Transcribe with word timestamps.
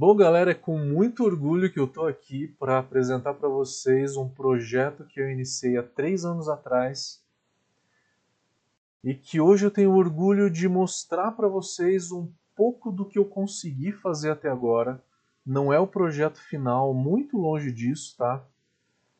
Bom, 0.00 0.14
galera, 0.14 0.52
é 0.52 0.54
com 0.54 0.78
muito 0.78 1.24
orgulho 1.24 1.72
que 1.72 1.80
eu 1.80 1.86
estou 1.86 2.06
aqui 2.06 2.46
para 2.46 2.78
apresentar 2.78 3.34
para 3.34 3.48
vocês 3.48 4.16
um 4.16 4.28
projeto 4.28 5.04
que 5.04 5.18
eu 5.18 5.28
iniciei 5.28 5.76
há 5.76 5.82
três 5.82 6.24
anos 6.24 6.48
atrás 6.48 7.20
e 9.02 9.12
que 9.12 9.40
hoje 9.40 9.66
eu 9.66 9.72
tenho 9.72 9.90
orgulho 9.90 10.48
de 10.48 10.68
mostrar 10.68 11.32
para 11.32 11.48
vocês 11.48 12.12
um 12.12 12.30
pouco 12.54 12.92
do 12.92 13.04
que 13.04 13.18
eu 13.18 13.24
consegui 13.24 13.90
fazer 13.90 14.30
até 14.30 14.48
agora. 14.48 15.02
Não 15.44 15.72
é 15.72 15.80
o 15.80 15.86
projeto 15.88 16.40
final, 16.40 16.94
muito 16.94 17.36
longe 17.36 17.72
disso, 17.72 18.14
tá? 18.16 18.40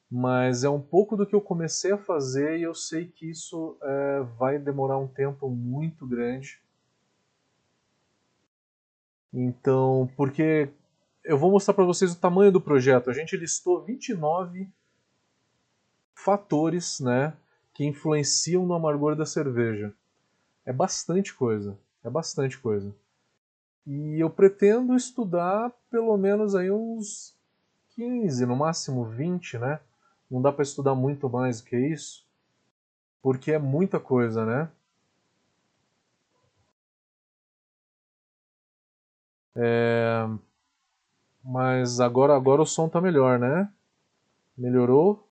Mas 0.09 0.63
é 0.63 0.71
um 0.71 0.81
pouco 0.81 1.17
do 1.17 1.27
que 1.27 1.35
eu 1.35 1.41
comecei 1.41 1.91
a 1.91 1.99
fazer 1.99 2.57
e 2.57 2.63
eu 2.63 2.73
sei 2.73 3.09
que 3.09 3.29
isso 3.29 3.77
é, 3.83 4.21
vai 4.39 4.61
demorar 4.61 4.97
um 4.97 5.09
tempo 5.09 5.51
muito 5.51 6.07
grande 6.07 6.61
então, 9.33 10.11
porque 10.17 10.71
eu 11.25 11.37
vou 11.37 11.51
mostrar 11.51 11.75
para 11.75 11.85
vocês 11.85 12.13
o 12.13 12.19
tamanho 12.19 12.51
do 12.51 12.61
projeto. 12.61 13.11
A 13.11 13.13
gente 13.13 13.37
listou 13.37 13.85
29 13.85 14.69
fatores, 16.15 17.01
né, 17.01 17.35
que 17.75 17.85
influenciam 17.85 18.67
no 18.67 18.75
amargor 18.75 19.15
da 19.15 19.27
cerveja. 19.27 19.93
É 20.65 20.73
bastante 20.73 21.35
coisa, 21.35 21.79
é 22.03 22.11
bastante 22.11 22.59
coisa. 22.59 22.95
E 23.87 24.21
eu 24.21 24.29
pretendo 24.29 24.95
estudar 24.95 25.73
pelo 25.91 26.17
menos 26.17 26.55
aí 26.55 26.71
uns 26.71 27.35
15, 27.91 28.45
no 28.45 28.57
máximo 28.57 29.05
20, 29.05 29.59
né? 29.59 29.81
Não 30.31 30.43
dá 30.43 30.53
para 30.53 30.63
estudar 30.63 30.95
muito 30.95 31.29
mais 31.29 31.61
do 31.61 31.67
que 31.69 31.77
isso, 31.77 32.27
porque 33.23 33.53
é 33.53 33.59
muita 33.59 33.99
coisa, 33.99 34.45
né? 34.45 34.71
É... 39.57 40.27
Mas 41.43 41.99
agora, 42.01 42.37
agora 42.37 42.63
o 42.63 42.67
som 42.67 42.89
tá 42.89 43.01
melhor, 43.01 43.39
né? 43.39 43.73
Melhorou? 44.57 45.29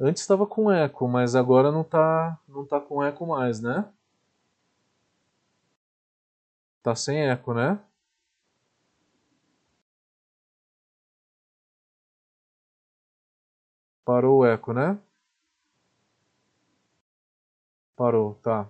Antes 0.00 0.22
estava 0.22 0.46
com 0.46 0.70
eco, 0.70 1.06
mas 1.08 1.34
agora 1.34 1.70
não 1.72 1.84
tá, 1.84 2.38
não 2.48 2.64
tá 2.64 2.80
com 2.80 3.02
eco 3.02 3.26
mais, 3.26 3.60
né? 3.60 3.84
Tá 6.82 6.94
sem 6.96 7.28
eco, 7.28 7.54
né? 7.54 7.78
Parou 14.04 14.38
o 14.38 14.44
eco, 14.46 14.72
né? 14.72 14.98
Parou, 17.94 18.34
tá. 18.42 18.66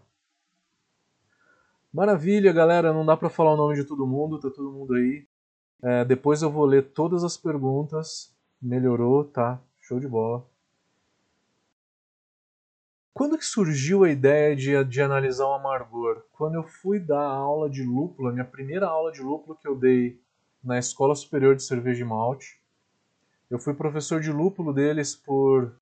Maravilha, 1.99 2.53
galera. 2.53 2.93
Não 2.93 3.05
dá 3.05 3.17
para 3.17 3.29
falar 3.29 3.55
o 3.55 3.57
nome 3.57 3.75
de 3.75 3.83
todo 3.83 4.07
mundo, 4.07 4.39
tá 4.39 4.49
todo 4.49 4.71
mundo 4.71 4.95
aí. 4.95 5.27
É, 5.83 6.05
depois 6.05 6.43
eu 6.43 6.49
vou 6.49 6.65
ler 6.65 6.93
todas 6.93 7.25
as 7.25 7.37
perguntas. 7.37 8.33
Melhorou, 8.63 9.25
tá? 9.25 9.61
Show 9.81 9.99
de 9.99 10.07
bola. 10.07 10.47
Quando 13.13 13.37
que 13.37 13.45
surgiu 13.45 14.05
a 14.05 14.11
ideia 14.11 14.55
de, 14.55 14.85
de 14.85 15.03
analisar 15.03 15.49
o 15.49 15.55
amargor? 15.55 16.23
Quando 16.31 16.55
eu 16.55 16.63
fui 16.63 17.01
dar 17.01 17.21
aula 17.21 17.69
de 17.69 17.83
lúpulo, 17.83 18.29
a 18.29 18.33
minha 18.33 18.45
primeira 18.45 18.87
aula 18.87 19.11
de 19.11 19.21
lúpulo 19.21 19.59
que 19.61 19.67
eu 19.67 19.75
dei 19.75 20.23
na 20.63 20.79
Escola 20.79 21.17
Superior 21.17 21.57
de 21.57 21.65
Cerveja 21.65 22.05
e 22.05 22.07
Malte. 22.07 22.63
Eu 23.51 23.59
fui 23.59 23.75
professor 23.75 24.21
de 24.21 24.31
lúpulo 24.31 24.73
deles 24.73 25.17
por 25.17 25.75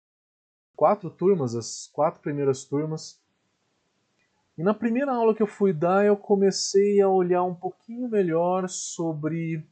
quatro 0.75 1.11
turmas, 1.11 1.55
as 1.55 1.91
quatro 1.93 2.23
primeiras 2.23 2.65
turmas. 2.65 3.21
E 4.59 4.63
na 4.63 4.73
primeira 4.73 5.13
aula 5.13 5.35
que 5.35 5.43
eu 5.43 5.47
fui 5.47 5.73
dar, 5.73 6.07
eu 6.07 6.17
comecei 6.17 7.01
a 7.01 7.09
olhar 7.09 7.43
um 7.43 7.55
pouquinho 7.55 8.09
melhor 8.09 8.69
sobre 8.69 9.63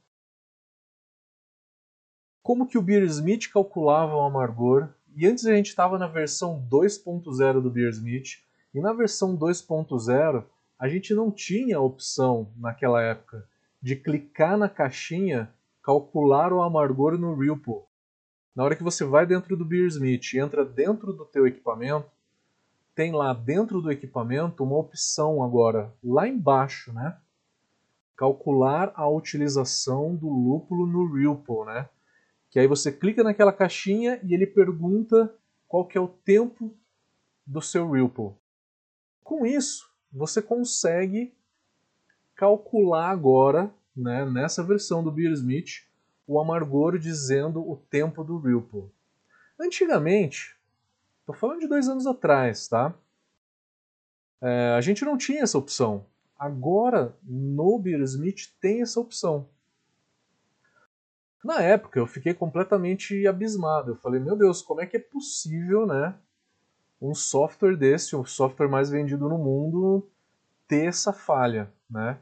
como 2.42 2.66
que 2.66 2.76
o 2.76 2.82
Beersmith 2.82 3.50
calculava 3.50 4.14
o 4.14 4.20
amargor. 4.20 4.90
E 5.16 5.26
antes 5.26 5.46
a 5.46 5.54
gente 5.54 5.68
estava 5.68 5.98
na 5.98 6.06
versão 6.06 6.66
2.0 6.70 7.62
do 7.62 7.70
Beersmith, 7.70 8.42
e 8.74 8.80
na 8.80 8.92
versão 8.92 9.34
2.0 9.36 10.44
a 10.78 10.88
gente 10.88 11.14
não 11.14 11.30
tinha 11.30 11.78
a 11.78 11.82
opção 11.82 12.52
naquela 12.56 13.00
época 13.00 13.48
de 13.80 13.96
clicar 13.96 14.58
na 14.58 14.68
caixinha 14.68 15.50
calcular 15.82 16.52
o 16.52 16.60
amargor 16.60 17.16
no 17.16 17.34
Ripple. 17.34 17.82
Na 18.54 18.64
hora 18.64 18.76
que 18.76 18.82
você 18.82 19.04
vai 19.04 19.26
dentro 19.26 19.56
do 19.56 19.64
Beersmith 19.64 20.32
e 20.34 20.38
entra 20.38 20.64
dentro 20.64 21.12
do 21.12 21.24
teu 21.24 21.46
equipamento, 21.46 22.10
tem 22.94 23.12
lá 23.12 23.32
dentro 23.32 23.80
do 23.80 23.90
equipamento 23.90 24.62
uma 24.62 24.76
opção 24.76 25.42
agora, 25.42 25.92
lá 26.02 26.28
embaixo, 26.28 26.92
né? 26.92 27.16
Calcular 28.16 28.92
a 28.94 29.08
utilização 29.08 30.14
do 30.14 30.28
lúpulo 30.28 30.86
no 30.86 31.12
Ripple, 31.12 31.66
né? 31.66 31.88
Que 32.50 32.60
aí 32.60 32.68
você 32.68 32.92
clica 32.92 33.24
naquela 33.24 33.52
caixinha 33.52 34.20
e 34.22 34.32
ele 34.32 34.46
pergunta 34.46 35.34
qual 35.66 35.84
que 35.84 35.98
é 35.98 36.00
o 36.00 36.06
tempo 36.06 36.72
do 37.44 37.60
seu 37.60 37.90
Ripple. 37.90 38.32
Com 39.24 39.44
isso, 39.44 39.90
você 40.12 40.40
consegue 40.40 41.34
calcular 42.36 43.10
agora, 43.10 43.72
né, 43.96 44.24
nessa 44.24 44.62
versão 44.62 45.02
do 45.02 45.10
Beersmith, 45.10 45.86
o 46.26 46.40
amargor 46.40 46.98
dizendo 46.98 47.60
o 47.68 47.76
tempo 47.76 48.22
do 48.22 48.38
Ripple. 48.38 48.90
Antigamente, 49.58 50.53
Estou 51.24 51.34
falando 51.34 51.60
de 51.60 51.66
dois 51.66 51.88
anos 51.88 52.06
atrás, 52.06 52.68
tá? 52.68 52.94
É, 54.42 54.74
a 54.76 54.80
gente 54.82 55.06
não 55.06 55.16
tinha 55.16 55.42
essa 55.42 55.56
opção. 55.56 56.04
Agora, 56.38 57.16
no 57.22 57.78
Beersmith 57.78 58.52
tem 58.60 58.82
essa 58.82 59.00
opção. 59.00 59.48
Na 61.42 61.62
época, 61.62 61.98
eu 61.98 62.06
fiquei 62.06 62.34
completamente 62.34 63.26
abismado. 63.26 63.92
Eu 63.92 63.96
falei, 63.96 64.20
meu 64.20 64.36
Deus, 64.36 64.60
como 64.60 64.82
é 64.82 64.86
que 64.86 64.98
é 64.98 65.00
possível, 65.00 65.86
né? 65.86 66.14
Um 67.00 67.14
software 67.14 67.74
desse, 67.74 68.14
o 68.14 68.26
software 68.26 68.68
mais 68.68 68.90
vendido 68.90 69.26
no 69.26 69.38
mundo, 69.38 70.06
ter 70.68 70.88
essa 70.88 71.10
falha, 71.10 71.72
né? 71.88 72.18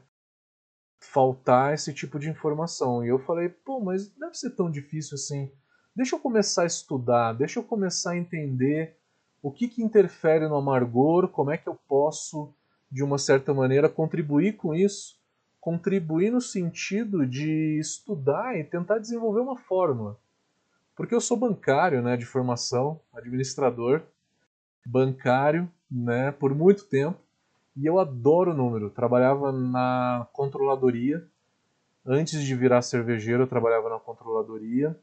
Faltar 0.97 1.73
esse 1.73 1.93
tipo 1.93 2.17
de 2.17 2.29
informação. 2.29 3.03
E 3.03 3.09
eu 3.09 3.19
falei, 3.19 3.49
pô, 3.49 3.81
mas 3.81 4.07
deve 4.07 4.37
ser 4.37 4.51
tão 4.51 4.71
difícil 4.71 5.15
assim 5.15 5.51
deixa 5.95 6.15
eu 6.15 6.19
começar 6.19 6.63
a 6.63 6.67
estudar, 6.67 7.33
deixa 7.33 7.59
eu 7.59 7.63
começar 7.63 8.11
a 8.11 8.17
entender 8.17 8.95
o 9.41 9.51
que, 9.51 9.67
que 9.67 9.83
interfere 9.83 10.47
no 10.47 10.55
amargor, 10.55 11.27
como 11.27 11.51
é 11.51 11.57
que 11.57 11.67
eu 11.67 11.75
posso, 11.87 12.53
de 12.89 13.03
uma 13.03 13.17
certa 13.17 13.53
maneira, 13.53 13.89
contribuir 13.89 14.53
com 14.53 14.73
isso, 14.73 15.19
contribuir 15.59 16.31
no 16.31 16.41
sentido 16.41 17.25
de 17.25 17.77
estudar 17.79 18.57
e 18.57 18.63
tentar 18.63 18.99
desenvolver 18.99 19.41
uma 19.41 19.57
fórmula. 19.57 20.17
Porque 20.95 21.13
eu 21.13 21.21
sou 21.21 21.35
bancário, 21.35 22.01
né, 22.01 22.15
de 22.15 22.25
formação, 22.25 22.99
administrador, 23.13 24.01
bancário, 24.85 25.69
né, 25.89 26.31
por 26.31 26.53
muito 26.53 26.85
tempo, 26.85 27.19
e 27.75 27.85
eu 27.85 27.99
adoro 27.99 28.53
número. 28.53 28.89
Trabalhava 28.89 29.51
na 29.51 30.27
controladoria. 30.31 31.25
Antes 32.05 32.43
de 32.43 32.55
virar 32.55 32.81
cervejeiro, 32.81 33.43
eu 33.43 33.47
trabalhava 33.47 33.89
na 33.89 33.99
controladoria 33.99 34.97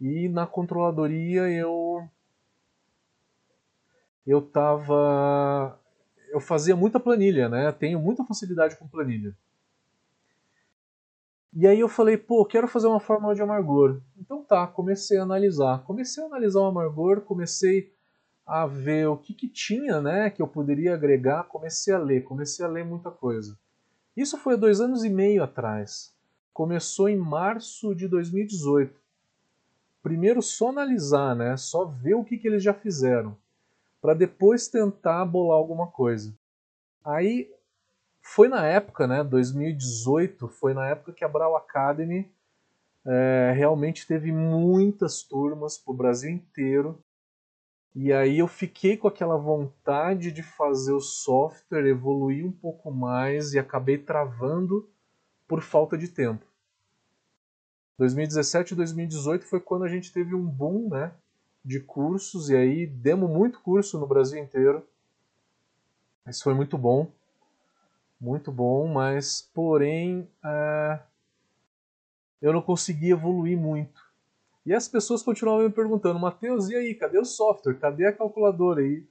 e 0.00 0.28
na 0.28 0.46
controladoria 0.46 1.48
eu 1.48 2.08
eu 4.26 4.42
tava 4.42 5.78
eu 6.30 6.40
fazia 6.40 6.76
muita 6.76 7.00
planilha, 7.00 7.48
né? 7.48 7.72
Tenho 7.72 7.98
muita 7.98 8.24
facilidade 8.24 8.76
com 8.76 8.86
planilha. 8.86 9.34
E 11.54 11.66
aí 11.66 11.80
eu 11.80 11.88
falei, 11.88 12.18
pô, 12.18 12.44
quero 12.44 12.68
fazer 12.68 12.86
uma 12.86 13.00
fórmula 13.00 13.34
de 13.34 13.40
amargor. 13.40 14.02
Então 14.18 14.44
tá, 14.44 14.66
comecei 14.66 15.18
a 15.18 15.22
analisar. 15.22 15.82
Comecei 15.84 16.22
a 16.22 16.26
analisar 16.26 16.60
o 16.60 16.66
amargor, 16.66 17.22
comecei 17.22 17.92
a 18.46 18.66
ver 18.66 19.08
o 19.08 19.16
que, 19.16 19.32
que 19.32 19.48
tinha, 19.48 20.00
né, 20.00 20.30
que 20.30 20.42
eu 20.42 20.46
poderia 20.46 20.94
agregar. 20.94 21.44
Comecei 21.44 21.94
a 21.94 21.98
ler, 21.98 22.22
comecei 22.24 22.64
a 22.64 22.68
ler 22.68 22.84
muita 22.84 23.10
coisa. 23.10 23.58
Isso 24.14 24.36
foi 24.36 24.56
dois 24.56 24.80
anos 24.80 25.02
e 25.02 25.08
meio 25.08 25.42
atrás. 25.42 26.14
Começou 26.52 27.08
em 27.08 27.16
março 27.16 27.94
de 27.94 28.06
2018 28.06 29.07
primeiro 30.02 30.42
só 30.42 30.68
analisar, 30.68 31.34
né? 31.34 31.56
Só 31.56 31.84
ver 31.84 32.14
o 32.14 32.24
que, 32.24 32.38
que 32.38 32.48
eles 32.48 32.62
já 32.62 32.74
fizeram, 32.74 33.36
para 34.00 34.14
depois 34.14 34.68
tentar 34.68 35.24
bolar 35.24 35.56
alguma 35.56 35.88
coisa. 35.88 36.36
Aí 37.04 37.50
foi 38.22 38.48
na 38.48 38.66
época, 38.66 39.06
né? 39.06 39.24
2018, 39.24 40.48
foi 40.48 40.74
na 40.74 40.86
época 40.86 41.12
que 41.12 41.24
a 41.24 41.28
Brau 41.28 41.56
Academy 41.56 42.30
é, 43.06 43.52
realmente 43.56 44.06
teve 44.06 44.30
muitas 44.30 45.22
turmas 45.22 45.78
para 45.78 45.92
o 45.92 45.96
Brasil 45.96 46.30
inteiro. 46.30 47.02
E 47.94 48.12
aí 48.12 48.38
eu 48.38 48.46
fiquei 48.46 48.96
com 48.96 49.08
aquela 49.08 49.36
vontade 49.36 50.30
de 50.30 50.42
fazer 50.42 50.92
o 50.92 51.00
software 51.00 51.86
evoluir 51.86 52.46
um 52.46 52.52
pouco 52.52 52.92
mais 52.92 53.54
e 53.54 53.58
acabei 53.58 53.98
travando 53.98 54.88
por 55.48 55.62
falta 55.62 55.96
de 55.96 56.08
tempo. 56.08 56.44
2017 57.98 58.72
e 58.72 58.76
2018 58.76 59.44
foi 59.44 59.60
quando 59.60 59.84
a 59.84 59.88
gente 59.88 60.12
teve 60.12 60.34
um 60.34 60.46
boom 60.46 60.88
né, 60.88 61.12
de 61.64 61.80
cursos, 61.80 62.48
e 62.48 62.56
aí 62.56 62.86
demos 62.86 63.28
muito 63.28 63.60
curso 63.60 63.98
no 63.98 64.06
Brasil 64.06 64.42
inteiro. 64.42 64.86
Isso 66.26 66.44
foi 66.44 66.54
muito 66.54 66.78
bom. 66.78 67.10
muito 68.20 68.50
bom, 68.52 68.86
mas 68.88 69.48
porém 69.52 70.28
é, 70.44 71.00
eu 72.40 72.52
não 72.52 72.62
consegui 72.62 73.10
evoluir 73.10 73.58
muito. 73.58 74.06
E 74.64 74.74
as 74.74 74.86
pessoas 74.86 75.22
continuavam 75.22 75.64
me 75.64 75.72
perguntando, 75.72 76.18
Matheus, 76.18 76.68
e 76.68 76.76
aí, 76.76 76.94
cadê 76.94 77.18
o 77.18 77.24
software? 77.24 77.78
Cadê 77.78 78.06
a 78.06 78.12
calculadora 78.12 78.80
aí? 78.80 79.06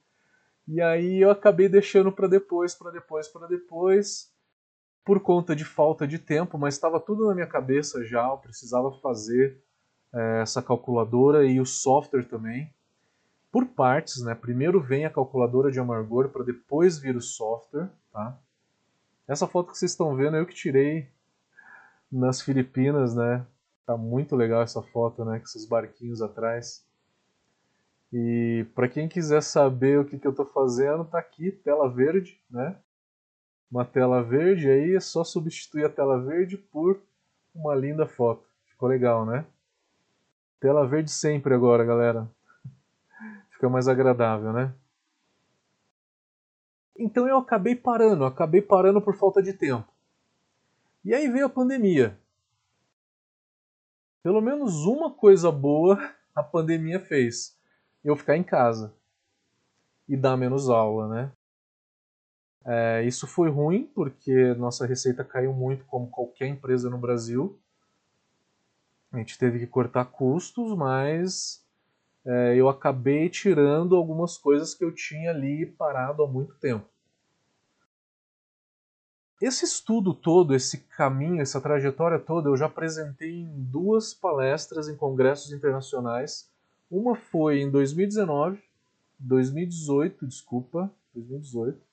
E 0.68 0.82
aí 0.82 1.22
eu 1.22 1.32
acabei 1.32 1.68
deixando 1.68 2.12
para 2.12 2.28
depois, 2.28 2.76
para 2.76 2.92
depois, 2.92 3.28
para 3.28 3.48
depois, 3.48 4.32
por 5.08 5.22
conta 5.22 5.56
de 5.56 5.64
falta 5.64 6.06
de 6.06 6.20
tempo, 6.20 6.58
mas 6.58 6.74
estava 6.74 7.00
tudo 7.00 7.28
na 7.28 7.34
minha 7.34 7.48
cabeça 7.48 8.04
já, 8.04 8.28
eu 8.28 8.38
precisava 8.38 8.92
fazer 9.00 9.58
é, 10.14 10.42
essa 10.42 10.62
calculadora 10.62 11.46
e 11.46 11.62
o 11.62 11.66
software 11.66 12.26
também. 12.26 12.70
Por 13.50 13.68
partes, 13.68 14.22
né? 14.22 14.36
Primeiro 14.36 14.82
vem 14.82 15.06
a 15.06 15.10
calculadora 15.10 15.72
de 15.72 15.80
amargor 15.80 16.28
para 16.28 16.44
depois 16.44 17.00
vir 17.00 17.16
o 17.16 17.22
software, 17.22 17.90
tá? 18.12 18.38
Essa 19.26 19.48
foto 19.48 19.72
que 19.72 19.78
vocês 19.78 19.92
estão 19.92 20.14
vendo 20.14 20.36
eu 20.36 20.46
que 20.46 20.54
tirei 20.54 21.08
nas 22.12 22.42
Filipinas, 22.42 23.16
né? 23.16 23.48
Tá 23.86 23.96
muito 23.96 24.36
legal 24.36 24.62
essa 24.62 24.82
foto, 24.82 25.24
né? 25.24 25.40
Com 25.40 25.46
esses 25.46 25.66
barquinhos 25.66 26.22
atrás. 26.22 26.86
E 28.12 28.66
para 28.76 28.90
quem 28.90 29.08
quiser 29.08 29.42
saber 29.42 30.00
o 30.02 30.04
que, 30.04 30.20
que 30.20 30.28
eu 30.28 30.32
estou 30.32 30.46
fazendo, 30.46 31.06
tá 31.06 31.18
aqui, 31.18 31.50
tela 31.50 31.90
verde, 31.90 32.38
né? 32.52 32.76
Uma 33.70 33.84
tela 33.84 34.24
verde 34.24 34.70
aí, 34.70 34.96
é 34.96 35.00
só 35.00 35.24
substituir 35.24 35.86
a 35.86 35.90
tela 35.90 36.22
verde 36.22 36.58
por 36.58 37.02
uma 37.54 37.76
linda 37.76 38.06
foto. 38.08 38.48
Ficou 38.66 38.88
legal, 38.88 39.26
né? 39.26 39.46
Tela 40.60 40.88
verde 40.88 41.12
sempre 41.12 41.54
agora, 41.54 41.84
galera. 41.84 42.30
Fica 43.52 43.68
mais 43.70 43.88
agradável, 43.88 44.54
né? 44.54 44.74
Então 46.98 47.28
eu 47.28 47.38
acabei 47.38 47.76
parando, 47.76 48.26
acabei 48.26 48.62
parando 48.62 49.02
por 49.02 49.16
falta 49.16 49.42
de 49.42 49.54
tempo. 49.54 49.88
E 51.06 51.14
aí 51.14 51.30
veio 51.30 51.46
a 51.46 51.50
pandemia. 51.50 52.18
Pelo 54.24 54.42
menos 54.42 54.86
uma 54.86 55.12
coisa 55.12 55.52
boa 55.52 55.98
a 56.36 56.44
pandemia 56.44 57.00
fez 57.00 57.58
eu 58.04 58.16
ficar 58.16 58.38
em 58.38 58.44
casa 58.44 58.94
e 60.08 60.16
dar 60.16 60.38
menos 60.38 60.70
aula, 60.70 61.08
né? 61.08 61.32
É, 62.70 63.02
isso 63.06 63.26
foi 63.26 63.50
ruim 63.50 63.90
porque 63.96 64.54
nossa 64.56 64.86
receita 64.86 65.24
caiu 65.24 65.54
muito, 65.54 65.86
como 65.86 66.10
qualquer 66.10 66.48
empresa 66.48 66.90
no 66.90 66.98
Brasil. 66.98 67.58
A 69.12 69.18
gente 69.18 69.40
teve 69.40 69.58
que 69.60 69.66
cortar 69.66 70.04
custos, 70.06 70.76
mas 70.78 71.66
é, 72.26 72.56
eu 72.58 72.68
acabei 72.68 73.30
tirando 73.30 73.96
algumas 73.96 74.38
coisas 74.38 74.76
que 74.76 74.84
eu 74.84 74.92
tinha 74.92 75.30
ali 75.30 75.66
parado 75.66 76.22
há 76.22 76.28
muito 76.28 76.56
tempo. 76.56 76.86
Esse 79.42 79.64
estudo 79.64 80.14
todo, 80.14 80.54
esse 80.54 80.80
caminho, 80.80 81.42
essa 81.42 81.62
trajetória 81.62 82.20
toda, 82.20 82.50
eu 82.50 82.58
já 82.58 82.66
apresentei 82.66 83.32
em 83.32 83.64
duas 83.64 84.14
palestras 84.14 84.90
em 84.90 84.96
congressos 84.98 85.54
internacionais 85.54 86.52
uma 86.90 87.16
foi 87.16 87.62
em 87.62 87.70
2019, 87.70 88.62
2018, 89.20 90.26
desculpa, 90.26 90.92
2018. 91.14 91.87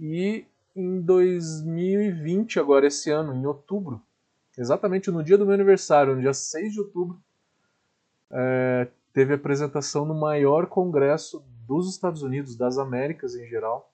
E 0.00 0.46
em 0.74 1.00
2020, 1.00 2.60
agora 2.60 2.86
esse 2.86 3.10
ano, 3.10 3.34
em 3.34 3.44
outubro, 3.46 4.00
exatamente 4.56 5.10
no 5.10 5.24
dia 5.24 5.36
do 5.36 5.44
meu 5.44 5.54
aniversário, 5.54 6.14
no 6.14 6.20
dia 6.20 6.32
6 6.32 6.72
de 6.72 6.80
outubro, 6.80 7.20
é, 8.30 8.88
teve 9.12 9.34
apresentação 9.34 10.04
no 10.04 10.14
maior 10.14 10.66
congresso 10.66 11.42
dos 11.66 11.90
Estados 11.90 12.22
Unidos, 12.22 12.56
das 12.56 12.78
Américas 12.78 13.34
em 13.34 13.46
geral. 13.46 13.92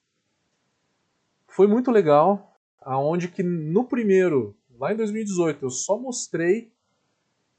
Foi 1.47 1.67
muito 1.67 1.91
legal, 1.91 2.57
aonde 2.81 3.29
que 3.29 3.43
no 3.43 3.85
primeiro, 3.85 4.55
lá 4.79 4.93
em 4.93 4.97
2018, 4.97 5.65
eu 5.65 5.71
só 5.71 5.99
mostrei 5.99 6.73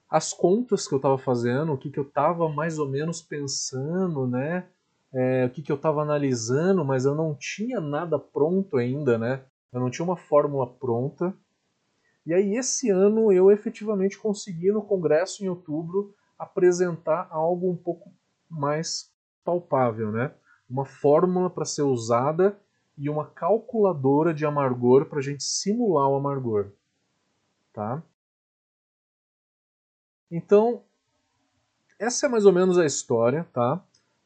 as 0.09 0.31
contas 0.31 0.87
que 0.87 0.93
eu 0.93 0.97
estava 0.97 1.17
fazendo, 1.17 1.73
o 1.73 1.77
que, 1.77 1.89
que 1.89 1.99
eu 1.99 2.03
estava 2.03 2.47
mais 2.47 2.77
ou 2.77 2.87
menos 2.87 3.21
pensando, 3.21 4.27
né? 4.27 4.67
É, 5.17 5.45
o 5.45 5.49
que, 5.49 5.61
que 5.61 5.71
eu 5.71 5.77
estava 5.77 6.01
analisando, 6.01 6.83
mas 6.83 7.05
eu 7.05 7.15
não 7.15 7.33
tinha 7.33 7.79
nada 7.79 8.19
pronto 8.19 8.75
ainda, 8.75 9.17
né? 9.17 9.45
Eu 9.71 9.79
não 9.79 9.89
tinha 9.89 10.03
uma 10.03 10.17
fórmula 10.17 10.67
pronta. 10.67 11.33
E 12.25 12.33
aí 12.33 12.57
esse 12.57 12.89
ano 12.89 13.31
eu 13.31 13.49
efetivamente 13.49 14.17
consegui 14.17 14.73
no 14.73 14.81
congresso 14.81 15.41
em 15.41 15.47
outubro 15.47 16.13
apresentar 16.37 17.29
algo 17.31 17.71
um 17.71 17.77
pouco 17.77 18.11
mais 18.49 19.09
palpável, 19.43 20.11
né? 20.11 20.33
Uma 20.69 20.83
fórmula 20.83 21.49
para 21.49 21.63
ser 21.63 21.83
usada 21.83 22.59
e 22.97 23.09
uma 23.09 23.25
calculadora 23.25 24.33
de 24.33 24.45
amargor 24.45 25.05
para 25.05 25.19
a 25.19 25.21
gente 25.21 25.45
simular 25.45 26.09
o 26.09 26.15
amargor, 26.15 26.71
tá? 27.71 28.03
Então, 30.29 30.83
essa 31.97 32.25
é 32.25 32.29
mais 32.29 32.45
ou 32.45 32.51
menos 32.51 32.77
a 32.77 32.85
história, 32.85 33.47
tá? 33.53 33.81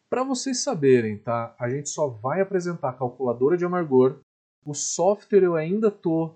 Para 0.10 0.24
vocês 0.24 0.64
saberem, 0.64 1.18
tá? 1.18 1.56
A 1.60 1.70
gente 1.70 1.90
só 1.90 2.08
vai 2.08 2.42
apresentar 2.42 2.90
a 2.90 2.94
calculadora 2.94 3.56
de 3.56 3.66
amargor. 3.66 4.20
O 4.66 4.74
software 4.74 5.44
eu 5.44 5.56
ainda 5.56 5.92
tô 5.92 6.36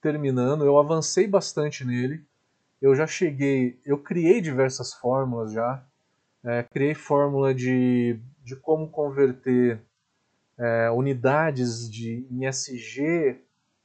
terminando, 0.00 0.64
eu 0.64 0.78
avancei 0.78 1.26
bastante 1.26 1.84
nele. 1.84 2.24
Eu 2.80 2.94
já 2.94 3.06
cheguei, 3.06 3.80
eu 3.84 3.98
criei 3.98 4.40
diversas 4.40 4.94
fórmulas 4.94 5.52
já. 5.52 5.84
É, 6.44 6.62
criei 6.62 6.94
fórmula 6.94 7.52
de, 7.52 8.20
de 8.44 8.54
como 8.54 8.88
converter 8.88 9.82
é, 10.56 10.90
unidades 10.90 11.90
de, 11.90 12.24
em 12.30 12.46
SG 12.46 13.40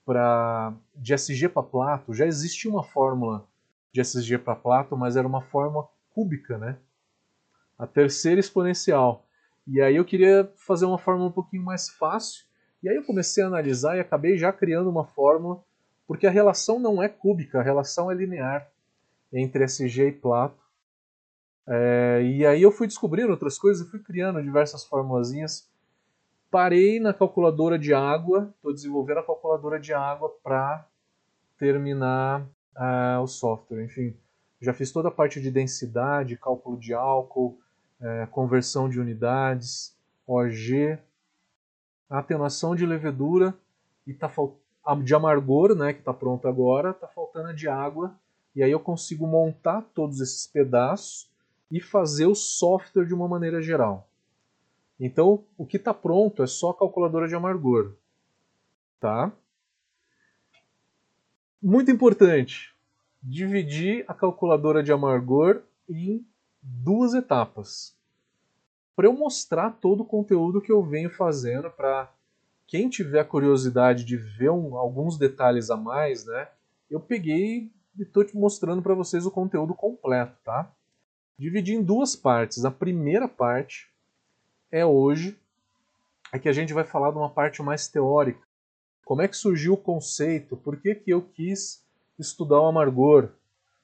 para 0.05 0.73
de 0.95 1.13
SG 1.13 1.49
para 1.49 1.63
plato. 1.63 2.13
Já 2.13 2.27
existia 2.27 2.69
uma 2.69 2.83
fórmula 2.83 3.47
de 3.93 4.01
SSG 4.01 4.39
para 4.39 4.55
Plato, 4.55 4.97
mas 4.97 5.15
era 5.15 5.27
uma 5.27 5.41
forma 5.41 5.87
cúbica, 6.13 6.57
né? 6.57 6.77
A 7.83 7.87
terceira 7.87 8.39
exponencial. 8.39 9.25
E 9.67 9.81
aí 9.81 9.97
eu 9.97 10.05
queria 10.05 10.49
fazer 10.55 10.85
uma 10.85 10.97
fórmula 10.97 11.27
um 11.27 11.33
pouquinho 11.33 11.63
mais 11.63 11.89
fácil. 11.89 12.45
E 12.81 12.87
aí 12.87 12.95
eu 12.95 13.03
comecei 13.03 13.43
a 13.43 13.47
analisar 13.47 13.97
e 13.97 13.99
acabei 13.99 14.37
já 14.37 14.53
criando 14.53 14.89
uma 14.89 15.03
fórmula, 15.03 15.61
porque 16.07 16.25
a 16.25 16.31
relação 16.31 16.79
não 16.79 17.03
é 17.03 17.09
cúbica, 17.09 17.59
a 17.59 17.61
relação 17.61 18.09
é 18.09 18.15
linear 18.15 18.71
entre 19.33 19.65
SG 19.65 20.07
e 20.07 20.11
Plato. 20.13 20.63
É, 21.67 22.21
e 22.23 22.45
aí 22.45 22.61
eu 22.61 22.71
fui 22.71 22.87
descobrindo 22.87 23.31
outras 23.31 23.57
coisas 23.57 23.85
e 23.85 23.91
fui 23.91 23.99
criando 23.99 24.41
diversas 24.41 24.85
formulazinhas. 24.85 25.69
Parei 26.49 27.01
na 27.01 27.13
calculadora 27.13 27.77
de 27.77 27.93
água, 27.93 28.53
estou 28.55 28.73
desenvolvendo 28.73 29.17
a 29.17 29.23
calculadora 29.23 29.77
de 29.77 29.93
água 29.93 30.33
para 30.41 30.87
terminar 31.57 32.47
uh, 32.77 33.21
o 33.21 33.27
software. 33.27 33.83
Enfim, 33.83 34.15
já 34.61 34.71
fiz 34.71 34.89
toda 34.89 35.09
a 35.09 35.11
parte 35.11 35.41
de 35.41 35.51
densidade, 35.51 36.37
cálculo 36.37 36.79
de 36.79 36.93
álcool, 36.93 37.59
uh, 38.03 38.27
conversão 38.27 38.89
de 38.89 38.99
unidades, 38.99 39.95
OG, 40.27 40.99
atenuação 42.09 42.75
de 42.75 42.85
levedura 42.85 43.57
e 44.05 44.13
tá 44.13 44.31
de 45.01 45.15
amargor, 45.15 45.73
né, 45.73 45.93
que 45.93 45.99
está 45.99 46.13
pronto 46.13 46.47
agora, 46.47 46.91
está 46.91 47.07
faltando 47.07 47.53
de 47.53 47.67
água. 47.67 48.13
E 48.55 48.61
aí 48.61 48.69
eu 48.69 48.79
consigo 48.79 49.25
montar 49.25 49.81
todos 49.95 50.19
esses 50.19 50.45
pedaços 50.45 51.31
e 51.71 51.79
fazer 51.79 52.27
o 52.27 52.35
software 52.35 53.05
de 53.05 53.13
uma 53.13 53.27
maneira 53.27 53.61
geral. 53.61 54.07
Então, 54.99 55.43
o 55.57 55.65
que 55.65 55.77
está 55.77 55.93
pronto 55.93 56.43
é 56.43 56.47
só 56.47 56.69
a 56.69 56.77
calculadora 56.77 57.27
de 57.27 57.33
amargor. 57.33 57.93
Tá? 58.99 59.31
Muito 61.61 61.89
importante, 61.89 62.75
dividir 63.21 64.05
a 64.07 64.13
calculadora 64.13 64.83
de 64.83 64.91
amargor 64.91 65.63
em 65.89 66.25
duas 66.63 67.13
etapas. 67.13 67.95
Para 68.95 69.07
eu 69.07 69.13
mostrar 69.13 69.71
todo 69.71 70.01
o 70.01 70.05
conteúdo 70.05 70.61
que 70.61 70.71
eu 70.71 70.81
venho 70.81 71.09
fazendo 71.09 71.69
para 71.69 72.09
quem 72.65 72.89
tiver 72.89 73.23
curiosidade 73.25 74.05
de 74.05 74.15
ver 74.15 74.51
um, 74.51 74.77
alguns 74.77 75.17
detalhes 75.17 75.69
a 75.69 75.75
mais, 75.75 76.25
né? 76.25 76.47
Eu 76.89 76.99
peguei 76.99 77.71
e 77.97 78.03
estou 78.03 78.23
te 78.23 78.35
mostrando 78.37 78.81
para 78.81 78.93
vocês 78.93 79.25
o 79.25 79.31
conteúdo 79.31 79.73
completo, 79.73 80.37
tá? 80.43 80.71
Dividi 81.37 81.73
em 81.73 81.83
duas 81.83 82.15
partes. 82.15 82.63
A 82.63 82.71
primeira 82.71 83.27
parte 83.27 83.91
é 84.71 84.85
hoje, 84.85 85.37
é 86.31 86.39
que 86.39 86.49
a 86.49 86.53
gente 86.53 86.73
vai 86.73 86.83
falar 86.83 87.11
de 87.11 87.17
uma 87.17 87.29
parte 87.29 87.61
mais 87.61 87.87
teórica, 87.87 88.41
como 89.05 89.21
é 89.21 89.27
que 89.27 89.35
surgiu 89.35 89.73
o 89.73 89.77
conceito? 89.77 90.55
Por 90.55 90.77
que, 90.77 90.95
que 90.95 91.11
eu 91.11 91.21
quis 91.21 91.83
estudar 92.17 92.61
o 92.61 92.67
amargor? 92.67 93.29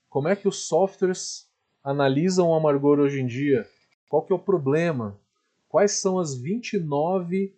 Como 0.09 0.27
é 0.27 0.36
que 0.36 0.48
os 0.48 0.67
softwares 0.67 1.48
analisam 1.83 2.50
o 2.50 2.55
amargor 2.55 3.00
hoje 3.00 3.21
em 3.21 3.27
dia? 3.27 3.67
Qual 4.07 4.21
que 4.21 4.33
é 4.33 4.36
o 4.36 4.39
problema? 4.39 5.19
Quais 5.67 5.93
são 5.93 6.19
as 6.19 6.36
29 6.36 7.53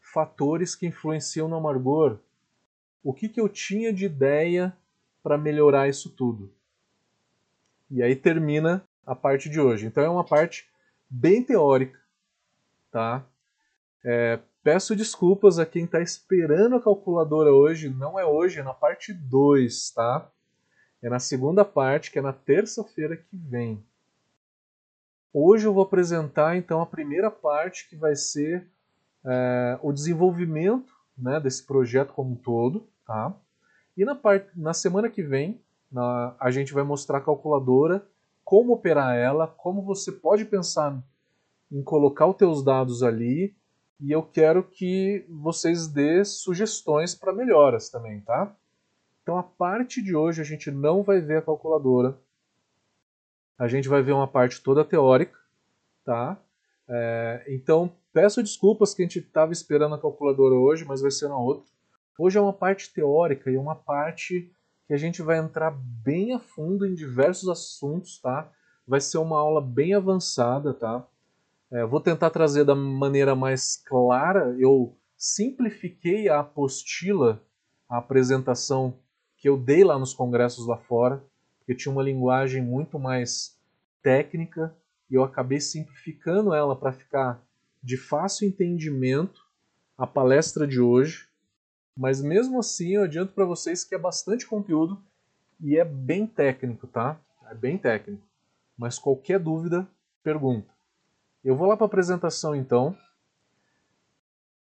fatores 0.00 0.74
que 0.74 0.86
influenciam 0.86 1.48
no 1.48 1.56
amargor? 1.56 2.18
O 3.02 3.12
que, 3.12 3.28
que 3.28 3.40
eu 3.40 3.48
tinha 3.48 3.92
de 3.92 4.06
ideia 4.06 4.76
para 5.22 5.38
melhorar 5.38 5.88
isso 5.88 6.10
tudo? 6.10 6.52
E 7.90 8.02
aí 8.02 8.14
termina 8.16 8.84
a 9.06 9.14
parte 9.14 9.48
de 9.48 9.60
hoje. 9.60 9.86
Então 9.86 10.02
é 10.02 10.08
uma 10.08 10.24
parte 10.24 10.68
bem 11.08 11.42
teórica, 11.42 11.98
tá? 12.90 13.24
É, 14.04 14.38
peço 14.62 14.94
desculpas 14.94 15.58
a 15.58 15.64
quem 15.64 15.84
está 15.84 16.00
esperando 16.00 16.76
a 16.76 16.82
calculadora 16.82 17.52
hoje. 17.52 17.88
Não 17.88 18.18
é 18.18 18.24
hoje, 18.26 18.60
é 18.60 18.62
na 18.62 18.74
parte 18.74 19.12
2, 19.12 19.90
tá? 19.92 20.30
É 21.02 21.08
na 21.08 21.18
segunda 21.18 21.64
parte, 21.64 22.10
que 22.10 22.18
é 22.18 22.22
na 22.22 22.32
terça-feira 22.32 23.16
que 23.16 23.36
vem. 23.36 23.82
Hoje 25.32 25.66
eu 25.66 25.72
vou 25.72 25.84
apresentar 25.84 26.56
então 26.56 26.80
a 26.80 26.86
primeira 26.86 27.30
parte, 27.30 27.88
que 27.88 27.94
vai 27.94 28.16
ser 28.16 28.66
é, 29.24 29.78
o 29.82 29.92
desenvolvimento 29.92 30.92
né, 31.16 31.38
desse 31.38 31.64
projeto 31.64 32.12
como 32.12 32.32
um 32.32 32.36
todo. 32.36 32.88
Tá? 33.06 33.34
E 33.96 34.04
na, 34.04 34.14
parte, 34.14 34.48
na 34.56 34.74
semana 34.74 35.08
que 35.08 35.22
vem, 35.22 35.60
na, 35.90 36.34
a 36.40 36.50
gente 36.50 36.72
vai 36.72 36.82
mostrar 36.82 37.18
a 37.18 37.22
calculadora, 37.22 38.04
como 38.44 38.72
operar 38.72 39.14
ela, 39.14 39.46
como 39.46 39.82
você 39.82 40.10
pode 40.10 40.44
pensar 40.44 41.00
em 41.70 41.82
colocar 41.82 42.26
os 42.26 42.36
teus 42.36 42.64
dados 42.64 43.02
ali, 43.02 43.54
e 44.00 44.10
eu 44.10 44.22
quero 44.22 44.62
que 44.62 45.26
vocês 45.28 45.86
dê 45.86 46.24
sugestões 46.24 47.14
para 47.14 47.32
melhoras 47.32 47.90
também, 47.90 48.20
tá? 48.20 48.54
Então 49.28 49.36
a 49.36 49.42
parte 49.42 50.00
de 50.00 50.16
hoje 50.16 50.40
a 50.40 50.44
gente 50.44 50.70
não 50.70 51.02
vai 51.02 51.20
ver 51.20 51.36
a 51.36 51.42
calculadora, 51.42 52.18
a 53.58 53.68
gente 53.68 53.86
vai 53.86 54.00
ver 54.00 54.12
uma 54.12 54.26
parte 54.26 54.62
toda 54.62 54.82
teórica, 54.82 55.38
tá? 56.02 56.40
É, 56.88 57.44
então 57.46 57.92
peço 58.10 58.42
desculpas 58.42 58.94
que 58.94 59.02
a 59.02 59.04
gente 59.04 59.18
estava 59.18 59.52
esperando 59.52 59.94
a 59.94 60.00
calculadora 60.00 60.54
hoje, 60.54 60.86
mas 60.86 61.02
vai 61.02 61.10
ser 61.10 61.28
na 61.28 61.36
outra. 61.36 61.70
Hoje 62.18 62.38
é 62.38 62.40
uma 62.40 62.54
parte 62.54 62.90
teórica 62.90 63.50
e 63.50 63.58
uma 63.58 63.74
parte 63.74 64.50
que 64.86 64.94
a 64.94 64.96
gente 64.96 65.20
vai 65.20 65.36
entrar 65.36 65.72
bem 65.76 66.32
a 66.32 66.38
fundo 66.38 66.86
em 66.86 66.94
diversos 66.94 67.50
assuntos, 67.50 68.18
tá? 68.22 68.50
Vai 68.86 69.02
ser 69.02 69.18
uma 69.18 69.38
aula 69.38 69.60
bem 69.60 69.92
avançada, 69.92 70.72
tá? 70.72 71.06
É, 71.70 71.84
vou 71.84 72.00
tentar 72.00 72.30
trazer 72.30 72.64
da 72.64 72.74
maneira 72.74 73.34
mais 73.34 73.76
clara. 73.76 74.56
Eu 74.58 74.96
simplifiquei 75.18 76.30
a 76.30 76.40
apostila, 76.40 77.42
a 77.90 77.98
apresentação 77.98 78.98
que 79.38 79.48
eu 79.48 79.56
dei 79.56 79.84
lá 79.84 79.98
nos 79.98 80.12
congressos 80.12 80.66
lá 80.66 80.76
fora, 80.76 81.24
porque 81.58 81.74
tinha 81.74 81.92
uma 81.92 82.02
linguagem 82.02 82.60
muito 82.62 82.98
mais 82.98 83.56
técnica 84.02 84.74
e 85.10 85.14
eu 85.14 85.22
acabei 85.22 85.60
simplificando 85.60 86.52
ela 86.52 86.76
para 86.76 86.92
ficar 86.92 87.40
de 87.82 87.96
fácil 87.96 88.46
entendimento 88.46 89.46
a 89.96 90.06
palestra 90.06 90.66
de 90.66 90.80
hoje. 90.80 91.28
Mas 91.96 92.20
mesmo 92.20 92.58
assim, 92.58 92.96
eu 92.96 93.04
adianto 93.04 93.32
para 93.32 93.44
vocês 93.44 93.84
que 93.84 93.94
é 93.94 93.98
bastante 93.98 94.46
conteúdo 94.46 95.00
e 95.60 95.76
é 95.76 95.84
bem 95.84 96.26
técnico, 96.26 96.86
tá? 96.86 97.18
É 97.50 97.54
bem 97.54 97.78
técnico. 97.78 98.22
Mas 98.76 98.98
qualquer 98.98 99.38
dúvida, 99.38 99.88
pergunta. 100.22 100.68
Eu 101.44 101.56
vou 101.56 101.66
lá 101.66 101.76
para 101.76 101.86
a 101.86 101.88
apresentação 101.88 102.54
então. 102.54 102.96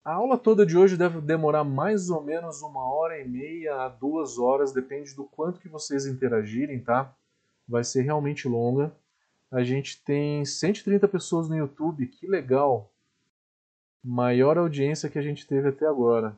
A 0.05 0.15
aula 0.15 0.37
toda 0.37 0.67
de 0.67 0.77
hoje 0.77 0.97
deve 0.97 1.21
demorar 1.21 1.63
mais 1.63 2.11
ou 2.11 2.21
menos 2.21 2.61
uma 2.61 2.85
hora 2.93 3.21
e 3.21 3.29
meia 3.29 3.85
a 3.85 3.89
duas 3.89 4.37
horas, 4.37 4.73
depende 4.73 5.15
do 5.15 5.25
quanto 5.25 5.61
que 5.61 5.69
vocês 5.69 6.07
interagirem, 6.07 6.83
tá? 6.83 7.15
Vai 7.69 7.85
ser 7.85 8.03
realmente 8.03 8.49
longa. 8.49 8.93
A 9.49 9.63
gente 9.63 10.03
tem 10.03 10.45
130 10.45 11.07
pessoas 11.07 11.49
no 11.49 11.57
YouTube, 11.57 12.05
que 12.09 12.27
legal! 12.27 12.93
Maior 14.03 14.59
audiência 14.59 15.09
que 15.09 15.21
a 15.21 15.23
gente 15.23 15.47
teve 15.47 15.69
até 15.69 15.87
agora. 15.87 16.37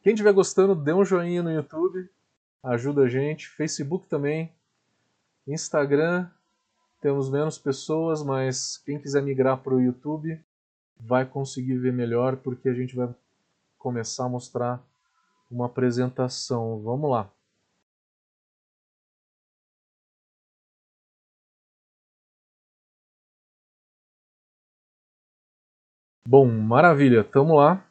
Quem 0.00 0.12
estiver 0.12 0.32
gostando, 0.32 0.76
dê 0.76 0.92
um 0.92 1.04
joinha 1.04 1.42
no 1.42 1.50
YouTube, 1.50 2.08
ajuda 2.62 3.02
a 3.02 3.08
gente. 3.08 3.48
Facebook 3.48 4.06
também. 4.06 4.52
Instagram, 5.44 6.30
temos 7.00 7.28
menos 7.28 7.58
pessoas, 7.58 8.22
mas 8.22 8.78
quem 8.78 9.00
quiser 9.00 9.22
migrar 9.24 9.60
para 9.60 9.74
o 9.74 9.80
YouTube 9.80 10.40
vai 10.98 11.24
conseguir 11.24 11.78
ver 11.78 11.92
melhor, 11.92 12.36
porque 12.36 12.68
a 12.68 12.74
gente 12.74 12.94
vai 12.96 13.08
começar 13.78 14.24
a 14.24 14.28
mostrar 14.28 14.82
uma 15.50 15.66
apresentação. 15.66 16.80
Vamos 16.82 17.10
lá. 17.10 17.30
Bom, 26.28 26.46
maravilha, 26.46 27.22
tamo 27.22 27.54
lá. 27.54 27.84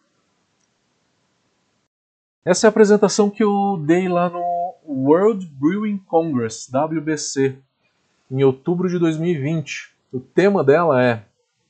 Essa 2.44 2.68
é 2.68 2.68
a 2.68 2.70
apresentação 2.70 3.30
que 3.30 3.42
eu 3.42 3.82
dei 3.86 4.10
lá 4.10 4.30
no 4.30 4.44
World 4.84 5.48
Brewing 5.48 5.98
Congress, 6.00 6.70
WBC, 6.70 7.58
em 8.30 8.44
outubro 8.44 8.90
de 8.90 9.00
2020. 9.00 9.96
O 10.12 10.20
tema 10.20 10.64
dela 10.64 11.02
é 11.02 11.26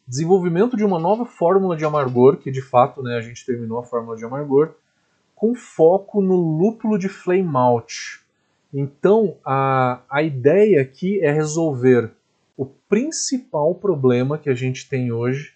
desenvolvimento 0.08 0.78
de 0.78 0.84
uma 0.84 1.00
nova 1.00 1.26
fórmula 1.26 1.76
de 1.76 1.86
amargor, 1.86 2.38
que 2.38 2.52
de 2.52 2.62
fato 2.62 3.02
né, 3.02 3.18
a 3.18 3.22
gente 3.22 3.46
terminou 3.46 3.80
a 3.80 3.84
fórmula 3.84 4.16
de 4.16 4.24
amargor, 4.24 4.74
com 5.36 5.56
foco 5.56 6.22
no 6.22 6.36
lúpulo 6.36 6.98
de 6.98 7.10
flame 7.10 7.44
malt. 7.44 8.20
Então, 8.74 9.38
a, 9.46 10.02
a 10.10 10.22
ideia 10.22 10.82
aqui 10.82 11.20
é 11.22 11.32
resolver 11.32 12.12
o 12.58 12.66
principal 12.66 13.76
problema 13.76 14.38
que 14.38 14.50
a 14.50 14.56
gente 14.56 14.88
tem 14.88 15.12
hoje 15.12 15.54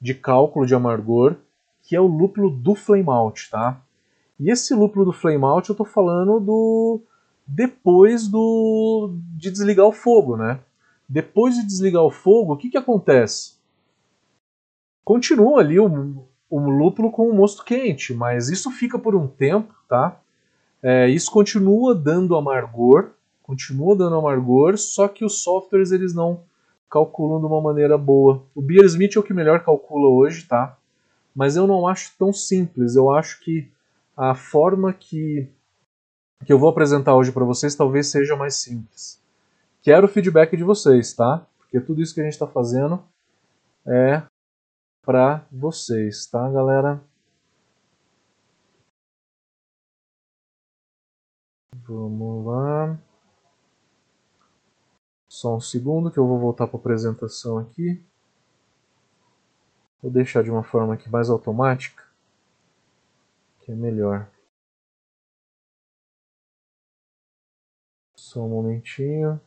de 0.00 0.14
cálculo 0.14 0.66
de 0.66 0.74
amargor, 0.74 1.36
que 1.82 1.96
é 1.96 2.00
o 2.00 2.06
lúpulo 2.06 2.50
do 2.50 2.74
flame 2.74 3.08
out, 3.08 3.50
tá? 3.50 3.80
E 4.38 4.50
esse 4.50 4.74
lúpulo 4.74 5.04
do 5.04 5.12
flame 5.12 5.44
out 5.44 5.68
eu 5.68 5.72
estou 5.72 5.86
falando 5.86 6.40
do 6.40 7.00
depois 7.46 8.28
do 8.28 9.14
de 9.36 9.50
desligar 9.50 9.86
o 9.86 9.92
fogo, 9.92 10.36
né? 10.36 10.60
Depois 11.08 11.54
de 11.54 11.66
desligar 11.66 12.02
o 12.02 12.10
fogo, 12.10 12.54
o 12.54 12.56
que, 12.56 12.70
que 12.70 12.78
acontece? 12.78 13.54
Continua 15.04 15.60
ali 15.60 15.80
o, 15.80 16.26
o 16.48 16.58
lúpulo 16.58 17.10
com 17.10 17.28
o 17.28 17.34
mosto 17.34 17.64
quente, 17.64 18.14
mas 18.14 18.48
isso 18.48 18.70
fica 18.70 18.98
por 18.98 19.14
um 19.14 19.26
tempo, 19.26 19.74
tá? 19.88 20.20
É, 20.82 21.08
isso 21.08 21.30
continua 21.30 21.94
dando 21.94 22.36
amargor, 22.36 23.10
continua 23.42 23.96
dando 23.96 24.16
amargor, 24.16 24.76
só 24.76 25.08
que 25.08 25.24
os 25.24 25.42
softwares 25.42 25.92
eles 25.92 26.14
não 26.14 26.42
calculam 26.90 27.40
de 27.40 27.46
uma 27.46 27.60
maneira 27.60 27.96
boa. 27.96 28.44
O 28.54 28.60
Beer 28.60 28.84
Smith 28.84 29.16
é 29.16 29.18
o 29.18 29.22
que 29.22 29.32
melhor 29.32 29.64
calcula 29.64 30.08
hoje, 30.08 30.44
tá? 30.44 30.76
Mas 31.34 31.56
eu 31.56 31.66
não 31.66 31.86
acho 31.86 32.12
tão 32.18 32.32
simples. 32.32 32.96
Eu 32.96 33.10
acho 33.10 33.40
que 33.40 33.70
a 34.16 34.34
forma 34.34 34.92
que, 34.92 35.48
que 36.44 36.52
eu 36.52 36.58
vou 36.58 36.68
apresentar 36.68 37.16
hoje 37.16 37.32
para 37.32 37.44
vocês 37.44 37.74
talvez 37.74 38.08
seja 38.08 38.36
mais 38.36 38.56
simples. 38.56 39.20
Quero 39.80 40.06
o 40.06 40.10
feedback 40.10 40.56
de 40.56 40.62
vocês, 40.62 41.14
tá? 41.14 41.46
Porque 41.58 41.80
tudo 41.80 42.02
isso 42.02 42.14
que 42.14 42.20
a 42.20 42.24
gente 42.24 42.34
está 42.34 42.46
fazendo 42.46 43.02
é 43.86 44.22
para 45.02 45.44
vocês, 45.50 46.26
tá, 46.26 46.48
galera? 46.48 47.02
Vamos 51.74 52.46
lá. 52.46 52.98
Só 55.28 55.56
um 55.56 55.60
segundo 55.60 56.10
que 56.10 56.18
eu 56.18 56.26
vou 56.26 56.38
voltar 56.38 56.68
para 56.68 56.76
a 56.76 56.80
apresentação 56.80 57.58
aqui. 57.58 58.00
Vou 60.00 60.10
deixar 60.10 60.42
de 60.44 60.50
uma 60.50 60.62
forma 60.62 60.94
aqui 60.94 61.08
mais 61.10 61.28
automática, 61.28 62.04
que 63.60 63.72
é 63.72 63.74
melhor. 63.74 64.30
Só 68.14 68.40
um 68.40 68.48
momentinho. 68.48 69.40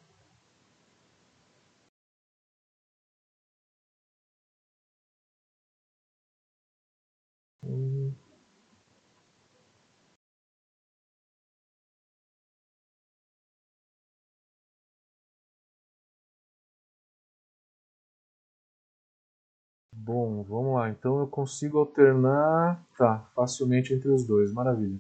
Bom, 20.06 20.44
vamos 20.48 20.76
lá. 20.76 20.88
Então 20.88 21.20
eu 21.20 21.26
consigo 21.26 21.80
alternar 21.80 22.80
tá, 22.96 23.26
facilmente 23.36 23.92
entre 23.92 24.08
os 24.10 24.24
dois. 24.24 24.54
Maravilha. 24.54 25.00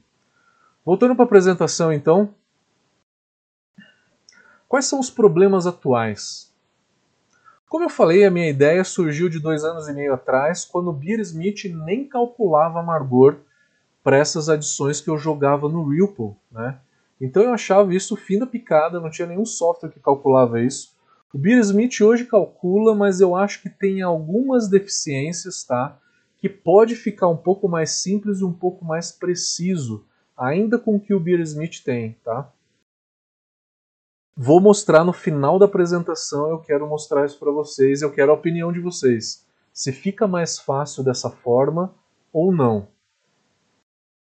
Voltando 0.84 1.14
para 1.14 1.24
a 1.24 1.28
apresentação, 1.28 1.94
então. 1.94 2.34
Quais 4.68 4.86
são 4.86 5.00
os 5.00 5.12
problemas 5.12 5.68
atuais? 5.68 6.52
Como 7.70 7.86
eu 7.86 7.90
falei, 7.90 8.26
a 8.26 8.32
minha 8.32 8.50
ideia 8.50 8.84
surgiu 8.84 9.30
de 9.30 9.40
dois 9.40 9.64
anos 9.64 9.88
e 9.88 9.94
meio 9.94 10.12
atrás, 10.12 10.66
quando 10.66 10.92
Beer 10.92 11.20
Smith 11.20 11.66
nem 11.66 12.10
calculava 12.10 12.80
amargor 12.80 13.38
para 14.04 14.18
essas 14.18 14.50
adições 14.50 15.00
que 15.02 15.10
eu 15.12 15.20
jogava 15.20 15.70
no 15.70 15.88
Ripple. 15.88 16.34
Né? 16.52 16.80
Então 17.22 17.44
eu 17.44 17.54
achava 17.54 17.94
isso 17.94 18.16
fina 18.16 18.48
picada, 18.48 19.00
não 19.00 19.12
tinha 19.12 19.28
nenhum 19.28 19.46
software 19.46 19.92
que 19.92 20.00
calculava 20.00 20.60
isso. 20.60 20.95
O 21.36 21.38
Beer 21.38 21.60
Smith 21.60 22.00
hoje 22.00 22.24
calcula, 22.24 22.96
mas 22.96 23.20
eu 23.20 23.36
acho 23.36 23.62
que 23.62 23.70
tem 23.70 24.02
algumas 24.02 24.70
deficiências, 24.70 25.66
tá? 25.66 26.00
Que 26.38 26.48
pode 26.48 26.96
ficar 26.96 27.28
um 27.28 27.36
pouco 27.36 27.68
mais 27.68 28.02
simples 28.02 28.40
e 28.40 28.46
um 28.46 28.54
pouco 28.54 28.86
mais 28.86 29.12
preciso, 29.12 30.06
ainda 30.38 30.80
com 30.80 30.96
o 30.96 31.00
que 31.00 31.14
o 31.14 31.20
Beer 31.20 31.42
Smith 31.42 31.84
tem, 31.84 32.14
tá? 32.24 32.50
Vou 34.34 34.62
mostrar 34.62 35.04
no 35.04 35.12
final 35.12 35.60
da 35.60 35.66
apresentação, 35.66 36.52
eu 36.52 36.60
quero 36.60 36.88
mostrar 36.88 37.26
isso 37.26 37.38
para 37.38 37.52
vocês, 37.52 38.02
eu 38.02 38.14
quero 38.14 38.32
a 38.32 38.36
opinião 38.36 38.72
de 38.72 38.80
vocês. 38.80 39.46
se 39.74 39.92
fica 39.92 40.26
mais 40.26 40.58
fácil 40.58 41.04
dessa 41.04 41.30
forma 41.30 41.94
ou 42.32 42.50
não. 42.50 42.88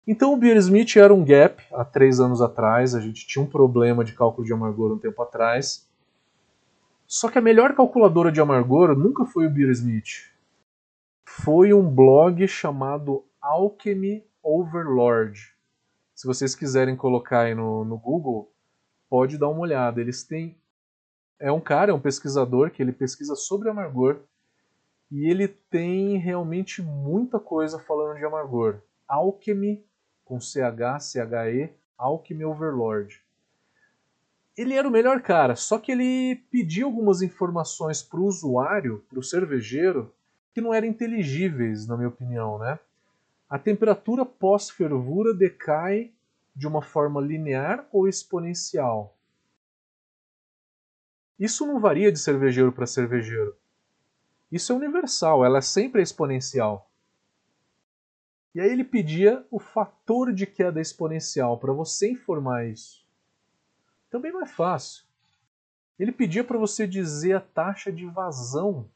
Então 0.07 0.33
o 0.33 0.37
Beer 0.37 0.57
Smith 0.57 0.95
era 0.95 1.13
um 1.13 1.23
gap 1.23 1.63
há 1.73 1.85
três 1.85 2.19
anos 2.19 2.41
atrás, 2.41 2.95
a 2.95 2.99
gente 2.99 3.27
tinha 3.27 3.45
um 3.45 3.47
problema 3.47 4.03
de 4.03 4.13
cálculo 4.13 4.47
de 4.47 4.51
amargor 4.51 4.91
um 4.91 4.97
tempo 4.97 5.21
atrás. 5.21 5.87
Só 7.13 7.29
que 7.29 7.37
a 7.37 7.41
melhor 7.41 7.75
calculadora 7.75 8.31
de 8.31 8.41
amargor 8.41 8.97
nunca 8.97 9.23
foi 9.23 9.45
o 9.45 9.49
Beer 9.51 9.69
Smith. 9.69 10.33
Foi 11.23 11.71
um 11.71 11.87
blog 11.87 12.47
chamado 12.47 13.23
Alchemy 13.39 14.25
Overlord. 14.41 15.55
Se 16.15 16.25
vocês 16.25 16.55
quiserem 16.55 16.95
colocar 16.95 17.41
aí 17.41 17.53
no, 17.53 17.85
no 17.85 17.99
Google, 17.99 18.51
pode 19.07 19.37
dar 19.37 19.47
uma 19.49 19.59
olhada. 19.59 20.01
Eles 20.01 20.23
têm. 20.23 20.57
É 21.39 21.51
um 21.51 21.61
cara, 21.61 21.91
é 21.91 21.93
um 21.93 21.99
pesquisador 21.99 22.71
que 22.71 22.81
ele 22.81 22.91
pesquisa 22.91 23.35
sobre 23.35 23.69
amargor 23.69 24.21
e 25.11 25.29
ele 25.29 25.47
tem 25.47 26.17
realmente 26.17 26.81
muita 26.81 27.39
coisa 27.39 27.77
falando 27.77 28.17
de 28.17 28.25
amargor. 28.25 28.79
Alchemy 29.07 29.85
com 30.25 30.39
CH, 30.39 30.97
CHE, 30.99 31.69
Alchemy 31.95 32.43
Overlord. 32.43 33.22
Ele 34.55 34.75
era 34.75 34.87
o 34.87 34.91
melhor 34.91 35.21
cara, 35.21 35.55
só 35.55 35.79
que 35.79 35.91
ele 35.91 36.35
pedia 36.51 36.85
algumas 36.85 37.21
informações 37.21 38.03
para 38.03 38.19
o 38.19 38.25
usuário, 38.25 39.03
para 39.09 39.19
o 39.19 39.23
cervejeiro, 39.23 40.13
que 40.53 40.61
não 40.61 40.73
eram 40.73 40.87
inteligíveis, 40.87 41.87
na 41.87 41.97
minha 41.97 42.09
opinião, 42.09 42.59
né? 42.59 42.77
A 43.49 43.57
temperatura 43.57 44.23
pós-fervura 44.23 45.33
decai 45.33 46.11
de 46.55 46.67
uma 46.67 46.81
forma 46.81 47.19
linear 47.19 47.87
ou 47.91 48.07
exponencial. 48.07 49.17
Isso 51.39 51.65
não 51.65 51.79
varia 51.79 52.11
de 52.11 52.19
cervejeiro 52.19 52.71
para 52.71 52.85
cervejeiro. 52.85 53.55
Isso 54.51 54.71
é 54.71 54.75
universal, 54.75 55.43
ela 55.43 55.57
é 55.57 55.61
sempre 55.61 56.01
exponencial. 56.01 56.87
E 58.53 58.61
aí 58.61 58.69
ele 58.69 58.83
pedia 58.83 59.43
o 59.49 59.57
fator 59.57 60.31
de 60.31 60.45
queda 60.45 60.79
exponencial 60.79 61.57
para 61.57 61.73
você 61.73 62.11
informar 62.11 62.67
isso. 62.67 63.02
Também 64.13 64.31
não 64.31 64.43
é 64.43 64.45
fácil. 64.45 65.05
Ele 65.97 66.11
pedia 66.11 66.43
para 66.43 66.59
você 66.59 66.85
dizer 66.85 67.33
a 67.33 67.41
taxa 67.41 67.91
de 67.91 68.05
vazão 68.05 68.87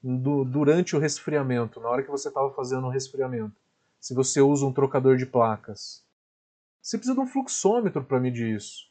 do, 0.00 0.44
durante 0.44 0.94
o 0.94 1.00
resfriamento, 1.00 1.80
na 1.80 1.88
hora 1.88 2.00
que 2.00 2.12
você 2.12 2.28
estava 2.28 2.48
fazendo 2.52 2.86
o 2.86 2.90
resfriamento. 2.90 3.60
Se 3.98 4.14
você 4.14 4.40
usa 4.40 4.64
um 4.64 4.72
trocador 4.72 5.16
de 5.16 5.26
placas. 5.26 6.06
Você 6.80 6.96
precisa 6.96 7.16
de 7.16 7.22
um 7.22 7.26
fluxômetro 7.26 8.04
para 8.04 8.20
medir 8.20 8.54
isso. 8.54 8.88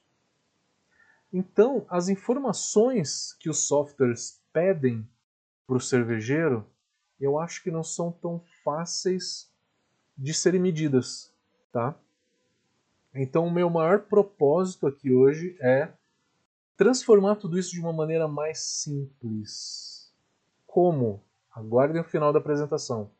Então, 1.32 1.86
as 1.90 2.10
informações 2.10 3.32
que 3.40 3.50
os 3.50 3.66
softwares 3.66 4.42
pedem 4.52 5.08
para 5.66 5.78
o 5.78 5.82
cervejeiro, 5.82 6.68
eu 7.18 7.40
acho 7.40 7.64
que 7.64 7.72
não 7.72 7.82
são 7.82 8.12
tão 8.12 8.44
fáceis 8.62 9.50
de 10.18 10.34
serem 10.34 10.60
medidas, 10.60 11.34
tá? 11.72 11.96
Então, 13.16 13.46
o 13.46 13.52
meu 13.52 13.70
maior 13.70 14.00
propósito 14.00 14.88
aqui 14.88 15.12
hoje 15.12 15.56
é 15.62 15.90
transformar 16.76 17.36
tudo 17.36 17.60
isso 17.60 17.72
de 17.72 17.80
uma 17.80 17.94
maneira 17.94 18.28
mais 18.28 18.60
simples. 18.60 20.12
Como? 20.66 21.22
Aguardem 21.54 22.02
o 22.02 22.06
final 22.06 22.34
da 22.34 22.40
apresentação. 22.40 23.12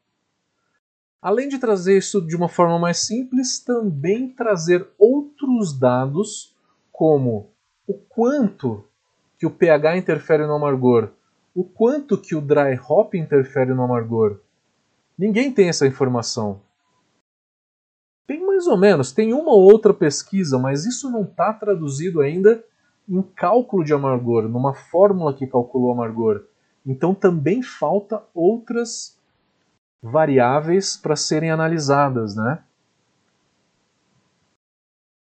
Além 1.22 1.48
de 1.48 1.60
trazer 1.60 1.98
isso 1.98 2.20
de 2.20 2.36
uma 2.36 2.50
forma 2.50 2.80
mais 2.80 3.06
simples, 3.06 3.60
também 3.60 4.28
trazer 4.28 4.86
outros 4.98 5.78
dados, 5.78 6.54
como 6.92 7.52
o 7.88 7.94
quanto 7.94 8.84
que 9.38 9.46
o 9.46 9.52
pH 9.52 9.98
interfere 9.98 10.46
no 10.48 10.56
amargor, 10.56 11.12
o 11.54 11.64
quanto 11.64 12.18
que 12.18 12.36
o 12.36 12.42
dry 12.42 12.80
hop 12.90 13.14
interfere 13.14 13.74
no 13.74 13.84
amargor. 13.84 14.40
Ninguém 15.18 15.52
tem 15.52 15.70
essa 15.70 15.86
informação. 15.86 16.60
Mais 18.64 18.72
ou 18.72 18.78
menos, 18.78 19.12
tem 19.12 19.34
uma 19.34 19.52
ou 19.52 19.62
outra 19.62 19.94
pesquisa, 19.94 20.58
mas 20.58 20.86
isso 20.86 21.12
não 21.12 21.24
está 21.24 21.52
traduzido 21.52 22.22
ainda 22.22 22.64
em 23.10 23.22
cálculo 23.22 23.84
de 23.84 23.94
amargor, 23.94 24.44
numa 24.44 24.74
fórmula 24.74 25.34
que 25.34 25.46
calculou 25.46 25.92
amargor. 25.92 26.46
Então 26.86 27.14
também 27.14 27.62
falta 27.62 28.24
outras 28.34 29.20
variáveis 30.02 30.96
para 30.96 31.18
serem 31.18 31.52
analisadas, 31.52 32.38
né? 32.38 32.64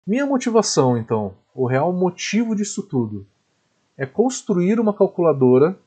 Minha 0.07 0.25
motivação, 0.25 0.97
então, 0.97 1.33
o 1.53 1.67
real 1.67 1.91
motivo 1.91 2.55
disso 2.55 2.81
tudo, 2.81 3.27
é 3.97 4.05
construir 4.05 4.79
uma 4.79 4.93
calculadora 4.93 5.77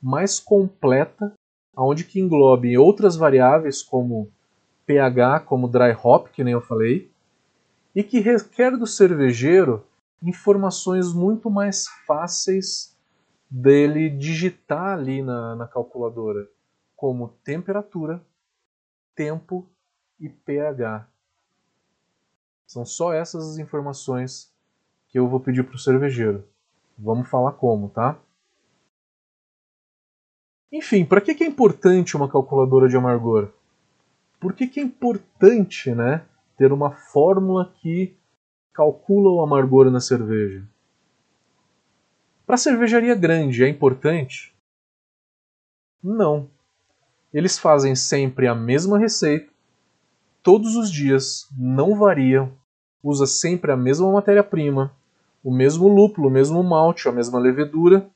mais 0.00 0.38
completa, 0.38 1.32
onde 1.76 2.04
que 2.04 2.20
englobe 2.20 2.78
outras 2.78 3.16
variáveis 3.16 3.82
como 3.82 4.30
pH, 4.86 5.40
como 5.40 5.68
dry 5.68 5.96
hop, 6.02 6.28
que 6.28 6.44
nem 6.44 6.52
eu 6.52 6.60
falei, 6.60 7.10
e 7.94 8.02
que 8.02 8.20
requer 8.20 8.76
do 8.76 8.86
cervejeiro 8.86 9.84
informações 10.22 11.12
muito 11.12 11.50
mais 11.50 11.86
fáceis 12.06 12.96
dele 13.50 14.08
digitar 14.08 14.98
ali 14.98 15.22
na, 15.22 15.54
na 15.56 15.66
calculadora, 15.66 16.48
como 16.96 17.28
temperatura, 17.44 18.24
tempo 19.14 19.68
e 20.18 20.28
pH. 20.28 21.06
São 22.66 22.86
só 22.86 23.12
essas 23.12 23.50
as 23.50 23.58
informações 23.58 24.50
que 25.08 25.18
eu 25.18 25.28
vou 25.28 25.40
pedir 25.40 25.64
para 25.64 25.76
o 25.76 25.78
cervejeiro. 25.78 26.48
Vamos 26.96 27.28
falar 27.28 27.52
como, 27.52 27.90
tá? 27.90 28.18
Enfim, 30.72 31.04
para 31.04 31.20
que 31.20 31.44
é 31.44 31.46
importante 31.46 32.16
uma 32.16 32.30
calculadora 32.30 32.88
de 32.88 32.96
amargor? 32.96 33.50
Por 34.42 34.52
que, 34.54 34.66
que 34.66 34.80
é 34.80 34.82
importante 34.82 35.94
né, 35.94 36.24
ter 36.58 36.72
uma 36.72 36.90
fórmula 36.90 37.72
que 37.80 38.16
calcula 38.72 39.30
o 39.30 39.40
amargor 39.40 39.88
na 39.88 40.00
cerveja? 40.00 40.64
Para 42.44 42.56
cervejaria 42.56 43.14
grande 43.14 43.62
é 43.62 43.68
importante? 43.68 44.52
Não. 46.02 46.50
Eles 47.32 47.56
fazem 47.56 47.94
sempre 47.94 48.48
a 48.48 48.54
mesma 48.54 48.98
receita, 48.98 49.48
todos 50.42 50.74
os 50.74 50.90
dias, 50.90 51.48
não 51.56 51.94
variam, 51.94 52.52
usa 53.00 53.28
sempre 53.28 53.70
a 53.70 53.76
mesma 53.76 54.10
matéria-prima, 54.10 54.92
o 55.44 55.54
mesmo 55.54 55.86
lúpulo, 55.86 56.26
o 56.26 56.32
mesmo 56.32 56.60
malte, 56.64 57.08
a 57.08 57.12
mesma 57.12 57.38
levedura 57.38 58.10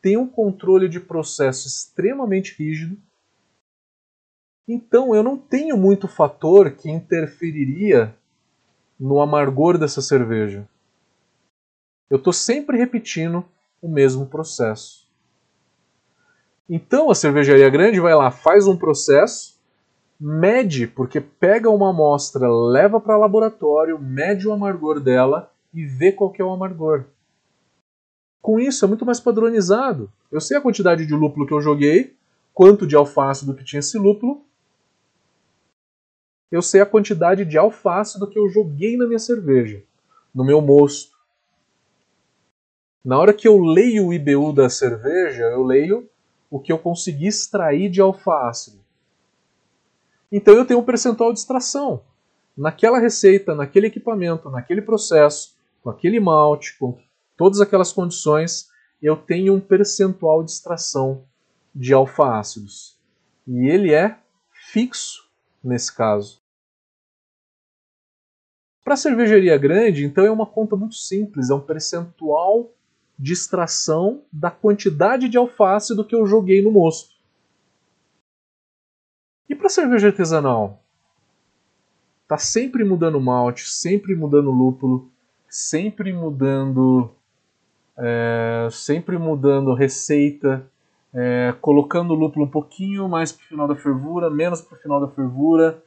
tem 0.00 0.16
um 0.16 0.26
controle 0.26 0.88
de 0.88 1.00
processo 1.00 1.68
extremamente 1.68 2.56
rígido. 2.56 2.96
Então 4.66 5.14
eu 5.14 5.22
não 5.22 5.36
tenho 5.36 5.76
muito 5.76 6.08
fator 6.08 6.72
que 6.72 6.90
interferiria 6.90 8.14
no 8.98 9.20
amargor 9.20 9.78
dessa 9.78 10.02
cerveja. 10.02 10.68
Eu 12.10 12.16
estou 12.16 12.32
sempre 12.32 12.78
repetindo 12.78 13.44
o 13.80 13.88
mesmo 13.88 14.26
processo. 14.26 15.06
Então 16.68 17.10
a 17.10 17.14
cervejaria 17.14 17.68
grande 17.70 18.00
vai 18.00 18.14
lá, 18.14 18.30
faz 18.30 18.66
um 18.66 18.76
processo, 18.76 19.56
mede, 20.18 20.86
porque 20.86 21.20
pega 21.20 21.70
uma 21.70 21.90
amostra, 21.90 22.48
leva 22.50 23.00
para 23.00 23.16
laboratório, 23.16 23.98
mede 23.98 24.48
o 24.48 24.52
amargor 24.52 24.98
dela 24.98 25.52
e 25.72 25.84
vê 25.84 26.10
qual 26.10 26.32
é 26.36 26.42
o 26.42 26.52
amargor. 26.52 27.04
Com 28.40 28.58
isso 28.58 28.84
é 28.84 28.88
muito 28.88 29.04
mais 29.04 29.20
padronizado. 29.20 30.10
Eu 30.30 30.40
sei 30.40 30.56
a 30.56 30.60
quantidade 30.60 31.04
de 31.06 31.14
lúpulo 31.14 31.46
que 31.46 31.52
eu 31.52 31.60
joguei, 31.60 32.16
quanto 32.54 32.86
de 32.86 32.96
alfácido 32.96 33.54
que 33.54 33.64
tinha 33.64 33.80
esse 33.80 33.98
lúpulo. 33.98 34.45
Eu 36.50 36.62
sei 36.62 36.80
a 36.80 36.86
quantidade 36.86 37.44
de 37.44 37.58
alfácido 37.58 38.28
que 38.28 38.38
eu 38.38 38.48
joguei 38.48 38.96
na 38.96 39.06
minha 39.06 39.18
cerveja, 39.18 39.82
no 40.34 40.44
meu 40.44 40.60
mosto. 40.60 41.16
Na 43.04 43.18
hora 43.18 43.32
que 43.32 43.48
eu 43.48 43.58
leio 43.58 44.06
o 44.06 44.14
IBU 44.14 44.52
da 44.52 44.68
cerveja, 44.68 45.44
eu 45.44 45.62
leio 45.62 46.08
o 46.50 46.60
que 46.60 46.72
eu 46.72 46.78
consegui 46.78 47.26
extrair 47.26 47.88
de 47.88 48.00
alfa-ácido. 48.00 48.78
Então 50.30 50.54
eu 50.54 50.64
tenho 50.64 50.80
um 50.80 50.84
percentual 50.84 51.32
de 51.32 51.40
extração. 51.40 52.04
Naquela 52.56 52.98
receita, 52.98 53.54
naquele 53.54 53.88
equipamento, 53.88 54.50
naquele 54.50 54.82
processo, 54.82 55.56
com 55.82 55.90
aquele 55.90 56.18
malte, 56.20 56.76
com 56.78 56.98
todas 57.36 57.60
aquelas 57.60 57.92
condições, 57.92 58.68
eu 59.02 59.16
tenho 59.16 59.54
um 59.54 59.60
percentual 59.60 60.42
de 60.42 60.52
extração 60.52 61.24
de 61.74 61.92
alfa-ácidos. 61.92 62.98
E 63.46 63.68
ele 63.68 63.92
é 63.92 64.18
fixo 64.72 65.25
nesse 65.66 65.94
caso. 65.94 66.40
Para 68.84 68.96
cervejaria 68.96 69.58
grande, 69.58 70.04
então 70.04 70.24
é 70.24 70.30
uma 70.30 70.46
conta 70.46 70.76
muito 70.76 70.94
simples, 70.94 71.50
é 71.50 71.54
um 71.54 71.60
percentual 71.60 72.72
de 73.18 73.32
extração 73.32 74.22
da 74.32 74.50
quantidade 74.50 75.28
de 75.28 75.36
alface 75.36 75.94
do 75.94 76.04
que 76.04 76.14
eu 76.14 76.26
joguei 76.26 76.62
no 76.62 76.70
mosto. 76.70 77.16
E 79.48 79.54
para 79.54 79.68
cerveja 79.68 80.08
artesanal? 80.08 80.82
Tá 82.28 82.38
sempre 82.38 82.84
mudando 82.84 83.20
malte, 83.20 83.68
sempre 83.68 84.14
mudando 84.14 84.50
lúpulo, 84.50 85.10
sempre 85.48 86.12
mudando 86.12 87.16
é, 87.98 88.68
sempre 88.70 89.16
mudando 89.18 89.72
receita, 89.72 90.70
é, 91.16 91.54
colocando 91.62 92.10
o 92.10 92.14
lúpulo 92.14 92.44
um 92.44 92.50
pouquinho 92.50 93.08
mais 93.08 93.32
para 93.32 93.42
o 93.42 93.48
final 93.48 93.66
da 93.66 93.74
fervura, 93.74 94.28
menos 94.28 94.60
para 94.60 94.76
o 94.76 94.80
final 94.80 95.00
da 95.00 95.08
fervura, 95.08 95.82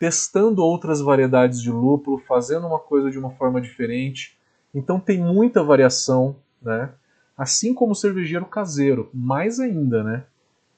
testando 0.00 0.64
outras 0.64 1.00
variedades 1.00 1.62
de 1.62 1.70
lúpulo, 1.70 2.18
fazendo 2.18 2.66
uma 2.66 2.80
coisa 2.80 3.08
de 3.08 3.16
uma 3.16 3.30
forma 3.30 3.60
diferente. 3.60 4.36
Então 4.74 4.98
tem 4.98 5.16
muita 5.16 5.62
variação, 5.62 6.34
né? 6.60 6.90
Assim 7.38 7.72
como 7.72 7.92
o 7.92 7.96
cervejeiro 7.96 8.46
caseiro, 8.46 9.08
mais 9.14 9.60
ainda, 9.60 10.02
né? 10.02 10.24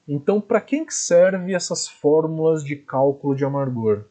Então, 0.07 0.39
para 0.39 0.61
quem 0.61 0.85
que 0.85 0.93
serve 0.93 1.53
essas 1.53 1.87
fórmulas 1.87 2.63
de 2.63 2.75
cálculo 2.75 3.35
de 3.35 3.43
amargor? 3.43 4.05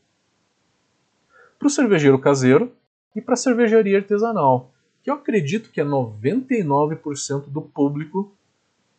Para 1.58 1.66
o 1.66 1.70
cervejeiro 1.70 2.18
caseiro 2.18 2.72
e 3.14 3.20
para 3.20 3.34
a 3.34 3.36
cervejaria 3.36 3.96
artesanal, 3.96 4.72
que 5.02 5.10
eu 5.10 5.14
acredito 5.14 5.70
que 5.70 5.80
é 5.80 5.84
99% 5.84 7.48
do 7.48 7.62
público 7.62 8.35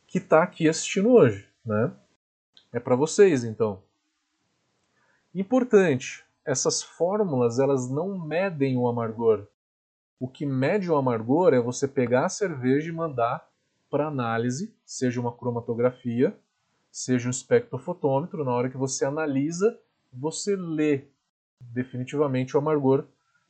que 0.08 0.18
está 0.18 0.42
aqui 0.42 0.68
assistindo 0.68 1.10
hoje, 1.10 1.48
né? 1.66 1.92
É 2.72 2.80
para 2.80 2.96
vocês, 2.96 3.44
então. 3.44 3.84
Importante, 5.36 6.26
essas 6.46 6.82
fórmulas 6.82 7.60
elas 7.60 7.90
não 7.90 8.18
medem 8.18 8.78
o 8.78 8.88
amargor. 8.88 9.46
O 10.20 10.28
que 10.28 10.46
mede 10.46 10.90
o 10.90 10.96
amargor 10.96 11.54
é 11.54 11.60
você 11.60 11.88
pegar 11.88 12.26
a 12.26 12.30
cerveja 12.30 12.90
e 12.90 12.94
mandar 12.94 13.48
para 13.90 14.08
análise, 14.08 14.74
seja 14.86 15.22
uma 15.22 15.32
cromatografia, 15.32 16.36
seja 16.92 17.28
um 17.28 17.32
espectrofotômetro. 17.32 18.44
Na 18.44 18.52
hora 18.52 18.70
que 18.70 18.78
você 18.78 19.06
analisa, 19.06 19.78
você 20.12 20.56
lê 20.56 21.06
definitivamente 21.60 22.56
o 22.56 22.60
amargor 22.60 23.06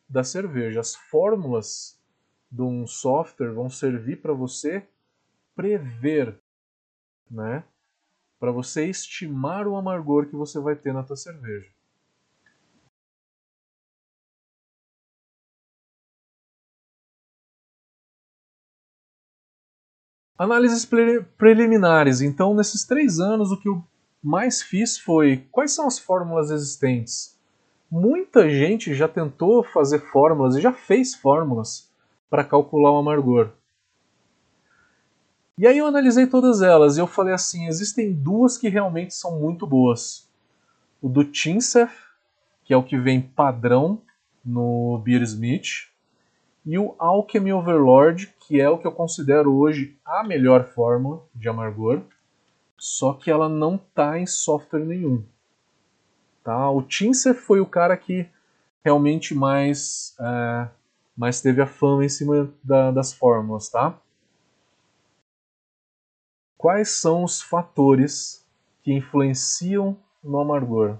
da 0.09 0.23
cerveja. 0.23 0.79
As 0.79 0.95
fórmulas 0.95 1.99
de 2.51 2.61
um 2.61 2.87
software 2.87 3.53
vão 3.53 3.69
servir 3.69 4.21
para 4.21 4.33
você 4.33 4.85
prever, 5.55 6.39
né? 7.29 7.63
Para 8.39 8.51
você 8.51 8.85
estimar 8.85 9.67
o 9.67 9.75
amargor 9.75 10.27
que 10.27 10.35
você 10.35 10.59
vai 10.59 10.75
ter 10.75 10.93
na 10.93 11.03
tua 11.03 11.15
cerveja. 11.15 11.69
Análises 20.37 20.85
pre 20.85 21.23
preliminares. 21.35 22.21
Então, 22.21 22.53
nesses 22.53 22.85
três 22.85 23.19
anos, 23.19 23.51
o 23.51 23.59
que 23.59 23.67
eu 23.67 23.83
mais 24.21 24.61
fiz 24.61 24.99
foi 24.99 25.47
quais 25.51 25.71
são 25.71 25.87
as 25.87 25.97
fórmulas 25.97 26.51
existentes. 26.51 27.35
Muita 27.89 28.49
gente 28.49 28.93
já 28.93 29.07
tentou 29.07 29.63
fazer 29.63 29.99
fórmulas 30.11 30.55
e 30.55 30.61
já 30.61 30.73
fez 30.73 31.15
fórmulas 31.15 31.89
para 32.29 32.43
calcular 32.43 32.91
o 32.91 32.97
amargor. 32.97 33.51
E 35.59 35.65
aí 35.65 35.79
eu 35.79 35.87
analisei 35.87 36.27
todas 36.27 36.61
elas 36.61 36.97
e 36.97 36.99
eu 36.99 37.07
falei 37.07 37.33
assim, 37.33 37.65
existem 37.65 38.13
duas 38.13 38.59
que 38.59 38.69
realmente 38.69 39.15
são 39.15 39.39
muito 39.39 39.65
boas. 39.65 40.29
O 41.01 41.09
do 41.09 41.23
Tinsef, 41.23 41.91
que 42.63 42.73
é 42.73 42.77
o 42.77 42.83
que 42.83 42.95
vem 42.95 43.19
padrão 43.19 43.99
no 44.45 45.01
Beersmith, 45.03 45.89
e 46.63 46.77
o 46.77 46.93
Alchemy 46.99 47.53
Overlord, 47.53 48.35
que 48.41 48.61
é 48.61 48.69
o 48.69 48.77
que 48.77 48.85
eu 48.85 48.91
considero 48.91 49.55
hoje 49.55 49.97
a 50.05 50.23
melhor 50.23 50.65
fórmula 50.65 51.23
de 51.33 51.49
amargor, 51.49 52.03
só 52.77 53.13
que 53.13 53.31
ela 53.31 53.49
não 53.49 53.75
está 53.75 54.19
em 54.19 54.27
software 54.27 54.85
nenhum. 54.85 55.23
Tá? 56.43 56.69
O 56.69 56.83
Tinser 56.83 57.33
foi 57.33 57.59
o 57.59 57.65
cara 57.65 57.97
que 57.97 58.29
realmente 58.83 59.33
mais, 59.33 60.15
é, 60.19 60.67
mais 61.17 61.41
teve 61.41 61.61
a 61.61 61.67
fama 61.67 62.05
em 62.05 62.09
cima 62.09 62.53
da, 62.63 62.91
das 62.91 63.11
fórmulas. 63.11 63.69
Tá? 63.69 63.99
Quais 66.57 66.89
são 66.99 67.23
os 67.23 67.39
fatores 67.39 68.43
que 68.81 68.91
influenciam 68.91 69.95
no 70.23 70.39
amargor? 70.39 70.97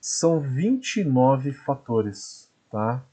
São 0.00 0.40
29 0.40 1.52
fatores, 1.52 2.52
tá? 2.68 3.04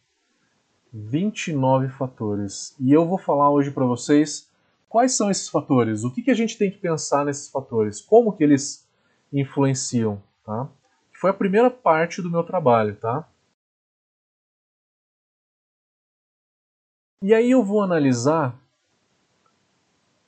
29 0.91 1.89
fatores. 1.89 2.75
E 2.79 2.91
eu 2.91 3.05
vou 3.05 3.19
falar 3.19 3.51
hoje 3.51 3.69
para 3.69 3.85
vocês 3.85 4.49
quais 4.89 5.15
são 5.15 5.29
esses 5.29 5.47
fatores, 5.47 6.03
o 6.03 6.11
que, 6.11 6.23
que 6.23 6.31
a 6.31 6.35
gente 6.35 6.57
tem 6.57 6.71
que 6.71 6.77
pensar 6.79 7.23
nesses 7.23 7.49
fatores, 7.49 8.01
como 8.01 8.33
que 8.35 8.43
eles 8.43 8.87
influenciam, 9.31 10.23
tá? 10.43 10.67
Foi 11.13 11.29
a 11.29 11.33
primeira 11.33 11.69
parte 11.69 12.21
do 12.21 12.31
meu 12.31 12.43
trabalho, 12.43 12.95
tá? 12.95 13.29
E 17.21 17.33
aí 17.33 17.51
eu 17.51 17.63
vou 17.63 17.83
analisar 17.83 18.59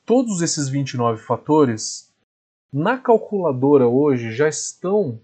todos 0.08 0.40
esses 0.40 0.70
29 0.70 1.20
fatores. 1.22 2.10
Na 2.72 2.96
calculadora 2.96 3.86
hoje 3.86 4.32
já 4.32 4.48
estão 4.48 5.20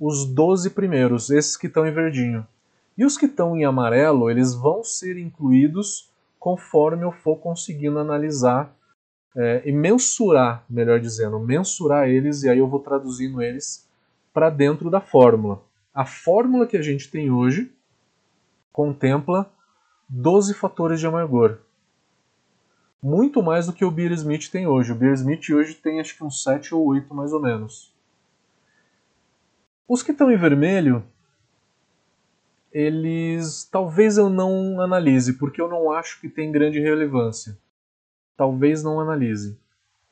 os 0.00 0.24
12 0.24 0.70
primeiros, 0.70 1.28
esses 1.28 1.54
que 1.54 1.66
estão 1.66 1.86
em 1.86 1.92
verdinho. 1.92 2.46
E 2.96 3.04
os 3.04 3.18
que 3.18 3.26
estão 3.26 3.54
em 3.54 3.66
amarelo, 3.66 4.30
eles 4.30 4.54
vão 4.54 4.82
ser 4.82 5.18
incluídos 5.18 6.10
conforme 6.40 7.04
eu 7.04 7.12
for 7.12 7.36
conseguindo 7.36 7.98
analisar 7.98 8.74
é, 9.36 9.62
e 9.66 9.70
mensurar, 9.70 10.64
melhor 10.68 10.98
dizendo, 10.98 11.38
mensurar 11.38 12.08
eles 12.08 12.42
e 12.42 12.48
aí 12.48 12.58
eu 12.58 12.66
vou 12.66 12.80
traduzindo 12.80 13.42
eles 13.42 13.86
para 14.32 14.48
dentro 14.48 14.88
da 14.88 15.00
fórmula. 15.02 15.60
A 15.92 16.06
fórmula 16.06 16.66
que 16.66 16.78
a 16.78 16.82
gente 16.82 17.10
tem 17.10 17.30
hoje 17.30 17.70
contempla 18.72 19.50
12 20.08 20.54
fatores 20.54 21.00
de 21.00 21.06
amargor. 21.06 21.58
Muito 23.02 23.42
mais 23.42 23.66
do 23.66 23.72
que 23.72 23.84
o 23.84 23.90
Beer 23.90 24.12
Smith 24.12 24.48
tem 24.48 24.66
hoje. 24.66 24.92
O 24.92 24.94
Beer 24.94 25.14
Smith 25.14 25.50
hoje 25.50 25.74
tem 25.74 26.00
acho 26.00 26.16
que 26.16 26.22
uns 26.22 26.42
7 26.42 26.74
ou 26.74 26.86
8 26.86 27.12
mais 27.14 27.32
ou 27.32 27.40
menos. 27.40 27.92
Os 29.88 30.02
que 30.02 30.12
estão 30.12 30.30
em 30.30 30.36
vermelho 30.36 31.04
eles 32.72 33.68
talvez 33.70 34.16
eu 34.16 34.30
não 34.30 34.80
analise, 34.80 35.34
porque 35.34 35.60
eu 35.60 35.68
não 35.68 35.92
acho 35.92 36.20
que 36.20 36.28
tem 36.28 36.50
grande 36.50 36.80
relevância. 36.80 37.58
Talvez 38.36 38.82
não 38.82 38.98
analise. 38.98 39.58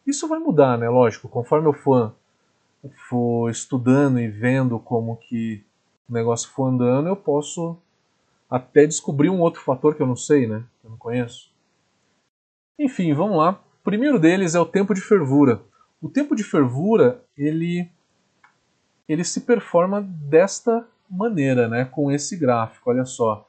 Isso 0.06 0.28
vai 0.28 0.38
mudar, 0.38 0.76
né? 0.76 0.88
Lógico, 0.88 1.28
conforme 1.28 1.68
eu 1.68 1.72
for, 1.72 2.14
for 3.08 3.50
estudando 3.50 4.20
e 4.20 4.28
vendo 4.28 4.78
como 4.78 5.16
que 5.16 5.64
o 6.08 6.12
negócio 6.12 6.50
for 6.50 6.66
andando, 6.66 7.08
eu 7.08 7.16
posso 7.16 7.78
até 8.48 8.86
descobrir 8.86 9.30
um 9.30 9.40
outro 9.40 9.62
fator 9.62 9.94
que 9.94 10.02
eu 10.02 10.06
não 10.06 10.16
sei, 10.16 10.46
né? 10.46 10.62
Que 10.80 10.86
eu 10.86 10.90
não 10.90 10.98
conheço. 10.98 11.49
Enfim, 12.80 13.12
vamos 13.12 13.36
lá. 13.36 13.62
O 13.82 13.84
primeiro 13.84 14.18
deles 14.18 14.54
é 14.54 14.58
o 14.58 14.64
tempo 14.64 14.94
de 14.94 15.02
fervura. 15.02 15.60
O 16.00 16.08
tempo 16.08 16.34
de 16.34 16.42
fervura, 16.42 17.22
ele 17.36 17.86
ele 19.06 19.22
se 19.22 19.42
performa 19.42 20.00
desta 20.00 20.88
maneira, 21.10 21.68
né, 21.68 21.84
com 21.84 22.10
esse 22.10 22.38
gráfico, 22.38 22.88
olha 22.88 23.04
só. 23.04 23.46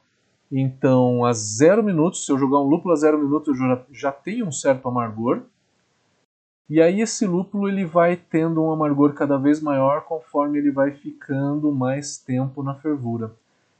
Então, 0.50 1.24
a 1.24 1.32
0 1.32 1.82
minutos, 1.82 2.26
se 2.26 2.32
eu 2.32 2.36
jogar 2.36 2.60
um 2.60 2.68
lúpulo 2.68 2.92
a 2.92 2.96
0 2.96 3.16
minutos, 3.16 3.48
eu 3.48 3.66
já, 3.68 3.86
já 3.90 4.12
tenho 4.12 4.46
um 4.46 4.52
certo 4.52 4.86
amargor. 4.86 5.40
E 6.68 6.82
aí 6.82 7.00
esse 7.00 7.26
lúpulo 7.26 7.70
ele 7.70 7.86
vai 7.86 8.16
tendo 8.16 8.62
um 8.62 8.70
amargor 8.70 9.14
cada 9.14 9.38
vez 9.38 9.62
maior 9.62 10.02
conforme 10.02 10.58
ele 10.58 10.70
vai 10.70 10.90
ficando 10.90 11.72
mais 11.72 12.18
tempo 12.18 12.62
na 12.62 12.74
fervura. 12.74 13.32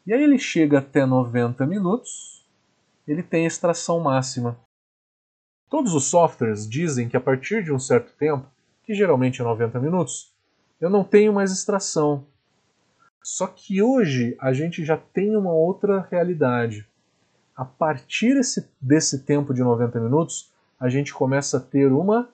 E 0.06 0.14
aí 0.14 0.22
ele 0.22 0.38
chega 0.38 0.78
até 0.78 1.04
90 1.04 1.66
minutos, 1.66 2.42
ele 3.06 3.22
tem 3.22 3.44
extração 3.44 4.00
máxima. 4.00 4.56
Todos 5.72 5.94
os 5.94 6.04
softwares 6.04 6.68
dizem 6.68 7.08
que 7.08 7.16
a 7.16 7.20
partir 7.20 7.64
de 7.64 7.72
um 7.72 7.78
certo 7.78 8.12
tempo, 8.18 8.46
que 8.84 8.92
geralmente 8.92 9.40
é 9.40 9.44
90 9.44 9.80
minutos, 9.80 10.30
eu 10.78 10.90
não 10.90 11.02
tenho 11.02 11.32
mais 11.32 11.50
extração. 11.50 12.26
Só 13.22 13.46
que 13.46 13.80
hoje 13.80 14.36
a 14.38 14.52
gente 14.52 14.84
já 14.84 14.98
tem 14.98 15.34
uma 15.34 15.50
outra 15.50 16.06
realidade. 16.10 16.86
A 17.56 17.64
partir 17.64 18.38
desse, 18.78 19.20
tempo 19.20 19.54
de 19.54 19.62
90 19.62 19.98
minutos, 19.98 20.52
a 20.78 20.90
gente 20.90 21.14
começa 21.14 21.56
a 21.56 21.60
ter 21.60 21.90
uma 21.90 22.28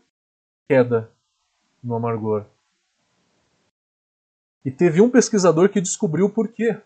queda 0.66 1.09
no 1.81 1.94
amargor. 1.94 2.44
E 4.64 4.70
teve 4.72 5.01
um 5.01 5.09
pesquisador 5.09 5.68
que 5.68 5.81
descobriu 5.81 6.29
por 6.29 6.48
quê. 6.48 6.77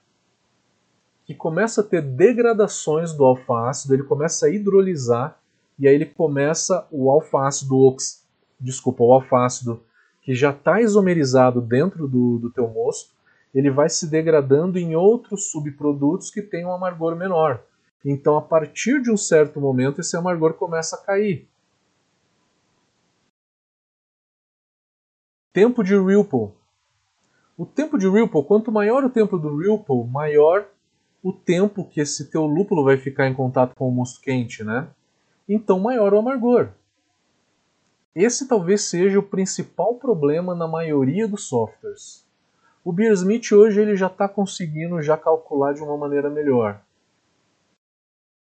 Que 1.25 1.35
começa 1.35 1.81
a 1.81 1.85
ter 1.85 2.03
degradações 2.03 3.15
do 3.15 3.25
alfa-ácido, 3.25 3.95
ele 3.95 4.03
começa 4.03 4.45
a 4.45 4.51
hidrolisar 4.51 5.41
e 5.83 5.89
aí 5.89 5.97
ele 5.97 6.07
começa 6.07 6.87
o 6.93 7.11
alfa-ácido 7.11 7.77
ox, 7.77 8.25
desculpa, 8.61 9.03
o 9.03 9.13
alfa-ácido 9.13 9.83
que 10.21 10.33
já 10.33 10.51
está 10.51 10.81
isomerizado 10.81 11.61
dentro 11.61 12.07
do, 12.07 12.39
do 12.39 12.53
teu 12.53 12.69
mosto, 12.69 13.13
ele 13.53 13.69
vai 13.69 13.89
se 13.89 14.09
degradando 14.09 14.79
em 14.79 14.95
outros 14.95 15.51
subprodutos 15.51 16.31
que 16.31 16.41
têm 16.41 16.65
um 16.65 16.73
amargor 16.73 17.17
menor. 17.17 17.65
Então, 18.05 18.37
a 18.37 18.43
partir 18.43 19.03
de 19.03 19.11
um 19.11 19.17
certo 19.17 19.61
momento, 19.61 20.01
esse 20.01 20.17
amargor 20.17 20.55
começa 20.55 20.95
a 20.95 21.01
cair. 21.01 21.49
Tempo 25.53 25.83
de 25.83 25.97
Ripple. 25.97 26.53
O 27.59 27.67
tempo 27.67 27.99
de 27.99 28.09
Ripple, 28.09 28.45
quanto 28.45 28.71
maior 28.71 29.03
o 29.03 29.11
tempo 29.11 29.37
do 29.37 29.57
Ripple, 29.57 30.07
maior 30.09 30.65
o 31.21 31.33
tempo 31.33 31.85
que 31.85 32.01
esse 32.01 32.31
teu 32.31 32.47
lúpulo 32.47 32.85
vai 32.85 32.97
ficar 32.99 33.27
em 33.27 33.35
contato 33.35 33.75
com 33.75 33.89
o 33.89 33.93
mosto 33.93 34.21
quente, 34.21 34.63
né? 34.63 34.89
Então, 35.49 35.79
maior 35.81 36.15
o 36.15 36.19
amargor. 36.19 36.71
Esse 38.15 38.47
talvez 38.47 38.83
seja 38.83 39.19
o 39.19 39.23
principal 39.23 39.95
problema 39.95 40.55
na 40.55 40.69
maioria 40.69 41.27
dos 41.27 41.49
softwares. 41.49 42.27
O 42.85 42.93
Beersmith 42.93 43.53
hoje 43.53 43.81
ele 43.81 43.97
já 43.97 44.09
está 44.09 44.29
conseguindo 44.29 45.01
já 45.01 45.17
calcular 45.17 45.73
de 45.73 45.83
uma 45.83 45.97
maneira 45.97 46.29
melhor. 46.29 46.83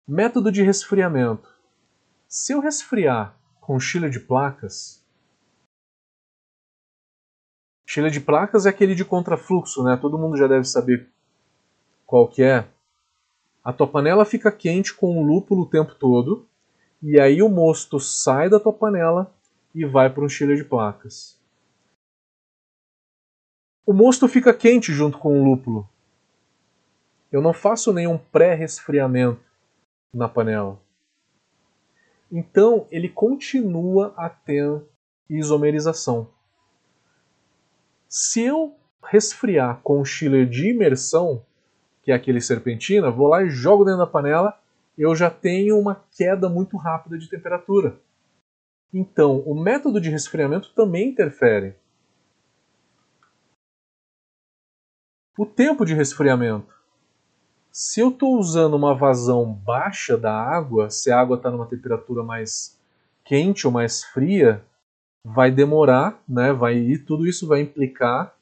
Método 0.06 0.52
de 0.52 0.62
resfriamento. 0.62 1.48
Se 2.28 2.52
eu 2.52 2.60
resfriar 2.60 3.34
com 3.60 3.80
chile 3.80 4.10
de 4.10 4.20
placas, 4.20 5.02
chile 7.86 8.10
de 8.10 8.20
placas 8.20 8.66
é 8.66 8.68
aquele 8.68 8.94
de 8.94 9.04
contrafluxo, 9.04 9.82
né? 9.82 9.96
Todo 9.96 10.18
mundo 10.18 10.36
já 10.36 10.46
deve 10.46 10.64
saber 10.64 11.08
qual 12.04 12.28
que 12.28 12.42
é. 12.42 12.68
A 13.64 13.72
tua 13.72 13.86
panela 13.86 14.24
fica 14.24 14.52
quente 14.52 14.92
com 14.92 15.18
o 15.18 15.26
lúpulo 15.26 15.62
o 15.62 15.70
tempo 15.70 15.94
todo, 15.94 16.46
e 17.08 17.20
aí 17.20 17.40
o 17.40 17.48
mosto 17.48 18.00
sai 18.00 18.50
da 18.50 18.58
tua 18.58 18.72
panela 18.72 19.32
e 19.72 19.84
vai 19.84 20.12
para 20.12 20.24
um 20.24 20.28
chile 20.28 20.56
de 20.56 20.64
placas. 20.64 21.40
O 23.86 23.92
mosto 23.92 24.26
fica 24.26 24.52
quente 24.52 24.92
junto 24.92 25.16
com 25.16 25.40
o 25.40 25.44
lúpulo. 25.44 25.88
Eu 27.30 27.40
não 27.40 27.52
faço 27.52 27.92
nenhum 27.92 28.18
pré-resfriamento 28.18 29.40
na 30.12 30.28
panela. 30.28 30.80
Então 32.28 32.88
ele 32.90 33.08
continua 33.08 34.12
a 34.16 34.28
ter 34.28 34.82
isomerização. 35.30 36.28
Se 38.08 38.42
eu 38.42 38.74
resfriar 39.00 39.80
com 39.80 40.00
o 40.00 40.04
chiller 40.04 40.44
de 40.44 40.70
imersão, 40.70 41.40
que 42.02 42.10
é 42.10 42.16
aquele 42.16 42.40
serpentina, 42.40 43.12
vou 43.12 43.28
lá 43.28 43.44
e 43.44 43.48
jogo 43.48 43.84
dentro 43.84 44.00
da 44.00 44.08
panela, 44.08 44.58
eu 44.96 45.14
já 45.14 45.30
tenho 45.30 45.78
uma 45.78 46.04
queda 46.16 46.48
muito 46.48 46.76
rápida 46.76 47.18
de 47.18 47.28
temperatura. 47.28 48.00
Então, 48.92 49.40
o 49.40 49.54
método 49.54 50.00
de 50.00 50.10
resfriamento 50.10 50.72
também 50.74 51.10
interfere. 51.10 51.74
O 55.38 55.44
tempo 55.44 55.84
de 55.84 55.94
resfriamento. 55.94 56.74
Se 57.70 58.00
eu 58.00 58.08
estou 58.08 58.38
usando 58.38 58.74
uma 58.74 58.94
vazão 58.94 59.52
baixa 59.52 60.16
da 60.16 60.32
água, 60.32 60.88
se 60.88 61.10
a 61.10 61.20
água 61.20 61.36
está 61.36 61.50
numa 61.50 61.66
temperatura 61.66 62.22
mais 62.22 62.80
quente 63.22 63.66
ou 63.66 63.72
mais 63.72 64.02
fria, 64.02 64.64
vai 65.22 65.50
demorar, 65.50 66.18
né? 66.26 66.54
Vai 66.54 66.78
e 66.78 66.98
tudo 66.98 67.26
isso 67.26 67.46
vai 67.46 67.60
implicar 67.60 68.34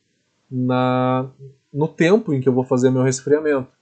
na 0.48 1.28
no 1.72 1.88
tempo 1.88 2.32
em 2.32 2.40
que 2.40 2.48
eu 2.48 2.52
vou 2.52 2.62
fazer 2.62 2.90
meu 2.90 3.02
resfriamento. 3.02 3.72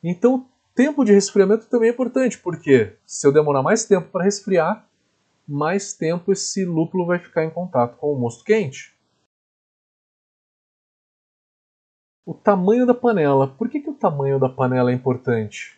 Então, 0.00 0.48
tempo 0.78 1.04
de 1.04 1.12
resfriamento 1.12 1.66
também 1.66 1.90
é 1.90 1.92
importante, 1.92 2.38
porque 2.38 2.96
se 3.04 3.26
eu 3.26 3.32
demorar 3.32 3.64
mais 3.64 3.84
tempo 3.84 4.12
para 4.12 4.22
resfriar, 4.22 4.88
mais 5.44 5.92
tempo 5.92 6.30
esse 6.30 6.64
lúpulo 6.64 7.04
vai 7.04 7.18
ficar 7.18 7.44
em 7.44 7.50
contato 7.50 7.96
com 7.96 8.12
o 8.12 8.16
mosto 8.16 8.44
quente. 8.44 8.96
O 12.24 12.32
tamanho 12.32 12.86
da 12.86 12.94
panela. 12.94 13.48
Por 13.48 13.68
que, 13.68 13.80
que 13.80 13.90
o 13.90 13.94
tamanho 13.94 14.38
da 14.38 14.48
panela 14.48 14.92
é 14.92 14.94
importante? 14.94 15.76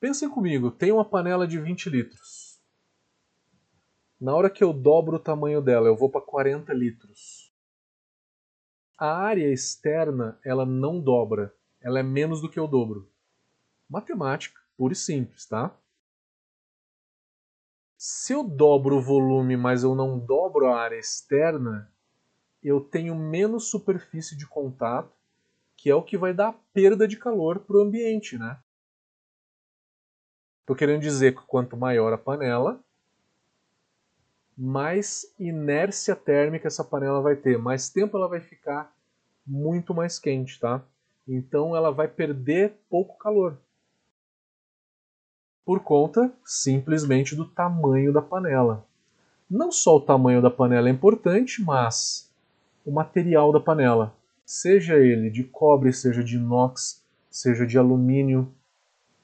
Pensem 0.00 0.30
comigo, 0.30 0.70
tem 0.70 0.90
uma 0.90 1.04
panela 1.04 1.46
de 1.46 1.60
20 1.60 1.90
litros. 1.90 2.58
Na 4.18 4.34
hora 4.34 4.48
que 4.48 4.64
eu 4.64 4.72
dobro 4.72 5.16
o 5.16 5.22
tamanho 5.22 5.60
dela, 5.60 5.86
eu 5.86 5.96
vou 5.96 6.08
para 6.08 6.22
40 6.22 6.72
litros. 6.72 7.43
A 8.96 9.12
área 9.16 9.52
externa, 9.52 10.38
ela 10.44 10.64
não 10.64 11.00
dobra, 11.00 11.52
ela 11.80 11.98
é 11.98 12.02
menos 12.02 12.40
do 12.40 12.48
que 12.48 12.60
o 12.60 12.66
dobro. 12.66 13.10
Matemática, 13.88 14.60
pura 14.76 14.92
e 14.92 14.96
simples, 14.96 15.46
tá? 15.46 15.76
Se 17.96 18.32
eu 18.32 18.44
dobro 18.44 18.96
o 18.96 19.02
volume, 19.02 19.56
mas 19.56 19.82
eu 19.82 19.94
não 19.94 20.18
dobro 20.18 20.66
a 20.66 20.80
área 20.80 20.98
externa, 20.98 21.92
eu 22.62 22.80
tenho 22.80 23.14
menos 23.16 23.68
superfície 23.68 24.36
de 24.36 24.46
contato, 24.46 25.12
que 25.76 25.90
é 25.90 25.94
o 25.94 26.02
que 26.02 26.16
vai 26.16 26.32
dar 26.32 26.52
perda 26.72 27.08
de 27.08 27.16
calor 27.16 27.58
para 27.60 27.76
o 27.76 27.82
ambiente, 27.82 28.38
né? 28.38 28.58
Estou 30.60 30.76
querendo 30.76 31.02
dizer 31.02 31.34
que 31.34 31.46
quanto 31.46 31.76
maior 31.76 32.12
a 32.12 32.18
panela, 32.18 32.82
mais 34.56 35.34
inércia 35.38 36.14
térmica 36.14 36.68
essa 36.68 36.84
panela 36.84 37.20
vai 37.20 37.36
ter, 37.36 37.58
mais 37.58 37.88
tempo 37.88 38.16
ela 38.16 38.28
vai 38.28 38.40
ficar 38.40 38.92
muito 39.46 39.92
mais 39.92 40.18
quente, 40.18 40.58
tá? 40.58 40.82
Então 41.26 41.76
ela 41.76 41.90
vai 41.90 42.08
perder 42.08 42.74
pouco 42.88 43.18
calor. 43.18 43.58
Por 45.64 45.80
conta 45.80 46.32
simplesmente 46.44 47.34
do 47.34 47.46
tamanho 47.46 48.12
da 48.12 48.22
panela. 48.22 48.86
Não 49.50 49.72
só 49.72 49.96
o 49.96 50.00
tamanho 50.00 50.40
da 50.40 50.50
panela 50.50 50.88
é 50.88 50.92
importante, 50.92 51.62
mas 51.62 52.30
o 52.84 52.92
material 52.92 53.52
da 53.52 53.60
panela, 53.60 54.14
seja 54.44 54.96
ele 54.96 55.30
de 55.30 55.44
cobre, 55.44 55.92
seja 55.92 56.22
de 56.22 56.36
inox, 56.36 57.02
seja 57.30 57.66
de 57.66 57.78
alumínio, 57.78 58.52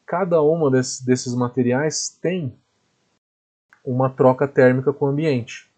cada 0.06 0.38
desses, 0.70 1.04
desses 1.04 1.34
materiais 1.34 2.08
tem 2.20 2.54
uma 3.84 4.10
troca 4.10 4.46
térmica 4.46 4.92
com 4.92 5.06
o 5.06 5.08
ambiente. 5.08 5.70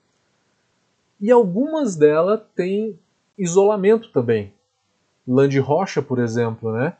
E 1.21 1.31
algumas 1.31 1.97
delas 1.97 2.41
têm 2.55 2.99
isolamento 3.38 4.11
também. 4.11 4.53
Lã 5.27 5.49
de 5.49 5.59
rocha, 5.59 6.03
por 6.03 6.19
exemplo, 6.19 6.73
né? 6.73 6.97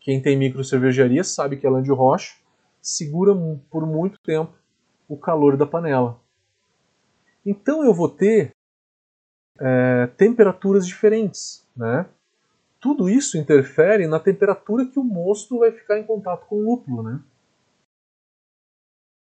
Quem 0.00 0.22
tem 0.22 0.36
micro 0.36 0.64
cervejaria 0.64 1.24
sabe 1.24 1.56
que 1.56 1.66
a 1.66 1.70
lã 1.70 1.82
de 1.82 1.92
rocha 1.92 2.36
segura 2.80 3.34
por 3.70 3.84
muito 3.84 4.18
tempo 4.20 4.52
o 5.08 5.16
calor 5.16 5.56
da 5.56 5.66
panela. 5.66 6.20
Então 7.44 7.84
eu 7.84 7.92
vou 7.92 8.08
ter 8.08 8.52
é, 9.58 10.08
temperaturas 10.16 10.86
diferentes. 10.86 11.66
Né? 11.76 12.06
Tudo 12.80 13.08
isso 13.08 13.36
interfere 13.38 14.06
na 14.06 14.20
temperatura 14.20 14.86
que 14.86 14.98
o 14.98 15.04
mosto 15.04 15.58
vai 15.58 15.72
ficar 15.72 15.98
em 15.98 16.04
contato 16.04 16.46
com 16.46 16.56
o 16.56 16.64
lúpulo. 16.64 17.02
Né? 17.02 17.20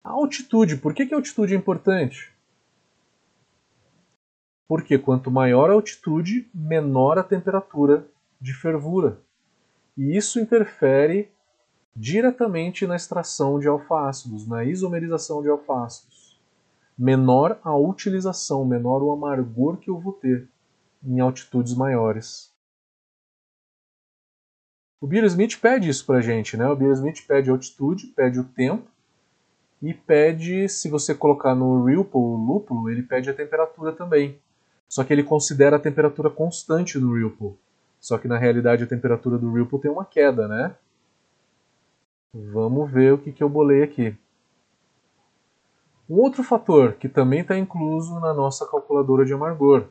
A 0.03 0.11
altitude, 0.11 0.77
por 0.77 0.93
que, 0.93 1.05
que 1.05 1.13
a 1.13 1.17
altitude 1.17 1.53
é 1.53 1.57
importante? 1.57 2.33
Porque 4.67 4.97
quanto 4.97 5.31
maior 5.31 5.69
a 5.69 5.73
altitude, 5.73 6.49
menor 6.53 7.17
a 7.17 7.23
temperatura 7.23 8.07
de 8.39 8.53
fervura. 8.53 9.19
E 9.97 10.15
isso 10.15 10.39
interfere 10.39 11.31
diretamente 11.95 12.87
na 12.87 12.95
extração 12.95 13.59
de 13.59 13.67
alfácidos, 13.67 14.47
na 14.47 14.63
isomerização 14.63 15.41
de 15.41 15.49
alfácidos 15.49 16.29
menor 16.99 17.57
a 17.63 17.73
utilização, 17.73 18.65
menor 18.65 19.01
o 19.01 19.13
amargor 19.13 19.77
que 19.77 19.89
eu 19.89 19.97
vou 19.97 20.11
ter 20.11 20.49
em 21.01 21.21
altitudes 21.21 21.73
maiores. 21.73 22.53
O 24.99 25.07
Beer 25.07 25.23
Smith 25.23 25.61
pede 25.61 25.87
isso 25.87 26.05
pra 26.05 26.19
gente, 26.19 26.57
né? 26.57 26.67
O 26.67 26.75
Beer 26.75 26.91
Smith 26.91 27.25
pede 27.25 27.49
altitude, 27.49 28.07
pede 28.07 28.37
o 28.37 28.43
tempo 28.43 28.85
e 29.81 29.93
pede, 29.93 30.67
se 30.67 30.89
você 30.89 31.15
colocar 31.15 31.55
no 31.55 31.85
Ripple, 31.85 32.19
o 32.19 32.35
lúpulo, 32.35 32.89
ele 32.89 33.01
pede 33.01 33.29
a 33.29 33.33
temperatura 33.33 33.93
também. 33.93 34.39
Só 34.87 35.03
que 35.03 35.13
ele 35.13 35.23
considera 35.23 35.77
a 35.77 35.79
temperatura 35.79 36.29
constante 36.29 36.97
no 36.97 37.13
Ripple. 37.13 37.57
Só 37.99 38.17
que 38.17 38.27
na 38.27 38.37
realidade 38.37 38.83
a 38.83 38.87
temperatura 38.87 39.37
do 39.37 39.53
Ripple 39.53 39.79
tem 39.79 39.91
uma 39.91 40.05
queda, 40.05 40.47
né? 40.47 40.75
Vamos 42.33 42.91
ver 42.91 43.13
o 43.13 43.17
que, 43.17 43.31
que 43.31 43.43
eu 43.43 43.49
bolei 43.49 43.83
aqui. 43.83 44.15
Um 46.09 46.15
outro 46.15 46.43
fator 46.43 46.93
que 46.93 47.07
também 47.07 47.41
está 47.41 47.57
incluso 47.57 48.19
na 48.19 48.33
nossa 48.33 48.65
calculadora 48.65 49.25
de 49.25 49.33
amargor: 49.33 49.87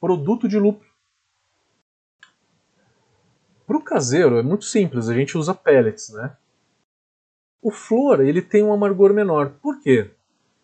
produto 0.00 0.48
de 0.48 0.58
lúpulo. 0.58 0.88
Para 3.66 3.76
o 3.76 3.82
caseiro 3.82 4.38
é 4.38 4.42
muito 4.42 4.64
simples, 4.64 5.08
a 5.08 5.14
gente 5.14 5.36
usa 5.36 5.52
pellets, 5.52 6.10
né? 6.10 6.36
O 7.66 7.72
flor 7.72 8.20
ele 8.20 8.40
tem 8.40 8.62
um 8.62 8.72
amargor 8.72 9.12
menor. 9.12 9.58
Por 9.60 9.80
quê? 9.80 10.14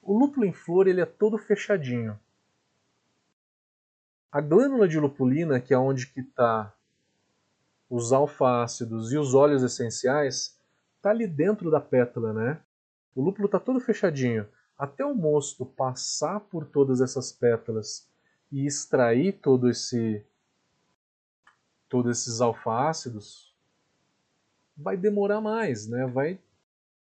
O 0.01 0.17
lúpulo 0.17 0.47
em 0.47 0.53
flor 0.53 0.87
ele 0.87 1.01
é 1.01 1.05
todo 1.05 1.37
fechadinho. 1.37 2.17
A 4.31 4.41
glândula 4.41 4.87
de 4.87 5.01
lupulina, 5.01 5.59
que 5.59 5.75
é 5.75 5.77
onde 5.77 6.07
que 6.07 6.21
está 6.21 6.73
os 7.91 8.13
alfa-ácidos 8.13 9.13
e 9.13 9.19
os 9.19 9.35
óleos 9.35 9.65
essenciais, 9.65 10.57
está 10.97 11.11
ali 11.11 11.27
dentro 11.27 11.73
da 11.73 11.81
pétala, 11.81 12.33
né? 12.33 12.61
O 13.17 13.21
lúpulo 13.21 13.47
está 13.47 13.59
todo 13.59 13.81
fechadinho. 13.81 14.47
Até 14.79 15.05
o 15.05 15.13
mosto 15.13 15.67
passar 15.67 16.39
por 16.39 16.65
todas 16.67 17.01
essas 17.01 17.33
pétalas 17.33 18.09
e 18.53 18.65
extrair 18.65 19.41
todo 19.43 19.69
esse 19.69 20.25
todos 21.89 22.17
esses 22.17 22.41
alfa-ácidos, 22.41 23.53
vai 24.77 24.97
demorar 24.97 25.41
mais, 25.41 25.89
né? 25.89 26.07
vai, 26.07 26.39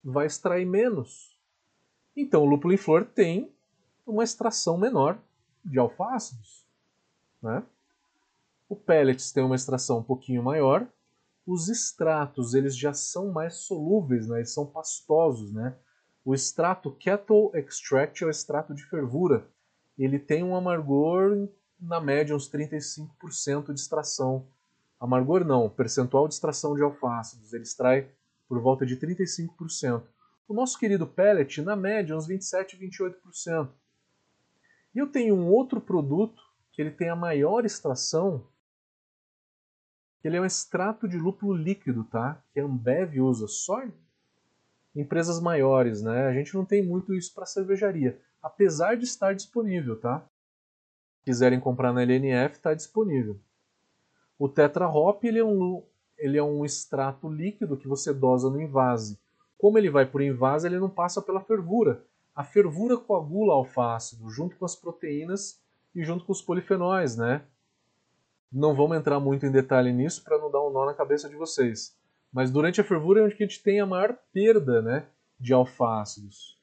vai 0.02 0.26
extrair 0.26 0.66
menos. 0.66 1.38
Então 2.16 2.42
o 2.42 2.46
lúpulo 2.46 2.74
em 2.74 2.76
flor 2.78 3.04
tem 3.04 3.52
uma 4.06 4.24
extração 4.24 4.76
menor 4.76 5.18
de 5.64 5.78
alfa-ácidos. 5.78 6.66
Né? 7.40 7.62
O 8.68 8.76
pellets 8.76 9.32
tem 9.32 9.42
uma 9.42 9.54
extração 9.54 9.98
um 9.98 10.02
pouquinho 10.02 10.42
maior, 10.42 10.86
os 11.46 11.68
extratos 11.68 12.54
eles 12.54 12.76
já 12.76 12.92
são 12.92 13.32
mais 13.32 13.56
solúveis, 13.56 14.28
né? 14.28 14.38
eles 14.38 14.52
são 14.52 14.66
pastosos. 14.66 15.52
Né? 15.52 15.74
O 16.24 16.34
extrato 16.34 16.90
Kettle 16.92 17.50
Extract 17.54 18.22
é 18.22 18.26
o 18.26 18.30
extrato 18.30 18.74
de 18.74 18.84
fervura. 18.84 19.46
Ele 19.98 20.18
tem 20.18 20.42
um 20.42 20.56
amargor, 20.56 21.48
na 21.80 22.00
média, 22.00 22.34
uns 22.34 22.48
35% 22.48 23.72
de 23.72 23.80
extração. 23.80 24.46
Amargor 25.00 25.44
não, 25.44 25.68
percentual 25.68 26.28
de 26.28 26.34
extração 26.34 26.74
de 26.74 26.82
alfácidos. 26.82 27.52
Ele 27.52 27.64
extrai 27.64 28.08
por 28.52 28.60
volta 28.60 28.84
de 28.84 28.98
35%. 28.98 30.02
O 30.46 30.52
nosso 30.52 30.78
querido 30.78 31.06
pellet, 31.06 31.62
na 31.62 31.74
média, 31.74 32.14
uns 32.14 32.26
27, 32.26 32.76
28%. 32.76 33.70
E 34.94 34.98
eu 34.98 35.06
tenho 35.06 35.34
um 35.34 35.48
outro 35.48 35.80
produto 35.80 36.42
que 36.70 36.82
ele 36.82 36.90
tem 36.90 37.08
a 37.08 37.16
maior 37.16 37.64
extração, 37.64 38.46
ele 40.22 40.36
é 40.36 40.40
um 40.42 40.44
extrato 40.44 41.08
de 41.08 41.16
lúpulo 41.16 41.54
líquido, 41.54 42.04
tá? 42.04 42.44
Que 42.52 42.60
a 42.60 42.64
Ambev 42.64 43.20
usa 43.20 43.48
só 43.48 43.82
em 43.84 43.94
empresas 44.94 45.40
maiores, 45.40 46.02
né? 46.02 46.26
A 46.26 46.34
gente 46.34 46.52
não 46.52 46.66
tem 46.66 46.86
muito 46.86 47.14
isso 47.14 47.34
para 47.34 47.46
cervejaria, 47.46 48.20
apesar 48.42 48.98
de 48.98 49.04
estar 49.04 49.34
disponível, 49.34 49.98
tá? 49.98 50.28
Se 51.20 51.24
quiserem 51.24 51.58
comprar 51.58 51.94
na 51.94 52.02
LNF, 52.02 52.56
está 52.56 52.74
disponível. 52.74 53.40
O 54.38 54.46
Tetra 54.46 54.90
Hop 54.90 55.24
ele 55.24 55.38
é, 55.38 55.44
um, 55.44 55.82
ele 56.22 56.38
é 56.38 56.42
um 56.42 56.64
extrato 56.64 57.28
líquido 57.28 57.76
que 57.76 57.88
você 57.88 58.14
dosa 58.14 58.48
no 58.48 58.60
invase. 58.60 59.18
Como 59.58 59.76
ele 59.76 59.90
vai 59.90 60.06
por 60.06 60.22
invase, 60.22 60.66
ele 60.66 60.78
não 60.78 60.88
passa 60.88 61.20
pela 61.20 61.40
fervura. 61.40 62.04
A 62.34 62.44
fervura 62.44 62.96
coagula 62.96 63.54
alfácido 63.54 64.30
junto 64.30 64.56
com 64.56 64.64
as 64.64 64.76
proteínas 64.76 65.60
e 65.94 66.04
junto 66.04 66.24
com 66.24 66.32
os 66.32 66.40
polifenóis, 66.40 67.16
né? 67.16 67.42
Não 68.50 68.74
vamos 68.74 68.96
entrar 68.96 69.18
muito 69.18 69.44
em 69.44 69.50
detalhe 69.50 69.92
nisso 69.92 70.22
para 70.22 70.38
não 70.38 70.50
dar 70.50 70.62
um 70.62 70.70
nó 70.70 70.86
na 70.86 70.94
cabeça 70.94 71.28
de 71.28 71.34
vocês. 71.34 71.96
Mas 72.32 72.50
durante 72.50 72.80
a 72.80 72.84
fervura 72.84 73.20
é 73.20 73.24
onde 73.24 73.34
a 73.34 73.38
gente 73.38 73.62
tem 73.62 73.80
a 73.80 73.86
maior 73.86 74.16
perda 74.32 74.80
né, 74.80 75.06
de 75.38 75.52
alfácidos. 75.52 76.56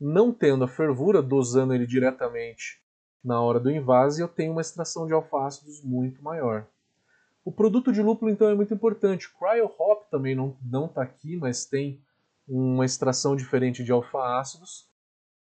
Não 0.00 0.32
tendo 0.32 0.64
a 0.64 0.68
fervura, 0.68 1.22
dosando 1.22 1.74
ele 1.74 1.86
diretamente 1.86 2.80
na 3.22 3.40
hora 3.40 3.60
do 3.60 3.70
invase, 3.70 4.22
eu 4.22 4.28
tenho 4.28 4.52
uma 4.52 4.62
extração 4.62 5.06
de 5.06 5.12
alfácidos 5.12 5.82
muito 5.82 6.22
maior. 6.22 6.66
O 7.44 7.50
produto 7.50 7.92
de 7.92 8.02
lúpulo 8.02 8.30
então 8.30 8.48
é 8.48 8.54
muito 8.54 8.74
importante. 8.74 9.30
Cryo 9.32 9.70
Hop 9.78 10.10
também 10.10 10.34
não 10.34 10.86
está 10.86 11.02
aqui, 11.02 11.36
mas 11.36 11.64
tem 11.64 12.00
uma 12.46 12.84
extração 12.84 13.34
diferente 13.34 13.82
de 13.82 13.92
alfa-ácidos. 13.92 14.88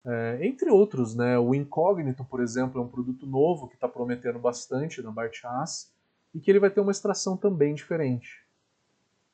É, 0.05 0.39
entre 0.47 0.71
outros, 0.71 1.15
né? 1.15 1.39
o 1.39 1.55
Incógnito, 1.55 2.25
por 2.25 2.41
exemplo, 2.41 2.81
é 2.81 2.85
um 2.85 2.89
produto 2.89 3.27
novo 3.27 3.69
que 3.69 3.75
está 3.75 3.89
prometendo 3.89 4.39
bastante 4.39 5.03
na 5.03 5.11
Bartchas 5.11 5.93
e 6.33 6.41
que 6.41 6.51
ele 6.51 6.61
vai 6.61 6.71
ter 6.71 6.81
uma 6.81 6.93
extração 6.93 7.37
também 7.37 7.75
diferente. 7.75 8.47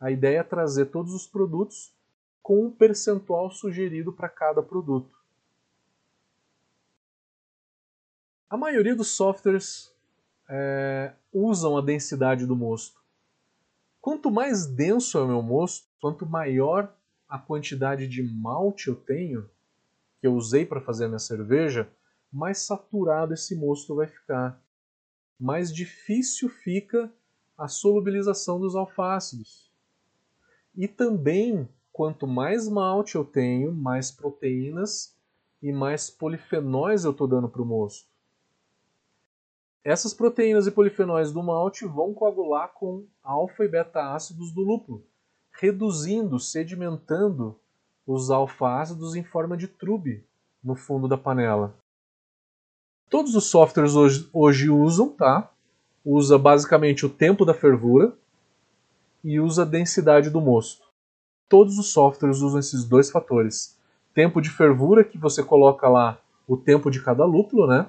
A 0.01 0.11
ideia 0.11 0.39
é 0.41 0.43
trazer 0.43 0.87
todos 0.87 1.15
os 1.15 1.27
produtos 1.27 1.95
com 2.43 2.67
um 2.67 2.71
percentual 2.71 3.51
sugerido 3.51 4.13
para 4.13 4.29
cada 4.29 4.63
produto. 4.63 5.17
A 8.49 8.57
maioria 8.57 8.95
dos 8.95 9.09
softwares 9.09 9.93
é, 10.49 11.13
usam 11.37 11.77
a 11.77 11.83
densidade 11.83 12.47
do 12.47 12.57
mosto. 12.57 12.99
Quanto 14.01 14.31
mais 14.31 14.65
denso 14.65 15.19
é 15.19 15.23
o 15.23 15.27
meu 15.27 15.43
mosto, 15.43 15.87
quanto 16.01 16.25
maior 16.25 16.91
a 17.29 17.39
quantidade 17.39 18.09
de 18.09 18.23
malte 18.23 18.89
eu 18.89 18.95
tenho, 18.95 19.47
que 20.19 20.27
eu 20.27 20.35
usei 20.35 20.65
para 20.65 20.81
fazer 20.81 21.05
a 21.05 21.09
minha 21.09 21.19
cerveja, 21.19 21.91
mais 22.33 22.61
saturado 22.61 23.35
esse 23.35 23.55
mosto 23.55 23.95
vai 23.95 24.07
ficar. 24.07 24.59
Mais 25.39 25.71
difícil 25.71 26.49
fica 26.49 27.13
a 27.59 27.69
solubilização 27.69 28.59
dos 28.59 28.75
alfácidos. 28.75 29.71
E 30.75 30.89
também, 30.89 31.69
quanto 31.93 32.27
mais 32.27 32.67
malte 32.67 33.17
eu 33.17 33.25
tenho, 33.25 33.75
mais 33.75 34.11
proteínas 34.11 35.15
e 35.63 35.71
mais 35.71 36.09
polifenóis 36.09 37.05
eu 37.05 37.11
estou 37.11 37.29
dando 37.29 37.49
para 37.49 37.61
o 37.61 37.67
mosto. 37.67 38.16
Essas 39.87 40.13
proteínas 40.13 40.67
e 40.67 40.73
polifenóis 40.73 41.31
do 41.31 41.41
malte 41.41 41.87
vão 41.87 42.13
coagular 42.13 42.73
com 42.75 43.07
alfa 43.23 43.65
e 43.65 43.69
beta 43.69 44.13
ácidos 44.13 44.51
do 44.51 44.61
lúpulo, 44.61 45.05
reduzindo, 45.61 46.41
sedimentando 46.41 47.57
os 48.05 48.29
alfa-ácidos 48.29 49.15
em 49.15 49.23
forma 49.23 49.57
de 49.57 49.69
trube 49.69 50.27
no 50.61 50.75
fundo 50.75 51.07
da 51.07 51.17
panela. 51.17 51.73
Todos 53.09 53.37
os 53.37 53.45
softwares 53.45 53.95
hoje, 53.95 54.29
hoje 54.33 54.69
usam, 54.69 55.09
tá? 55.11 55.53
Usa 56.05 56.37
basicamente 56.37 57.07
o 57.07 57.09
tempo 57.09 57.45
da 57.45 57.55
fervura 57.55 58.13
e 59.23 59.39
usa 59.39 59.63
a 59.63 59.65
densidade 59.65 60.31
do 60.31 60.41
mosto. 60.41 60.85
Todos 61.49 61.79
os 61.79 61.93
softwares 61.93 62.41
usam 62.41 62.59
esses 62.59 62.85
dois 62.85 63.09
fatores. 63.09 63.79
Tempo 64.13 64.41
de 64.41 64.51
fervura, 64.51 65.05
que 65.05 65.17
você 65.17 65.45
coloca 65.45 65.89
lá 65.89 66.21
o 66.45 66.57
tempo 66.57 66.91
de 66.91 67.01
cada 67.01 67.25
lúpulo, 67.25 67.69
né? 67.69 67.89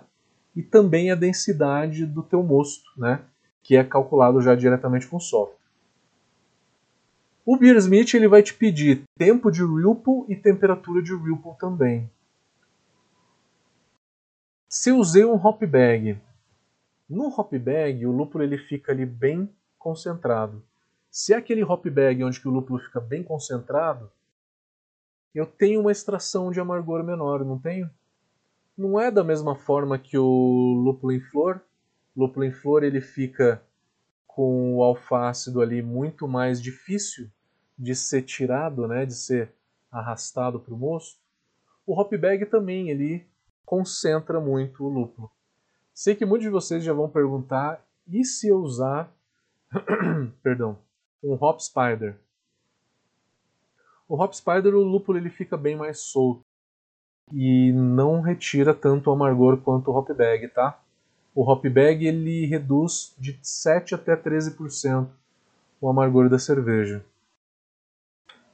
E 0.57 0.63
também 0.63 1.11
a 1.11 1.15
densidade 1.15 2.03
do 2.03 2.23
teu 2.23 2.41
mosto, 2.41 2.89
né? 2.97 3.23
Que 3.61 3.77
é 3.77 3.83
calculado 3.83 4.41
já 4.41 4.55
diretamente 4.55 5.05
com 5.05 5.17
o 5.17 5.21
software. 5.21 5.55
O 7.45 7.55
Beersmith 7.55 8.15
ele 8.15 8.27
vai 8.27 8.41
te 8.41 8.55
pedir 8.55 9.03
tempo 9.15 9.51
de 9.51 9.61
Ripple 9.61 10.25
e 10.27 10.35
temperatura 10.35 11.03
de 11.03 11.15
Ripple 11.15 11.55
também. 11.59 12.09
Se 14.67 14.89
eu 14.89 14.97
usei 14.97 15.23
um 15.23 15.35
hop 15.35 15.61
bag, 15.61 16.19
no 17.07 17.27
hop 17.27 17.53
bag 17.53 18.07
o 18.07 18.11
lúpulo 18.11 18.43
ele 18.43 18.57
fica 18.57 18.91
ali 18.91 19.05
bem 19.05 19.47
concentrado. 19.77 20.63
Se 21.11 21.35
é 21.35 21.37
aquele 21.37 21.63
hop 21.63 21.85
bag 21.85 22.23
onde 22.23 22.41
que 22.41 22.47
o 22.47 22.51
lúpulo 22.51 22.79
fica 22.79 22.99
bem 22.99 23.21
concentrado, 23.21 24.11
eu 25.35 25.45
tenho 25.45 25.81
uma 25.81 25.91
extração 25.91 26.49
de 26.49 26.59
amargor 26.59 27.03
menor, 27.03 27.45
não 27.45 27.59
tenho? 27.59 27.87
Não 28.77 28.99
é 28.99 29.09
da 29.09 29.23
mesma 29.23 29.55
forma 29.55 29.97
que 29.97 30.17
o 30.17 30.73
lúpulo 30.85 31.11
em 31.11 31.19
flor. 31.19 31.59
O 32.15 32.21
lúpulo 32.21 32.45
em 32.45 32.51
flor 32.51 32.83
ele 32.83 33.01
fica 33.01 33.63
com 34.27 34.75
o 34.75 34.83
alfácido 34.83 35.61
ali 35.61 35.81
muito 35.81 36.27
mais 36.27 36.61
difícil 36.61 37.27
de 37.77 37.95
ser 37.95 38.21
tirado, 38.21 38.87
né, 38.87 39.03
de 39.03 39.15
ser 39.15 39.51
arrastado 39.91 40.59
para 40.59 40.73
o 40.73 40.77
mosto, 40.77 41.19
o 41.85 41.99
hop 41.99 42.13
bag 42.13 42.45
também 42.45 42.89
ele 42.89 43.25
concentra 43.65 44.39
muito 44.39 44.83
o 44.83 44.89
lúpulo. 44.89 45.31
Sei 45.93 46.15
que 46.15 46.25
muitos 46.25 46.45
de 46.45 46.51
vocês 46.51 46.83
já 46.83 46.93
vão 46.93 47.09
perguntar 47.09 47.83
e 48.07 48.23
se 48.23 48.47
eu 48.47 48.57
usar, 48.57 49.11
perdão, 50.43 50.77
um 51.23 51.33
hop 51.33 51.59
spider. 51.59 52.19
O 54.07 54.21
hop 54.21 54.33
spider 54.33 54.75
o 54.75 54.83
lúpulo 54.83 55.17
ele 55.17 55.29
fica 55.29 55.57
bem 55.57 55.75
mais 55.75 56.01
solto 56.01 56.46
e 57.31 57.71
não 57.73 58.21
retira 58.21 58.73
tanto 58.73 59.09
o 59.09 59.13
amargor 59.13 59.57
quanto 59.57 59.91
o 59.91 59.95
hop 59.95 60.09
bag, 60.09 60.47
tá? 60.49 60.79
O 61.35 61.43
hop 61.43 61.65
bag 61.65 62.05
ele 62.05 62.45
reduz 62.45 63.15
de 63.17 63.37
7 63.41 63.95
até 63.95 64.15
13% 64.15 65.07
o 65.79 65.89
amargor 65.89 66.29
da 66.29 66.39
cerveja. 66.39 67.05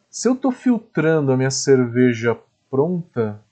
Se 0.10 0.28
eu 0.28 0.34
estou 0.34 0.52
filtrando 0.52 1.32
a 1.32 1.38
minha 1.38 1.50
cerveja 1.50 2.40
pronta, 2.70 3.44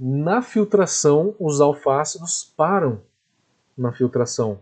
na 0.00 0.42
filtração 0.42 1.34
os 1.38 1.60
alfácidos 1.60 2.44
param 2.56 3.00
na 3.76 3.92
filtração. 3.92 4.60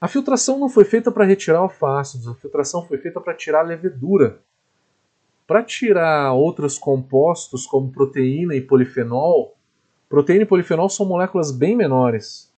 A 0.00 0.08
filtração 0.08 0.58
não 0.58 0.70
foi 0.70 0.84
feita 0.84 1.12
para 1.12 1.26
retirar 1.26 1.58
alfácidos, 1.58 2.26
a 2.26 2.34
filtração 2.34 2.86
foi 2.86 2.96
feita 2.96 3.20
para 3.20 3.34
tirar 3.34 3.60
levedura. 3.60 4.42
Para 5.46 5.62
tirar 5.62 6.32
outros 6.32 6.78
compostos 6.78 7.66
como 7.66 7.92
proteína 7.92 8.54
e 8.54 8.62
polifenol, 8.62 9.58
proteína 10.08 10.44
e 10.44 10.46
polifenol 10.46 10.88
são 10.88 11.04
moléculas 11.04 11.52
bem 11.52 11.76
menores. 11.76 12.50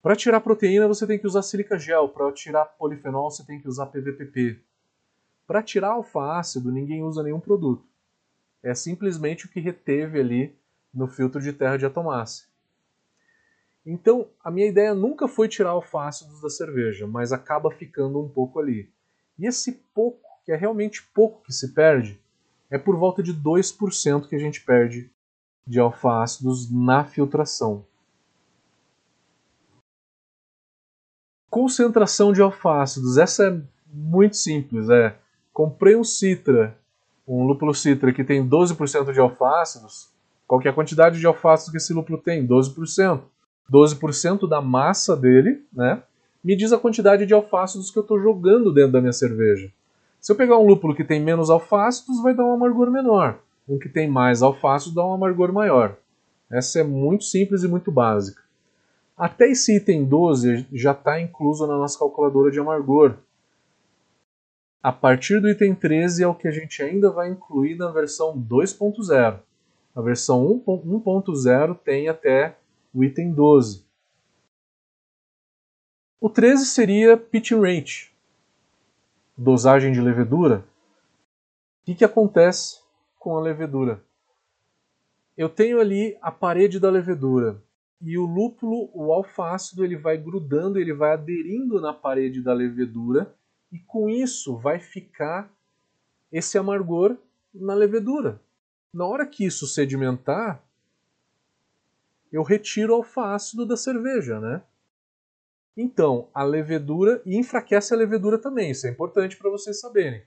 Para 0.00 0.14
tirar 0.14 0.40
proteína, 0.40 0.86
você 0.86 1.04
tem 1.06 1.18
que 1.18 1.26
usar 1.26 1.42
sílica 1.42 1.76
gel. 1.76 2.08
Para 2.08 2.30
tirar 2.32 2.64
polifenol, 2.64 3.30
você 3.30 3.44
tem 3.44 3.60
que 3.60 3.68
usar 3.68 3.86
PVPP. 3.86 4.60
Para 5.46 5.62
tirar 5.62 5.90
alfa-ácido, 5.90 6.70
ninguém 6.70 7.02
usa 7.02 7.24
nenhum 7.24 7.40
produto. 7.40 7.84
É 8.62 8.72
simplesmente 8.72 9.46
o 9.46 9.48
que 9.48 9.58
reteve 9.58 10.20
ali 10.20 10.56
no 10.94 11.08
filtro 11.08 11.40
de 11.40 11.52
terra 11.52 11.76
de 11.76 11.84
atomácia. 11.84 12.49
Então, 13.84 14.28
a 14.44 14.50
minha 14.50 14.68
ideia 14.68 14.94
nunca 14.94 15.26
foi 15.26 15.48
tirar 15.48 15.70
alfácidos 15.70 16.40
da 16.40 16.50
cerveja, 16.50 17.06
mas 17.06 17.32
acaba 17.32 17.70
ficando 17.70 18.20
um 18.20 18.28
pouco 18.28 18.60
ali. 18.60 18.92
E 19.38 19.46
esse 19.46 19.72
pouco, 19.94 20.28
que 20.44 20.52
é 20.52 20.56
realmente 20.56 21.02
pouco 21.14 21.42
que 21.42 21.52
se 21.52 21.72
perde, 21.72 22.20
é 22.70 22.78
por 22.78 22.96
volta 22.96 23.22
de 23.22 23.34
2% 23.34 24.28
que 24.28 24.36
a 24.36 24.38
gente 24.38 24.62
perde 24.62 25.10
de 25.66 25.80
alfácidos 25.80 26.70
na 26.70 27.04
filtração. 27.04 27.86
Concentração 31.48 32.32
de 32.32 32.40
alfácidos. 32.40 33.16
Essa 33.16 33.48
é 33.48 33.62
muito 33.86 34.36
simples. 34.36 34.88
É, 34.88 35.16
comprei 35.52 35.96
um 35.96 36.04
Citra, 36.04 36.78
um 37.26 37.44
lúpulo 37.44 37.74
Citra 37.74 38.12
que 38.12 38.22
tem 38.22 38.46
12% 38.46 39.12
de 39.12 39.18
alfácidos. 39.18 40.10
Qual 40.46 40.60
é 40.62 40.68
a 40.68 40.72
quantidade 40.72 41.18
de 41.18 41.26
alfácido 41.26 41.72
que 41.72 41.78
esse 41.78 41.92
lúpulo 41.92 42.18
tem? 42.18 42.46
12%. 42.46 43.22
12% 43.70 44.48
da 44.48 44.60
massa 44.60 45.16
dele, 45.16 45.64
né? 45.72 46.02
Me 46.42 46.56
diz 46.56 46.72
a 46.72 46.78
quantidade 46.78 47.26
de 47.26 47.34
alfácidos 47.34 47.90
que 47.90 47.98
eu 47.98 48.02
estou 48.02 48.20
jogando 48.20 48.72
dentro 48.72 48.92
da 48.92 49.00
minha 49.00 49.12
cerveja. 49.12 49.70
Se 50.20 50.32
eu 50.32 50.36
pegar 50.36 50.58
um 50.58 50.66
lúpulo 50.66 50.94
que 50.94 51.04
tem 51.04 51.20
menos 51.20 51.50
alfácidos, 51.50 52.22
vai 52.22 52.34
dar 52.34 52.44
um 52.44 52.52
amargor 52.52 52.90
menor. 52.90 53.38
Um 53.68 53.78
que 53.78 53.88
tem 53.88 54.08
mais 54.08 54.42
alfácidos 54.42 54.94
dá 54.94 55.04
um 55.04 55.12
amargor 55.12 55.52
maior. 55.52 55.96
Essa 56.50 56.80
é 56.80 56.82
muito 56.82 57.24
simples 57.24 57.62
e 57.62 57.68
muito 57.68 57.92
básica. 57.92 58.42
Até 59.16 59.50
esse 59.50 59.76
item 59.76 60.04
12 60.04 60.66
já 60.72 60.92
está 60.92 61.20
incluso 61.20 61.66
na 61.66 61.76
nossa 61.76 61.98
calculadora 61.98 62.50
de 62.50 62.58
amargor. 62.58 63.16
A 64.82 64.90
partir 64.90 65.40
do 65.40 65.48
item 65.48 65.74
13 65.74 66.22
é 66.22 66.26
o 66.26 66.34
que 66.34 66.48
a 66.48 66.50
gente 66.50 66.82
ainda 66.82 67.10
vai 67.10 67.28
incluir 67.28 67.76
na 67.76 67.90
versão 67.90 68.34
2.0. 68.36 69.38
A 69.94 70.00
versão 70.00 70.62
1.0 70.66 71.78
tem 71.84 72.08
até 72.08 72.56
o 72.92 73.04
item 73.04 73.32
12. 73.32 73.84
O 76.20 76.28
13 76.28 76.66
seria 76.66 77.16
pitch 77.16 77.52
rate, 77.52 78.12
dosagem 79.36 79.92
de 79.92 80.00
levedura. 80.00 80.64
O 81.80 81.84
que, 81.86 81.94
que 81.94 82.04
acontece 82.04 82.80
com 83.18 83.36
a 83.36 83.40
levedura? 83.40 84.02
Eu 85.36 85.48
tenho 85.48 85.80
ali 85.80 86.18
a 86.20 86.30
parede 86.30 86.78
da 86.78 86.90
levedura 86.90 87.62
e 88.02 88.18
o 88.18 88.26
lúpulo, 88.26 88.90
o 88.92 89.12
alfácido, 89.12 89.84
ele 89.84 89.96
vai 89.96 90.16
grudando, 90.16 90.78
ele 90.78 90.92
vai 90.92 91.12
aderindo 91.12 91.80
na 91.80 91.92
parede 91.92 92.42
da 92.42 92.52
levedura 92.52 93.34
e 93.70 93.78
com 93.78 94.08
isso 94.08 94.56
vai 94.56 94.78
ficar 94.78 95.50
esse 96.32 96.58
amargor 96.58 97.16
na 97.54 97.74
levedura. 97.74 98.40
Na 98.92 99.06
hora 99.06 99.26
que 99.26 99.44
isso 99.44 99.66
sedimentar, 99.66 100.62
eu 102.32 102.42
retiro 102.42 102.92
o 102.92 102.96
alfácido 102.96 103.66
da 103.66 103.76
cerveja, 103.76 104.40
né? 104.40 104.62
Então, 105.76 106.28
a 106.34 106.42
levedura 106.42 107.22
e 107.24 107.36
enfraquece 107.36 107.94
a 107.94 107.96
levedura 107.96 108.38
também, 108.38 108.70
isso 108.70 108.86
é 108.86 108.90
importante 108.90 109.36
para 109.36 109.50
vocês 109.50 109.80
saberem, 109.80 110.22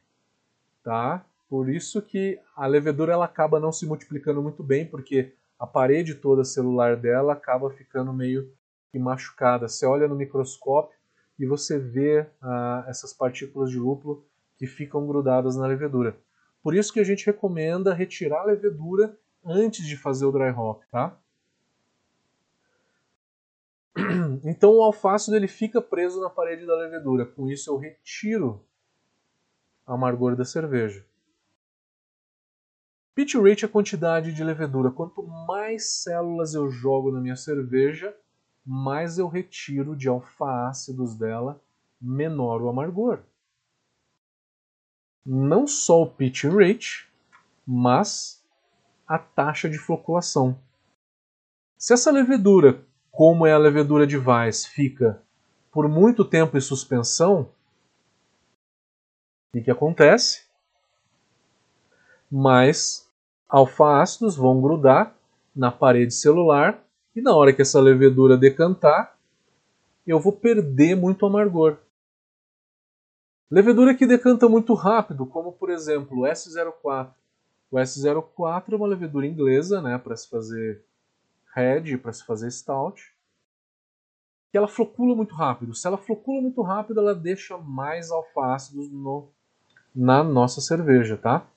tá? 0.83 1.25
Por 1.49 1.69
isso 1.69 2.01
que 2.01 2.39
a 2.55 2.65
levedura 2.65 3.13
ela 3.13 3.25
acaba 3.25 3.59
não 3.59 3.71
se 3.71 3.85
multiplicando 3.85 4.41
muito 4.41 4.63
bem, 4.63 4.85
porque 4.85 5.33
a 5.59 5.67
parede 5.67 6.15
toda 6.15 6.43
celular 6.43 6.95
dela 6.97 7.33
acaba 7.33 7.69
ficando 7.69 8.11
meio 8.11 8.51
que 8.91 8.97
machucada. 8.97 9.67
Você 9.67 9.85
olha 9.85 10.07
no 10.07 10.15
microscópio 10.15 10.97
e 11.37 11.45
você 11.45 11.77
vê 11.77 12.25
ah, 12.41 12.85
essas 12.87 13.13
partículas 13.13 13.69
de 13.69 13.77
lúpulo 13.77 14.25
que 14.57 14.65
ficam 14.65 15.05
grudadas 15.05 15.55
na 15.55 15.67
levedura. 15.67 16.17
Por 16.61 16.73
isso 16.73 16.93
que 16.93 16.99
a 16.99 17.03
gente 17.03 17.25
recomenda 17.25 17.93
retirar 17.93 18.41
a 18.41 18.45
levedura 18.45 19.17
antes 19.45 19.85
de 19.85 19.97
fazer 19.97 20.25
o 20.25 20.31
dry 20.31 20.51
hop, 20.51 20.81
tá? 20.89 21.17
Então 24.43 24.71
o 24.71 24.83
alfácido 24.83 25.35
ele 25.35 25.47
fica 25.47 25.81
preso 25.81 26.19
na 26.21 26.29
parede 26.29 26.65
da 26.65 26.75
levedura. 26.75 27.25
Com 27.25 27.49
isso 27.49 27.69
eu 27.69 27.77
retiro 27.77 28.65
a 29.85 29.93
amargor 29.93 30.35
da 30.35 30.45
cerveja. 30.45 31.05
Pitch 33.15 33.35
rate 33.35 33.63
é 33.63 33.67
a 33.67 33.71
quantidade 33.71 34.33
de 34.33 34.43
levedura. 34.43 34.89
Quanto 34.89 35.21
mais 35.21 36.01
células 36.01 36.55
eu 36.55 36.69
jogo 36.69 37.11
na 37.11 37.21
minha 37.21 37.35
cerveja, 37.35 38.15
mais 38.65 39.19
eu 39.19 39.27
retiro 39.27 39.95
de 39.95 40.09
alfa-ácidos 40.09 41.15
dela, 41.15 41.61
menor 42.01 42.61
o 42.61 42.69
amargor. 42.69 43.19
Não 45.23 45.67
só 45.67 46.01
o 46.01 46.09
pitch 46.09 46.45
rate, 46.45 47.07
mas 47.65 48.43
a 49.07 49.19
taxa 49.19 49.69
de 49.69 49.77
floculação. 49.77 50.57
Se 51.77 51.93
essa 51.93 52.11
levedura 52.11 52.83
como 53.13 53.45
é 53.45 53.53
a 53.53 53.59
levedura 53.59 54.07
de 54.07 54.17
Weiss, 54.17 54.65
fica 54.65 55.21
por 55.71 55.87
muito 55.87 56.25
tempo 56.25 56.57
em 56.57 56.61
suspensão, 56.61 57.49
o 59.55 59.63
que, 59.63 59.69
acontece? 59.69 60.47
Mais 62.29 63.07
alfa-ácidos 63.47 64.35
vão 64.35 64.59
grudar 64.59 65.15
na 65.55 65.71
parede 65.71 66.11
celular 66.15 66.83
e 67.15 67.21
na 67.21 67.35
hora 67.35 67.53
que 67.53 67.61
essa 67.61 67.79
levedura 67.79 68.35
decantar, 68.35 69.15
eu 70.07 70.19
vou 70.19 70.33
perder 70.33 70.95
muito 70.95 71.23
amargor. 71.23 71.77
Levedura 73.49 73.93
que 73.93 74.07
decanta 74.07 74.49
muito 74.49 74.73
rápido, 74.73 75.27
como 75.27 75.51
por 75.51 75.69
exemplo 75.69 76.21
o 76.21 76.23
S04. 76.23 77.13
O 77.69 77.77
S04 77.77 78.73
é 78.73 78.75
uma 78.75 78.87
levedura 78.87 79.27
inglesa, 79.27 79.79
né, 79.83 79.99
para 79.99 80.15
se 80.15 80.27
fazer 80.27 80.83
red 81.55 81.97
para 81.97 82.13
se 82.13 82.25
fazer 82.25 82.51
stout, 82.51 83.13
que 84.51 84.57
ela 84.57 84.67
flocula 84.67 85.15
muito 85.15 85.33
rápido. 85.33 85.73
Se 85.73 85.87
ela 85.87 85.97
flocula 85.97 86.41
muito 86.41 86.61
rápido, 86.61 86.99
ela 86.99 87.15
deixa 87.15 87.57
mais 87.57 88.11
alfácidos 88.11 88.89
no, 88.91 89.29
na 89.95 90.23
nossa 90.23 90.61
cerveja, 90.61 91.17
tá? 91.17 91.47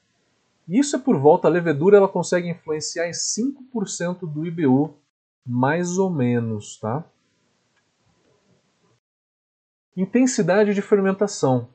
Isso 0.68 0.96
é 0.96 0.98
por 0.98 1.18
volta, 1.18 1.46
a 1.46 1.50
levedura 1.50 1.96
ela 1.96 2.08
consegue 2.08 2.48
influenciar 2.48 3.06
em 3.06 3.12
5% 3.12 4.20
do 4.20 4.46
IBU, 4.46 4.96
mais 5.46 5.96
ou 5.96 6.10
menos, 6.10 6.78
tá? 6.80 7.04
Intensidade 9.96 10.74
de 10.74 10.82
fermentação. 10.82 11.68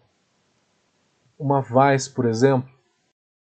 Uma 1.40 1.66
Weiss, 1.72 2.08
por 2.08 2.26
exemplo, 2.26 2.70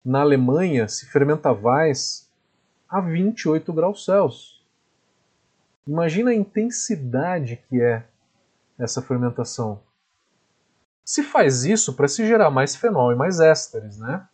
na 0.05 0.21
Alemanha 0.21 0.87
se 0.87 1.05
fermenta 1.05 1.51
Weiss 1.51 2.29
a 2.89 3.01
28 3.01 3.73
graus 3.73 4.05
Celsius. 4.05 4.52
Imagina 5.85 6.31
a 6.31 6.35
intensidade 6.35 7.57
que 7.67 7.81
é 7.81 8.07
essa 8.79 9.01
fermentação. 9.01 9.81
Se 11.03 11.21
faz 11.23 11.65
isso 11.65 11.93
para 11.93 12.07
se 12.07 12.25
gerar 12.25 12.49
mais 12.49 12.75
fenol 12.75 13.11
e 13.11 13.15
mais 13.15 13.41
ésteres, 13.41 13.97
né? 13.97 14.27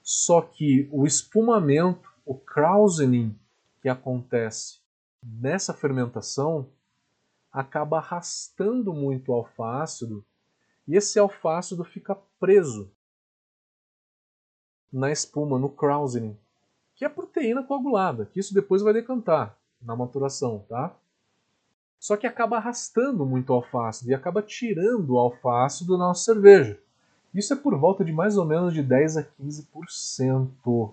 Só 0.00 0.40
que 0.40 0.88
o 0.92 1.04
espumamento, 1.04 2.08
o 2.24 2.36
krausening 2.36 3.36
que 3.82 3.88
acontece 3.88 4.78
nessa 5.20 5.74
fermentação 5.74 6.68
acaba 7.52 7.98
arrastando 7.98 8.92
muito 8.92 9.32
o 9.32 9.34
alfácido 9.34 10.24
e 10.86 10.94
esse 10.94 11.18
alfácido 11.18 11.82
fica 11.82 12.16
preso 12.38 12.92
na 14.92 15.10
espuma, 15.10 15.58
no 15.58 15.68
krausening, 15.68 16.38
que 16.94 17.04
é 17.04 17.08
proteína 17.08 17.64
coagulada, 17.64 18.26
que 18.26 18.38
isso 18.38 18.54
depois 18.54 18.82
vai 18.82 18.92
decantar 18.92 19.58
na 19.82 19.96
maturação, 19.96 20.64
tá? 20.68 20.94
Só 21.98 22.16
que 22.16 22.26
acaba 22.26 22.56
arrastando 22.56 23.24
muito 23.24 23.50
o 23.50 23.54
alfácido 23.54 24.10
e 24.10 24.14
acaba 24.14 24.42
tirando 24.42 25.10
o 25.10 25.18
alfácido 25.18 25.92
da 25.92 25.98
nossa 25.98 26.24
cerveja. 26.24 26.78
Isso 27.34 27.52
é 27.52 27.56
por 27.56 27.76
volta 27.78 28.04
de 28.04 28.12
mais 28.12 28.36
ou 28.36 28.44
menos 28.44 28.72
de 28.72 28.82
10 28.82 29.16
a 29.18 29.24
15% 29.24 30.92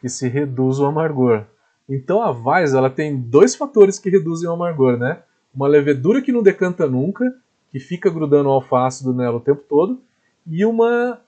que 0.00 0.08
se 0.08 0.28
reduz 0.28 0.78
o 0.78 0.86
amargor. 0.86 1.44
Então 1.88 2.22
a 2.22 2.30
Weiss 2.30 2.74
ela 2.74 2.90
tem 2.90 3.20
dois 3.20 3.54
fatores 3.54 3.98
que 3.98 4.10
reduzem 4.10 4.48
o 4.48 4.52
amargor, 4.52 4.96
né? 4.96 5.22
Uma 5.54 5.68
levedura 5.68 6.20
que 6.20 6.32
não 6.32 6.42
decanta 6.42 6.86
nunca, 6.86 7.36
que 7.70 7.78
fica 7.78 8.10
grudando 8.10 8.48
o 8.48 8.52
alfácido 8.52 9.12
nela 9.12 9.36
o 9.36 9.40
tempo 9.40 9.62
todo, 9.68 10.00
e 10.46 10.64
uma 10.64 11.20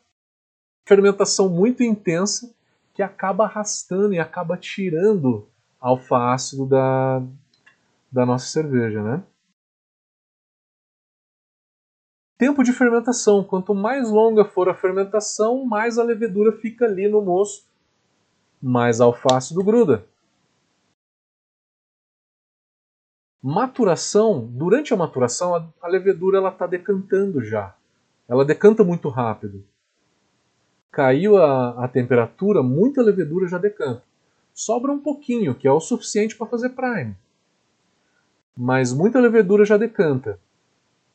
fermentação 0.86 1.48
muito 1.48 1.82
intensa 1.82 2.54
que 2.94 3.02
acaba 3.02 3.44
arrastando 3.44 4.14
e 4.14 4.18
acaba 4.18 4.56
tirando 4.56 5.46
alfa-ácido 5.80 6.66
da, 6.66 7.22
da 8.10 8.26
nossa 8.26 8.46
cerveja, 8.46 9.02
né? 9.02 9.24
Tempo 12.36 12.62
de 12.62 12.72
fermentação. 12.72 13.42
Quanto 13.42 13.74
mais 13.74 14.10
longa 14.10 14.44
for 14.44 14.68
a 14.68 14.74
fermentação, 14.74 15.64
mais 15.64 15.98
a 15.98 16.04
levedura 16.04 16.52
fica 16.52 16.84
ali 16.84 17.08
no 17.08 17.20
moço, 17.20 17.66
mais 18.62 19.00
alfa-ácido 19.00 19.62
gruda. 19.62 20.06
Maturação. 23.42 24.46
Durante 24.46 24.92
a 24.92 24.96
maturação, 24.96 25.72
a, 25.80 25.88
levedura 25.88 26.46
está 26.48 26.66
decantando 26.66 27.42
já. 27.42 27.76
Ela 28.28 28.44
decanta 28.44 28.84
muito 28.84 29.08
rápido. 29.08 29.64
Caiu 30.90 31.36
a, 31.36 31.84
a 31.84 31.88
temperatura, 31.88 32.62
muita 32.62 33.02
levedura 33.02 33.48
já 33.48 33.58
decanta 33.58 34.07
sobra 34.58 34.90
um 34.90 34.98
pouquinho, 34.98 35.54
que 35.54 35.68
é 35.68 35.72
o 35.72 35.78
suficiente 35.78 36.36
para 36.36 36.48
fazer 36.48 36.70
prime. 36.70 37.14
Mas 38.56 38.92
muita 38.92 39.20
levedura 39.20 39.64
já 39.64 39.76
decanta. 39.76 40.40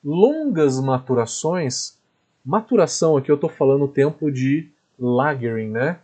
Longas 0.02 0.80
maturações, 0.80 2.00
maturação 2.44 3.18
aqui 3.18 3.30
eu 3.30 3.36
estou 3.36 3.50
falando 3.50 3.84
o 3.84 3.90
tempo 3.90 4.32
de 4.32 4.72
lagering, 4.98 5.72
né? 5.72 6.00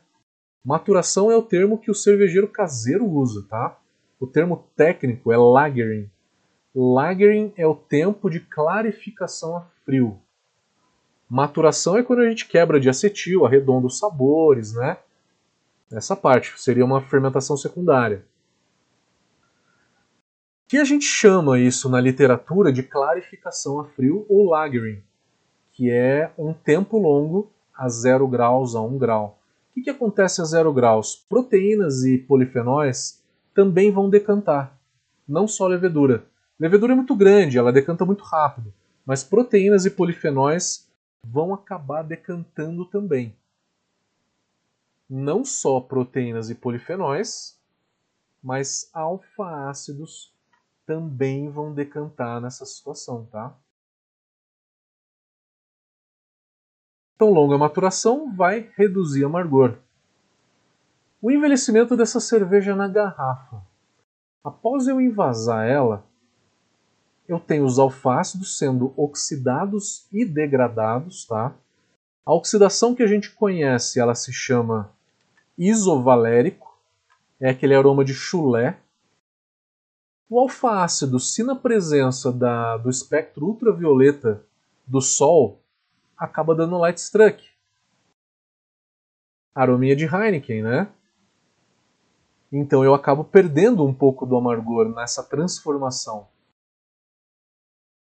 Maturação 0.66 1.32
é 1.32 1.38
o 1.38 1.42
termo 1.42 1.78
que 1.78 1.90
o 1.90 1.96
cervejeiro 1.96 2.46
caseiro 2.46 3.06
usa, 3.06 3.46
tá? 3.48 3.80
O 4.20 4.28
termo 4.28 4.66
técnico 4.76 5.32
é 5.32 5.38
lagering. 5.38 6.10
Lagering 6.76 7.54
é 7.56 7.66
o 7.66 7.74
tempo 7.74 8.30
de 8.30 8.42
clarificação 8.42 9.56
a 9.56 9.62
frio. 9.86 10.20
Maturação 11.30 11.96
é 11.96 12.04
quando 12.04 12.20
a 12.20 12.30
gente 12.30 12.50
quebra 12.50 12.82
de 12.82 12.90
acetil, 12.90 13.46
arredonda 13.46 13.88
os 13.88 13.98
sabores, 13.98 14.74
né? 14.74 14.98
Essa 15.92 16.16
parte 16.16 16.54
seria 16.62 16.86
uma 16.86 17.02
fermentação 17.02 17.58
secundária. 17.58 18.24
Que 20.68 20.78
a 20.78 20.84
gente 20.84 21.06
chama 21.06 21.60
isso 21.60 21.90
na 21.90 22.00
literatura 22.00 22.72
de 22.72 22.84
clarificação 22.84 23.80
a 23.80 23.86
frio 23.86 24.24
ou 24.30 24.50
lagering, 24.50 25.02
que 25.74 25.90
é 25.90 26.32
um 26.38 26.54
tempo 26.54 27.00
longo 27.00 27.52
a 27.74 27.90
0 27.90 28.28
graus 28.28 28.76
a 28.76 28.82
1 28.82 28.98
grau. 29.00 29.40
O 29.72 29.74
que, 29.74 29.82
que 29.82 29.90
acontece 29.90 30.42
a 30.42 30.46
0 30.46 30.72
graus? 30.72 31.16
Proteínas 31.16 32.04
e 32.04 32.20
polifenóis 32.20 33.24
também 33.56 33.92
vão 33.92 34.12
decantar, 34.12 34.78
não 35.28 35.48
só 35.48 35.66
levedura. 35.66 36.24
Levedura 36.60 36.94
é 36.94 36.96
muito 36.96 37.16
grande, 37.16 37.58
ela 37.58 37.74
decanta 37.74 38.06
muito 38.06 38.24
rápido, 38.24 38.72
mas 39.04 39.24
proteínas 39.24 39.86
e 39.86 39.90
polifenóis 39.90 40.88
vão 41.26 41.52
acabar 41.52 42.04
decantando 42.04 42.86
também. 42.86 43.34
Não 45.10 45.44
só 45.44 45.82
proteínas 45.82 46.50
e 46.50 46.56
polifenóis, 46.56 47.60
mas 48.44 48.90
alfa-ácidos 48.94 50.32
também 50.86 51.50
vão 51.50 51.74
decantar 51.74 52.40
nessa 52.40 52.66
situação, 52.66 53.26
tá? 53.26 53.58
Então, 57.16 57.32
longa 57.32 57.58
maturação 57.58 58.34
vai 58.34 58.72
reduzir 58.78 59.26
amargor. 59.26 59.78
O 61.22 61.30
envelhecimento 61.30 61.98
dessa 61.98 62.20
cerveja 62.20 62.76
na 62.76 62.88
garrafa. 62.88 63.62
Após 64.44 64.88
eu 64.88 65.02
envasar 65.02 65.68
ela, 65.68 66.06
eu 67.28 67.40
tenho 67.40 67.66
os 67.66 67.78
alfácidos 67.78 68.58
sendo 68.58 68.94
oxidados 68.96 70.08
e 70.14 70.24
degradados, 70.24 71.26
tá? 71.26 71.54
A 72.26 72.34
oxidação 72.34 72.96
que 72.96 73.04
a 73.04 73.08
gente 73.08 73.32
conhece, 73.32 74.00
ela 74.00 74.16
se 74.16 74.32
chama 74.32 74.92
isovalérico, 75.60 76.74
é 77.40 77.50
aquele 77.50 77.76
aroma 77.76 78.06
de 78.06 78.14
chulé. 78.14 78.80
O 80.30 80.40
alfa-ácido, 80.40 81.20
se 81.20 81.44
na 81.44 81.56
presença 81.56 82.32
da, 82.32 82.78
do 82.78 82.90
espectro 82.90 83.46
ultravioleta 83.46 84.44
do 84.88 85.02
Sol, 85.02 85.62
acaba 86.18 86.56
dando 86.56 86.78
light 86.78 86.98
struck. 86.98 87.44
Arominha 89.54 89.96
de 89.96 90.06
Heineken, 90.06 90.64
né? 90.64 90.88
Então 92.52 92.84
eu 92.84 92.94
acabo 92.94 93.24
perdendo 93.24 93.86
um 93.86 93.94
pouco 93.94 94.26
do 94.26 94.36
amargor 94.36 94.90
nessa 94.90 95.24
transformação. 95.24 96.28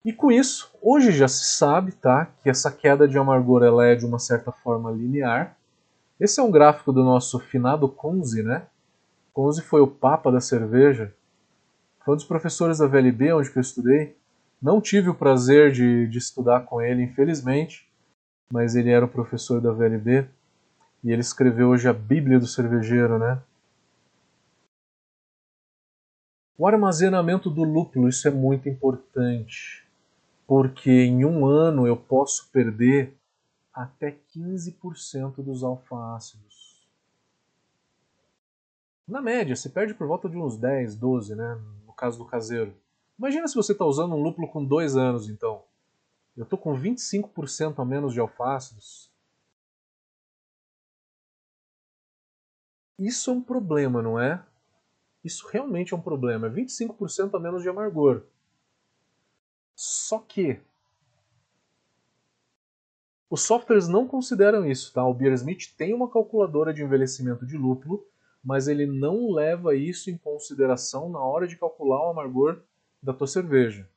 E 0.05 0.13
com 0.13 0.31
isso, 0.31 0.71
hoje 0.81 1.11
já 1.11 1.27
se 1.27 1.45
sabe 1.57 1.91
tá, 1.91 2.27
que 2.41 2.49
essa 2.49 2.71
queda 2.71 3.07
de 3.07 3.17
amargor 3.17 3.63
ela 3.63 3.85
é 3.85 3.95
de 3.95 4.05
uma 4.05 4.19
certa 4.19 4.51
forma 4.51 4.91
linear. 4.91 5.58
Esse 6.19 6.39
é 6.39 6.43
um 6.43 6.51
gráfico 6.51 6.91
do 6.91 7.03
nosso 7.03 7.39
finado 7.39 7.87
Conze, 7.87 8.43
né? 8.43 8.67
Conze 9.33 9.61
foi 9.61 9.81
o 9.81 9.87
papa 9.87 10.31
da 10.31 10.41
cerveja. 10.41 11.13
Foi 12.03 12.13
um 12.13 12.17
dos 12.17 12.25
professores 12.25 12.79
da 12.79 12.87
VLB 12.87 13.33
onde 13.33 13.49
eu 13.55 13.61
estudei. 13.61 14.17
Não 14.61 14.81
tive 14.81 15.09
o 15.09 15.15
prazer 15.15 15.71
de, 15.71 16.07
de 16.07 16.17
estudar 16.17 16.65
com 16.65 16.81
ele, 16.81 17.03
infelizmente, 17.03 17.89
mas 18.51 18.75
ele 18.75 18.89
era 18.89 19.05
o 19.05 19.09
professor 19.09 19.61
da 19.61 19.71
VLB 19.71 20.27
e 21.03 21.11
ele 21.11 21.21
escreveu 21.21 21.69
hoje 21.69 21.87
a 21.87 21.93
Bíblia 21.93 22.39
do 22.39 22.47
Cervejeiro, 22.47 23.17
né? 23.17 23.41
O 26.57 26.67
armazenamento 26.67 27.49
do 27.49 27.63
lúpulo, 27.63 28.09
isso 28.09 28.27
é 28.27 28.31
muito 28.31 28.67
importante 28.67 29.87
porque 30.49 30.89
em 30.89 31.23
um 31.23 31.45
ano 31.45 31.85
eu 31.85 31.95
posso 31.95 32.49
perder 32.51 33.13
até 33.79 34.11
15% 34.11 35.41
dos 35.41 35.63
alfa-ácidos. 35.63 36.85
Na 39.07 39.21
média, 39.21 39.55
você 39.55 39.69
perde 39.69 39.93
por 39.93 40.05
volta 40.05 40.29
de 40.29 40.35
uns 40.35 40.57
10, 40.57 40.97
12, 40.97 41.33
né? 41.33 41.55
No 41.85 41.93
caso 41.93 42.17
do 42.17 42.25
caseiro. 42.25 42.75
Imagina 43.17 43.47
se 43.47 43.55
você 43.55 43.71
está 43.71 43.85
usando 43.85 44.13
um 44.13 44.21
lúpulo 44.21 44.49
com 44.49 44.65
2 44.65 44.97
anos, 44.97 45.29
então. 45.29 45.63
Eu 46.35 46.43
estou 46.43 46.59
com 46.59 46.73
25% 46.73 47.79
a 47.79 47.85
menos 47.85 48.13
de 48.13 48.19
alfácidos. 48.19 49.09
Isso 52.97 53.31
é 53.31 53.33
um 53.33 53.41
problema, 53.41 54.01
não 54.01 54.19
é? 54.19 54.45
Isso 55.23 55.47
realmente 55.47 55.93
é 55.93 55.97
um 55.97 56.01
problema. 56.01 56.47
É 56.47 56.49
25% 56.49 57.33
a 57.33 57.39
menos 57.39 57.63
de 57.63 57.69
amargor. 57.69 58.23
Só 59.73 60.19
que 60.19 60.61
os 63.29 63.41
softwares 63.41 63.87
não 63.87 64.07
consideram 64.07 64.65
isso, 64.65 64.91
tá? 64.91 65.05
O 65.05 65.13
Beersmith 65.13 65.75
tem 65.77 65.93
uma 65.93 66.09
calculadora 66.09 66.73
de 66.73 66.83
envelhecimento 66.83 67.45
de 67.45 67.57
lúpulo, 67.57 68.03
mas 68.43 68.67
ele 68.67 68.87
não 68.87 69.31
leva 69.31 69.75
isso 69.75 70.09
em 70.09 70.17
consideração 70.17 71.09
na 71.09 71.19
hora 71.19 71.47
de 71.47 71.55
calcular 71.55 72.07
o 72.07 72.09
amargor 72.09 72.61
da 73.01 73.13
tua 73.13 73.27
cerveja. 73.27 73.87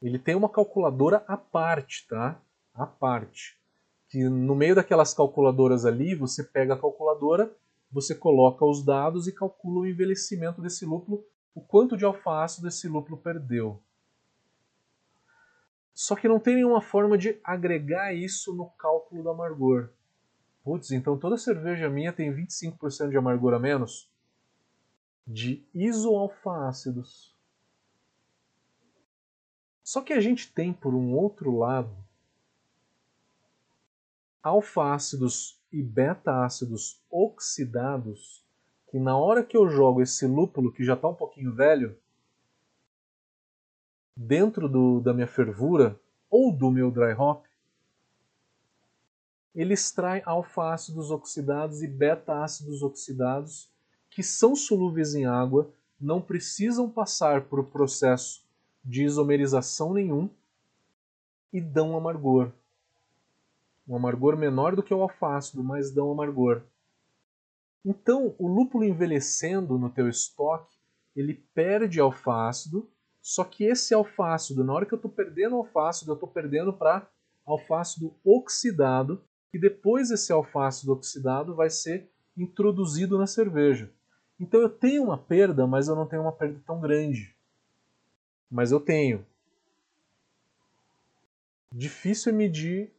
Ele 0.00 0.18
tem 0.18 0.34
uma 0.36 0.48
calculadora 0.48 1.24
à 1.26 1.36
parte, 1.36 2.06
tá? 2.08 2.40
À 2.74 2.86
parte. 2.86 3.58
Que 4.08 4.28
no 4.28 4.54
meio 4.54 4.74
daquelas 4.74 5.12
calculadoras 5.14 5.84
ali, 5.84 6.14
você 6.14 6.44
pega 6.44 6.74
a 6.74 6.78
calculadora, 6.78 7.52
você 7.90 8.14
coloca 8.14 8.64
os 8.64 8.84
dados 8.84 9.26
e 9.26 9.32
calcula 9.32 9.80
o 9.80 9.86
envelhecimento 9.86 10.60
desse 10.60 10.84
lúpulo, 10.84 11.24
o 11.54 11.60
quanto 11.60 11.96
de 11.96 12.04
alfa-ácido 12.04 12.68
esse 12.68 12.88
lúpulo 12.88 13.16
perdeu. 13.16 13.80
Só 15.94 16.16
que 16.16 16.28
não 16.28 16.40
tem 16.40 16.56
nenhuma 16.56 16.80
forma 16.80 17.18
de 17.18 17.38
agregar 17.44 18.14
isso 18.14 18.54
no 18.54 18.70
cálculo 18.70 19.22
do 19.22 19.30
amargor. 19.30 19.90
Putz, 20.64 20.90
então 20.92 21.18
toda 21.18 21.36
cerveja 21.36 21.90
minha 21.90 22.12
tem 22.12 22.32
25% 22.32 23.10
de 23.10 23.16
amargor 23.16 23.52
a 23.52 23.58
menos? 23.58 24.10
De 25.26 25.66
isoalfa-ácidos. 25.74 27.36
Só 29.82 30.00
que 30.00 30.12
a 30.12 30.20
gente 30.20 30.52
tem, 30.52 30.72
por 30.72 30.94
um 30.94 31.12
outro 31.12 31.58
lado, 31.58 31.94
alfa-ácidos 34.42 35.60
e 35.72 35.82
beta-ácidos 35.82 37.02
oxidados, 37.10 38.44
que 38.88 38.98
na 38.98 39.16
hora 39.16 39.44
que 39.44 39.56
eu 39.56 39.68
jogo 39.68 40.00
esse 40.00 40.26
lúpulo, 40.26 40.72
que 40.72 40.84
já 40.84 40.94
está 40.94 41.08
um 41.08 41.14
pouquinho 41.14 41.54
velho, 41.54 41.98
dentro 44.16 44.68
do, 44.68 45.00
da 45.00 45.12
minha 45.12 45.26
fervura 45.26 45.98
ou 46.30 46.52
do 46.52 46.70
meu 46.70 46.90
dry 46.90 47.12
hop, 47.12 47.44
ele 49.54 49.74
extrai 49.74 50.22
alfa-ácidos 50.24 51.10
oxidados 51.10 51.82
e 51.82 51.86
beta-ácidos 51.86 52.82
oxidados 52.82 53.70
que 54.10 54.22
são 54.22 54.54
solúveis 54.54 55.14
em 55.14 55.26
água, 55.26 55.70
não 56.00 56.20
precisam 56.20 56.88
passar 56.88 57.42
por 57.42 57.64
processo 57.66 58.44
de 58.84 59.04
isomerização 59.04 59.92
nenhum 59.92 60.28
e 61.52 61.60
dão 61.60 61.96
amargor. 61.96 62.50
Um 63.86 63.96
amargor 63.96 64.36
menor 64.36 64.74
do 64.74 64.82
que 64.82 64.92
o 64.92 65.02
alfácido, 65.02 65.62
mas 65.62 65.90
dão 65.90 66.10
amargor. 66.10 66.62
Então, 67.84 68.34
o 68.38 68.46
lúpulo 68.46 68.84
envelhecendo 68.84 69.78
no 69.78 69.90
teu 69.90 70.08
estoque, 70.08 70.76
ele 71.14 71.34
perde 71.54 72.00
alfácido 72.00 72.88
só 73.22 73.44
que 73.44 73.62
esse 73.62 73.94
alfácido, 73.94 74.64
na 74.64 74.72
hora 74.72 74.84
que 74.84 74.92
eu 74.92 74.96
estou 74.96 75.10
perdendo 75.10 75.54
alfácido, 75.54 76.10
eu 76.10 76.14
estou 76.14 76.28
perdendo 76.28 76.72
para 76.72 77.08
alfácido 77.46 78.12
oxidado, 78.24 79.22
e 79.54 79.58
depois 79.58 80.10
esse 80.10 80.32
alfácido 80.32 80.92
oxidado 80.92 81.54
vai 81.54 81.70
ser 81.70 82.10
introduzido 82.36 83.16
na 83.16 83.26
cerveja. 83.26 83.92
Então 84.40 84.60
eu 84.60 84.68
tenho 84.68 85.04
uma 85.04 85.16
perda, 85.16 85.66
mas 85.68 85.86
eu 85.86 85.94
não 85.94 86.06
tenho 86.06 86.22
uma 86.22 86.32
perda 86.32 86.60
tão 86.66 86.80
grande. 86.80 87.36
Mas 88.50 88.72
eu 88.72 88.80
tenho. 88.80 89.24
Difícil 91.70 92.32
é 92.32 92.34
medir 92.34 92.92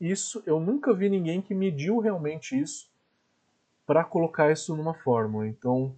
isso. 0.00 0.42
Eu 0.46 0.58
nunca 0.58 0.94
vi 0.94 1.10
ninguém 1.10 1.42
que 1.42 1.54
mediu 1.54 1.98
realmente 1.98 2.58
isso 2.58 2.90
para 3.84 4.04
colocar 4.04 4.50
isso 4.50 4.74
numa 4.74 4.94
fórmula. 4.94 5.46
Então, 5.46 5.94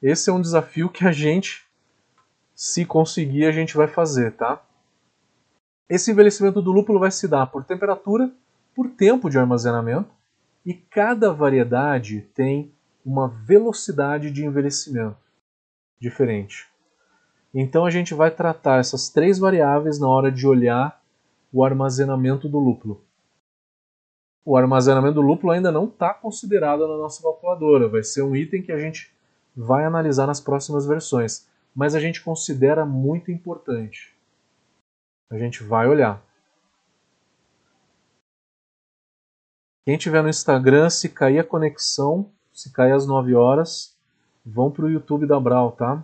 esse 0.00 0.30
é 0.30 0.32
um 0.32 0.40
desafio 0.40 0.88
que 0.88 1.04
a 1.04 1.12
gente 1.12 1.65
se 2.56 2.86
conseguir, 2.86 3.44
a 3.44 3.52
gente 3.52 3.76
vai 3.76 3.86
fazer, 3.86 4.32
tá? 4.32 4.62
Esse 5.86 6.10
envelhecimento 6.10 6.62
do 6.62 6.72
lúpulo 6.72 6.98
vai 6.98 7.10
se 7.10 7.28
dar 7.28 7.46
por 7.46 7.62
temperatura, 7.62 8.32
por 8.74 8.88
tempo 8.88 9.28
de 9.28 9.38
armazenamento, 9.38 10.08
e 10.64 10.72
cada 10.72 11.30
variedade 11.30 12.22
tem 12.34 12.72
uma 13.04 13.28
velocidade 13.28 14.30
de 14.30 14.44
envelhecimento 14.44 15.18
diferente. 16.00 16.66
Então 17.54 17.84
a 17.84 17.90
gente 17.90 18.14
vai 18.14 18.30
tratar 18.30 18.80
essas 18.80 19.10
três 19.10 19.38
variáveis 19.38 20.00
na 20.00 20.08
hora 20.08 20.32
de 20.32 20.46
olhar 20.46 21.00
o 21.52 21.62
armazenamento 21.62 22.48
do 22.48 22.58
lúpulo. 22.58 23.04
O 24.44 24.56
armazenamento 24.56 25.14
do 25.14 25.20
lúpulo 25.20 25.52
ainda 25.52 25.70
não 25.70 25.84
está 25.84 26.12
considerado 26.14 26.88
na 26.88 26.96
nossa 26.96 27.22
calculadora, 27.22 27.88
vai 27.88 28.02
ser 28.02 28.22
um 28.22 28.34
item 28.34 28.62
que 28.62 28.72
a 28.72 28.78
gente 28.78 29.14
vai 29.54 29.84
analisar 29.84 30.26
nas 30.26 30.40
próximas 30.40 30.86
versões 30.86 31.46
mas 31.76 31.94
a 31.94 32.00
gente 32.00 32.24
considera 32.24 32.86
muito 32.86 33.30
importante. 33.30 34.16
A 35.30 35.36
gente 35.36 35.62
vai 35.62 35.86
olhar. 35.86 36.24
Quem 39.84 39.98
tiver 39.98 40.22
no 40.22 40.30
Instagram, 40.30 40.88
se 40.88 41.10
cair 41.10 41.38
a 41.38 41.44
conexão, 41.44 42.32
Se 42.50 42.72
cair 42.72 42.92
às 42.92 43.06
9 43.06 43.34
horas, 43.34 43.94
vão 44.42 44.70
para 44.70 44.86
o 44.86 44.90
YouTube 44.90 45.26
da 45.26 45.38
Brau, 45.38 45.72
tá? 45.72 46.02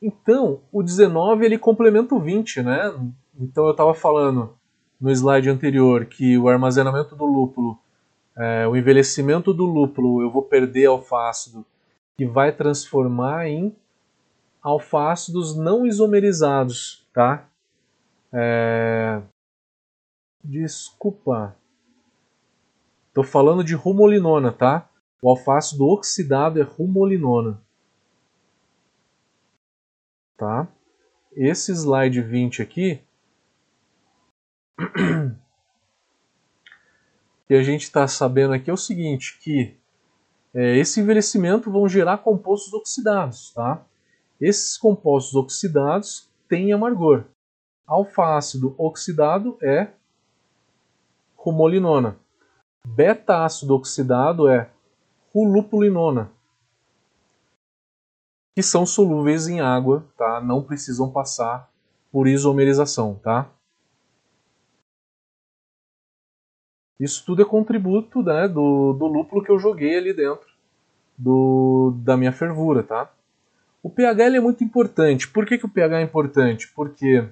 Então, 0.00 0.62
o 0.70 0.80
19 0.80 1.44
ele 1.44 1.58
complementa 1.58 2.14
o 2.14 2.20
20, 2.20 2.62
né? 2.62 2.82
Então 3.34 3.64
eu 3.64 3.72
estava 3.72 3.92
falando 3.94 4.56
no 5.00 5.10
slide 5.10 5.50
anterior 5.50 6.06
que 6.06 6.38
o 6.38 6.48
armazenamento 6.48 7.16
do 7.16 7.26
lúpulo, 7.26 7.76
é, 8.36 8.66
o 8.66 8.76
envelhecimento 8.76 9.52
do 9.52 9.64
lúpulo, 9.64 10.22
eu 10.22 10.30
vou 10.30 10.42
perder 10.42 10.86
alfácido 10.86 11.64
que 12.16 12.26
vai 12.26 12.52
transformar 12.52 13.46
em 13.46 13.74
alfácidos 14.62 15.56
não 15.56 15.86
isomerizados, 15.86 17.06
tá? 17.12 17.48
É... 18.32 19.22
Desculpa. 20.44 21.56
Estou 23.08 23.24
falando 23.24 23.64
de 23.64 23.74
rumolinona, 23.74 24.52
tá? 24.52 24.88
O 25.22 25.28
alfácido 25.28 25.86
oxidado 25.86 26.60
é 26.60 26.62
rumolinona. 26.62 27.60
Tá? 30.36 30.68
Esse 31.32 31.72
slide 31.72 32.22
20 32.22 32.62
aqui 32.62 33.02
que 37.50 37.54
a 37.56 37.64
gente 37.64 37.82
está 37.82 38.06
sabendo 38.06 38.54
aqui 38.54 38.70
é 38.70 38.72
o 38.72 38.76
seguinte, 38.76 39.36
que 39.42 39.76
é, 40.54 40.78
esse 40.78 41.00
envelhecimento 41.00 41.68
vão 41.68 41.88
gerar 41.88 42.18
compostos 42.18 42.72
oxidados, 42.72 43.50
tá? 43.52 43.84
Esses 44.40 44.78
compostos 44.78 45.34
oxidados 45.34 46.30
têm 46.48 46.72
amargor. 46.72 47.24
Alfa-ácido 47.88 48.72
oxidado 48.78 49.58
é 49.60 49.90
rumolinona. 51.36 52.16
Beta-ácido 52.86 53.74
oxidado 53.74 54.46
é 54.46 54.70
rulupulinona. 55.34 56.30
Que 58.54 58.62
são 58.62 58.86
solúveis 58.86 59.48
em 59.48 59.60
água, 59.60 60.06
tá? 60.16 60.40
Não 60.40 60.62
precisam 60.62 61.10
passar 61.10 61.68
por 62.12 62.28
isomerização, 62.28 63.16
tá? 63.16 63.50
Isso 67.00 67.24
tudo 67.24 67.40
é 67.40 67.44
contributo 67.46 68.22
né, 68.22 68.46
do, 68.46 68.92
do 68.92 69.06
lúpulo 69.06 69.42
que 69.42 69.50
eu 69.50 69.58
joguei 69.58 69.96
ali 69.96 70.12
dentro 70.12 70.46
do, 71.16 71.94
da 72.04 72.14
minha 72.14 72.30
fervura, 72.30 72.82
tá? 72.82 73.10
O 73.82 73.88
pH 73.88 74.36
é 74.36 74.40
muito 74.40 74.62
importante. 74.62 75.26
Por 75.26 75.46
que, 75.46 75.56
que 75.56 75.64
o 75.64 75.70
pH 75.70 75.98
é 75.98 76.02
importante? 76.02 76.70
Porque 76.74 77.26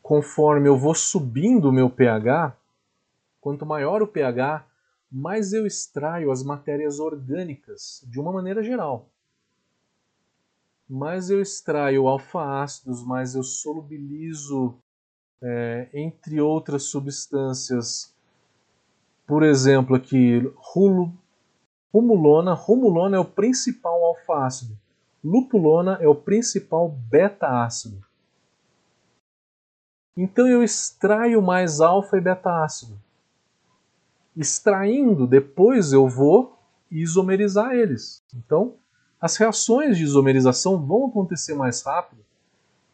conforme 0.00 0.68
eu 0.68 0.78
vou 0.78 0.94
subindo 0.94 1.68
o 1.68 1.72
meu 1.72 1.90
pH, 1.90 2.56
quanto 3.40 3.66
maior 3.66 4.00
o 4.00 4.06
pH, 4.06 4.64
mais 5.10 5.52
eu 5.52 5.66
extraio 5.66 6.30
as 6.30 6.44
matérias 6.44 7.00
orgânicas, 7.00 8.04
de 8.06 8.20
uma 8.20 8.32
maneira 8.32 8.62
geral. 8.62 9.08
Mais 10.88 11.30
eu 11.30 11.42
extraio 11.42 12.06
alfa-ácidos, 12.06 13.04
mais 13.04 13.34
eu 13.34 13.42
solubilizo, 13.42 14.78
é, 15.42 15.88
entre 15.92 16.40
outras 16.40 16.84
substâncias, 16.84 18.14
por 19.26 19.42
exemplo, 19.42 19.94
aqui, 19.96 20.50
rulo, 20.56 21.12
Rumulona, 21.92 22.52
rumulona 22.52 23.16
é 23.16 23.20
o 23.20 23.24
principal 23.24 24.04
alfa-ácido. 24.04 24.78
Lupulona 25.24 25.98
é 26.00 26.06
o 26.06 26.14
principal 26.14 26.88
beta-ácido. 26.88 28.04
Então 30.16 30.46
eu 30.46 30.62
extraio 30.62 31.40
mais 31.40 31.80
alfa 31.80 32.16
e 32.18 32.20
beta-ácido. 32.20 32.98
Extraindo, 34.36 35.26
depois 35.26 35.92
eu 35.92 36.08
vou 36.08 36.58
isomerizar 36.90 37.72
eles. 37.72 38.22
Então, 38.34 38.74
as 39.20 39.36
reações 39.36 39.96
de 39.96 40.04
isomerização 40.04 40.80
vão 40.84 41.06
acontecer 41.06 41.54
mais 41.54 41.82
rápido 41.82 42.24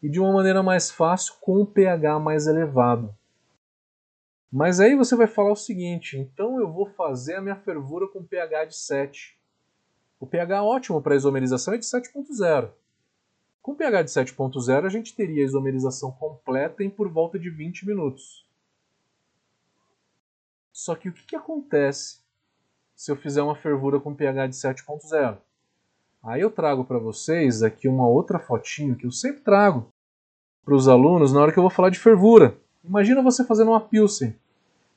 e 0.05 0.09
de 0.09 0.19
uma 0.19 0.31
maneira 0.31 0.61
mais 0.61 0.91
fácil 0.91 1.33
com 1.41 1.63
um 1.63 1.65
pH 1.65 2.19
mais 2.19 2.45
elevado. 2.45 3.11
Mas 4.51 4.79
aí 4.79 4.95
você 4.95 5.15
vai 5.15 5.25
falar 5.25 5.51
o 5.51 5.55
seguinte: 5.55 6.15
então 6.15 6.59
eu 6.59 6.71
vou 6.71 6.85
fazer 6.85 7.33
a 7.33 7.41
minha 7.41 7.55
fervura 7.55 8.07
com 8.07 8.23
pH 8.23 8.65
de 8.65 8.77
7. 8.77 9.35
O 10.19 10.27
pH 10.27 10.63
ótimo 10.63 11.01
para 11.01 11.15
isomerização 11.15 11.73
é 11.73 11.79
de 11.79 11.85
7.0. 11.85 12.69
Com 13.63 13.73
pH 13.73 14.03
de 14.03 14.11
7.0 14.11 14.85
a 14.85 14.89
gente 14.89 15.15
teria 15.15 15.41
a 15.41 15.47
isomerização 15.47 16.11
completa 16.11 16.83
em 16.83 16.89
por 16.89 17.09
volta 17.09 17.39
de 17.39 17.49
20 17.49 17.87
minutos. 17.87 18.47
Só 20.71 20.93
que 20.93 21.09
o 21.09 21.13
que, 21.13 21.25
que 21.25 21.35
acontece 21.35 22.19
se 22.95 23.11
eu 23.11 23.15
fizer 23.15 23.41
uma 23.41 23.55
fervura 23.55 23.99
com 23.99 24.13
pH 24.13 24.47
de 24.47 24.55
7.0? 24.55 25.39
Aí 26.21 26.41
eu 26.41 26.51
trago 26.51 26.85
para 26.85 26.99
vocês 26.99 27.63
aqui 27.63 27.87
uma 27.87 28.07
outra 28.07 28.37
fotinho 28.37 28.95
que 28.95 29.07
eu 29.07 29.11
sempre 29.11 29.41
trago 29.41 29.91
para 30.65 30.75
os 30.75 30.87
alunos 30.87 31.31
na 31.31 31.39
hora 31.39 31.51
que 31.51 31.59
eu 31.59 31.63
vou 31.63 31.69
falar 31.69 31.91
de 31.91 31.99
fervura. 31.99 32.57
Imagina 32.83 33.21
você 33.21 33.45
fazendo 33.45 33.69
uma 33.69 33.79
Pilsen. 33.79 34.35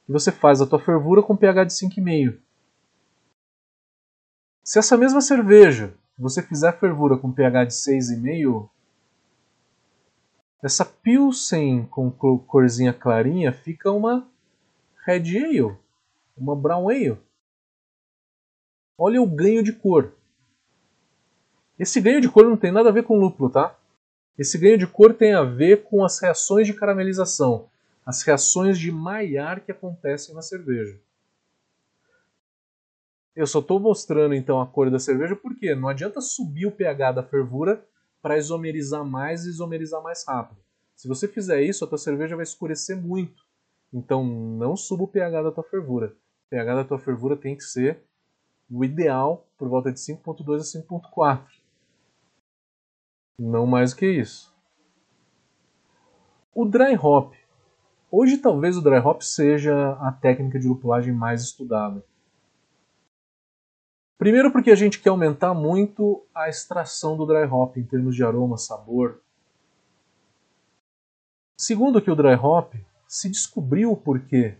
E 0.08 0.12
você 0.12 0.32
faz 0.32 0.62
a 0.62 0.66
tua 0.66 0.80
fervura 0.80 1.22
com 1.22 1.36
pH 1.36 1.64
de 1.64 1.72
5,5. 1.74 2.38
Se 4.64 4.78
essa 4.78 4.96
mesma 4.96 5.20
cerveja 5.20 5.94
você 6.18 6.42
fizer 6.42 6.72
fervura 6.78 7.16
com 7.16 7.30
pH 7.30 7.64
de 7.64 7.74
6,5, 7.74 8.68
essa 10.62 10.84
Pilsen 10.84 11.86
com 11.86 12.10
corzinha 12.10 12.92
clarinha 12.92 13.52
fica 13.52 13.92
uma 13.92 14.26
Red 15.06 15.38
Ale, 15.38 15.76
uma 16.36 16.56
Brown 16.56 16.88
Ale. 16.88 17.18
Olha 18.96 19.22
o 19.22 19.26
ganho 19.26 19.62
de 19.62 19.72
cor. 19.72 20.12
Esse 21.78 22.00
ganho 22.00 22.20
de 22.20 22.28
cor 22.28 22.44
não 22.44 22.56
tem 22.56 22.72
nada 22.72 22.88
a 22.88 22.92
ver 22.92 23.04
com 23.04 23.20
lúpulo, 23.20 23.48
tá? 23.48 23.78
Esse 24.38 24.56
ganho 24.56 24.78
de 24.78 24.86
cor 24.86 25.12
tem 25.12 25.34
a 25.34 25.42
ver 25.42 25.82
com 25.84 26.04
as 26.04 26.20
reações 26.20 26.66
de 26.66 26.74
caramelização 26.74 27.68
as 28.08 28.22
reações 28.22 28.78
de 28.78 28.90
Maillard 28.90 29.60
que 29.60 29.70
acontecem 29.70 30.34
na 30.34 30.40
cerveja. 30.40 30.98
Eu 33.36 33.46
só 33.46 33.58
estou 33.58 33.78
mostrando 33.78 34.34
então 34.34 34.62
a 34.62 34.66
cor 34.66 34.90
da 34.90 34.98
cerveja 34.98 35.36
porque 35.36 35.74
não 35.74 35.90
adianta 35.90 36.18
subir 36.22 36.64
o 36.64 36.72
pH 36.72 37.12
da 37.12 37.22
fervura 37.22 37.84
para 38.22 38.38
isomerizar 38.38 39.04
mais 39.04 39.44
e 39.44 39.50
isomerizar 39.50 40.02
mais 40.02 40.24
rápido. 40.26 40.58
Se 40.96 41.06
você 41.06 41.28
fizer 41.28 41.60
isso, 41.60 41.84
a 41.84 41.86
tua 41.86 41.98
cerveja 41.98 42.34
vai 42.34 42.44
escurecer 42.44 42.96
muito. 42.96 43.44
Então 43.92 44.24
não 44.24 44.74
suba 44.74 45.04
o 45.04 45.08
pH 45.08 45.42
da 45.42 45.52
tua 45.52 45.64
fervura. 45.64 46.06
O 46.46 46.48
pH 46.48 46.76
da 46.76 46.84
tua 46.84 46.98
fervura 46.98 47.36
tem 47.36 47.54
que 47.54 47.64
ser 47.64 48.02
o 48.70 48.86
ideal 48.86 49.46
por 49.58 49.68
volta 49.68 49.92
de 49.92 50.00
5.2 50.00 50.60
a 50.60 50.82
5.4. 50.82 51.44
Não 53.38 53.66
mais 53.66 53.92
do 53.92 53.98
que 53.98 54.06
isso. 54.06 54.52
O 56.54 56.64
dry 56.64 56.96
hop 56.96 57.34
Hoje 58.10 58.38
talvez 58.38 58.74
o 58.74 58.80
dry 58.80 58.96
hop 58.96 59.20
seja 59.20 59.92
a 60.00 60.10
técnica 60.10 60.58
de 60.58 60.66
lupulagem 60.66 61.12
mais 61.12 61.42
estudada. 61.42 62.02
Primeiro 64.16 64.50
porque 64.50 64.70
a 64.70 64.74
gente 64.74 64.98
quer 64.98 65.10
aumentar 65.10 65.52
muito 65.52 66.26
a 66.34 66.48
extração 66.48 67.18
do 67.18 67.26
dry 67.26 67.44
hop 67.44 67.76
em 67.76 67.84
termos 67.84 68.16
de 68.16 68.24
aroma, 68.24 68.56
sabor. 68.56 69.20
Segundo 71.58 72.00
que 72.00 72.10
o 72.10 72.16
dry 72.16 72.34
hop 72.34 72.74
se 73.06 73.28
descobriu 73.28 73.94
porque 73.94 74.56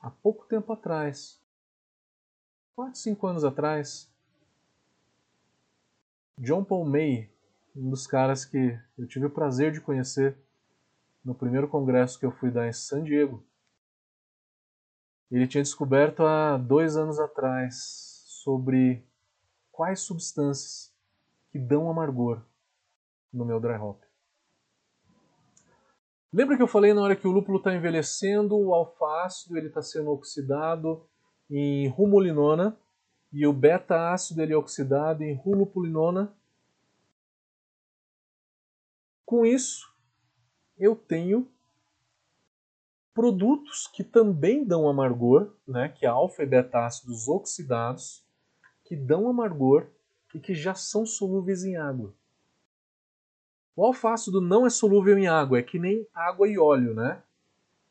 há 0.00 0.10
pouco 0.10 0.44
tempo 0.46 0.72
atrás, 0.72 1.40
4, 2.74 2.98
5 2.98 3.26
anos 3.28 3.44
atrás, 3.44 4.12
John 6.40 6.64
Paul 6.64 6.84
May, 6.84 7.30
um 7.74 7.90
dos 7.90 8.06
caras 8.06 8.44
que 8.44 8.78
eu 8.96 9.06
tive 9.06 9.26
o 9.26 9.30
prazer 9.30 9.72
de 9.72 9.80
conhecer, 9.80 10.36
no 11.24 11.34
primeiro 11.34 11.68
congresso 11.68 12.18
que 12.18 12.26
eu 12.26 12.30
fui 12.30 12.50
dar 12.50 12.68
em 12.68 12.72
San 12.72 13.02
Diego, 13.02 13.44
ele 15.30 15.48
tinha 15.48 15.62
descoberto 15.62 16.22
há 16.22 16.56
dois 16.56 16.96
anos 16.96 17.18
atrás 17.18 18.22
sobre 18.26 19.04
quais 19.72 20.00
substâncias 20.00 20.94
que 21.50 21.58
dão 21.58 21.90
amargor 21.90 22.42
no 23.32 23.44
meu 23.44 23.58
dry 23.58 23.76
hop. 23.76 24.00
Lembra 26.32 26.56
que 26.56 26.62
eu 26.62 26.68
falei 26.68 26.92
na 26.92 27.00
hora 27.00 27.16
que 27.16 27.26
o 27.26 27.32
lúpulo 27.32 27.58
está 27.58 27.74
envelhecendo, 27.74 28.56
o 28.56 28.74
alfa-ácido 28.74 29.58
está 29.58 29.80
sendo 29.82 30.10
oxidado 30.10 31.04
em 31.50 31.88
rumolinona 31.88 32.76
e 33.32 33.46
o 33.46 33.52
beta-ácido 33.52 34.42
é 34.42 34.56
oxidado 34.56 35.22
em 35.22 35.34
rulupulinona? 35.34 36.32
Com 39.34 39.44
isso, 39.44 39.92
eu 40.78 40.94
tenho 40.94 41.50
produtos 43.12 43.88
que 43.88 44.04
também 44.04 44.64
dão 44.64 44.88
amargor, 44.88 45.50
né, 45.66 45.88
que 45.88 46.06
é 46.06 46.08
alfa 46.08 46.44
e 46.44 46.46
beta 46.46 46.86
ácidos 46.86 47.26
oxidados, 47.26 48.24
que 48.84 48.94
dão 48.94 49.28
amargor 49.28 49.88
e 50.32 50.38
que 50.38 50.54
já 50.54 50.72
são 50.76 51.04
solúveis 51.04 51.64
em 51.64 51.74
água. 51.74 52.14
O 53.74 53.84
alfa 53.84 54.12
ácido 54.12 54.40
não 54.40 54.64
é 54.64 54.70
solúvel 54.70 55.18
em 55.18 55.26
água, 55.26 55.58
é 55.58 55.64
que 55.64 55.80
nem 55.80 56.06
água 56.14 56.48
e 56.48 56.56
óleo, 56.56 56.94
né? 56.94 57.20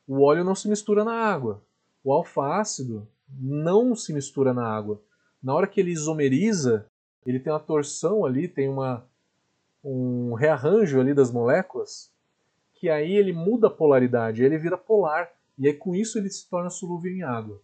o 0.08 0.22
óleo 0.22 0.44
não 0.44 0.54
se 0.54 0.66
mistura 0.66 1.04
na 1.04 1.12
água. 1.12 1.62
O 2.02 2.10
alfa-ácido 2.10 3.06
não 3.28 3.94
se 3.94 4.14
mistura 4.14 4.54
na 4.54 4.66
água. 4.66 4.98
Na 5.42 5.54
hora 5.54 5.66
que 5.66 5.78
ele 5.78 5.90
isomeriza, 5.90 6.90
ele 7.26 7.38
tem 7.38 7.52
uma 7.52 7.60
torção 7.60 8.24
ali, 8.24 8.48
tem 8.48 8.66
uma, 8.66 9.06
um 9.84 10.32
rearranjo 10.34 10.98
ali 10.98 11.12
das 11.12 11.30
moléculas, 11.30 12.10
que 12.74 12.88
aí 12.88 13.14
ele 13.14 13.32
muda 13.32 13.66
a 13.66 13.70
polaridade, 13.70 14.42
ele 14.42 14.58
vira 14.58 14.78
polar, 14.78 15.30
e 15.58 15.68
aí 15.68 15.74
com 15.74 15.94
isso 15.94 16.18
ele 16.18 16.30
se 16.30 16.48
torna 16.48 16.70
solúvel 16.70 17.12
em 17.12 17.22
água. 17.22 17.60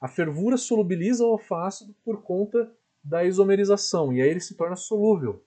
A 0.00 0.08
fervura 0.08 0.56
solubiliza 0.56 1.24
o 1.24 1.32
alfa-ácido 1.32 1.94
por 2.04 2.22
conta 2.22 2.70
da 3.02 3.24
isomerização, 3.24 4.12
e 4.12 4.20
aí 4.20 4.28
ele 4.28 4.40
se 4.40 4.54
torna 4.54 4.76
solúvel. 4.76 5.42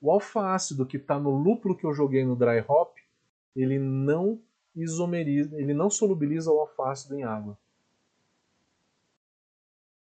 O 0.00 0.10
alfa-ácido 0.10 0.84
que 0.84 0.96
está 0.96 1.18
no 1.18 1.30
lúpulo 1.30 1.76
que 1.76 1.84
eu 1.84 1.92
joguei 1.92 2.24
no 2.24 2.36
dry 2.36 2.64
hop, 2.66 2.96
ele 3.54 3.78
não 3.78 4.40
isomeriza, 4.74 5.56
ele 5.56 5.74
não 5.74 5.90
solubiliza 5.90 6.52
o 6.52 6.60
alfa-ácido 6.60 7.16
em 7.16 7.24
água. 7.24 7.56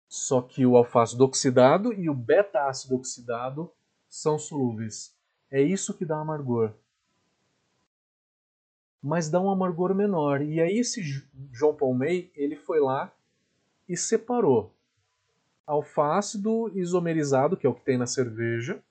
Só 0.08 0.40
que 0.40 0.64
o 0.64 0.76
alfa-ácido 0.76 1.24
oxidado 1.24 1.92
e 1.92 2.08
o 2.08 2.14
beta-ácido 2.14 2.96
oxidado 2.96 3.70
são 4.08 4.38
solúveis. 4.38 5.17
É 5.50 5.60
isso 5.62 5.94
que 5.94 6.04
dá 6.04 6.18
amargor. 6.18 6.72
Mas 9.02 9.30
dá 9.30 9.40
um 9.40 9.50
amargor 9.50 9.94
menor. 9.94 10.42
E 10.42 10.60
aí 10.60 10.78
esse 10.78 11.02
João 11.52 11.74
Palmei, 11.74 12.30
ele 12.34 12.56
foi 12.56 12.80
lá 12.80 13.12
e 13.88 13.96
separou 13.96 14.72
alfa-ácido 15.66 16.70
isomerizado, 16.74 17.56
que 17.56 17.66
é 17.66 17.70
o 17.70 17.74
que 17.74 17.84
tem 17.84 17.98
na 17.98 18.06
cerveja, 18.06 18.82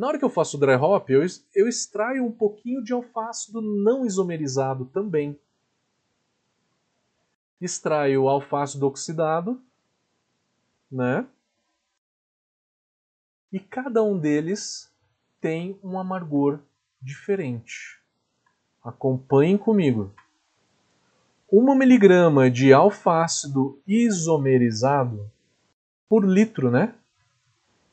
na 0.00 0.06
hora 0.06 0.18
que 0.18 0.24
eu 0.24 0.30
faço 0.30 0.56
dry 0.56 0.76
hop, 0.76 1.10
eu, 1.10 1.20
eu 1.54 1.68
extraio 1.68 2.24
um 2.24 2.32
pouquinho 2.32 2.82
de 2.82 2.90
alfácido 2.90 3.60
não 3.60 4.06
isomerizado 4.06 4.86
também. 4.86 5.38
Extraio 7.60 8.22
o 8.22 8.28
alfácido 8.30 8.86
oxidado, 8.86 9.62
né? 10.90 11.28
E 13.52 13.60
cada 13.60 14.02
um 14.02 14.18
deles 14.18 14.89
tem 15.40 15.78
um 15.82 15.98
amargor 15.98 16.60
diferente. 17.00 18.00
Acompanhem 18.82 19.56
comigo. 19.56 20.12
1 21.52 21.74
miligrama 21.74 22.50
de 22.50 22.72
alfácido 22.72 23.80
isomerizado 23.86 25.30
por 26.08 26.24
litro, 26.24 26.70
né? 26.70 26.94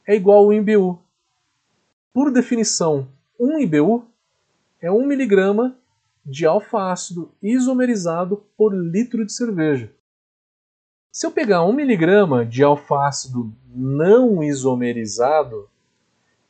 É 0.06 0.16
igual 0.16 0.45
ao 0.45 0.54
IBU, 0.54 1.02
por 2.18 2.32
definição, 2.32 3.08
1 3.39 3.60
IBU 3.60 4.04
é 4.82 4.91
1 4.91 5.04
mg 5.04 5.72
de 6.26 6.48
alfa-ácido 6.48 7.32
isomerizado 7.43 8.43
por 8.58 8.74
litro 8.74 9.24
de 9.24 9.32
cerveja. 9.32 9.93
Se 11.12 11.28
eu 11.28 11.32
pegar 11.32 11.64
1 11.64 11.80
mg 11.80 12.45
de 12.50 12.64
alfa-ácido 12.64 13.54
não 13.68 14.43
isomerizado, 14.43 15.70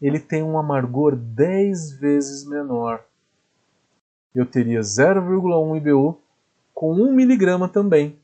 ele 0.01 0.19
tem 0.19 0.43
um 0.43 0.57
amargor 0.57 1.15
10 1.15 1.93
vezes 1.99 2.47
menor. 2.47 3.03
Eu 4.33 4.45
teria 4.45 4.79
0,1 4.79 5.77
IBU 5.77 6.21
com 6.73 6.93
1 6.93 7.19
mg 7.19 7.67
também. 7.71 8.19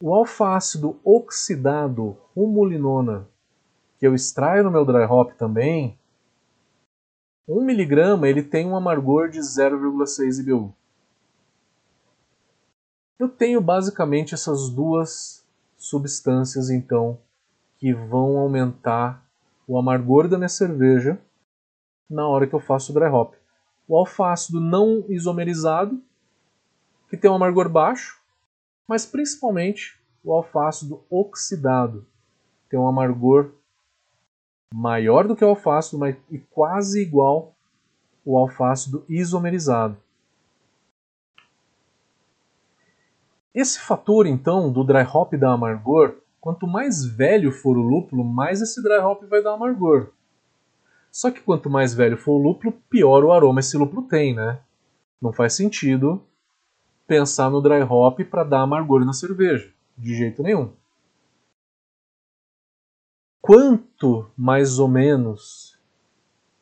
O 0.00 0.14
alfa-ácido 0.14 0.98
oxidado 1.04 2.16
rumulinona 2.34 3.28
que 3.98 4.06
eu 4.06 4.14
extraio 4.14 4.62
no 4.62 4.70
meu 4.70 4.84
dry 4.84 5.04
hop 5.04 5.32
também, 5.32 5.98
1 7.48 7.64
miligrama 7.64 8.28
ele 8.28 8.42
tem 8.42 8.66
um 8.66 8.76
amargor 8.76 9.28
de 9.28 9.40
0,6 9.40 10.40
IBU. 10.40 10.72
Eu 13.18 13.28
tenho 13.28 13.60
basicamente 13.60 14.34
essas 14.34 14.70
duas 14.70 15.44
substâncias 15.76 16.70
então 16.70 17.18
que 17.78 17.92
vão 17.92 18.36
aumentar 18.38 19.24
o 19.66 19.78
amargor 19.78 20.28
da 20.28 20.36
minha 20.36 20.48
cerveja 20.48 21.18
na 22.08 22.26
hora 22.26 22.46
que 22.46 22.54
eu 22.54 22.60
faço 22.60 22.90
o 22.90 22.94
dry 22.94 23.08
hop. 23.08 23.34
O 23.86 23.96
alfácido 23.96 24.60
não 24.60 25.04
isomerizado, 25.08 26.02
que 27.08 27.16
tem 27.16 27.30
um 27.30 27.34
amargor 27.34 27.68
baixo, 27.68 28.20
mas 28.86 29.06
principalmente 29.06 29.98
o 30.24 30.32
alfácido 30.32 31.02
oxidado, 31.08 32.06
tem 32.68 32.78
um 32.78 32.88
amargor 32.88 33.52
maior 34.72 35.26
do 35.26 35.34
que 35.34 35.44
o 35.44 35.48
alfácido 35.48 35.98
mas, 35.98 36.16
e 36.30 36.38
quase 36.38 37.00
igual 37.00 37.54
o 38.24 38.36
alfácido 38.36 39.04
isomerizado. 39.08 39.96
Esse 43.54 43.80
fator, 43.80 44.26
então, 44.26 44.70
do 44.70 44.84
dry 44.84 45.02
hop 45.02 45.32
dar 45.34 45.52
amargor, 45.52 46.16
quanto 46.40 46.66
mais 46.66 47.04
velho 47.04 47.52
for 47.52 47.76
o 47.76 47.82
lúpulo, 47.82 48.24
mais 48.24 48.60
esse 48.60 48.82
dry 48.82 48.98
hop 48.98 49.24
vai 49.24 49.42
dar 49.42 49.54
amargor. 49.54 50.08
Só 51.10 51.30
que 51.30 51.40
quanto 51.40 51.70
mais 51.70 51.94
velho 51.94 52.16
for 52.16 52.32
o 52.32 52.42
lúpulo, 52.42 52.72
pior 52.88 53.24
o 53.24 53.32
aroma 53.32 53.60
esse 53.60 53.76
lúpulo 53.76 54.02
tem, 54.02 54.34
né? 54.34 54.60
Não 55.20 55.32
faz 55.32 55.54
sentido 55.54 56.22
pensar 57.06 57.50
no 57.50 57.60
dry 57.60 57.82
hop 57.82 58.20
para 58.20 58.44
dar 58.44 58.60
amargor 58.60 59.04
na 59.04 59.12
cerveja, 59.12 59.72
de 59.96 60.14
jeito 60.14 60.42
nenhum 60.42 60.70
quanto 63.48 64.30
mais 64.36 64.78
ou 64.78 64.86
menos 64.86 65.80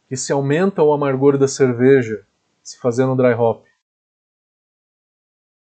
que 0.08 0.16
se 0.16 0.32
aumenta 0.32 0.84
o 0.84 0.92
amargor 0.92 1.36
da 1.36 1.48
cerveja 1.48 2.24
se 2.62 2.78
fazendo 2.78 3.16
dry 3.16 3.34
hop? 3.34 3.65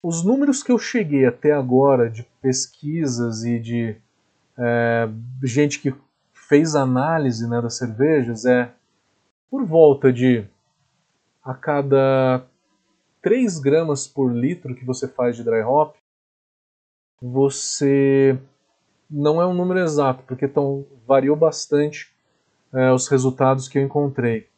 Os 0.03 0.25
números 0.25 0.63
que 0.63 0.71
eu 0.71 0.79
cheguei 0.79 1.27
até 1.27 1.53
agora 1.53 2.09
de 2.09 2.23
pesquisas 2.41 3.45
e 3.45 3.59
de 3.59 3.97
é, 4.57 5.09
gente 5.43 5.81
que 5.81 5.95
fez 6.33 6.75
análise 6.77 7.49
né, 7.49 7.61
das 7.61 7.77
cervejas 7.77 8.45
é 8.45 8.73
por 9.51 9.65
volta 9.65 10.13
de 10.13 10.47
a 11.43 11.55
cada 11.55 12.47
3 13.23 13.59
gramas 13.59 14.07
por 14.07 14.33
litro 14.33 14.75
que 14.75 14.85
você 14.85 15.09
faz 15.09 15.37
de 15.37 15.43
dry 15.43 15.63
hop, 15.63 15.97
você 17.21 18.39
não 19.11 19.41
é 19.41 19.47
um 19.47 19.55
número 19.55 19.81
exato, 19.81 20.23
porque 20.25 20.47
tão, 20.47 20.87
variou 21.07 21.35
bastante 21.35 22.15
é, 22.73 22.93
os 22.93 23.09
resultados 23.09 23.67
que 23.67 23.79
eu 23.79 23.83
encontrei. 23.83 24.49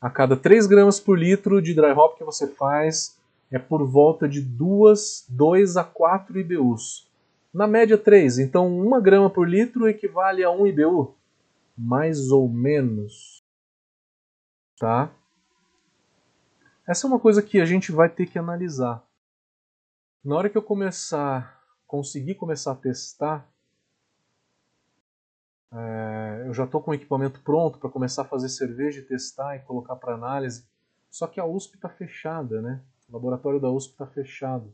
A 0.00 0.08
cada 0.08 0.36
3 0.36 0.66
gramas 0.66 1.00
por 1.00 1.18
litro 1.18 1.60
de 1.60 1.74
dry 1.74 1.90
hop 1.92 2.16
que 2.16 2.24
você 2.24 2.46
faz, 2.46 3.15
é 3.50 3.58
por 3.58 3.86
volta 3.86 4.28
de 4.28 4.40
2, 4.40 5.26
2 5.28 5.76
a 5.76 5.84
4 5.84 6.38
IBUs. 6.38 7.10
Na 7.52 7.66
média 7.66 7.96
3, 7.96 8.38
então 8.38 8.66
1 8.66 9.00
grama 9.00 9.30
por 9.30 9.48
litro 9.48 9.88
equivale 9.88 10.44
a 10.44 10.50
1 10.50 10.66
IBU. 10.66 11.14
Mais 11.76 12.30
ou 12.30 12.48
menos. 12.48 13.42
Tá? 14.78 15.10
Essa 16.86 17.06
é 17.06 17.08
uma 17.08 17.18
coisa 17.18 17.42
que 17.42 17.60
a 17.60 17.64
gente 17.64 17.92
vai 17.92 18.08
ter 18.08 18.26
que 18.26 18.38
analisar. 18.38 19.04
Na 20.24 20.36
hora 20.36 20.50
que 20.50 20.58
eu 20.58 20.62
começar 20.62 21.56
conseguir 21.86 22.34
começar 22.34 22.72
a 22.72 22.76
testar, 22.76 23.48
é, 25.72 26.44
eu 26.46 26.54
já 26.54 26.64
estou 26.64 26.82
com 26.82 26.90
o 26.90 26.94
equipamento 26.94 27.40
pronto 27.42 27.78
para 27.78 27.90
começar 27.90 28.22
a 28.22 28.26
fazer 28.26 28.48
cerveja 28.48 29.00
e 29.00 29.04
testar 29.04 29.56
e 29.56 29.60
colocar 29.60 29.96
para 29.96 30.14
análise. 30.14 30.66
Só 31.10 31.26
que 31.26 31.40
a 31.40 31.46
USP 31.46 31.76
está 31.76 31.88
fechada, 31.88 32.60
né? 32.60 32.82
O 33.08 33.12
laboratório 33.12 33.60
da 33.60 33.70
USP 33.70 33.92
está 33.92 34.06
fechado. 34.06 34.72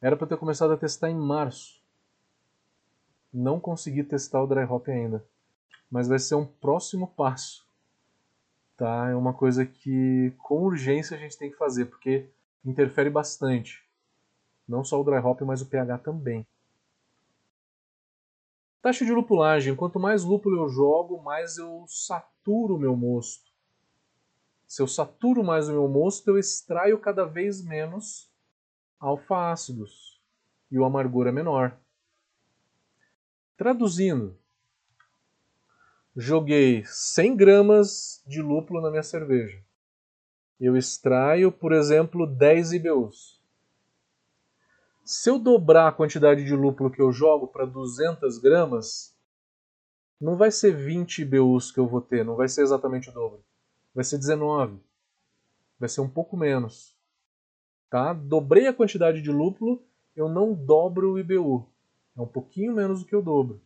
Era 0.00 0.16
para 0.16 0.26
ter 0.26 0.36
começado 0.36 0.72
a 0.72 0.76
testar 0.76 1.10
em 1.10 1.16
março. 1.16 1.80
Não 3.32 3.60
consegui 3.60 4.02
testar 4.02 4.42
o 4.42 4.46
dry 4.46 4.64
hop 4.64 4.88
ainda, 4.88 5.24
mas 5.90 6.08
vai 6.08 6.18
ser 6.18 6.34
um 6.34 6.46
próximo 6.46 7.08
passo. 7.08 7.66
Tá? 8.76 9.10
É 9.10 9.14
uma 9.14 9.34
coisa 9.34 9.66
que 9.66 10.32
com 10.38 10.62
urgência 10.62 11.16
a 11.16 11.20
gente 11.20 11.36
tem 11.36 11.50
que 11.50 11.56
fazer, 11.56 11.86
porque 11.86 12.28
interfere 12.64 13.10
bastante. 13.10 13.84
Não 14.66 14.84
só 14.84 15.00
o 15.00 15.04
dry 15.04 15.18
hop, 15.18 15.40
mas 15.42 15.62
o 15.62 15.66
pH 15.66 15.98
também. 15.98 16.46
Taxa 18.80 19.04
de 19.04 19.12
lupulagem. 19.12 19.74
Quanto 19.74 19.98
mais 19.98 20.24
lúpulo 20.24 20.56
eu 20.58 20.68
jogo, 20.68 21.22
mais 21.22 21.58
eu 21.58 21.84
saturo 21.88 22.76
o 22.76 22.78
meu 22.78 22.96
mosto. 22.96 23.47
Se 24.68 24.82
eu 24.82 24.86
saturo 24.86 25.42
mais 25.42 25.66
o 25.66 25.72
meu 25.72 25.88
mosto, 25.88 26.28
eu 26.28 26.38
extraio 26.38 26.98
cada 26.98 27.24
vez 27.24 27.64
menos 27.64 28.30
alfa-ácidos 29.00 30.20
e 30.70 30.78
o 30.78 30.84
amargor 30.84 31.26
é 31.26 31.32
menor. 31.32 31.74
Traduzindo, 33.56 34.38
joguei 36.14 36.84
100 36.84 37.34
gramas 37.34 38.22
de 38.26 38.42
lúpulo 38.42 38.82
na 38.82 38.90
minha 38.90 39.02
cerveja. 39.02 39.58
Eu 40.60 40.76
extraio, 40.76 41.50
por 41.50 41.72
exemplo, 41.72 42.26
10 42.26 42.74
IBUs. 42.74 43.40
Se 45.02 45.30
eu 45.30 45.38
dobrar 45.38 45.88
a 45.88 45.92
quantidade 45.92 46.44
de 46.44 46.54
lúpulo 46.54 46.90
que 46.90 47.00
eu 47.00 47.10
jogo 47.10 47.48
para 47.48 47.64
200 47.64 48.36
gramas, 48.36 49.16
não 50.20 50.36
vai 50.36 50.50
ser 50.50 50.76
20 50.76 51.22
IBUs 51.22 51.72
que 51.72 51.80
eu 51.80 51.86
vou 51.86 52.02
ter, 52.02 52.22
não 52.22 52.36
vai 52.36 52.48
ser 52.48 52.60
exatamente 52.60 53.08
o 53.08 53.12
dobro. 53.14 53.47
Vai 53.94 54.04
ser 54.04 54.18
19. 54.18 54.80
vai 55.78 55.88
ser 55.88 56.00
um 56.00 56.08
pouco 56.08 56.36
menos. 56.36 56.96
Tá? 57.90 58.12
Dobrei 58.12 58.66
a 58.66 58.74
quantidade 58.74 59.22
de 59.22 59.30
lúpulo, 59.30 59.82
eu 60.14 60.28
não 60.28 60.54
dobro 60.54 61.12
o 61.12 61.18
IBU. 61.18 61.66
É 62.16 62.20
um 62.20 62.26
pouquinho 62.26 62.74
menos 62.74 63.00
do 63.00 63.06
que 63.06 63.14
eu 63.14 63.22
dobro. 63.22 63.60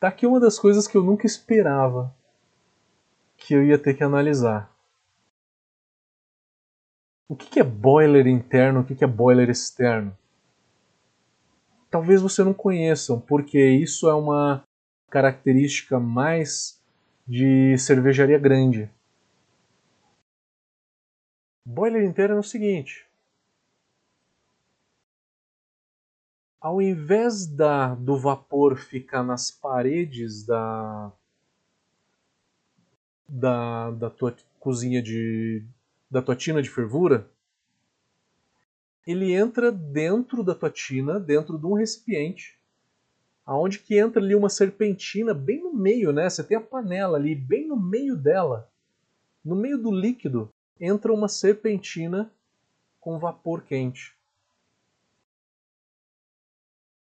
Tá 0.00 0.08
aqui 0.08 0.26
uma 0.26 0.38
das 0.38 0.58
coisas 0.58 0.86
que 0.86 0.96
eu 0.96 1.02
nunca 1.02 1.26
esperava 1.26 2.14
que 3.36 3.54
eu 3.54 3.64
ia 3.64 3.78
ter 3.78 3.94
que 3.94 4.04
analisar. 4.04 4.72
O 7.28 7.36
que 7.36 7.60
é 7.60 7.64
boiler 7.64 8.26
interno, 8.26 8.80
o 8.80 8.84
que 8.84 9.02
é 9.02 9.06
boiler 9.06 9.50
externo? 9.50 10.16
Talvez 11.90 12.20
você 12.20 12.44
não 12.44 12.52
conheçam, 12.52 13.20
porque 13.20 13.58
isso 13.58 14.08
é 14.08 14.14
uma 14.14 14.62
característica 15.10 15.98
mais 15.98 16.80
de 17.26 17.76
cervejaria 17.78 18.38
grande. 18.38 18.90
Boiler 21.64 22.04
interno 22.04 22.36
é 22.36 22.40
o 22.40 22.42
seguinte: 22.42 23.06
ao 26.60 26.82
invés 26.82 27.46
da, 27.46 27.94
do 27.94 28.18
vapor 28.18 28.76
ficar 28.76 29.22
nas 29.22 29.50
paredes 29.50 30.44
da, 30.44 31.12
da, 33.28 33.90
da 33.92 34.10
tua 34.10 34.34
cozinha 34.58 35.02
de, 35.02 35.64
da 36.10 36.20
tua 36.20 36.34
tina 36.34 36.60
de 36.62 36.68
fervura, 36.68 37.30
ele 39.08 39.32
entra 39.32 39.72
dentro 39.72 40.44
da 40.44 40.54
tua 40.54 40.68
tina, 40.68 41.18
dentro 41.18 41.58
de 41.58 41.64
um 41.64 41.72
recipiente, 41.72 42.60
aonde 43.46 43.78
que 43.78 43.98
entra 43.98 44.20
ali 44.20 44.34
uma 44.34 44.50
serpentina 44.50 45.32
bem 45.32 45.62
no 45.62 45.72
meio, 45.72 46.12
né? 46.12 46.28
Você 46.28 46.44
tem 46.44 46.58
a 46.58 46.60
panela 46.60 47.16
ali, 47.16 47.34
bem 47.34 47.66
no 47.66 47.74
meio 47.74 48.14
dela, 48.14 48.70
no 49.42 49.56
meio 49.56 49.78
do 49.78 49.90
líquido, 49.90 50.52
entra 50.78 51.10
uma 51.10 51.26
serpentina 51.26 52.30
com 53.00 53.18
vapor 53.18 53.62
quente. 53.62 54.14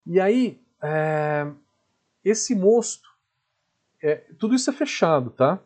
E 0.04 0.20
aí, 0.20 0.60
é, 0.82 1.50
esse 2.22 2.54
mosto, 2.54 3.08
é, 4.02 4.16
tudo 4.38 4.54
isso 4.54 4.68
é 4.68 4.72
fechado, 4.74 5.30
tá? 5.30 5.58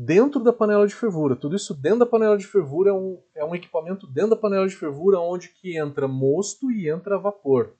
Dentro 0.00 0.38
da 0.38 0.52
panela 0.52 0.86
de 0.86 0.94
fervura. 0.94 1.34
Tudo 1.34 1.56
isso 1.56 1.74
dentro 1.74 1.98
da 1.98 2.06
panela 2.06 2.38
de 2.38 2.46
fervura 2.46 2.90
é 2.90 2.92
um, 2.92 3.20
é 3.34 3.44
um 3.44 3.52
equipamento 3.52 4.06
dentro 4.06 4.30
da 4.30 4.36
panela 4.36 4.68
de 4.68 4.76
fervura 4.76 5.18
onde 5.18 5.48
que 5.48 5.76
entra 5.76 6.06
mosto 6.06 6.70
e 6.70 6.88
entra 6.88 7.18
vapor. 7.18 7.74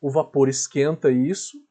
O 0.00 0.10
vapor 0.10 0.48
esquenta 0.48 1.10
isso, 1.10 1.62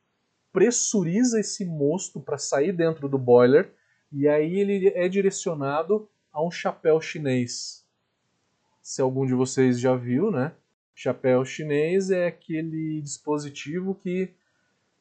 pressuriza 0.52 1.40
esse 1.40 1.66
mosto 1.66 2.22
para 2.22 2.38
sair 2.38 2.72
dentro 2.72 3.10
do 3.10 3.18
boiler 3.18 3.74
e 4.12 4.28
aí 4.28 4.60
ele 4.60 4.90
é 4.90 5.10
direcionado 5.10 6.08
a 6.32 6.46
um 6.46 6.52
chapéu 6.52 7.02
chinês. 7.02 7.84
Se 8.80 9.02
algum 9.02 9.26
de 9.26 9.34
vocês 9.34 9.80
já 9.80 9.96
viu, 9.96 10.30
né? 10.30 10.54
Chapéu 10.94 11.44
chinês 11.44 12.12
é 12.12 12.28
aquele 12.28 13.02
dispositivo 13.02 13.96
que 13.96 14.30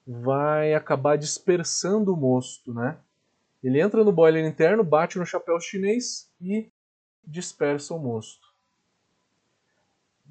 vai 0.07 0.73
acabar 0.73 1.19
dispersando 1.19 2.15
o 2.15 2.17
mosto, 2.17 2.73
né? 2.73 2.97
Ele 3.63 3.81
entra 3.81 4.03
no 4.03 4.13
boiler 4.13 4.45
interno, 4.45 4.83
bate 4.83 5.19
no 5.19 5.27
chapéu 5.27 5.61
chinês 5.61 6.31
e 6.41 6.71
dispersa 7.25 7.95
o 7.95 7.99
mosto. 7.99 8.47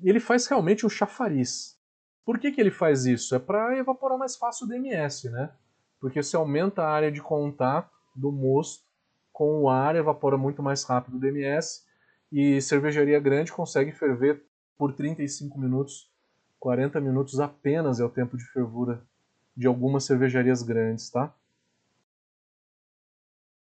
Ele 0.03 0.19
faz 0.19 0.47
realmente 0.47 0.85
um 0.85 0.89
chafariz. 0.89 1.79
Por 2.25 2.39
que, 2.39 2.51
que 2.51 2.59
ele 2.59 2.71
faz 2.71 3.05
isso? 3.05 3.33
É 3.33 3.39
para 3.39 3.77
evaporar 3.77 4.17
mais 4.17 4.35
fácil 4.35 4.65
o 4.65 4.69
DMS, 4.69 5.29
né? 5.29 5.51
Porque 5.99 6.21
você 6.21 6.35
aumenta 6.35 6.83
a 6.83 6.89
área 6.89 7.11
de 7.11 7.21
contato 7.21 7.91
do 8.15 8.31
mosto 8.31 8.83
com 9.31 9.61
o 9.61 9.69
ar, 9.69 9.95
evapora 9.95 10.37
muito 10.37 10.61
mais 10.61 10.83
rápido 10.83 11.15
o 11.15 11.19
DMS 11.19 11.85
e 12.31 12.61
cervejaria 12.61 13.19
grande 13.19 13.51
consegue 13.51 13.91
ferver 13.91 14.43
por 14.77 14.93
35 14.93 15.59
minutos, 15.59 16.11
40 16.59 16.99
minutos 16.99 17.39
apenas 17.39 17.99
é 17.99 18.03
o 18.03 18.09
tempo 18.09 18.37
de 18.37 18.43
fervura 18.45 19.03
de 19.55 19.67
algumas 19.67 20.03
cervejarias 20.05 20.63
grandes, 20.63 21.09
tá? 21.09 21.33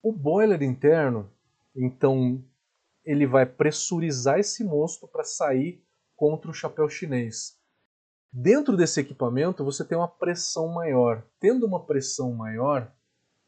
O 0.02 0.12
boiler 0.12 0.62
interno, 0.62 1.30
então, 1.74 2.42
ele 3.04 3.26
vai 3.26 3.46
pressurizar 3.46 4.38
esse 4.38 4.62
mosto 4.62 5.08
para 5.08 5.24
sair 5.24 5.82
contra 6.14 6.50
o 6.50 6.54
chapéu 6.54 6.88
chinês. 6.88 7.58
Dentro 8.32 8.76
desse 8.76 9.00
equipamento, 9.00 9.64
você 9.64 9.84
tem 9.84 9.96
uma 9.96 10.08
pressão 10.08 10.68
maior. 10.68 11.24
Tendo 11.40 11.66
uma 11.66 11.84
pressão 11.84 12.32
maior, 12.32 12.92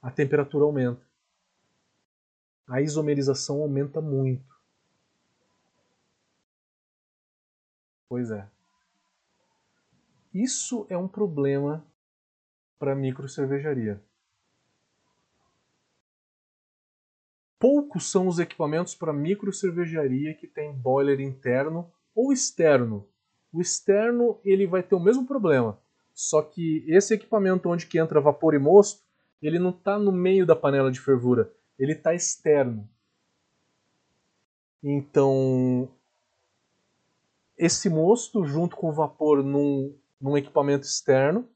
a 0.00 0.10
temperatura 0.10 0.64
aumenta. 0.64 1.06
A 2.66 2.80
isomerização 2.80 3.60
aumenta 3.60 4.00
muito. 4.00 4.48
Pois 8.08 8.30
é. 8.30 8.48
Isso 10.32 10.86
é 10.88 10.96
um 10.96 11.08
problema 11.08 11.84
para 12.78 12.94
micro 12.94 13.28
cervejaria. 13.28 14.02
Poucos 17.60 18.10
são 18.10 18.26
os 18.26 18.38
equipamentos 18.38 18.94
para 18.94 19.12
micro 19.12 19.52
cervejaria 19.52 20.34
que 20.34 20.46
tem 20.46 20.72
boiler 20.72 21.20
interno 21.20 21.92
ou 22.14 22.32
externo. 22.32 23.06
O 23.52 23.60
externo 23.60 24.40
ele 24.42 24.66
vai 24.66 24.82
ter 24.82 24.94
o 24.94 25.00
mesmo 25.00 25.26
problema, 25.26 25.78
só 26.14 26.40
que 26.40 26.82
esse 26.88 27.12
equipamento 27.12 27.68
onde 27.68 27.86
que 27.86 27.98
entra 27.98 28.20
vapor 28.20 28.54
e 28.54 28.58
mosto, 28.58 29.02
ele 29.42 29.58
não 29.58 29.70
está 29.70 29.98
no 29.98 30.10
meio 30.10 30.46
da 30.46 30.56
panela 30.56 30.90
de 30.90 31.00
fervura, 31.00 31.52
ele 31.78 31.92
está 31.92 32.14
externo. 32.14 32.88
Então, 34.82 35.90
esse 37.58 37.90
mosto 37.90 38.46
junto 38.46 38.74
com 38.74 38.88
o 38.88 38.92
vapor 38.92 39.44
num, 39.44 39.94
num 40.18 40.36
equipamento 40.36 40.86
externo 40.86 41.46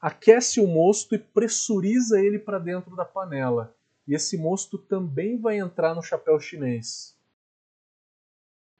aquece 0.00 0.58
o 0.58 0.66
mosto 0.66 1.14
e 1.14 1.18
pressuriza 1.18 2.20
ele 2.20 2.40
para 2.40 2.58
dentro 2.58 2.96
da 2.96 3.04
panela 3.04 3.72
e 4.06 4.14
esse 4.14 4.36
mosto 4.36 4.78
também 4.78 5.38
vai 5.38 5.58
entrar 5.58 5.94
no 5.94 6.02
chapéu 6.02 6.38
chinês. 6.40 7.16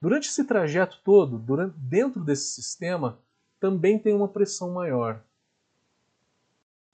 Durante 0.01 0.27
esse 0.27 0.43
trajeto 0.43 0.99
todo, 1.03 1.37
durante, 1.39 1.77
dentro 1.77 2.21
desse 2.21 2.53
sistema, 2.53 3.19
também 3.59 3.97
tem 3.97 4.13
uma 4.13 4.27
pressão 4.27 4.71
maior. 4.71 5.23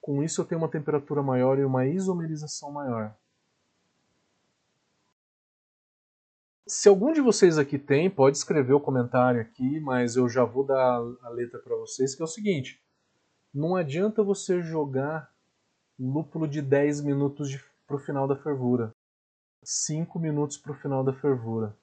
Com 0.00 0.22
isso, 0.22 0.40
eu 0.40 0.44
tenho 0.44 0.60
uma 0.60 0.70
temperatura 0.70 1.22
maior 1.22 1.58
e 1.58 1.64
uma 1.64 1.86
isomerização 1.86 2.70
maior. 2.70 3.14
Se 6.66 6.88
algum 6.88 7.12
de 7.12 7.20
vocês 7.20 7.58
aqui 7.58 7.76
tem, 7.76 8.08
pode 8.08 8.36
escrever 8.36 8.74
o 8.74 8.80
comentário 8.80 9.40
aqui, 9.40 9.80
mas 9.80 10.14
eu 10.14 10.28
já 10.28 10.44
vou 10.44 10.64
dar 10.64 11.00
a 11.22 11.28
letra 11.30 11.58
para 11.58 11.74
vocês, 11.74 12.14
que 12.14 12.22
é 12.22 12.24
o 12.24 12.28
seguinte: 12.28 12.80
não 13.52 13.74
adianta 13.74 14.22
você 14.22 14.62
jogar 14.62 15.34
lúpulo 15.98 16.46
de 16.46 16.62
10 16.62 17.00
minutos 17.00 17.50
de 17.50 17.58
para 17.90 17.96
o 17.96 18.00
final 18.00 18.28
da 18.28 18.36
fervura. 18.36 18.94
5 19.64 20.16
minutos 20.20 20.56
para 20.56 20.70
o 20.70 20.76
final 20.76 21.02
da 21.02 21.12
fervura. 21.12 21.76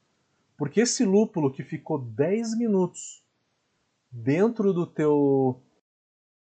Porque 0.58 0.80
esse 0.80 1.04
lúpulo 1.04 1.52
que 1.52 1.64
ficou 1.64 2.00
10 2.00 2.58
minutos 2.58 3.22
dentro 4.10 4.72
do 4.72 4.88
teu 4.88 5.62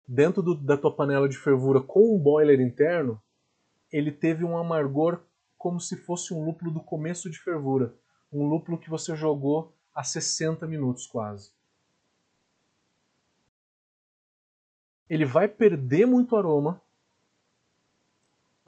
dentro 0.08 0.41
do, 0.43 0.56
da 0.56 0.78
tua 0.78 0.95
panela 0.95 1.28
de 1.28 1.38
fervura 1.38 1.82
com 1.82 2.16
um 2.16 2.20
boiler 2.20 2.60
interno, 2.62 3.22
ele 3.91 4.12
teve 4.12 4.43
um 4.43 4.56
amargor 4.56 5.20
como 5.58 5.80
se 5.80 5.97
fosse 5.97 6.34
um 6.34 6.45
lúpulo 6.45 6.72
do 6.72 6.82
começo 6.82 7.30
de 7.30 7.39
fervura, 7.39 7.93
um 8.32 8.47
lúpulo 8.47 8.78
que 8.78 8.89
você 8.89 9.16
jogou 9.16 9.74
a 9.93 10.04
60 10.04 10.66
minutos 10.68 11.06
quase. 11.08 11.52
Ele 15.10 15.26
vai 15.26 15.47
perder 15.47 16.06
muito 16.06 16.36
aroma, 16.36 16.82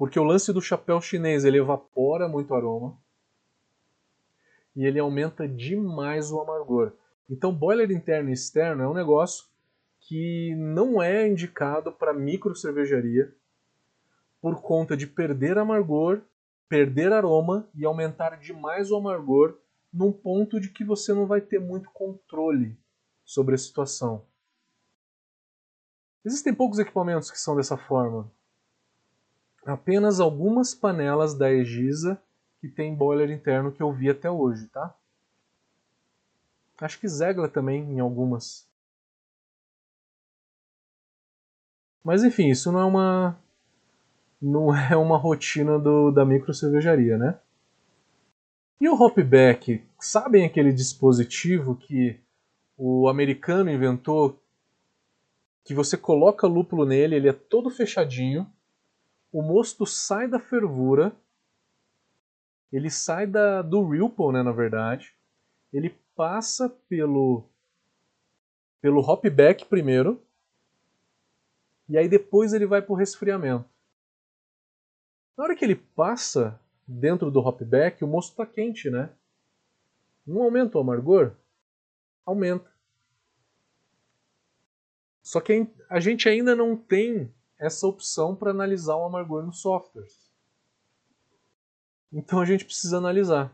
porque 0.02 0.20
o 0.20 0.24
lance 0.24 0.52
do 0.52 0.60
chapéu 0.60 1.00
chinês, 1.00 1.46
ele 1.46 1.60
evapora 1.60 2.28
muito 2.28 2.56
aroma 2.56 3.00
e 4.76 4.84
ele 4.84 4.98
aumenta 4.98 5.48
demais 5.48 6.32
o 6.32 6.42
amargor. 6.42 6.94
Então, 7.30 7.54
boiler 7.54 7.92
interno 7.92 8.32
e 8.32 8.34
externo 8.34 8.82
é 8.82 8.90
um 8.90 8.96
negócio 8.96 9.46
que 10.00 10.56
não 10.56 11.04
é 11.04 11.28
indicado 11.28 11.92
para 11.92 12.16
micro 12.16 12.56
cervejaria 12.56 13.32
por 14.42 14.60
conta 14.60 14.98
de 14.98 15.06
perder 15.06 15.60
amargor, 15.60 16.24
perder 16.68 17.14
aroma 17.14 17.70
e 17.76 17.86
aumentar 17.86 18.40
demais 18.40 18.90
o 18.90 18.96
amargor 18.96 19.60
num 19.94 20.12
ponto 20.12 20.60
de 20.60 20.70
que 20.70 20.84
você 20.84 21.14
não 21.14 21.28
vai 21.28 21.42
ter 21.42 21.60
muito 21.60 21.92
controle 21.92 22.76
sobre 23.24 23.54
a 23.54 23.58
situação. 23.60 24.26
Existem 26.26 26.56
poucos 26.56 26.80
equipamentos 26.80 27.30
que 27.30 27.40
são 27.40 27.56
dessa 27.56 27.78
forma 27.78 28.32
apenas 29.66 30.20
algumas 30.20 30.74
panelas 30.74 31.34
da 31.34 31.52
Egisa 31.52 32.22
que 32.60 32.68
tem 32.68 32.96
boiler 32.96 33.32
interno 33.32 33.72
que 33.72 33.82
eu 33.82 33.92
vi 33.92 34.10
até 34.10 34.30
hoje, 34.30 34.68
tá? 34.68 34.94
Acho 36.80 37.00
que 37.00 37.08
Zegla 37.08 37.48
também 37.48 37.84
em 37.84 38.00
algumas. 38.00 38.68
Mas 42.04 42.24
enfim, 42.24 42.50
isso 42.50 42.72
não 42.72 42.80
é 42.80 42.86
uma 42.86 43.38
não 44.42 44.74
é 44.76 44.98
uma 44.98 45.18
rotina 45.18 45.78
do, 45.78 46.12
da 46.12 46.26
micro 46.26 46.54
cervejaria, 46.54 47.18
né? 47.18 47.40
E 48.80 48.90
o 48.90 48.96
hopback, 48.96 49.84
sabem 50.00 50.44
aquele 50.44 50.74
dispositivo 50.74 51.76
que 51.76 52.20
o 52.76 53.08
americano 53.08 53.70
inventou 53.70 54.42
que 55.64 55.76
você 55.76 55.96
coloca 55.96 56.48
lúpulo 56.48 56.84
nele, 56.84 57.16
ele 57.16 57.30
é 57.30 57.34
todo 57.34 57.70
fechadinho, 57.70 58.52
o 59.32 59.42
mosto 59.42 59.86
sai 59.86 60.28
da 60.28 60.40
fervura, 60.40 61.16
ele 62.72 62.90
sai 62.90 63.26
da, 63.28 63.62
do 63.62 63.88
Ripple, 63.88 64.32
né, 64.32 64.44
na 64.44 64.52
verdade, 64.52 65.16
ele 65.72 65.96
passa 66.16 66.70
pelo 66.90 67.48
pelo 68.82 69.00
hopback 69.00 69.66
primeiro, 69.66 70.20
e 71.88 71.98
aí 71.98 72.10
depois 72.10 72.52
ele 72.52 72.66
vai 72.66 72.82
para 72.82 72.94
o 72.94 72.96
resfriamento. 72.96 73.70
Na 75.38 75.44
hora 75.44 75.56
que 75.56 75.64
ele 75.64 75.76
passa 75.76 76.60
dentro 76.88 77.30
do 77.30 77.40
hopback, 77.40 78.04
o 78.04 78.08
mosto 78.08 78.32
está 78.32 78.46
quente, 78.46 78.90
né? 78.90 79.10
Não 80.26 80.42
aumenta 80.42 80.78
o 80.78 80.82
amargor? 80.82 81.34
Aumenta. 82.26 82.72
Só 85.22 85.40
que 85.40 85.68
a 85.90 86.00
gente 86.00 86.28
ainda 86.28 86.56
não 86.56 86.76
tem 86.76 87.32
essa 87.62 87.86
opção 87.86 88.36
para 88.36 88.50
analisar 88.50 88.96
o 88.96 89.06
amargor 89.06 89.46
nos 89.46 89.62
softwares. 89.62 90.32
Então 92.12 92.42
a 92.42 92.46
gente 92.46 92.66
precisa 92.66 92.98
analisar, 92.98 93.54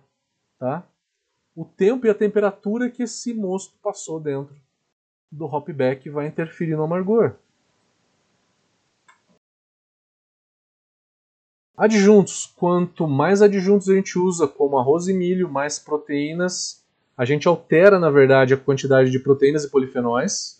tá? 0.58 0.88
O 1.54 1.66
tempo 1.66 2.08
e 2.08 2.10
a 2.10 2.16
temperatura 2.16 2.90
que 2.90 3.04
esse 3.04 3.34
mosto 3.34 3.78
passou 3.84 4.20
dentro 4.20 4.56
do 5.30 5.46
hopback 5.46 6.10
vai 6.10 6.26
interferir 6.26 6.78
no 6.78 6.84
amargor. 6.84 7.36
Adjuntos. 11.76 12.46
Quanto 12.56 13.08
mais 13.08 13.42
adjuntos 13.42 13.90
a 13.90 13.94
gente 13.94 14.18
usa, 14.18 14.48
como 14.48 14.80
arroz 14.80 15.08
e 15.08 15.14
milho, 15.14 15.50
mais 15.50 15.78
proteínas, 15.78 16.84
a 17.16 17.26
gente 17.26 17.48
altera, 17.48 18.00
na 18.00 18.10
verdade, 18.10 18.54
a 18.54 18.58
quantidade 18.58 19.12
de 19.12 19.20
proteínas 19.20 19.66
e 19.66 19.70
polifenóis. 19.70 20.57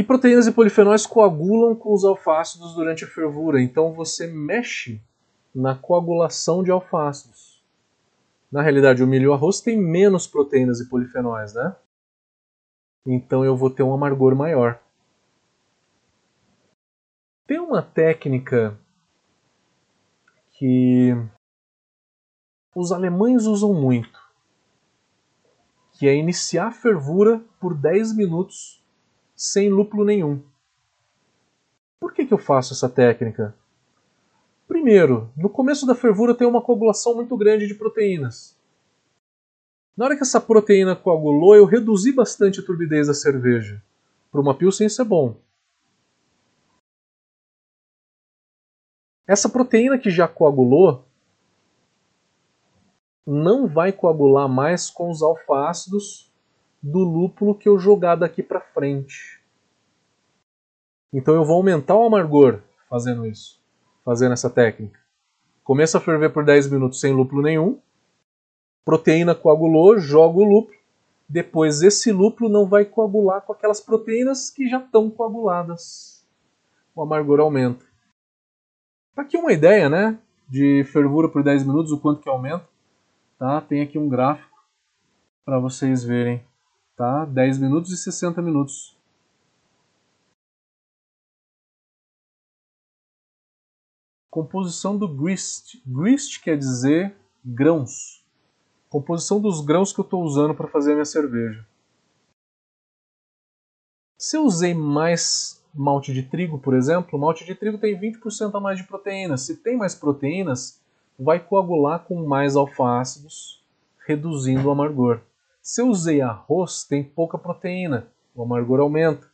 E 0.00 0.02
proteínas 0.02 0.46
e 0.46 0.52
polifenóis 0.52 1.04
coagulam 1.04 1.76
com 1.76 1.92
os 1.92 2.06
alfácidos 2.06 2.74
durante 2.74 3.04
a 3.04 3.06
fervura, 3.06 3.60
então 3.60 3.92
você 3.92 4.26
mexe 4.26 4.98
na 5.54 5.76
coagulação 5.76 6.64
de 6.64 6.70
alfácidos. 6.70 7.62
Na 8.50 8.62
realidade, 8.62 9.02
o 9.04 9.06
milho 9.06 9.24
e 9.24 9.28
o 9.28 9.34
arroz 9.34 9.60
têm 9.60 9.76
menos 9.76 10.26
proteínas 10.26 10.80
e 10.80 10.88
polifenóis, 10.88 11.52
né? 11.52 11.76
Então 13.04 13.44
eu 13.44 13.54
vou 13.54 13.68
ter 13.68 13.82
um 13.82 13.92
amargor 13.92 14.34
maior. 14.34 14.80
Tem 17.46 17.60
uma 17.60 17.82
técnica 17.82 18.80
que 20.52 21.10
os 22.74 22.90
alemães 22.90 23.44
usam 23.44 23.74
muito, 23.74 24.18
que 25.92 26.08
é 26.08 26.16
iniciar 26.16 26.68
a 26.68 26.72
fervura 26.72 27.44
por 27.60 27.74
10 27.74 28.16
minutos 28.16 28.79
sem 29.40 29.70
lúpulo 29.70 30.04
nenhum. 30.04 30.42
Por 31.98 32.12
que, 32.12 32.26
que 32.26 32.34
eu 32.34 32.36
faço 32.36 32.74
essa 32.74 32.90
técnica? 32.90 33.54
Primeiro, 34.68 35.32
no 35.34 35.48
começo 35.48 35.86
da 35.86 35.94
fervura 35.94 36.34
tem 36.34 36.46
uma 36.46 36.60
coagulação 36.60 37.14
muito 37.14 37.34
grande 37.38 37.66
de 37.66 37.74
proteínas. 37.74 38.54
Na 39.96 40.04
hora 40.04 40.14
que 40.14 40.22
essa 40.22 40.42
proteína 40.42 40.94
coagulou, 40.94 41.56
eu 41.56 41.64
reduzi 41.64 42.12
bastante 42.12 42.60
a 42.60 42.62
turbidez 42.62 43.06
da 43.06 43.14
cerveja. 43.14 43.82
Para 44.30 44.42
uma 44.42 44.54
Pilsen 44.54 44.86
isso 44.86 45.00
é 45.00 45.04
bom. 45.06 45.34
Essa 49.26 49.48
proteína 49.48 49.98
que 49.98 50.10
já 50.10 50.28
coagulou 50.28 51.06
não 53.26 53.66
vai 53.66 53.90
coagular 53.90 54.46
mais 54.50 54.90
com 54.90 55.10
os 55.10 55.22
alfa-ácidos 55.22 56.29
do 56.82 57.00
lúpulo 57.00 57.54
que 57.54 57.68
eu 57.68 57.78
jogar 57.78 58.16
daqui 58.16 58.42
para 58.42 58.60
frente. 58.60 59.40
Então 61.12 61.34
eu 61.34 61.44
vou 61.44 61.56
aumentar 61.56 61.96
o 61.96 62.04
amargor 62.04 62.60
fazendo 62.88 63.26
isso, 63.26 63.60
fazendo 64.04 64.32
essa 64.32 64.48
técnica. 64.48 64.98
Começa 65.62 65.98
a 65.98 66.00
ferver 66.00 66.32
por 66.32 66.44
10 66.44 66.70
minutos 66.70 67.00
sem 67.00 67.12
lúpulo 67.12 67.42
nenhum. 67.42 67.80
Proteína 68.84 69.34
coagulou, 69.34 69.98
jogo 69.98 70.40
o 70.40 70.44
lúpulo. 70.44 70.78
Depois 71.28 71.82
esse 71.82 72.10
lúpulo 72.10 72.50
não 72.50 72.66
vai 72.66 72.84
coagular 72.84 73.42
com 73.42 73.52
aquelas 73.52 73.80
proteínas 73.80 74.50
que 74.50 74.68
já 74.68 74.78
estão 74.78 75.08
coaguladas. 75.10 76.26
O 76.94 77.02
amargor 77.02 77.40
aumenta. 77.40 77.84
Tá 79.14 79.22
aqui 79.22 79.36
uma 79.36 79.52
ideia, 79.52 79.88
né? 79.88 80.18
De 80.48 80.82
fervura 80.84 81.28
por 81.28 81.44
10 81.44 81.64
minutos, 81.64 81.92
o 81.92 82.00
quanto 82.00 82.20
que 82.20 82.28
aumenta. 82.28 82.68
Tá? 83.38 83.60
Tem 83.60 83.80
aqui 83.80 83.98
um 83.98 84.08
gráfico 84.08 84.58
para 85.44 85.58
vocês 85.58 86.02
verem 86.02 86.44
tá? 87.00 87.24
10 87.24 87.56
minutos 87.56 87.90
e 87.92 87.96
60 87.96 88.42
minutos. 88.42 88.94
Composição 94.30 94.98
do 94.98 95.08
grist. 95.08 95.80
Grist 95.86 96.42
quer 96.42 96.58
dizer 96.58 97.16
grãos. 97.42 98.22
Composição 98.90 99.40
dos 99.40 99.62
grãos 99.62 99.94
que 99.94 100.00
eu 100.00 100.04
estou 100.04 100.22
usando 100.22 100.54
para 100.54 100.68
fazer 100.68 100.90
a 100.90 100.94
minha 100.96 101.06
cerveja. 101.06 101.66
Se 104.18 104.36
eu 104.36 104.44
usei 104.44 104.74
mais 104.74 105.64
malte 105.74 106.12
de 106.12 106.22
trigo, 106.22 106.58
por 106.58 106.74
exemplo, 106.74 107.18
malte 107.18 107.46
de 107.46 107.54
trigo 107.54 107.78
tem 107.78 107.98
20% 107.98 108.54
a 108.54 108.60
mais 108.60 108.76
de 108.76 108.84
proteínas. 108.84 109.40
Se 109.40 109.56
tem 109.56 109.74
mais 109.74 109.94
proteínas, 109.94 110.78
vai 111.18 111.40
coagular 111.40 112.04
com 112.04 112.26
mais 112.26 112.56
alfa-ácidos, 112.56 113.64
reduzindo 114.06 114.68
o 114.68 114.70
amargor. 114.70 115.22
Se 115.62 115.82
eu 115.82 115.88
usei 115.88 116.20
arroz, 116.20 116.84
tem 116.84 117.04
pouca 117.04 117.36
proteína, 117.36 118.10
o 118.34 118.42
amargor 118.42 118.80
aumenta. 118.80 119.30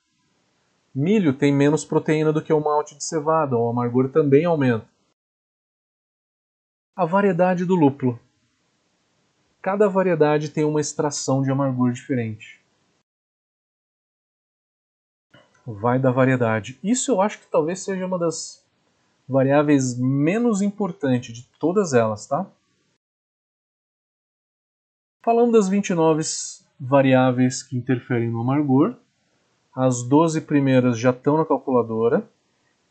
Milho 0.95 1.33
tem 1.37 1.53
menos 1.53 1.85
proteína 1.85 2.33
do 2.33 2.43
que 2.43 2.53
o 2.53 2.61
malte 2.61 2.97
de 2.97 3.05
cevada, 3.05 3.57
o 3.57 3.69
amargor 3.69 4.11
também 4.11 4.45
aumenta. 4.45 4.89
A 6.97 7.05
variedade 7.05 7.65
do 7.65 7.75
lúpulo. 7.75 8.19
Cada 9.61 9.89
variedade 9.89 10.49
tem 10.49 10.65
uma 10.65 10.81
extração 10.81 11.43
de 11.43 11.51
amargor 11.51 11.93
diferente. 11.93 12.61
Vai 15.67 15.99
da 15.99 16.11
variedade. 16.11 16.79
Isso 16.83 17.11
eu 17.11 17.21
acho 17.21 17.41
que 17.41 17.47
talvez 17.47 17.81
seja 17.81 18.07
uma 18.07 18.19
das 18.19 18.65
variáveis 19.29 19.99
menos 19.99 20.63
importantes 20.63 21.37
de 21.37 21.43
todas 21.59 21.93
elas, 21.93 22.27
tá? 22.27 22.51
Falando 25.27 25.51
das 25.51 25.69
29 25.69 26.23
variáveis 26.79 27.61
que 27.61 27.77
interferem 27.77 28.31
no 28.31 28.43
amargor, 28.43 28.95
as 29.75 30.05
12 30.05 30.43
primeiras 30.43 30.97
já 30.97 31.11
estão 31.11 31.37
na 31.37 31.45
calculadora, 31.45 32.31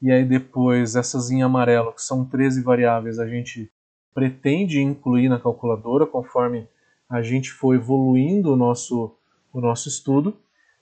e 0.02 0.12
aí 0.12 0.26
depois 0.26 0.98
essas 0.98 1.32
em 1.32 1.44
amarelo, 1.44 1.94
que 1.94 2.02
são 2.02 2.26
13 2.26 2.62
variáveis, 2.62 3.20
a 3.20 3.26
gente 3.26 3.72
pretende 4.14 4.82
incluir 4.82 5.30
na 5.30 5.40
calculadora 5.40 6.06
conforme 6.06 6.68
a 7.10 7.22
gente 7.22 7.54
for 7.54 7.74
evoluindo 7.74 8.52
o 8.52 8.58
nosso, 8.58 9.16
o 9.54 9.62
nosso 9.62 9.88
estudo. 9.88 10.36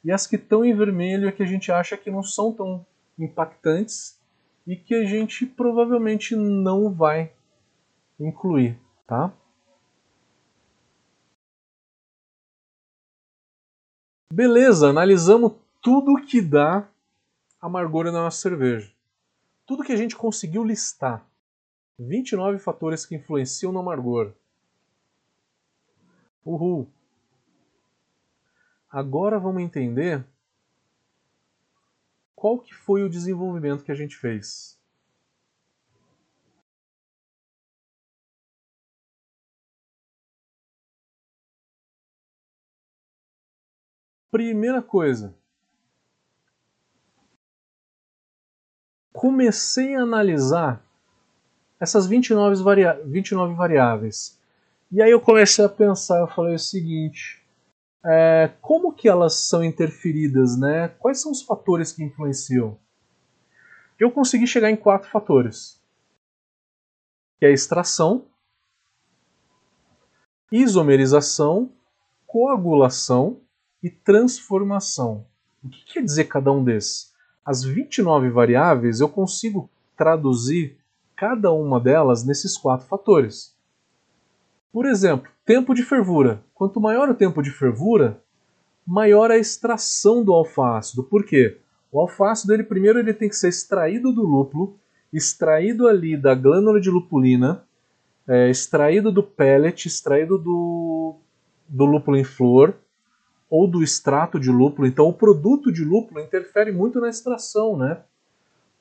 E 0.03 0.11
as 0.11 0.25
que 0.25 0.37
estão 0.37 0.65
em 0.65 0.75
vermelho 0.75 1.27
é 1.27 1.31
que 1.31 1.43
a 1.43 1.47
gente 1.47 1.71
acha 1.71 1.95
que 1.95 2.09
não 2.09 2.23
são 2.23 2.51
tão 2.51 2.83
impactantes 3.19 4.19
e 4.65 4.75
que 4.75 4.95
a 4.95 5.05
gente 5.05 5.45
provavelmente 5.45 6.35
não 6.35 6.91
vai 6.91 7.31
incluir, 8.19 8.75
tá? 9.05 9.31
Beleza, 14.33 14.89
analisamos 14.89 15.53
tudo 15.79 16.19
que 16.25 16.41
dá 16.41 16.89
amargor 17.61 18.05
na 18.05 18.13
nossa 18.13 18.41
cerveja. 18.41 18.91
Tudo 19.63 19.83
que 19.83 19.91
a 19.91 19.95
gente 19.95 20.15
conseguiu 20.15 20.63
listar. 20.63 21.23
29 21.99 22.57
fatores 22.57 23.05
que 23.05 23.13
influenciam 23.13 23.71
no 23.71 23.77
amargor. 23.77 24.33
Uhul! 26.43 26.87
Agora 28.89 29.37
vamos 29.37 29.61
entender 29.61 30.25
qual 32.35 32.57
que 32.57 32.73
foi 32.73 33.03
o 33.03 33.09
desenvolvimento 33.09 33.83
que 33.83 33.91
a 33.91 33.95
gente 33.95 34.17
fez. 34.17 34.79
Primeira 44.33 44.81
coisa, 44.81 45.37
comecei 49.13 49.93
a 49.93 50.01
analisar 50.01 50.83
essas 51.79 52.07
29, 52.07 52.63
varia 52.63 52.99
29 53.05 53.53
variáveis. 53.53 54.41
E 54.91 55.03
aí 55.03 55.11
eu 55.11 55.21
comecei 55.21 55.63
a 55.63 55.69
pensar, 55.69 56.19
eu 56.19 56.27
falei 56.27 56.55
o 56.55 56.59
seguinte, 56.59 57.45
é, 58.03 58.51
como 58.59 58.91
que 58.91 59.07
elas 59.07 59.35
são 59.35 59.63
interferidas, 59.63 60.57
né? 60.57 60.87
Quais 60.87 61.21
são 61.21 61.31
os 61.31 61.43
fatores 61.43 61.91
que 61.91 62.03
influenciam? 62.03 62.75
Eu 63.99 64.09
consegui 64.09 64.47
chegar 64.47 64.71
em 64.71 64.75
quatro 64.75 65.11
fatores, 65.11 65.79
que 67.37 67.45
é 67.45 67.51
extração, 67.51 68.25
isomerização, 70.51 71.71
coagulação 72.25 73.39
e 73.83 73.89
transformação. 73.89 75.25
O 75.61 75.69
que 75.69 75.83
quer 75.93 76.03
dizer 76.03 76.25
cada 76.25 76.51
um 76.51 76.63
desses? 76.63 77.13
As 77.45 77.63
29 77.63 78.29
variáveis 78.29 79.01
eu 79.01 79.09
consigo 79.09 79.69
traduzir 79.97 80.77
cada 81.15 81.51
uma 81.51 81.79
delas 81.79 82.23
nesses 82.23 82.57
quatro 82.57 82.87
fatores. 82.87 83.53
Por 84.71 84.85
exemplo, 84.85 85.29
tempo 85.45 85.73
de 85.73 85.83
fervura. 85.83 86.43
Quanto 86.53 86.79
maior 86.79 87.09
o 87.09 87.13
tempo 87.13 87.43
de 87.43 87.51
fervura, 87.51 88.23
maior 88.87 89.29
a 89.29 89.37
extração 89.37 90.23
do 90.23 90.33
alfácido. 90.33 91.03
Por 91.03 91.25
quê? 91.25 91.59
O 91.91 91.99
alfácido, 91.99 92.53
ele, 92.53 92.63
primeiro, 92.63 92.97
ele 92.97 93.13
tem 93.13 93.29
que 93.29 93.35
ser 93.35 93.49
extraído 93.49 94.11
do 94.11 94.23
lúpulo, 94.23 94.79
extraído 95.11 95.87
ali 95.87 96.17
da 96.17 96.33
glândula 96.33 96.81
de 96.81 96.89
lupulina, 96.89 97.63
é, 98.27 98.49
extraído 98.49 99.11
do 99.11 99.21
pellet, 99.21 99.87
extraído 99.87 100.37
do, 100.37 101.15
do 101.67 101.85
lúpulo 101.85 102.17
em 102.17 102.23
flor, 102.23 102.75
ou 103.55 103.67
do 103.67 103.83
extrato 103.83 104.39
de 104.39 104.49
lúpulo. 104.49 104.87
Então, 104.87 105.07
o 105.07 105.13
produto 105.13 105.71
de 105.71 105.85
lúpulo 105.85 106.19
interfere 106.19 106.71
muito 106.71 106.99
na 106.99 107.07
extração, 107.07 107.77
né? 107.77 108.01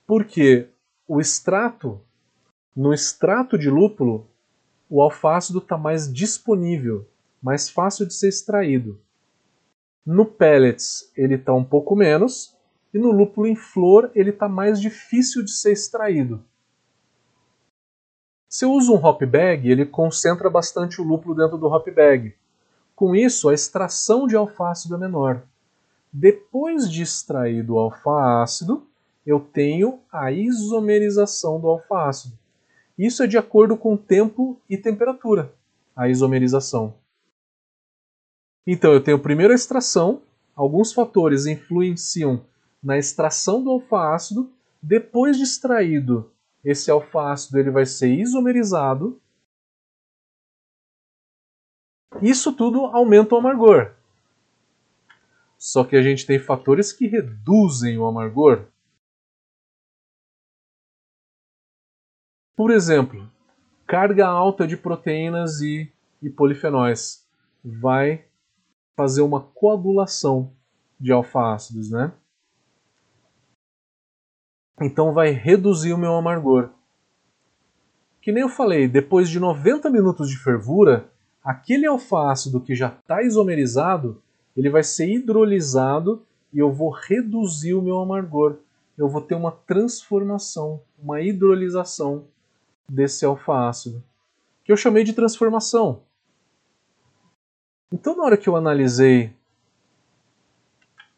Porque 0.06 0.66
o 1.06 1.20
extrato, 1.20 2.00
no 2.74 2.94
extrato 2.94 3.58
de 3.58 3.68
lúpulo, 3.68 4.26
o 4.88 5.02
alfácido 5.02 5.58
está 5.58 5.76
mais 5.76 6.10
disponível, 6.10 7.06
mais 7.42 7.68
fácil 7.68 8.06
de 8.06 8.14
ser 8.14 8.30
extraído. 8.30 8.98
No 10.06 10.24
pellets 10.24 11.12
ele 11.14 11.34
está 11.34 11.52
um 11.52 11.64
pouco 11.64 11.94
menos, 11.94 12.56
e 12.94 12.98
no 12.98 13.12
lúpulo 13.12 13.46
em 13.46 13.54
flor 13.54 14.10
ele 14.14 14.30
está 14.30 14.48
mais 14.48 14.80
difícil 14.80 15.44
de 15.44 15.52
ser 15.52 15.72
extraído. 15.72 16.42
Se 18.48 18.64
eu 18.64 18.72
uso 18.72 18.94
um 18.94 19.04
hop 19.04 19.20
bag, 19.24 19.70
ele 19.70 19.84
concentra 19.84 20.48
bastante 20.48 20.98
o 20.98 21.04
lúpulo 21.04 21.34
dentro 21.34 21.58
do 21.58 21.66
hop 21.66 21.86
bag. 21.90 22.34
Com 23.02 23.16
isso, 23.16 23.48
a 23.48 23.52
extração 23.52 24.28
de 24.28 24.36
alfácido 24.36 24.94
é 24.94 24.98
menor. 24.98 25.42
Depois 26.12 26.88
de 26.88 27.02
extraído 27.02 27.74
o 27.74 27.78
alfa-ácido, 27.80 28.86
eu 29.26 29.40
tenho 29.40 29.98
a 30.12 30.30
isomerização 30.30 31.60
do 31.60 31.66
alfa-ácido. 31.66 32.38
Isso 32.96 33.24
é 33.24 33.26
de 33.26 33.36
acordo 33.36 33.76
com 33.76 33.96
tempo 33.96 34.56
e 34.70 34.76
temperatura, 34.76 35.52
a 35.96 36.08
isomerização. 36.08 36.94
Então, 38.64 38.92
eu 38.92 39.02
tenho 39.02 39.18
primeiro 39.18 39.52
a 39.52 39.56
extração, 39.56 40.22
alguns 40.54 40.92
fatores 40.92 41.44
influenciam 41.44 42.44
na 42.80 42.96
extração 42.96 43.64
do 43.64 43.70
alfa-ácido. 43.70 44.48
Depois 44.80 45.36
de 45.36 45.42
extraído, 45.42 46.30
esse 46.64 46.88
alfa-ácido 46.88 47.58
ele 47.58 47.72
vai 47.72 47.84
ser 47.84 48.14
isomerizado 48.14 49.20
isso 52.22 52.52
tudo 52.52 52.86
aumenta 52.86 53.34
o 53.34 53.38
amargor. 53.38 53.92
Só 55.58 55.84
que 55.84 55.96
a 55.96 56.02
gente 56.02 56.26
tem 56.26 56.38
fatores 56.38 56.92
que 56.92 57.06
reduzem 57.06 57.98
o 57.98 58.06
amargor. 58.06 58.66
Por 62.56 62.70
exemplo, 62.70 63.30
carga 63.86 64.26
alta 64.26 64.66
de 64.66 64.76
proteínas 64.76 65.60
e, 65.60 65.92
e 66.22 66.30
polifenóis 66.30 67.28
vai 67.64 68.24
fazer 68.96 69.22
uma 69.22 69.40
coagulação 69.40 70.52
de 70.98 71.12
alfa-ácidos, 71.12 71.90
né? 71.90 72.12
Então 74.80 75.12
vai 75.12 75.30
reduzir 75.30 75.92
o 75.92 75.98
meu 75.98 76.14
amargor. 76.14 76.70
Que 78.20 78.32
nem 78.32 78.42
eu 78.42 78.48
falei, 78.48 78.86
depois 78.88 79.28
de 79.28 79.38
90 79.38 79.90
minutos 79.90 80.28
de 80.28 80.38
fervura, 80.38 81.11
aquele 81.42 81.86
alfa-ácido 81.86 82.60
que 82.60 82.74
já 82.74 82.88
está 82.88 83.22
isomerizado, 83.22 84.22
ele 84.56 84.70
vai 84.70 84.82
ser 84.82 85.08
hidrolisado 85.08 86.24
e 86.52 86.58
eu 86.58 86.70
vou 86.70 86.90
reduzir 86.90 87.74
o 87.74 87.82
meu 87.82 87.98
amargor. 87.98 88.58
Eu 88.96 89.08
vou 89.08 89.22
ter 89.22 89.34
uma 89.34 89.50
transformação, 89.50 90.82
uma 90.98 91.20
hidrolização 91.20 92.26
desse 92.88 93.24
alfa-ácido, 93.24 94.02
que 94.64 94.70
eu 94.70 94.76
chamei 94.76 95.02
de 95.02 95.12
transformação. 95.12 96.02
Então, 97.90 98.16
na 98.16 98.24
hora 98.24 98.36
que 98.36 98.48
eu 98.48 98.56
analisei 98.56 99.34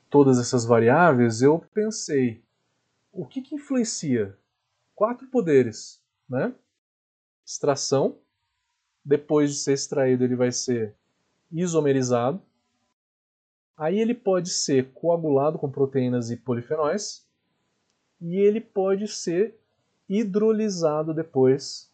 todas 0.09 0.39
essas 0.39 0.65
variáveis, 0.65 1.43
eu 1.43 1.59
pensei, 1.75 2.41
o 3.13 3.27
que, 3.27 3.43
que 3.43 3.55
influencia? 3.57 4.39
Quatro 4.95 5.27
poderes, 5.27 6.01
né? 6.29 6.55
Extração, 7.45 8.17
depois 9.05 9.51
de 9.51 9.59
ser 9.59 9.73
extraído, 9.75 10.25
ele 10.25 10.37
vai 10.37 10.51
ser 10.51 10.95
isomerizado. 11.53 12.41
Aí 13.77 13.99
ele 13.99 14.15
pode 14.15 14.51
ser 14.51 14.93
coagulado 14.93 15.59
com 15.59 15.71
proteínas 15.71 16.31
e 16.31 16.37
polifenóis. 16.37 17.27
E 18.21 18.37
ele 18.37 18.61
pode 18.61 19.09
ser 19.09 19.59
hidrolisado 20.09 21.13
depois 21.13 21.93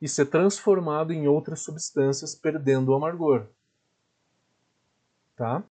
e 0.00 0.08
ser 0.08 0.26
transformado 0.26 1.12
em 1.12 1.26
outras 1.26 1.60
substâncias, 1.60 2.34
perdendo 2.34 2.90
o 2.90 2.94
amargor. 2.94 3.46
Tá? 5.34 5.64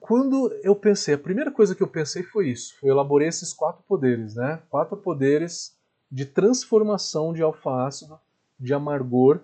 Quando 0.00 0.52
eu 0.62 0.74
pensei, 0.74 1.14
a 1.14 1.18
primeira 1.18 1.50
coisa 1.50 1.74
que 1.74 1.82
eu 1.82 1.88
pensei 1.88 2.22
foi 2.22 2.48
isso. 2.48 2.74
Eu 2.82 2.92
elaborei 2.92 3.28
esses 3.28 3.52
quatro 3.52 3.82
poderes, 3.84 4.34
né? 4.34 4.62
Quatro 4.70 4.96
poderes 4.96 5.77
de 6.10 6.24
transformação 6.24 7.32
de 7.32 7.42
alfa-ácido, 7.42 8.18
de 8.58 8.72
amargor, 8.72 9.42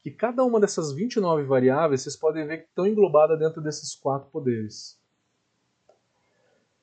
que 0.00 0.10
cada 0.10 0.44
uma 0.44 0.60
dessas 0.60 0.92
29 0.92 1.44
variáveis 1.44 2.02
vocês 2.02 2.16
podem 2.16 2.46
ver 2.46 2.58
que 2.58 2.68
estão 2.68 2.86
englobadas 2.86 3.38
dentro 3.38 3.60
desses 3.60 3.94
quatro 3.94 4.28
poderes. 4.30 5.00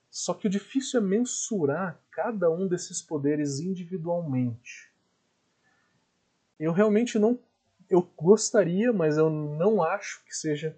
Só 0.09 0.33
que 0.33 0.47
o 0.47 0.49
difícil 0.49 0.99
é 0.99 1.03
mensurar 1.03 2.01
cada 2.11 2.49
um 2.49 2.67
desses 2.67 3.01
poderes 3.01 3.59
individualmente. 3.59 4.91
Eu 6.59 6.71
realmente 6.71 7.19
não. 7.19 7.39
Eu 7.89 8.01
gostaria, 8.17 8.91
mas 8.91 9.17
eu 9.17 9.29
não 9.29 9.83
acho 9.83 10.23
que 10.25 10.35
seja 10.35 10.77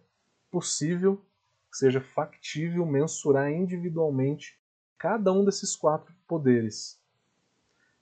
possível, 0.49 1.23
que 1.71 1.78
seja 1.78 2.01
factível 2.01 2.86
mensurar 2.86 3.51
individualmente 3.51 4.59
cada 4.97 5.32
um 5.32 5.45
desses 5.45 5.75
quatro 5.75 6.13
poderes 6.28 7.00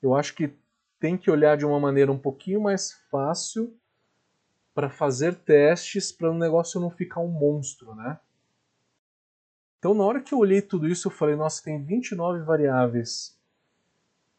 eu 0.01 0.15
acho 0.15 0.34
que 0.35 0.53
tem 0.99 1.17
que 1.17 1.31
olhar 1.31 1.57
de 1.57 1.65
uma 1.65 1.80
maneira 1.80 2.11
um 2.11 2.17
pouquinho 2.17 2.61
mais 2.61 2.93
fácil 3.09 3.73
para 4.73 4.89
fazer 4.89 5.35
testes 5.35 6.11
para 6.11 6.31
o 6.31 6.38
negócio 6.38 6.80
não 6.80 6.89
ficar 6.89 7.21
um 7.21 7.27
monstro, 7.27 7.95
né? 7.95 8.19
Então, 9.77 9.93
na 9.93 10.03
hora 10.03 10.21
que 10.21 10.34
eu 10.34 10.39
olhei 10.39 10.61
tudo 10.61 10.88
isso, 10.88 11.07
eu 11.07 11.11
falei, 11.11 11.35
nossa, 11.35 11.63
tem 11.63 11.81
29 11.84 12.41
variáveis. 12.43 13.38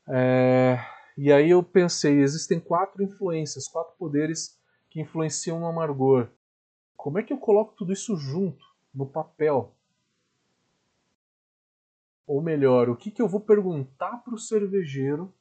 É... 0.07 0.79
E 1.17 1.33
aí 1.33 1.51
eu 1.51 1.63
pensei, 1.63 2.21
existem 2.21 2.61
quatro 2.61 3.03
influências, 3.03 3.69
quatro 3.69 3.95
poderes 3.99 4.59
que 4.89 5.01
influenciam 5.01 5.59
no 5.59 5.67
amargor. 5.67 6.29
Como 6.97 7.19
é 7.19 7.23
que 7.23 7.33
eu 7.33 7.39
coloco 7.39 7.75
tudo 7.75 7.93
isso 7.93 8.17
junto, 8.17 8.65
no 8.95 9.07
papel? 9.07 9.75
Ou 12.27 12.41
melhor, 12.43 12.89
o 12.89 12.97
que, 12.97 13.11
que 13.11 13.21
eu 13.21 13.29
vou 13.29 13.41
perguntar 13.41 14.19
para 14.19 14.35
o 14.35 14.39
cervejeiro 14.39 15.33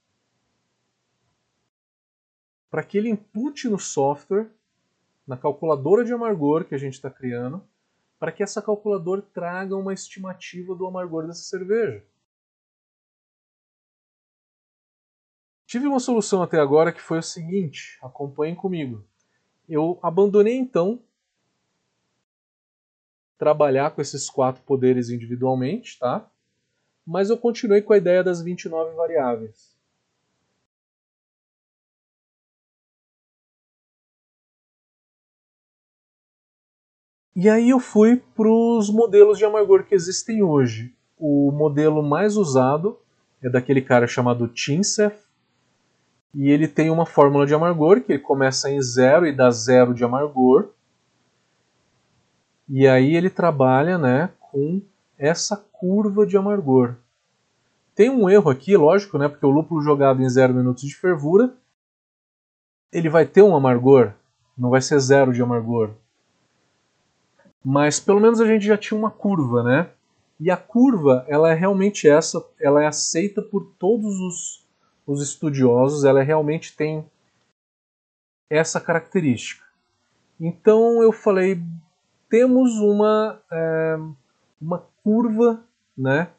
para 2.70 2.84
que 2.84 2.98
ele 2.98 3.10
impute 3.10 3.68
no 3.68 3.80
software, 3.80 4.50
na 5.26 5.38
calculadora 5.38 6.04
de 6.04 6.14
amargor 6.14 6.66
que 6.66 6.76
a 6.76 6.78
gente 6.78 6.94
está 6.94 7.10
criando, 7.10 7.64
para 8.20 8.32
que 8.32 8.44
essa 8.44 8.62
calculadora 8.62 9.22
traga 9.22 9.76
uma 9.76 9.94
estimativa 9.94 10.76
do 10.76 10.86
amargor 10.86 11.26
dessa 11.26 11.44
cerveja. 11.44 12.04
Tive 15.66 15.88
uma 15.88 16.00
solução 16.00 16.42
até 16.42 16.60
agora 16.60 16.92
que 16.92 17.00
foi 17.00 17.20
o 17.20 17.24
seguinte, 17.24 17.98
acompanhem 18.02 18.56
comigo. 18.56 19.06
Eu 19.68 20.00
abandonei 20.02 20.56
então 20.56 21.00
trabalhar 23.38 23.92
com 23.92 24.02
esses 24.02 24.30
quatro 24.30 24.62
poderes 24.64 25.10
individualmente, 25.10 25.98
tá? 25.98 26.30
Mas 27.06 27.30
eu 27.30 27.38
continuei 27.38 27.82
com 27.82 27.94
a 27.94 27.98
ideia 27.98 28.24
das 28.24 28.42
29 28.42 28.96
variáveis. 28.96 29.69
E 37.42 37.48
aí 37.48 37.70
eu 37.70 37.80
fui 37.80 38.18
para 38.18 38.52
os 38.52 38.90
modelos 38.90 39.38
de 39.38 39.46
amargor 39.46 39.86
que 39.86 39.96
existem 39.96 40.44
hoje. 40.44 40.94
O 41.18 41.54
modelo 41.54 42.04
mais 42.04 42.36
usado 42.36 43.00
é 43.42 43.50
daquele 43.50 43.82
cara 43.82 44.06
chamado 44.06 44.46
Tinsef, 44.50 45.18
E 46.36 46.50
ele 46.50 46.68
tem 46.68 46.90
uma 46.90 47.06
fórmula 47.06 47.48
de 47.48 47.54
amargor 47.54 48.02
que 48.02 48.12
ele 48.12 48.22
começa 48.22 48.70
em 48.70 48.82
zero 48.82 49.26
e 49.26 49.32
dá 49.32 49.50
zero 49.52 49.94
de 49.94 50.04
amargor. 50.04 50.72
E 52.68 52.86
aí 52.86 53.16
ele 53.16 53.30
trabalha 53.30 53.98
né, 53.98 54.32
com 54.42 54.82
essa 55.18 55.56
curva 55.56 56.28
de 56.28 56.36
amargor. 56.36 56.96
Tem 57.96 58.10
um 58.10 58.30
erro 58.30 58.52
aqui, 58.52 58.76
lógico, 58.76 59.18
né, 59.18 59.30
porque 59.30 59.46
o 59.46 59.50
lúpulo 59.50 59.82
jogado 59.82 60.22
em 60.22 60.28
zero 60.28 60.54
minutos 60.54 60.84
de 60.84 60.94
fervura, 60.94 61.54
ele 62.92 63.08
vai 63.08 63.26
ter 63.26 63.42
um 63.44 63.56
amargor, 63.56 64.12
não 64.58 64.70
vai 64.70 64.82
ser 64.82 65.00
zero 65.00 65.32
de 65.32 65.42
amargor. 65.42 65.92
Mas 67.64 68.00
pelo 68.00 68.20
menos 68.20 68.40
a 68.40 68.46
gente 68.46 68.66
já 68.66 68.78
tinha 68.78 68.98
uma 68.98 69.12
curva, 69.12 69.64
né? 69.64 69.90
E 70.40 70.50
a 70.50 70.56
curva, 70.56 71.26
ela 71.28 71.52
é 71.52 71.54
realmente 71.54 72.08
essa, 72.08 72.44
ela 72.60 72.82
é 72.82 72.88
aceita 72.88 73.42
por 73.42 73.74
todos 73.78 74.20
os, 74.22 74.66
os 75.06 75.22
estudiosos, 75.22 76.06
ela 76.06 76.24
realmente 76.24 76.76
tem 76.76 77.06
essa 78.50 78.80
característica. 78.80 79.66
Então 80.40 81.04
eu 81.04 81.12
falei, 81.12 81.62
temos 82.30 82.80
uma, 82.80 83.42
é, 83.52 84.00
uma 84.62 84.86
curva, 85.04 85.62
né? 85.98 86.30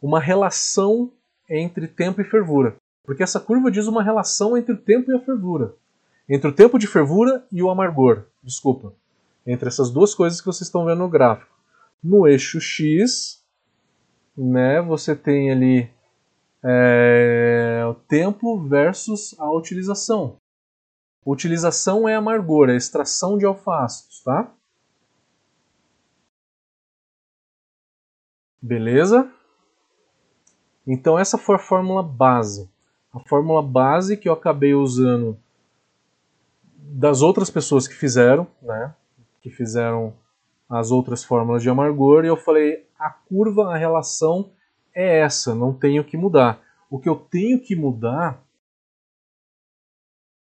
uma 0.00 0.20
relação 0.20 1.10
entre 1.48 1.88
tempo 1.88 2.20
e 2.20 2.24
fervura. 2.24 2.76
Porque 3.04 3.22
essa 3.22 3.40
curva 3.40 3.70
diz 3.70 3.86
uma 3.86 4.02
relação 4.02 4.56
entre 4.56 4.72
o 4.72 4.76
tempo 4.76 5.10
e 5.10 5.16
a 5.16 5.20
fervura. 5.20 5.74
Entre 6.28 6.48
o 6.48 6.52
tempo 6.52 6.78
de 6.78 6.86
fervura 6.86 7.44
e 7.50 7.62
o 7.62 7.70
amargor. 7.70 8.24
Desculpa. 8.42 8.92
Entre 9.48 9.66
essas 9.66 9.90
duas 9.90 10.14
coisas 10.14 10.40
que 10.42 10.46
vocês 10.46 10.68
estão 10.68 10.84
vendo 10.84 10.98
no 10.98 11.08
gráfico. 11.08 11.50
No 12.04 12.28
eixo 12.28 12.60
X, 12.60 13.42
né, 14.36 14.82
você 14.82 15.16
tem 15.16 15.50
ali 15.50 15.90
é, 16.62 17.82
o 17.88 17.94
tempo 17.94 18.60
versus 18.60 19.34
a 19.38 19.50
utilização. 19.50 20.36
Utilização 21.24 22.06
é 22.06 22.14
amargor, 22.14 22.68
é 22.68 22.76
extração 22.76 23.38
de 23.38 23.46
alfa-ácidos, 23.46 24.22
tá? 24.22 24.52
Beleza? 28.60 29.32
Então 30.86 31.18
essa 31.18 31.38
foi 31.38 31.56
a 31.56 31.58
fórmula 31.58 32.02
base. 32.02 32.68
A 33.10 33.20
fórmula 33.20 33.62
base 33.62 34.14
que 34.18 34.28
eu 34.28 34.34
acabei 34.34 34.74
usando 34.74 35.38
das 36.76 37.22
outras 37.22 37.48
pessoas 37.48 37.88
que 37.88 37.94
fizeram, 37.94 38.46
né? 38.60 38.94
Que 39.40 39.50
fizeram 39.50 40.14
as 40.68 40.90
outras 40.90 41.24
fórmulas 41.24 41.62
de 41.62 41.70
amargor 41.70 42.24
e 42.24 42.28
eu 42.28 42.36
falei, 42.36 42.86
a 42.98 43.10
curva, 43.10 43.72
a 43.72 43.76
relação 43.76 44.50
é 44.94 45.20
essa, 45.20 45.54
não 45.54 45.72
tenho 45.72 46.04
que 46.04 46.16
mudar. 46.16 46.60
O 46.90 46.98
que 46.98 47.08
eu 47.08 47.16
tenho 47.16 47.60
que 47.60 47.76
mudar 47.76 48.42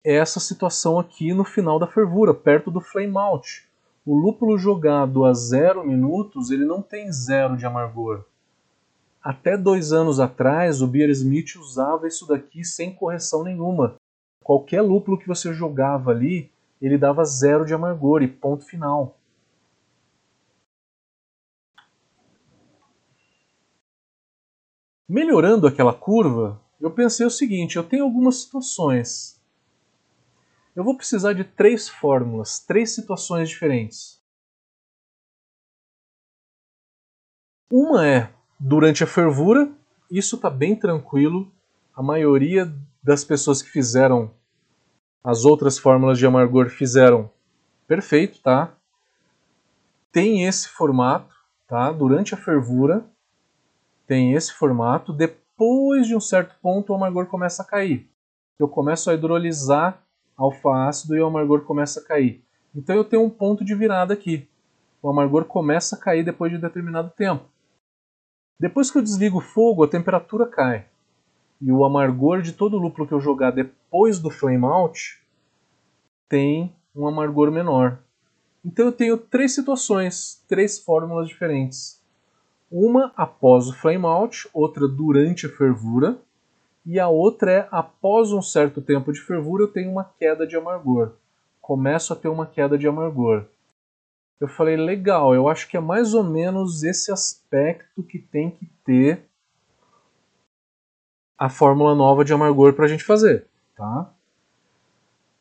é 0.04 0.16
essa 0.16 0.40
situação 0.40 0.98
aqui 0.98 1.32
no 1.32 1.44
final 1.44 1.78
da 1.78 1.86
fervura, 1.86 2.34
perto 2.34 2.70
do 2.70 2.80
flame 2.80 3.16
out. 3.16 3.66
O 4.04 4.16
lúpulo 4.16 4.58
jogado 4.58 5.24
a 5.24 5.32
zero 5.32 5.86
minutos, 5.86 6.50
ele 6.50 6.64
não 6.64 6.82
tem 6.82 7.12
zero 7.12 7.56
de 7.56 7.64
amargor. 7.64 8.24
Até 9.22 9.56
dois 9.56 9.92
anos 9.92 10.18
atrás, 10.18 10.82
o 10.82 10.88
Beer 10.88 11.08
Smith 11.10 11.54
usava 11.54 12.08
isso 12.08 12.26
daqui 12.26 12.64
sem 12.64 12.92
correção 12.92 13.44
nenhuma. 13.44 13.94
Qualquer 14.42 14.82
lúpulo 14.82 15.16
que 15.16 15.28
você 15.28 15.54
jogava 15.54 16.10
ali, 16.10 16.50
ele 16.82 16.98
dava 16.98 17.24
zero 17.24 17.64
de 17.64 17.72
amargor 17.72 18.22
e 18.22 18.28
ponto 18.28 18.64
final. 18.64 19.16
Melhorando 25.08 25.66
aquela 25.66 25.94
curva, 25.94 26.60
eu 26.80 26.90
pensei 26.90 27.24
o 27.24 27.30
seguinte: 27.30 27.76
eu 27.76 27.84
tenho 27.84 28.02
algumas 28.02 28.42
situações. 28.42 29.40
Eu 30.74 30.82
vou 30.82 30.96
precisar 30.96 31.34
de 31.34 31.44
três 31.44 31.88
fórmulas, 31.88 32.58
três 32.58 32.94
situações 32.94 33.48
diferentes. 33.48 34.20
Uma 37.70 38.06
é 38.06 38.34
durante 38.58 39.04
a 39.04 39.06
fervura, 39.06 39.70
isso 40.10 40.36
está 40.36 40.50
bem 40.50 40.74
tranquilo. 40.74 41.52
A 41.94 42.02
maioria 42.02 42.72
das 43.02 43.22
pessoas 43.22 43.62
que 43.62 43.70
fizeram 43.70 44.34
as 45.24 45.44
outras 45.44 45.78
fórmulas 45.78 46.18
de 46.18 46.26
amargor 46.26 46.68
fizeram 46.68 47.30
perfeito, 47.86 48.40
tá? 48.42 48.72
Tem 50.10 50.44
esse 50.44 50.68
formato, 50.68 51.34
tá? 51.68 51.92
Durante 51.92 52.34
a 52.34 52.36
fervura, 52.36 53.04
tem 54.06 54.32
esse 54.32 54.52
formato. 54.52 55.12
Depois 55.12 56.06
de 56.06 56.16
um 56.16 56.20
certo 56.20 56.56
ponto, 56.60 56.92
o 56.92 56.96
amargor 56.96 57.26
começa 57.26 57.62
a 57.62 57.66
cair. 57.66 58.08
Eu 58.58 58.68
começo 58.68 59.10
a 59.10 59.14
hidrolisar 59.14 60.02
alfa-ácido 60.36 61.16
e 61.16 61.20
o 61.20 61.26
amargor 61.26 61.62
começa 61.62 62.00
a 62.00 62.04
cair. 62.04 62.44
Então 62.74 62.96
eu 62.96 63.04
tenho 63.04 63.22
um 63.22 63.30
ponto 63.30 63.64
de 63.64 63.74
virada 63.74 64.12
aqui. 64.12 64.48
O 65.00 65.08
amargor 65.08 65.44
começa 65.44 65.96
a 65.96 65.98
cair 65.98 66.24
depois 66.24 66.50
de 66.50 66.58
determinado 66.58 67.10
tempo. 67.10 67.44
Depois 68.58 68.90
que 68.90 68.98
eu 68.98 69.02
desligo 69.02 69.38
o 69.38 69.42
fogo, 69.42 69.84
a 69.84 69.88
temperatura 69.88 70.46
cai. 70.46 70.86
E 71.60 71.70
o 71.70 71.84
amargor 71.84 72.42
de 72.42 72.52
todo 72.52 72.78
lúpulo 72.78 73.06
que 73.06 73.14
eu 73.14 73.20
jogar 73.20 73.50
depois 73.52 73.81
do 74.20 74.30
flame 74.30 74.64
out 74.64 75.22
tem 76.28 76.74
um 76.96 77.06
amargor 77.06 77.50
menor. 77.50 77.98
Então 78.64 78.86
eu 78.86 78.92
tenho 78.92 79.18
três 79.18 79.54
situações, 79.54 80.42
três 80.48 80.78
fórmulas 80.78 81.28
diferentes. 81.28 82.00
Uma 82.70 83.12
após 83.16 83.68
o 83.68 83.74
flame 83.74 84.06
out, 84.06 84.48
outra 84.52 84.88
durante 84.88 85.44
a 85.44 85.48
fervura, 85.50 86.18
e 86.86 86.98
a 86.98 87.08
outra 87.08 87.52
é 87.52 87.68
após 87.70 88.32
um 88.32 88.40
certo 88.40 88.80
tempo 88.80 89.12
de 89.12 89.20
fervura 89.20 89.64
eu 89.64 89.68
tenho 89.68 89.90
uma 89.90 90.04
queda 90.18 90.46
de 90.46 90.56
amargor. 90.56 91.12
Começo 91.60 92.12
a 92.12 92.16
ter 92.16 92.28
uma 92.28 92.46
queda 92.46 92.78
de 92.78 92.88
amargor. 92.88 93.44
Eu 94.40 94.48
falei, 94.48 94.76
legal, 94.76 95.34
eu 95.34 95.48
acho 95.48 95.68
que 95.68 95.76
é 95.76 95.80
mais 95.80 96.14
ou 96.14 96.24
menos 96.24 96.82
esse 96.82 97.12
aspecto 97.12 98.02
que 98.02 98.18
tem 98.18 98.50
que 98.50 98.66
ter 98.84 99.28
a 101.38 101.48
fórmula 101.48 101.94
nova 101.94 102.24
de 102.24 102.32
amargor 102.32 102.72
para 102.72 102.86
a 102.86 102.88
gente 102.88 103.04
fazer, 103.04 103.46
tá? 103.82 104.14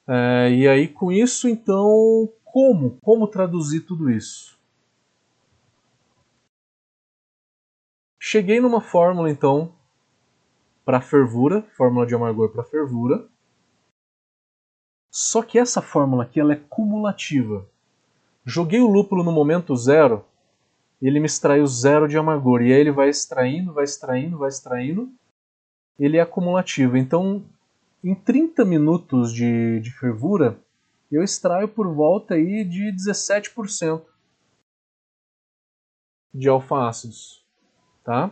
É, 0.08 0.52
e 0.52 0.68
aí 0.68 0.88
com 0.88 1.12
isso, 1.12 1.48
então, 1.48 2.28
como? 2.44 2.98
Como 3.02 3.28
traduzir 3.28 3.82
tudo 3.82 4.10
isso? 4.10 4.60
Cheguei 8.20 8.60
numa 8.60 8.82
fórmula, 8.82 9.30
então, 9.30 9.74
para 10.84 11.02
fervura, 11.02 11.62
fórmula 11.78 12.06
de 12.08 12.16
amargor 12.16 12.50
para 12.52 12.64
fervura. 12.64 13.28
Só 15.12 15.44
que 15.44 15.60
essa 15.60 15.82
fórmula 15.82 16.24
aqui 16.24 16.40
ela 16.40 16.54
é 16.54 16.64
cumulativa. 16.70 17.68
Joguei 18.44 18.80
o 18.80 18.90
lúpulo 18.90 19.24
no 19.24 19.32
momento 19.32 19.76
zero, 19.76 20.26
ele 21.02 21.20
me 21.20 21.26
extraiu 21.26 21.68
zero 21.68 22.08
de 22.08 22.18
amargor. 22.18 22.62
E 22.62 22.74
aí 22.74 22.80
ele 22.80 22.92
vai 22.92 23.10
extraindo, 23.10 23.74
vai 23.74 23.84
extraindo, 23.84 24.38
vai 24.38 24.50
extraindo. 24.50 25.12
Ele 26.00 26.18
é 26.18 26.22
acumulativo. 26.22 26.98
Então, 26.98 27.44
em 28.04 28.16
30 28.16 28.66
minutos 28.66 29.34
de, 29.34 29.80
de 29.80 29.92
fervura, 29.92 30.60
eu 31.12 31.24
extraio 31.24 31.68
por 31.68 31.88
volta 31.94 32.36
aí 32.36 32.64
de 32.64 32.92
17% 32.94 34.04
de 36.34 36.48
alfa-ácidos 36.48 37.42
tá? 38.04 38.32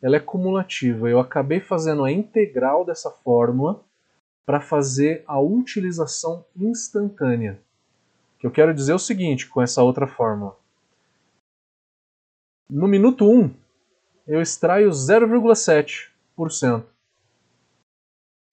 Ela 0.00 0.16
é 0.16 0.20
cumulativa. 0.20 1.08
Eu 1.08 1.18
acabei 1.18 1.60
fazendo 1.60 2.04
a 2.04 2.12
integral 2.12 2.84
dessa 2.84 3.10
fórmula 3.10 3.82
para 4.46 4.60
fazer 4.60 5.24
a 5.26 5.40
utilização 5.40 6.44
instantânea. 6.56 7.60
O 8.36 8.40
que 8.40 8.46
eu 8.46 8.50
quero 8.50 8.74
dizer 8.74 8.92
é 8.92 8.94
o 8.94 8.98
seguinte 8.98 9.48
com 9.48 9.60
essa 9.60 9.82
outra 9.82 10.06
fórmula. 10.06 10.56
No 12.70 12.86
minuto 12.86 13.28
1, 13.28 13.52
eu 14.26 14.40
extraio 14.40 14.90
0,7%. 14.90 16.84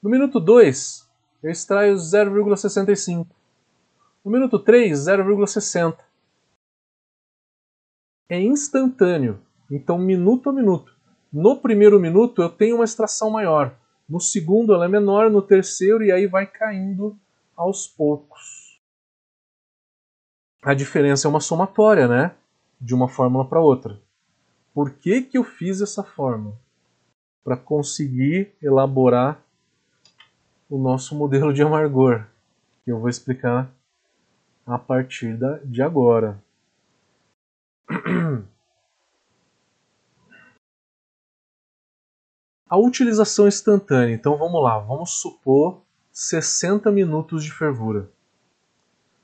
No 0.02 0.10
minuto 0.10 0.40
2, 0.40 1.10
eu 1.44 1.52
extraio 1.52 1.96
0,65%. 1.96 3.28
No 4.24 4.32
minuto 4.32 4.58
3, 4.60 4.98
0,60%. 4.98 5.98
É 8.28 8.40
instantâneo. 8.40 9.40
Então, 9.70 9.98
minuto 9.98 10.50
a 10.50 10.54
minuto. 10.54 10.96
No 11.32 11.58
primeiro 11.60 12.00
minuto 12.00 12.42
eu 12.42 12.50
tenho 12.50 12.78
uma 12.78 12.86
extração 12.86 13.30
maior. 13.30 13.78
No 14.08 14.20
segundo 14.20 14.74
ela 14.74 14.86
é 14.86 14.88
menor, 14.88 15.30
no 15.30 15.42
terceiro 15.42 16.04
e 16.04 16.12
aí 16.12 16.28
vai 16.28 16.48
caindo 16.48 17.20
aos 17.56 17.88
poucos. 17.88 18.80
A 20.64 20.74
diferença 20.74 21.28
é 21.28 21.30
uma 21.30 21.40
somatória, 21.40 22.08
né? 22.08 22.36
De 22.80 22.96
uma 22.96 23.08
fórmula 23.08 23.48
para 23.48 23.62
outra. 23.62 24.02
Por 24.74 24.92
que, 24.92 25.22
que 25.22 25.38
eu 25.38 25.44
fiz 25.44 25.82
essa 25.82 26.04
fórmula? 26.04 26.58
Para 27.44 27.58
conseguir 27.58 28.56
elaborar 28.62 29.45
o 30.70 30.78
nosso 30.78 31.16
modelo 31.16 31.54
de 31.54 31.62
amargor, 31.62 32.26
que 32.84 32.92
eu 32.92 33.00
vou 33.00 33.10
explicar 33.10 33.72
a 34.66 34.78
partir 34.78 35.38
de 35.64 35.82
agora. 35.82 36.44
A 42.68 42.78
utilização 42.78 43.48
instantânea, 43.48 44.16
então 44.16 44.38
vamos 44.38 44.62
lá, 44.62 44.80
vamos 44.80 45.12
supor 45.22 45.82
60 46.12 46.92
minutos 46.92 47.44
de 47.44 47.52
fervura. 47.52 48.10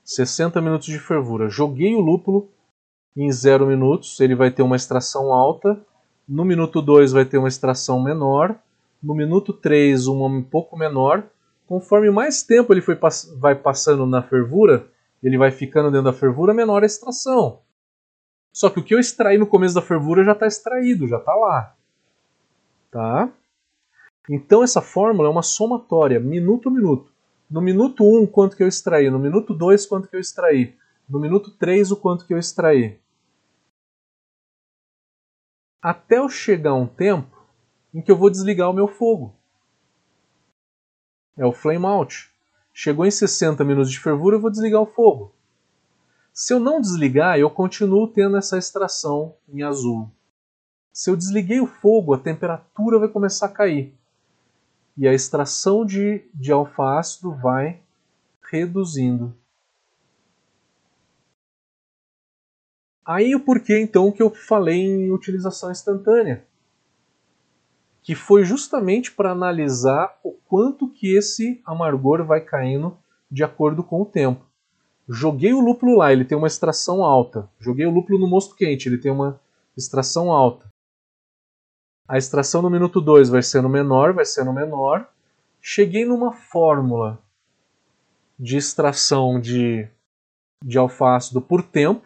60 0.04 0.60
minutos 0.60 0.86
de 0.86 0.98
fervura. 0.98 1.48
Joguei 1.48 1.94
o 1.94 2.00
lúpulo 2.00 2.48
em 3.16 3.30
0 3.32 3.66
minutos, 3.66 4.20
ele 4.20 4.36
vai 4.36 4.50
ter 4.50 4.62
uma 4.62 4.76
extração 4.76 5.32
alta. 5.32 5.84
No 6.26 6.44
minuto 6.44 6.80
2 6.80 7.12
vai 7.12 7.24
ter 7.24 7.36
uma 7.36 7.48
extração 7.48 8.00
menor. 8.00 8.56
No 9.02 9.14
minuto 9.14 9.52
3, 9.52 10.06
uma 10.06 10.26
um 10.26 10.42
pouco 10.42 10.76
menor. 10.76 11.24
Conforme 11.66 12.10
mais 12.10 12.42
tempo 12.42 12.72
ele 12.72 12.80
foi, 12.80 12.98
vai 13.38 13.54
passando 13.54 14.06
na 14.06 14.22
fervura, 14.22 14.86
ele 15.22 15.36
vai 15.36 15.50
ficando 15.50 15.90
dentro 15.90 16.04
da 16.04 16.12
fervura, 16.12 16.54
menor 16.54 16.82
a 16.82 16.86
extração. 16.86 17.60
Só 18.52 18.68
que 18.68 18.78
o 18.78 18.84
que 18.84 18.94
eu 18.94 19.00
extraí 19.00 19.38
no 19.38 19.46
começo 19.46 19.74
da 19.74 19.82
fervura 19.82 20.22
já 20.22 20.32
está 20.32 20.46
extraído, 20.46 21.08
já 21.08 21.16
está 21.16 21.34
lá. 21.34 21.74
Tá? 22.90 23.32
Então 24.28 24.62
essa 24.62 24.80
fórmula 24.80 25.28
é 25.28 25.30
uma 25.30 25.42
somatória, 25.42 26.20
minuto 26.20 26.68
a 26.68 26.72
minuto. 26.72 27.10
No 27.50 27.60
minuto 27.60 28.04
1, 28.04 28.26
quanto 28.26 28.56
que 28.56 28.62
eu 28.62 28.68
extraí? 28.68 29.10
No 29.10 29.18
minuto 29.18 29.52
2, 29.52 29.86
quanto 29.86 30.08
que 30.08 30.16
eu 30.16 30.20
extraí? 30.20 30.76
No 31.08 31.18
minuto 31.18 31.50
3, 31.50 31.90
o 31.90 31.96
quanto 31.96 32.26
que 32.26 32.32
eu 32.32 32.38
extraí? 32.38 33.00
Até 35.82 36.18
eu 36.18 36.28
chegar 36.28 36.74
um 36.74 36.86
tempo 36.86 37.41
em 37.92 38.00
que 38.00 38.10
eu 38.10 38.16
vou 38.16 38.30
desligar 38.30 38.70
o 38.70 38.74
meu 38.74 38.88
fogo. 38.88 39.34
É 41.36 41.44
o 41.44 41.52
flame 41.52 41.86
out. 41.86 42.30
Chegou 42.72 43.04
em 43.04 43.10
60 43.10 43.62
minutos 43.64 43.90
de 43.90 44.00
fervura, 44.00 44.36
eu 44.36 44.40
vou 44.40 44.50
desligar 44.50 44.80
o 44.80 44.86
fogo. 44.86 45.34
Se 46.32 46.54
eu 46.54 46.58
não 46.58 46.80
desligar, 46.80 47.38
eu 47.38 47.50
continuo 47.50 48.08
tendo 48.08 48.36
essa 48.36 48.56
extração 48.56 49.34
em 49.48 49.62
azul. 49.62 50.10
Se 50.92 51.10
eu 51.10 51.16
desliguei 51.16 51.60
o 51.60 51.66
fogo, 51.66 52.14
a 52.14 52.18
temperatura 52.18 52.98
vai 52.98 53.08
começar 53.08 53.46
a 53.46 53.50
cair. 53.50 53.94
E 54.96 55.06
a 55.06 55.12
extração 55.12 55.84
de, 55.84 56.24
de 56.34 56.52
alfa-ácido 56.52 57.34
vai 57.34 57.80
reduzindo. 58.50 59.34
Aí 63.04 63.34
o 63.34 63.40
porquê 63.40 63.80
então 63.80 64.12
que 64.12 64.22
eu 64.22 64.30
falei 64.30 64.80
em 64.80 65.10
utilização 65.10 65.70
instantânea, 65.70 66.46
que 68.02 68.14
foi 68.14 68.44
justamente 68.44 69.12
para 69.12 69.30
analisar 69.30 70.18
o 70.24 70.32
quanto 70.32 70.88
que 70.88 71.14
esse 71.16 71.62
amargor 71.64 72.24
vai 72.24 72.40
caindo 72.40 72.96
de 73.30 73.44
acordo 73.44 73.84
com 73.84 74.02
o 74.02 74.06
tempo. 74.06 74.44
Joguei 75.08 75.52
o 75.52 75.60
lúpulo 75.60 75.96
lá, 75.96 76.12
ele 76.12 76.24
tem 76.24 76.36
uma 76.36 76.46
extração 76.46 77.04
alta. 77.04 77.48
Joguei 77.60 77.86
o 77.86 77.90
lúpulo 77.90 78.18
no 78.18 78.26
mosto 78.26 78.54
quente, 78.54 78.88
ele 78.88 78.98
tem 78.98 79.10
uma 79.10 79.40
extração 79.76 80.30
alta. 80.30 80.66
A 82.08 82.18
extração 82.18 82.60
no 82.60 82.70
minuto 82.70 83.00
2 83.00 83.28
vai 83.28 83.42
sendo 83.42 83.68
menor, 83.68 84.12
vai 84.12 84.24
sendo 84.24 84.52
menor. 84.52 85.08
Cheguei 85.60 86.04
numa 86.04 86.32
fórmula 86.32 87.18
de 88.38 88.56
extração 88.56 89.40
de, 89.40 89.88
de 90.64 90.76
alfácido 90.76 91.40
por 91.40 91.62
tempo, 91.62 92.04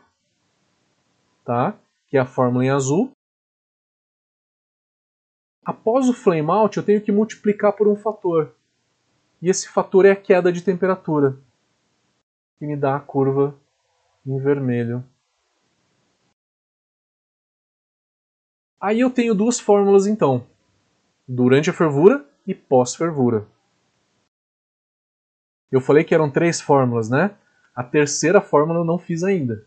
tá? 1.45 1.75
que 2.07 2.17
é 2.17 2.21
a 2.21 2.27
fórmula 2.27 2.65
em 2.65 2.71
azul. 2.71 3.11
Após 5.67 6.09
o 6.09 6.15
flame 6.15 6.49
out, 6.49 6.77
eu 6.77 6.85
tenho 6.85 7.01
que 7.01 7.11
multiplicar 7.11 7.73
por 7.73 7.89
um 7.89 7.97
fator. 7.97 8.55
E 9.43 9.51
esse 9.51 9.69
fator 9.69 10.07
é 10.07 10.13
a 10.13 10.17
queda 10.17 10.53
de 10.53 10.63
temperatura, 10.63 11.37
que 12.57 12.65
me 12.65 12.77
dá 12.77 12.95
a 12.95 13.01
curva 13.01 13.53
em 14.25 14.39
vermelho. 14.39 15.05
Aí 18.81 19.01
eu 19.01 19.11
tenho 19.11 19.35
duas 19.35 19.59
fórmulas 19.59 20.07
então, 20.07 20.47
durante 21.27 21.69
a 21.69 21.73
fervura 21.73 22.25
e 22.47 22.55
pós-fervura. 22.55 23.45
Eu 25.73 25.81
falei 25.81 26.05
que 26.05 26.15
eram 26.15 26.31
três 26.31 26.61
fórmulas, 26.61 27.11
né? 27.11 27.37
A 27.75 27.83
terceira 27.83 28.41
fórmula 28.41 28.79
eu 28.79 28.85
não 28.85 29.01
fiz 29.01 29.25
ainda. 29.25 29.67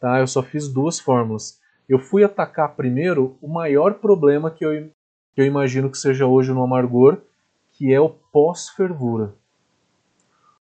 Tá? 0.00 0.20
Eu 0.20 0.26
só 0.26 0.42
fiz 0.42 0.68
duas 0.68 0.98
fórmulas. 0.98 1.60
Eu 1.86 1.98
fui 1.98 2.24
atacar 2.24 2.74
primeiro 2.74 3.36
o 3.42 3.46
maior 3.46 3.94
problema 3.94 4.50
que 4.50 4.64
eu, 4.64 4.90
que 5.34 5.40
eu 5.40 5.46
imagino 5.46 5.90
que 5.90 5.98
seja 5.98 6.26
hoje 6.26 6.52
no 6.52 6.62
amargor, 6.62 7.22
que 7.70 7.92
é 7.92 8.00
o 8.00 8.10
pós-fervura. 8.10 9.34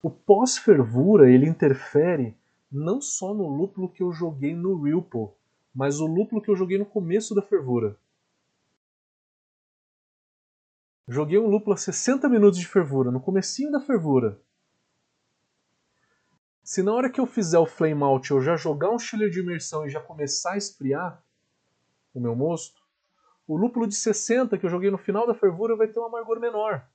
O 0.02 0.10
pós-fervura 0.10 1.30
ele 1.30 1.46
interfere 1.46 2.36
não 2.70 3.00
só 3.00 3.32
no 3.32 3.46
lúpulo 3.46 3.88
que 3.88 4.02
eu 4.02 4.12
joguei 4.12 4.54
no 4.54 4.82
Ripple, 4.82 5.28
mas 5.74 6.00
o 6.00 6.06
lúpulo 6.06 6.42
que 6.42 6.50
eu 6.50 6.56
joguei 6.56 6.78
no 6.78 6.86
começo 6.86 7.34
da 7.34 7.42
fervura. 7.42 7.96
Joguei 11.06 11.38
um 11.38 11.46
lúpulo 11.48 11.74
a 11.74 11.76
60 11.76 12.28
minutos 12.28 12.58
de 12.58 12.66
fervura, 12.66 13.10
no 13.10 13.20
comecinho 13.20 13.70
da 13.70 13.80
fervura. 13.80 14.40
Se 16.62 16.82
na 16.82 16.94
hora 16.94 17.10
que 17.10 17.20
eu 17.20 17.26
fizer 17.26 17.58
o 17.58 17.66
flame 17.66 18.02
out 18.02 18.30
eu 18.30 18.40
já 18.40 18.56
jogar 18.56 18.90
um 18.90 18.98
chiller 18.98 19.28
de 19.28 19.40
imersão 19.40 19.86
e 19.86 19.90
já 19.90 20.00
começar 20.00 20.52
a 20.52 20.56
esfriar 20.56 21.22
o 22.14 22.20
meu 22.20 22.34
mosto, 22.34 22.84
o 23.46 23.56
lúpulo 23.56 23.86
de 23.86 23.94
60 23.94 24.58
que 24.58 24.66
eu 24.66 24.70
joguei 24.70 24.90
no 24.90 24.98
final 24.98 25.26
da 25.26 25.34
fervura 25.34 25.76
vai 25.76 25.88
ter 25.88 26.00
um 26.00 26.06
amargor 26.06 26.40
menor. 26.40 26.86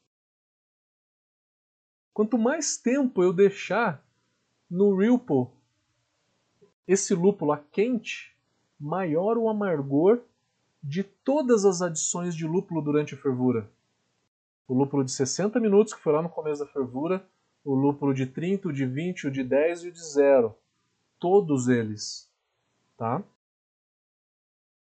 Quanto 2.13 2.37
mais 2.37 2.77
tempo 2.77 3.23
eu 3.23 3.31
deixar 3.31 4.03
no 4.69 4.95
Ripple 4.95 5.47
esse 6.87 7.13
lúpulo 7.13 7.51
a 7.51 7.57
quente, 7.57 8.35
maior 8.79 9.37
o 9.37 9.47
amargor 9.47 10.21
de 10.81 11.03
todas 11.03 11.65
as 11.65 11.81
adições 11.81 12.35
de 12.35 12.47
lúpulo 12.47 12.81
durante 12.81 13.13
a 13.13 13.17
fervura. 13.17 13.69
O 14.67 14.73
lúpulo 14.73 15.03
de 15.03 15.11
60 15.11 15.59
minutos, 15.59 15.93
que 15.93 16.01
foi 16.01 16.13
lá 16.13 16.21
no 16.21 16.29
começo 16.29 16.63
da 16.63 16.71
fervura, 16.71 17.25
o 17.63 17.75
lúpulo 17.75 18.13
de 18.13 18.25
30, 18.25 18.69
o 18.69 18.73
de 18.73 18.85
20, 18.85 19.27
o 19.27 19.31
de 19.31 19.43
10 19.43 19.83
e 19.83 19.87
o 19.89 19.91
de 19.91 20.03
0. 20.03 20.55
Todos 21.19 21.67
eles. 21.67 22.31
Tá? 22.97 23.23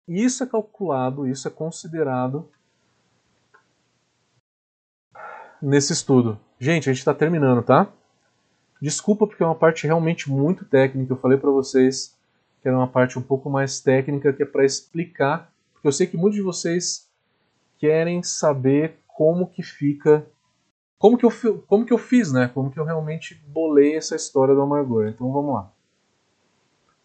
Isso 0.10 0.44
é 0.44 0.48
calculado, 0.48 1.28
isso 1.28 1.48
é 1.48 1.52
considerado 1.52 2.50
nesse 5.62 5.94
estudo. 5.94 6.40
Gente, 6.60 6.90
a 6.90 6.92
gente 6.92 6.98
está 6.98 7.14
terminando, 7.14 7.62
tá? 7.62 7.94
Desculpa 8.82 9.28
porque 9.28 9.44
é 9.44 9.46
uma 9.46 9.54
parte 9.54 9.86
realmente 9.86 10.28
muito 10.28 10.66
técnica. 10.66 11.14
Eu 11.14 11.18
falei 11.18 11.38
para 11.38 11.52
vocês 11.52 12.18
que 12.60 12.68
era 12.68 12.76
uma 12.76 12.88
parte 12.88 13.20
um 13.20 13.22
pouco 13.22 13.52
mais 13.52 13.82
técnica, 13.82 14.34
que 14.34 14.42
é 14.42 14.48
para 14.48 14.66
explicar, 14.66 15.54
porque 15.74 15.88
eu 15.88 15.92
sei 15.92 16.08
que 16.08 16.18
muitos 16.18 16.38
de 16.38 16.42
vocês 16.42 17.08
querem 17.78 18.24
saber 18.24 18.98
como 19.08 19.46
que 19.46 19.62
fica, 19.62 20.26
como 20.98 21.20
que 21.20 21.26
eu, 21.26 21.32
como 21.68 21.86
que 21.86 21.94
eu 21.94 22.00
fiz, 22.00 22.32
né? 22.32 22.50
Como 22.52 22.72
que 22.72 22.80
eu 22.80 22.84
realmente 22.84 23.36
bolei 23.48 23.96
essa 23.96 24.16
história 24.16 24.56
do 24.56 24.62
amargor. 24.64 25.08
Então 25.08 25.32
vamos 25.32 25.54
lá. 25.54 25.72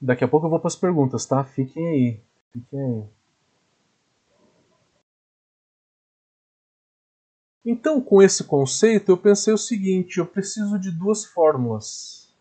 Daqui 0.00 0.24
a 0.24 0.28
pouco 0.28 0.46
eu 0.46 0.50
vou 0.50 0.58
para 0.58 0.68
as 0.68 0.76
perguntas, 0.76 1.26
tá? 1.26 1.44
Fiquem 1.44 1.86
aí. 1.86 2.33
Então, 7.64 8.00
com 8.00 8.22
esse 8.22 8.44
conceito, 8.44 9.10
eu 9.10 9.16
pensei 9.16 9.52
o 9.52 9.58
seguinte: 9.58 10.18
eu 10.18 10.26
preciso 10.26 10.78
de 10.78 10.90
duas 10.90 11.24
fórmulas. 11.24 12.32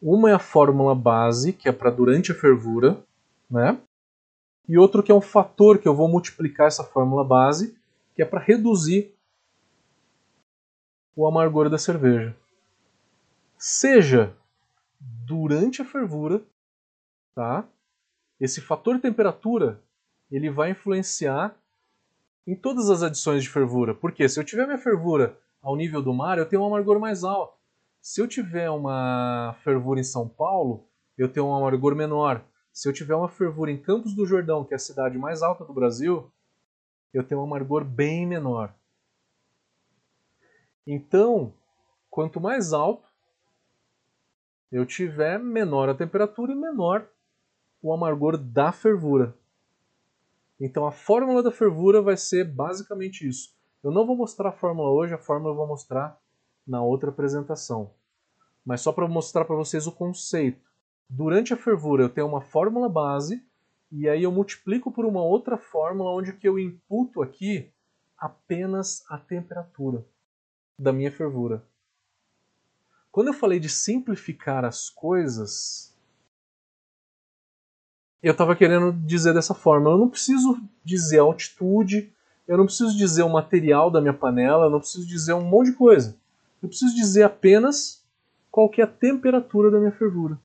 Uma 0.00 0.30
é 0.30 0.34
a 0.34 0.38
fórmula 0.38 0.94
base, 0.94 1.52
que 1.52 1.68
é 1.68 1.72
para 1.72 1.90
durante 1.90 2.32
a 2.32 2.34
fervura, 2.34 3.04
né? 3.50 3.80
E 4.68 4.78
outro 4.78 5.02
que 5.02 5.10
é 5.12 5.14
um 5.14 5.20
fator 5.20 5.78
que 5.78 5.88
eu 5.88 5.94
vou 5.94 6.08
multiplicar 6.08 6.68
essa 6.68 6.84
fórmula 6.84 7.24
base, 7.24 7.76
que 8.14 8.22
é 8.22 8.24
para 8.24 8.40
reduzir 8.40 9.14
o 11.14 11.26
amargor 11.26 11.68
da 11.68 11.78
cerveja. 11.78 12.36
Seja 13.58 14.34
durante 15.00 15.82
a 15.82 15.84
fervura, 15.84 16.42
tá? 17.34 17.68
Esse 18.42 18.60
fator 18.60 18.98
temperatura, 18.98 19.80
ele 20.28 20.50
vai 20.50 20.72
influenciar 20.72 21.54
em 22.44 22.56
todas 22.56 22.90
as 22.90 23.00
adições 23.00 23.40
de 23.40 23.48
fervura. 23.48 23.94
Porque 23.94 24.28
se 24.28 24.40
eu 24.40 24.42
tiver 24.42 24.66
minha 24.66 24.78
fervura 24.78 25.38
ao 25.62 25.76
nível 25.76 26.02
do 26.02 26.12
mar, 26.12 26.38
eu 26.38 26.48
tenho 26.48 26.60
um 26.60 26.66
amargor 26.66 26.98
mais 26.98 27.22
alto. 27.22 27.56
Se 28.00 28.20
eu 28.20 28.26
tiver 28.26 28.68
uma 28.68 29.54
fervura 29.62 30.00
em 30.00 30.02
São 30.02 30.28
Paulo, 30.28 30.84
eu 31.16 31.28
tenho 31.28 31.46
um 31.46 31.54
amargor 31.54 31.94
menor. 31.94 32.44
Se 32.72 32.88
eu 32.88 32.92
tiver 32.92 33.14
uma 33.14 33.28
fervura 33.28 33.70
em 33.70 33.80
Campos 33.80 34.12
do 34.12 34.26
Jordão, 34.26 34.64
que 34.64 34.74
é 34.74 34.76
a 34.76 34.80
cidade 34.80 35.16
mais 35.16 35.40
alta 35.40 35.64
do 35.64 35.72
Brasil, 35.72 36.28
eu 37.14 37.22
tenho 37.22 37.42
um 37.42 37.44
amargor 37.44 37.84
bem 37.84 38.26
menor. 38.26 38.74
Então, 40.84 41.54
quanto 42.10 42.40
mais 42.40 42.72
alto 42.72 43.06
eu 44.72 44.84
tiver, 44.84 45.38
menor 45.38 45.88
a 45.88 45.94
temperatura 45.94 46.50
e 46.50 46.56
menor 46.56 47.06
o 47.82 47.92
amargor 47.92 48.38
da 48.38 48.70
fervura. 48.70 49.36
Então 50.60 50.86
a 50.86 50.92
fórmula 50.92 51.42
da 51.42 51.50
fervura 51.50 52.00
vai 52.00 52.16
ser 52.16 52.44
basicamente 52.44 53.26
isso. 53.28 53.54
Eu 53.82 53.90
não 53.90 54.06
vou 54.06 54.16
mostrar 54.16 54.50
a 54.50 54.52
fórmula 54.52 54.90
hoje, 54.90 55.12
a 55.12 55.18
fórmula 55.18 55.52
eu 55.52 55.56
vou 55.56 55.66
mostrar 55.66 56.16
na 56.64 56.80
outra 56.80 57.10
apresentação. 57.10 57.90
Mas 58.64 58.80
só 58.80 58.92
para 58.92 59.08
mostrar 59.08 59.44
para 59.44 59.56
vocês 59.56 59.88
o 59.88 59.92
conceito. 59.92 60.70
Durante 61.08 61.52
a 61.52 61.56
fervura 61.56 62.04
eu 62.04 62.08
tenho 62.08 62.28
uma 62.28 62.40
fórmula 62.40 62.88
base 62.88 63.44
e 63.90 64.08
aí 64.08 64.22
eu 64.22 64.30
multiplico 64.30 64.90
por 64.92 65.04
uma 65.04 65.22
outra 65.22 65.58
fórmula 65.58 66.12
onde 66.12 66.32
que 66.32 66.48
eu 66.48 66.58
imputo 66.58 67.20
aqui 67.20 67.70
apenas 68.16 69.04
a 69.10 69.18
temperatura 69.18 70.06
da 70.78 70.92
minha 70.92 71.10
fervura. 71.10 71.64
Quando 73.10 73.26
eu 73.26 73.34
falei 73.34 73.58
de 73.58 73.68
simplificar 73.68 74.64
as 74.64 74.88
coisas, 74.88 75.91
eu 78.22 78.32
estava 78.32 78.54
querendo 78.54 78.92
dizer 78.92 79.34
dessa 79.34 79.54
forma: 79.54 79.90
eu 79.90 79.98
não 79.98 80.08
preciso 80.08 80.60
dizer 80.84 81.18
a 81.18 81.22
altitude, 81.22 82.12
eu 82.46 82.56
não 82.56 82.66
preciso 82.66 82.96
dizer 82.96 83.22
o 83.22 83.28
material 83.28 83.90
da 83.90 84.00
minha 84.00 84.14
panela, 84.14 84.66
eu 84.66 84.70
não 84.70 84.78
preciso 84.78 85.06
dizer 85.06 85.32
um 85.32 85.44
monte 85.44 85.70
de 85.70 85.76
coisa. 85.76 86.16
Eu 86.62 86.68
preciso 86.68 86.94
dizer 86.94 87.24
apenas 87.24 88.04
qual 88.50 88.68
que 88.68 88.80
é 88.80 88.84
a 88.84 88.88
temperatura 88.88 89.70
da 89.70 89.78
minha 89.78 89.92
fervura. 89.92 90.38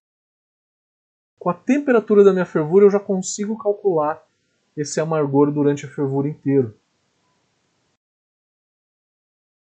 Com 1.38 1.50
a 1.50 1.54
temperatura 1.54 2.24
da 2.24 2.34
minha 2.34 2.46
fervura 2.46 2.86
eu 2.86 2.90
já 2.90 3.00
consigo 3.00 3.58
calcular 3.58 4.26
esse 4.76 5.00
amargor 5.00 5.52
durante 5.52 5.86
a 5.86 5.90
fervura 5.90 6.28
inteira. 6.28 6.74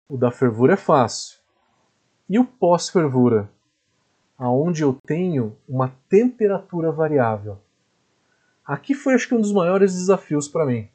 O 0.08 0.16
da 0.16 0.32
fervura 0.32 0.72
é 0.72 0.76
fácil. 0.76 1.38
E 2.28 2.38
o 2.38 2.44
pós-fervura? 2.44 3.48
Aonde 4.36 4.82
eu 4.82 4.98
tenho 5.06 5.56
uma 5.68 5.94
temperatura 6.08 6.90
variável. 6.90 7.60
Aqui 8.70 8.94
foi 8.94 9.14
acho 9.14 9.26
que 9.26 9.34
um 9.34 9.40
dos 9.40 9.52
maiores 9.52 9.94
desafios 9.94 10.46
para 10.46 10.64
mim. 10.64 10.88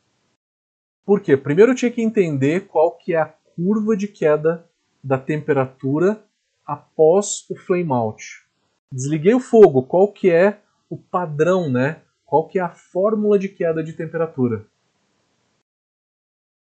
Por 1.05 1.19
quê? 1.19 1.35
Primeiro 1.35 1.73
eu 1.73 1.75
tinha 1.75 1.91
que 1.91 2.01
entender 2.01 2.67
qual 2.67 2.95
que 2.95 3.13
é 3.13 3.17
a 3.17 3.25
curva 3.25 3.97
de 3.97 4.07
queda 4.07 4.65
da 5.03 5.17
temperatura 5.17 6.23
após 6.65 7.45
o 7.49 7.55
flame 7.57 7.91
out. 7.91 8.47
Desliguei 8.89 9.33
o 9.33 9.41
fogo, 9.41 9.83
qual 9.83 10.09
que 10.09 10.31
é 10.31 10.61
o 10.89 10.95
padrão, 10.95 11.69
né? 11.69 12.01
Qual 12.25 12.47
que 12.47 12.59
é 12.59 12.61
a 12.61 12.69
fórmula 12.69 13.37
de 13.37 13.49
queda 13.49 13.83
de 13.83 13.91
temperatura? 13.91 14.65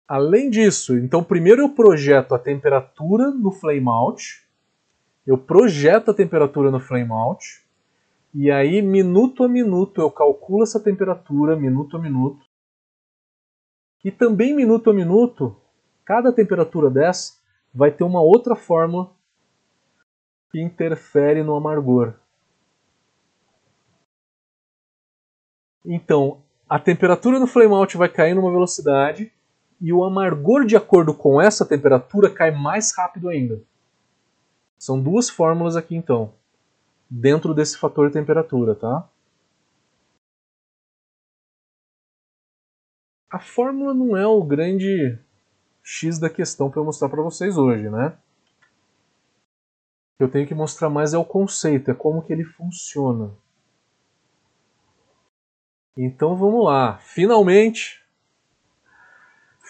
Além 0.07 0.51
disso, 0.51 0.95
então 0.99 1.23
primeiro 1.23 1.63
eu 1.63 1.69
projeto 1.69 2.35
a 2.35 2.39
temperatura 2.39 3.31
no 3.31 3.51
flame 3.51 3.87
out, 3.87 4.47
eu 5.25 5.35
projeto 5.35 6.11
a 6.11 6.13
temperatura 6.13 6.69
no 6.69 6.79
flame 6.79 7.11
out, 7.11 7.63
e 8.33 8.49
aí 8.49 8.81
minuto 8.81 9.43
a 9.43 9.47
minuto 9.47 9.99
eu 9.99 10.09
calculo 10.09 10.63
essa 10.63 10.79
temperatura, 10.79 11.55
minuto 11.55 11.97
a 11.97 11.99
minuto. 11.99 12.45
E 14.03 14.11
também 14.11 14.55
minuto 14.55 14.89
a 14.89 14.93
minuto, 14.93 15.55
cada 16.05 16.31
temperatura 16.31 16.89
dessa 16.89 17.39
vai 17.73 17.91
ter 17.91 18.03
uma 18.03 18.21
outra 18.21 18.55
fórmula 18.55 19.11
que 20.49 20.61
interfere 20.61 21.43
no 21.43 21.55
amargor. 21.55 22.15
Então, 25.85 26.41
a 26.69 26.79
temperatura 26.79 27.39
no 27.39 27.47
flame 27.47 27.73
out 27.73 27.97
vai 27.97 28.07
cair 28.07 28.33
numa 28.33 28.51
velocidade 28.51 29.31
e 29.79 29.91
o 29.91 30.03
amargor 30.03 30.65
de 30.65 30.77
acordo 30.77 31.13
com 31.13 31.41
essa 31.41 31.65
temperatura 31.65 32.29
cai 32.29 32.51
mais 32.51 32.95
rápido 32.95 33.29
ainda. 33.29 33.61
São 34.77 35.01
duas 35.01 35.29
fórmulas 35.29 35.75
aqui 35.75 35.95
então, 35.95 36.33
dentro 37.11 37.53
desse 37.53 37.77
fator 37.77 38.09
temperatura, 38.09 38.73
tá? 38.73 39.07
A 43.29 43.39
fórmula 43.39 43.93
não 43.93 44.15
é 44.15 44.25
o 44.25 44.41
grande 44.43 45.19
X 45.83 46.17
da 46.17 46.29
questão 46.29 46.71
para 46.71 46.79
eu 46.79 46.85
mostrar 46.85 47.09
para 47.09 47.21
vocês 47.21 47.57
hoje, 47.57 47.89
né? 47.89 48.17
Eu 50.17 50.31
tenho 50.31 50.47
que 50.47 50.55
mostrar 50.55 50.89
mais 50.89 51.13
é 51.13 51.17
o 51.17 51.25
conceito, 51.25 51.91
é 51.91 51.93
como 51.93 52.21
que 52.21 52.31
ele 52.31 52.45
funciona. 52.45 53.35
Então 55.97 56.37
vamos 56.37 56.63
lá, 56.63 56.97
finalmente 56.99 58.01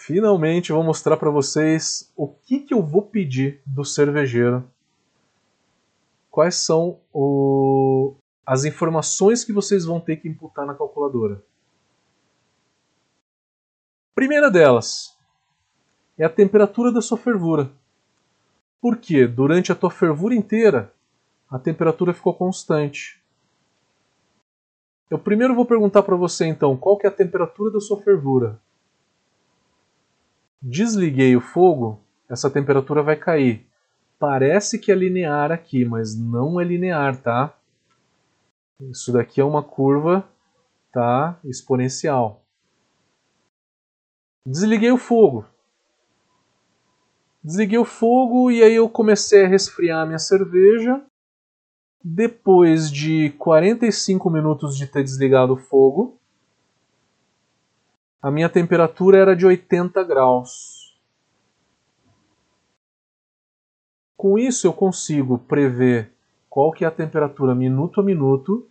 Finalmente 0.04 0.72
vou 0.72 0.82
mostrar 0.82 1.16
para 1.16 1.30
vocês 1.30 2.12
o 2.16 2.26
que, 2.26 2.58
que 2.58 2.74
eu 2.74 2.82
vou 2.82 3.02
pedir 3.02 3.62
do 3.64 3.84
cervejeiro. 3.84 4.68
Quais 6.32 6.56
são 6.56 6.98
o... 7.12 8.14
as 8.46 8.64
informações 8.64 9.44
que 9.44 9.52
vocês 9.52 9.84
vão 9.84 10.00
ter 10.00 10.16
que 10.16 10.26
imputar 10.26 10.64
na 10.66 10.74
calculadora. 10.74 11.44
Primeira 14.14 14.50
delas 14.50 15.14
é 16.16 16.24
a 16.24 16.30
temperatura 16.30 16.90
da 16.90 17.02
sua 17.02 17.18
fervura. 17.18 17.70
Porque 18.80 19.26
durante 19.26 19.70
a 19.70 19.74
tua 19.74 19.90
fervura 19.90 20.34
inteira 20.34 20.90
a 21.50 21.58
temperatura 21.58 22.14
ficou 22.14 22.32
constante. 22.32 23.22
Eu 25.10 25.18
primeiro 25.18 25.54
vou 25.54 25.66
perguntar 25.66 26.02
para 26.02 26.16
você 26.16 26.46
então 26.46 26.78
qual 26.78 26.96
que 26.96 27.06
é 27.06 27.10
a 27.10 27.14
temperatura 27.14 27.70
da 27.70 27.78
sua 27.78 28.00
fervura. 28.00 28.58
Desliguei 30.62 31.36
o 31.36 31.42
fogo, 31.42 32.00
essa 32.26 32.48
temperatura 32.48 33.02
vai 33.02 33.16
cair. 33.16 33.70
Parece 34.22 34.78
que 34.78 34.92
é 34.92 34.94
linear 34.94 35.50
aqui, 35.50 35.84
mas 35.84 36.16
não 36.16 36.60
é 36.60 36.64
linear, 36.64 37.20
tá? 37.20 37.52
Isso 38.80 39.12
daqui 39.12 39.40
é 39.40 39.44
uma 39.44 39.64
curva 39.64 40.24
tá, 40.92 41.40
exponencial. 41.44 42.40
Desliguei 44.46 44.92
o 44.92 44.96
fogo. 44.96 45.44
Desliguei 47.42 47.78
o 47.78 47.84
fogo 47.84 48.48
e 48.52 48.62
aí 48.62 48.76
eu 48.76 48.88
comecei 48.88 49.44
a 49.44 49.48
resfriar 49.48 50.06
minha 50.06 50.20
cerveja. 50.20 51.04
Depois 52.04 52.92
de 52.92 53.30
45 53.30 54.30
minutos 54.30 54.76
de 54.76 54.86
ter 54.86 55.02
desligado 55.02 55.54
o 55.54 55.58
fogo, 55.58 56.16
a 58.22 58.30
minha 58.30 58.48
temperatura 58.48 59.18
era 59.18 59.34
de 59.34 59.44
80 59.44 60.00
graus. 60.04 60.71
Com 64.22 64.38
isso 64.38 64.68
eu 64.68 64.72
consigo 64.72 65.36
prever 65.36 66.12
qual 66.48 66.70
que 66.70 66.84
é 66.84 66.86
a 66.86 66.92
temperatura 66.92 67.56
minuto 67.56 68.00
a 68.00 68.04
minuto 68.04 68.68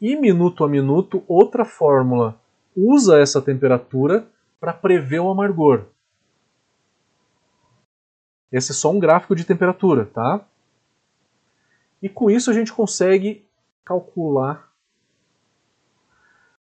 e 0.00 0.16
minuto 0.16 0.64
a 0.64 0.68
minuto 0.68 1.22
outra 1.28 1.62
fórmula 1.62 2.40
usa 2.74 3.18
essa 3.18 3.42
temperatura 3.42 4.26
para 4.58 4.72
prever 4.72 5.20
o 5.20 5.28
amargor. 5.28 5.84
Esse 8.50 8.72
é 8.72 8.74
só 8.74 8.90
um 8.90 8.98
gráfico 8.98 9.36
de 9.36 9.44
temperatura, 9.44 10.06
tá? 10.06 10.42
E 12.00 12.08
com 12.08 12.30
isso 12.30 12.50
a 12.50 12.54
gente 12.54 12.72
consegue 12.72 13.44
calcular 13.84 14.72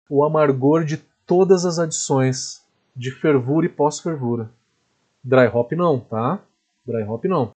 o 0.10 0.24
amargor 0.24 0.84
de 0.84 0.98
todas 1.28 1.64
as 1.64 1.78
adições 1.78 2.66
de 2.96 3.12
fervura 3.12 3.68
e 3.68 3.70
pós-fervura. 3.70 4.50
Dry 5.24 5.46
hop 5.46 5.74
não, 5.74 6.00
tá? 6.00 6.40
Dry 6.88 7.04
hop 7.04 7.24
não. 7.26 7.55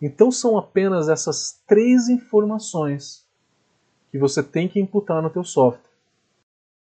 Então 0.00 0.30
são 0.30 0.56
apenas 0.56 1.08
essas 1.08 1.62
três 1.66 2.08
informações 2.08 3.28
que 4.10 4.18
você 4.18 4.42
tem 4.42 4.68
que 4.68 4.80
imputar 4.80 5.22
no 5.22 5.30
teu 5.30 5.44
software, 5.44 5.90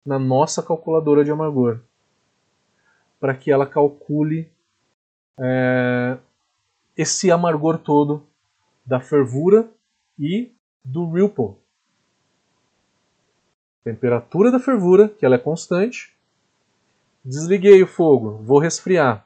na 0.05 0.19
nossa 0.19 0.63
calculadora 0.63 1.25
de 1.25 1.31
amargor, 1.31 1.81
para 3.19 3.35
que 3.35 3.51
ela 3.51 3.67
calcule 3.67 4.51
é, 5.39 6.19
esse 6.97 7.31
amargor 7.31 7.79
todo 7.79 8.27
da 8.85 9.01
fervura 9.01 9.69
e 10.19 10.55
do 10.85 11.11
ripple, 11.11 11.57
temperatura 13.83 14.51
da 14.51 14.61
fervura, 14.61 15.09
que 15.09 15.25
ela 15.25 15.35
é 15.35 15.39
constante. 15.39 16.17
Desliguei 17.25 17.83
o 17.83 17.87
fogo, 17.87 18.39
vou 18.43 18.59
resfriar. 18.61 19.26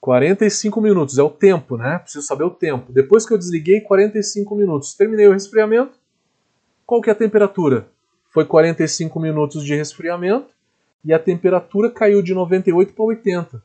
45 0.00 0.80
minutos 0.80 1.18
é 1.18 1.22
o 1.22 1.30
tempo, 1.30 1.76
né? 1.76 1.98
Preciso 1.98 2.26
saber 2.26 2.44
o 2.44 2.50
tempo. 2.50 2.92
Depois 2.92 3.26
que 3.26 3.34
eu 3.34 3.38
desliguei, 3.38 3.80
45 3.80 4.54
minutos. 4.54 4.94
Terminei 4.94 5.26
o 5.26 5.32
resfriamento. 5.32 5.98
Qual 6.86 7.00
que 7.00 7.10
é 7.10 7.12
a 7.12 7.16
temperatura? 7.16 7.88
Foi 8.30 8.44
45 8.44 9.18
minutos 9.18 9.64
de 9.64 9.74
resfriamento 9.74 10.48
e 11.04 11.12
a 11.12 11.18
temperatura 11.18 11.90
caiu 11.90 12.22
de 12.22 12.32
98 12.32 12.92
para 12.92 13.04
80. 13.04 13.62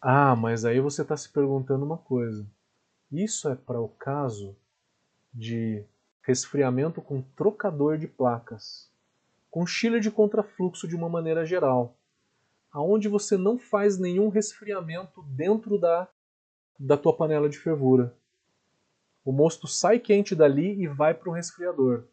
Ah, 0.00 0.34
mas 0.36 0.64
aí 0.64 0.80
você 0.80 1.02
está 1.02 1.16
se 1.16 1.28
perguntando 1.28 1.84
uma 1.84 1.96
coisa. 1.96 2.44
Isso 3.10 3.48
é 3.48 3.54
para 3.54 3.80
o 3.80 3.88
caso 3.88 4.56
de 5.32 5.84
resfriamento 6.22 7.00
com 7.00 7.22
trocador 7.36 7.96
de 7.96 8.06
placas, 8.06 8.90
com 9.52 9.66
chiller 9.66 10.00
de 10.00 10.10
contrafluxo 10.10 10.88
de 10.88 10.96
uma 10.96 11.10
maneira 11.10 11.44
geral, 11.44 11.94
aonde 12.72 13.06
você 13.06 13.36
não 13.36 13.58
faz 13.58 13.98
nenhum 13.98 14.30
resfriamento 14.30 15.22
dentro 15.24 15.78
da, 15.78 16.08
da 16.80 16.96
tua 16.96 17.14
panela 17.14 17.50
de 17.50 17.58
fervura. 17.58 18.16
O 19.22 19.30
mosto 19.30 19.68
sai 19.68 19.98
quente 19.98 20.34
dali 20.34 20.80
e 20.80 20.88
vai 20.88 21.12
para 21.12 21.28
o 21.28 21.32
resfriador, 21.32 22.04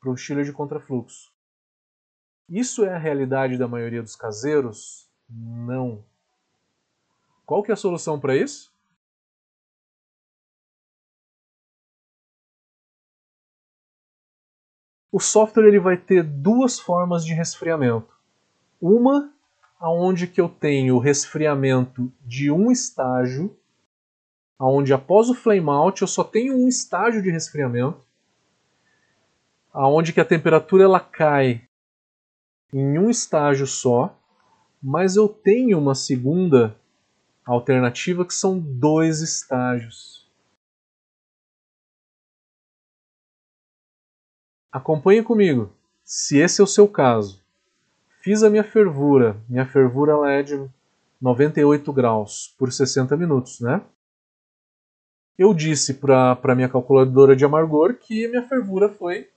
para 0.00 0.10
o 0.10 0.16
chiller 0.16 0.46
de 0.46 0.52
contrafluxo. 0.52 1.30
Isso 2.48 2.86
é 2.86 2.94
a 2.94 2.98
realidade 2.98 3.58
da 3.58 3.68
maioria 3.68 4.02
dos 4.02 4.16
caseiros? 4.16 5.10
Não. 5.28 6.02
Qual 7.44 7.62
que 7.62 7.70
é 7.70 7.74
a 7.74 7.76
solução 7.76 8.18
para 8.18 8.34
isso? 8.34 8.71
O 15.12 15.20
software 15.20 15.68
ele 15.68 15.78
vai 15.78 15.98
ter 15.98 16.24
duas 16.24 16.80
formas 16.80 17.22
de 17.22 17.34
resfriamento. 17.34 18.08
Uma 18.80 19.30
aonde 19.78 20.26
que 20.26 20.40
eu 20.40 20.48
tenho 20.48 20.98
resfriamento 20.98 22.10
de 22.24 22.50
um 22.50 22.70
estágio, 22.70 23.54
aonde 24.58 24.94
após 24.94 25.28
o 25.28 25.34
flame 25.34 25.68
out 25.68 26.00
eu 26.00 26.08
só 26.08 26.24
tenho 26.24 26.56
um 26.56 26.66
estágio 26.66 27.20
de 27.20 27.30
resfriamento, 27.30 28.00
aonde 29.70 30.12
que 30.12 30.20
a 30.20 30.24
temperatura 30.24 30.84
ela 30.84 31.00
cai 31.00 31.68
em 32.72 32.98
um 32.98 33.10
estágio 33.10 33.66
só, 33.66 34.18
mas 34.82 35.16
eu 35.16 35.28
tenho 35.28 35.78
uma 35.78 35.94
segunda 35.94 36.74
alternativa 37.44 38.24
que 38.24 38.32
são 38.32 38.58
dois 38.58 39.20
estágios. 39.20 40.21
Acompanhe 44.72 45.22
comigo, 45.22 45.70
se 46.02 46.38
esse 46.38 46.62
é 46.62 46.64
o 46.64 46.66
seu 46.66 46.88
caso. 46.88 47.44
Fiz 48.22 48.42
a 48.42 48.48
minha 48.48 48.64
fervura, 48.64 49.36
minha 49.46 49.66
fervura 49.66 50.12
ela 50.12 50.32
é 50.32 50.42
de 50.42 50.66
98 51.20 51.92
graus 51.92 52.54
por 52.58 52.72
60 52.72 53.14
minutos, 53.14 53.60
né? 53.60 53.84
Eu 55.36 55.52
disse 55.52 55.92
para 55.92 56.38
a 56.42 56.54
minha 56.54 56.70
calculadora 56.70 57.36
de 57.36 57.44
amargor 57.44 57.96
que 57.96 58.26
minha 58.28 58.48
fervura 58.48 58.88
foi 58.88 59.28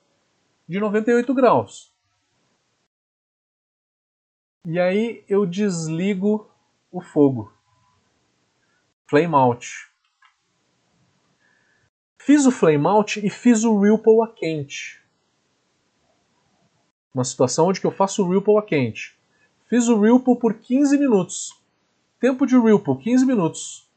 de 0.66 0.80
98 0.80 1.34
graus. 1.34 1.92
E 4.64 4.80
aí 4.80 5.22
eu 5.28 5.44
desligo 5.44 6.50
o 6.90 7.02
fogo. 7.02 7.52
Flame 9.06 9.34
out. 9.34 9.90
Fiz 12.18 12.46
o 12.46 12.50
flame 12.50 12.86
out 12.86 13.24
e 13.24 13.28
fiz 13.28 13.64
o 13.64 13.78
ripple 13.78 14.22
a 14.22 14.28
quente 14.28 15.04
uma 17.16 17.24
situação 17.24 17.68
onde 17.68 17.82
eu 17.82 17.90
faço 17.90 18.22
o 18.22 18.30
Ripple 18.30 18.58
a 18.58 18.62
quente. 18.62 19.16
Fiz 19.70 19.88
o 19.88 19.98
Ripple 19.98 20.36
por 20.36 20.52
15 20.52 20.98
minutos. 20.98 21.58
Tempo 22.20 22.46
de 22.46 22.58
Ripple, 22.58 22.98
15 22.98 23.24
minutos. 23.24 23.88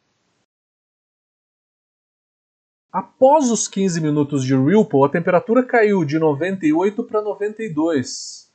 Após 2.89 3.51
os 3.51 3.67
15 3.67 3.99
minutos 3.99 4.43
de 4.43 4.55
Ripple, 4.55 5.03
a 5.03 5.09
temperatura 5.09 5.63
caiu 5.63 6.05
de 6.05 6.17
98 6.17 7.03
para 7.03 7.21
92. 7.21 8.49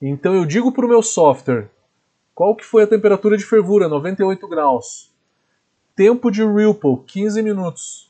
Então 0.00 0.34
eu 0.34 0.44
digo 0.44 0.70
para 0.72 0.84
o 0.84 0.88
meu 0.88 1.02
software, 1.02 1.70
qual 2.34 2.54
que 2.54 2.64
foi 2.64 2.82
a 2.82 2.86
temperatura 2.86 3.38
de 3.38 3.44
fervura? 3.44 3.88
98 3.88 4.46
graus. 4.46 5.10
Tempo 5.94 6.30
de 6.30 6.44
Ripple, 6.44 6.98
15 7.06 7.42
minutos 7.42 8.05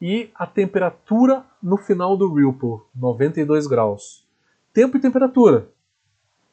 e 0.00 0.30
a 0.34 0.46
temperatura 0.46 1.44
no 1.62 1.76
final 1.76 2.16
do 2.16 2.32
Ripple, 2.32 2.80
92 2.94 3.66
graus. 3.66 4.26
Tempo 4.72 4.96
e 4.96 5.00
temperatura. 5.00 5.68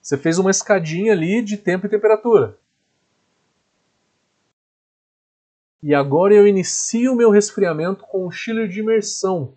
Você 0.01 0.17
fez 0.17 0.39
uma 0.39 0.51
escadinha 0.51 1.13
ali 1.13 1.41
de 1.41 1.57
tempo 1.57 1.85
e 1.85 1.89
temperatura. 1.89 2.57
E 5.83 5.95
agora 5.95 6.33
eu 6.33 6.47
inicio 6.47 7.13
o 7.13 7.15
meu 7.15 7.31
resfriamento 7.31 8.03
com 8.05 8.25
o 8.25 8.31
chiller 8.31 8.67
de 8.67 8.79
imersão. 8.79 9.55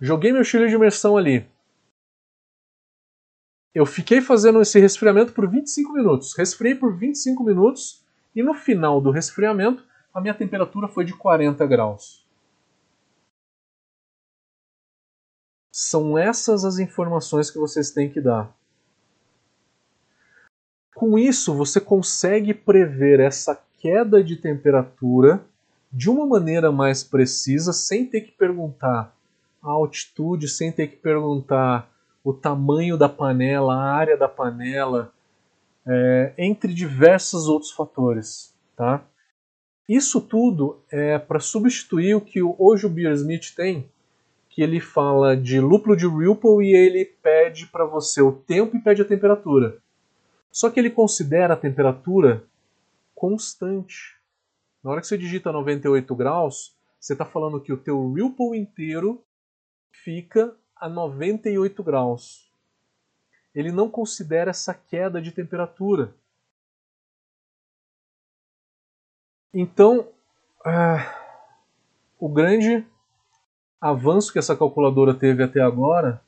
Joguei 0.00 0.32
meu 0.32 0.42
chiller 0.42 0.68
de 0.68 0.74
imersão 0.74 1.16
ali. 1.16 1.46
Eu 3.72 3.86
fiquei 3.86 4.20
fazendo 4.20 4.60
esse 4.60 4.78
resfriamento 4.78 5.32
por 5.32 5.48
25 5.48 5.92
minutos. 5.92 6.36
Resfriei 6.36 6.74
por 6.74 6.96
25 6.96 7.42
minutos 7.42 8.04
e 8.34 8.42
no 8.42 8.54
final 8.54 9.00
do 9.00 9.10
resfriamento 9.10 9.84
a 10.12 10.20
minha 10.20 10.34
temperatura 10.34 10.88
foi 10.88 11.04
de 11.04 11.16
40 11.16 11.64
graus. 11.66 12.23
São 15.76 16.16
essas 16.16 16.64
as 16.64 16.78
informações 16.78 17.50
que 17.50 17.58
vocês 17.58 17.90
têm 17.90 18.08
que 18.08 18.20
dar. 18.20 18.54
Com 20.94 21.18
isso, 21.18 21.52
você 21.52 21.80
consegue 21.80 22.54
prever 22.54 23.18
essa 23.18 23.60
queda 23.80 24.22
de 24.22 24.36
temperatura 24.36 25.44
de 25.92 26.08
uma 26.08 26.24
maneira 26.24 26.70
mais 26.70 27.02
precisa, 27.02 27.72
sem 27.72 28.06
ter 28.06 28.20
que 28.20 28.30
perguntar 28.30 29.12
a 29.60 29.68
altitude, 29.68 30.46
sem 30.46 30.70
ter 30.70 30.86
que 30.86 30.96
perguntar 30.96 31.90
o 32.22 32.32
tamanho 32.32 32.96
da 32.96 33.08
panela, 33.08 33.74
a 33.74 33.94
área 33.96 34.16
da 34.16 34.28
panela, 34.28 35.12
é, 35.84 36.34
entre 36.38 36.72
diversos 36.72 37.48
outros 37.48 37.72
fatores. 37.72 38.54
Tá? 38.76 39.02
Isso 39.88 40.20
tudo 40.20 40.78
é 40.88 41.18
para 41.18 41.40
substituir 41.40 42.14
o 42.14 42.20
que 42.20 42.40
hoje 42.40 42.86
o 42.86 42.90
Beersmith 42.90 43.56
tem, 43.56 43.92
que 44.54 44.62
ele 44.62 44.78
fala 44.78 45.36
de 45.36 45.58
lúpulo 45.58 45.96
de 45.96 46.06
Ripple 46.06 46.64
e 46.64 46.76
ele 46.76 47.04
pede 47.04 47.66
para 47.66 47.84
você 47.84 48.22
o 48.22 48.30
tempo 48.30 48.76
e 48.76 48.80
pede 48.80 49.02
a 49.02 49.04
temperatura. 49.04 49.82
Só 50.48 50.70
que 50.70 50.78
ele 50.78 50.90
considera 50.90 51.54
a 51.54 51.56
temperatura 51.56 52.46
constante. 53.16 54.16
Na 54.80 54.92
hora 54.92 55.00
que 55.00 55.08
você 55.08 55.18
digita 55.18 55.50
98 55.50 56.14
graus, 56.14 56.78
você 57.00 57.14
está 57.14 57.24
falando 57.24 57.60
que 57.60 57.72
o 57.72 57.76
teu 57.76 58.12
Ripple 58.12 58.56
inteiro 58.56 59.24
fica 59.90 60.54
a 60.76 60.88
98 60.88 61.82
graus. 61.82 62.48
Ele 63.52 63.72
não 63.72 63.90
considera 63.90 64.50
essa 64.50 64.72
queda 64.72 65.20
de 65.20 65.32
temperatura. 65.32 66.14
Então, 69.52 70.08
ah, 70.64 71.12
o 72.20 72.28
grande 72.28 72.86
avanço 73.84 74.32
que 74.32 74.38
essa 74.38 74.56
calculadora 74.56 75.12
teve 75.12 75.42
até 75.42 75.60
agora 75.60 76.22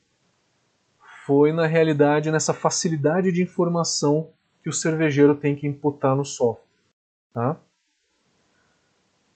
foi, 1.24 1.52
na 1.52 1.66
realidade, 1.66 2.30
nessa 2.30 2.52
facilidade 2.52 3.32
de 3.32 3.42
informação 3.42 4.30
que 4.62 4.68
o 4.68 4.72
cervejeiro 4.74 5.34
tem 5.34 5.56
que 5.56 5.66
imputar 5.66 6.14
no 6.14 6.24
software. 6.24 6.66
Tá? 7.32 7.58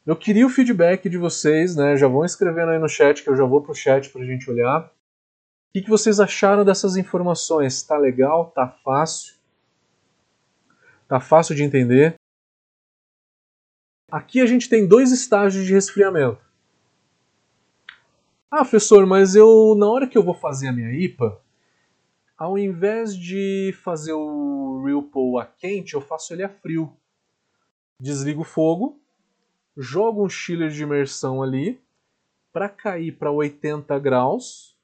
Eu 0.04 0.14
queria 0.14 0.46
o 0.46 0.50
feedback 0.50 1.08
de 1.08 1.16
vocês, 1.16 1.74
né? 1.74 1.96
Já 1.96 2.08
vão 2.08 2.22
escrevendo 2.24 2.70
aí 2.70 2.78
no 2.78 2.88
chat, 2.88 3.22
que 3.22 3.30
eu 3.30 3.36
já 3.36 3.44
vou 3.44 3.62
pro 3.62 3.74
chat 3.74 4.10
para 4.10 4.20
a 4.20 4.26
gente 4.26 4.50
olhar. 4.50 4.84
O 4.84 5.72
que, 5.72 5.80
que 5.82 5.90
vocês 5.90 6.20
acharam 6.20 6.62
dessas 6.62 6.96
informações? 6.96 7.82
Tá 7.82 7.96
legal? 7.96 8.50
Tá 8.50 8.68
fácil? 8.84 9.36
Tá 11.08 11.20
fácil 11.20 11.54
de 11.54 11.62
entender? 11.62 12.14
Aqui 14.10 14.42
a 14.42 14.46
gente 14.46 14.68
tem 14.68 14.86
dois 14.86 15.10
estágios 15.10 15.64
de 15.64 15.72
resfriamento. 15.72 16.49
Ah, 18.52 18.64
professor, 18.64 19.06
mas 19.06 19.36
eu 19.36 19.76
na 19.78 19.88
hora 19.88 20.08
que 20.08 20.18
eu 20.18 20.24
vou 20.24 20.34
fazer 20.34 20.66
a 20.66 20.72
minha 20.72 20.92
IPA, 20.92 21.40
ao 22.36 22.58
invés 22.58 23.16
de 23.16 23.72
fazer 23.80 24.12
o 24.12 24.82
Ripple 24.84 25.38
a 25.38 25.46
quente, 25.46 25.94
eu 25.94 26.00
faço 26.00 26.32
ele 26.32 26.42
a 26.42 26.48
frio. 26.48 26.92
Desligo 28.00 28.40
o 28.40 28.44
fogo, 28.44 28.98
jogo 29.76 30.24
um 30.24 30.28
chiller 30.28 30.68
de 30.70 30.82
imersão 30.82 31.40
ali 31.40 31.80
para 32.52 32.68
cair 32.68 33.12
para 33.12 33.30
80 33.30 33.96
graus. 34.00 34.76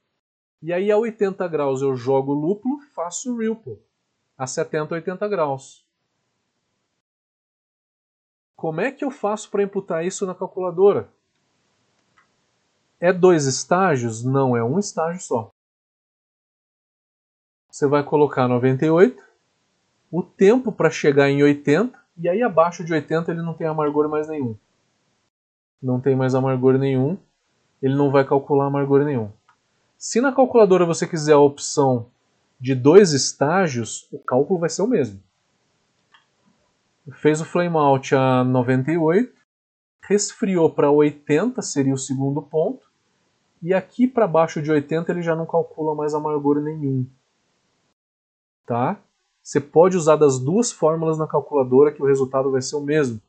E 0.62 0.72
aí 0.72 0.92
a 0.92 0.96
80 0.96 1.48
graus 1.48 1.82
eu 1.82 1.96
jogo 1.96 2.34
o 2.34 2.40
lúpulo, 2.40 2.80
faço 2.94 3.34
o 3.34 3.38
Ripple 3.38 3.80
a 4.38 4.46
70, 4.46 4.94
80 4.94 5.26
graus. 5.26 5.84
Como 8.54 8.80
é 8.80 8.92
que 8.92 9.04
eu 9.04 9.10
faço 9.10 9.50
para 9.50 9.64
imputar 9.64 10.06
isso 10.06 10.24
na 10.24 10.36
calculadora? 10.36 11.15
É 13.06 13.12
dois 13.12 13.46
estágios? 13.46 14.24
Não, 14.24 14.56
é 14.56 14.64
um 14.64 14.80
estágio 14.80 15.20
só. 15.20 15.48
Você 17.70 17.86
vai 17.86 18.02
colocar 18.02 18.48
98, 18.48 19.22
o 20.10 20.24
tempo 20.24 20.72
para 20.72 20.90
chegar 20.90 21.30
em 21.30 21.40
80, 21.40 21.96
e 22.16 22.28
aí 22.28 22.42
abaixo 22.42 22.82
de 22.84 22.92
80 22.92 23.30
ele 23.30 23.42
não 23.42 23.54
tem 23.54 23.68
amargor 23.68 24.08
mais 24.08 24.26
nenhum. 24.26 24.56
Não 25.80 26.00
tem 26.00 26.16
mais 26.16 26.34
amargor 26.34 26.78
nenhum, 26.78 27.16
ele 27.80 27.94
não 27.94 28.10
vai 28.10 28.26
calcular 28.26 28.66
amargor 28.66 29.04
nenhum. 29.04 29.30
Se 29.96 30.20
na 30.20 30.34
calculadora 30.34 30.84
você 30.84 31.06
quiser 31.06 31.34
a 31.34 31.38
opção 31.38 32.10
de 32.58 32.74
dois 32.74 33.12
estágios, 33.12 34.08
o 34.10 34.18
cálculo 34.18 34.58
vai 34.58 34.68
ser 34.68 34.82
o 34.82 34.88
mesmo. 34.88 35.22
Fez 37.12 37.40
o 37.40 37.44
flame 37.44 37.76
out 37.76 38.16
a 38.16 38.42
98, 38.42 39.32
resfriou 40.02 40.68
para 40.68 40.90
80, 40.90 41.62
seria 41.62 41.94
o 41.94 41.98
segundo 41.98 42.42
ponto, 42.42 42.85
e 43.62 43.72
aqui 43.72 44.06
para 44.06 44.26
baixo 44.26 44.60
de 44.60 44.70
80 44.70 45.10
ele 45.12 45.22
já 45.22 45.34
não 45.34 45.46
calcula 45.46 45.94
mais 45.94 46.14
amargor 46.14 46.60
nenhum. 46.60 47.06
Tá? 48.66 49.00
Você 49.42 49.60
pode 49.60 49.96
usar 49.96 50.16
das 50.16 50.38
duas 50.38 50.72
fórmulas 50.72 51.18
na 51.18 51.26
calculadora 51.26 51.92
que 51.92 52.02
o 52.02 52.06
resultado 52.06 52.50
vai 52.50 52.60
ser 52.60 52.76
o 52.76 52.80
mesmo. 52.80 53.20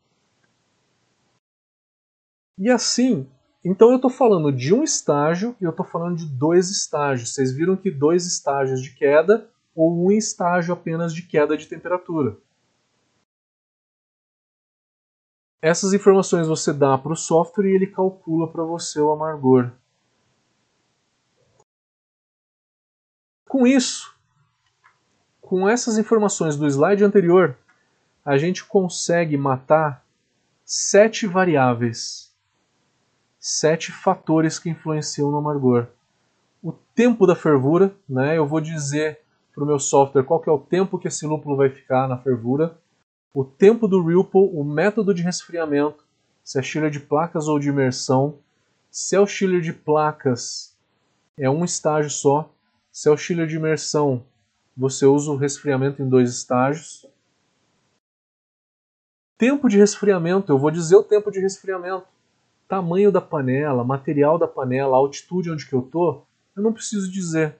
E 2.57 2.69
assim, 2.69 3.29
então 3.63 3.89
eu 3.91 3.97
estou 3.97 4.09
falando 4.09 4.51
de 4.51 4.73
um 4.73 4.83
estágio 4.83 5.55
e 5.61 5.63
eu 5.63 5.69
estou 5.71 5.85
falando 5.85 6.17
de 6.17 6.25
dois 6.25 6.69
estágios. 6.69 7.33
Vocês 7.33 7.51
viram 7.51 7.77
que 7.77 7.91
dois 7.91 8.25
estágios 8.25 8.81
de 8.81 8.95
queda 8.95 9.47
ou 9.75 10.07
um 10.07 10.11
estágio 10.11 10.73
apenas 10.73 11.13
de 11.13 11.21
queda 11.21 11.55
de 11.55 11.67
temperatura. 11.67 12.35
Essas 15.61 15.93
informações 15.93 16.47
você 16.47 16.71
dá 16.71 16.97
para 16.97 17.13
o 17.13 17.15
software 17.15 17.67
e 17.67 17.75
ele 17.75 17.87
calcula 17.87 18.51
para 18.51 18.63
você 18.63 18.99
o 18.99 19.11
amargor. 19.11 19.71
Com 23.47 23.65
isso, 23.65 24.13
com 25.41 25.69
essas 25.69 25.97
informações 25.97 26.57
do 26.57 26.67
slide 26.67 27.03
anterior, 27.03 27.57
a 28.25 28.37
gente 28.37 28.65
consegue 28.65 29.37
matar 29.37 30.03
sete 30.65 31.25
variáveis, 31.25 32.35
sete 33.39 33.91
fatores 33.91 34.59
que 34.59 34.69
influenciam 34.69 35.31
no 35.31 35.37
amargor. 35.37 35.87
O 36.61 36.73
tempo 36.73 37.25
da 37.25 37.35
fervura, 37.35 37.95
né? 38.07 38.37
Eu 38.37 38.45
vou 38.45 38.59
dizer 38.59 39.21
para 39.55 39.63
o 39.63 39.67
meu 39.67 39.79
software 39.79 40.23
qual 40.23 40.43
é 40.45 40.51
o 40.51 40.59
tempo 40.59 40.99
que 40.99 41.07
esse 41.07 41.25
lúpulo 41.25 41.55
vai 41.55 41.69
ficar 41.69 42.07
na 42.07 42.17
fervura, 42.17 42.77
o 43.33 43.45
tempo 43.45 43.87
do 43.87 44.03
Ripple, 44.03 44.51
o 44.53 44.63
método 44.63 45.13
de 45.13 45.21
resfriamento, 45.21 46.03
se 46.43 46.59
é 46.59 46.61
chiller 46.61 46.89
de 46.91 46.99
placas 46.99 47.47
ou 47.47 47.57
de 47.57 47.69
imersão, 47.69 48.39
se 48.91 49.15
é 49.15 49.19
o 49.19 49.27
chiller 49.27 49.61
de 49.61 49.71
placas 49.71 50.75
é 51.37 51.49
um 51.49 51.63
estágio 51.63 52.09
só, 52.09 52.51
se 52.97 53.07
é 53.07 53.11
o 53.11 53.15
chiller 53.15 53.45
de 53.45 53.57
imersão, 53.57 54.25
você 54.75 55.05
usa 55.05 55.29
o 55.29 55.35
resfriamento 55.35 56.01
em 56.01 56.09
dois 56.09 56.31
estágios. 56.31 57.05
Tempo 59.37 59.69
de 59.69 59.77
resfriamento, 59.77 60.51
eu 60.51 60.57
vou 60.57 60.71
dizer 60.71 60.95
o 60.95 61.03
tempo 61.03 61.29
de 61.29 61.39
resfriamento. 61.39 62.07
Tamanho 62.67 63.11
da 63.11 63.21
panela, 63.21 63.83
material 63.83 64.39
da 64.39 64.47
panela, 64.47 64.97
altitude 64.97 65.51
onde 65.51 65.69
que 65.69 65.75
eu 65.75 65.83
tô, 65.83 66.23
eu 66.55 66.63
não 66.63 66.73
preciso 66.73 67.11
dizer. 67.11 67.59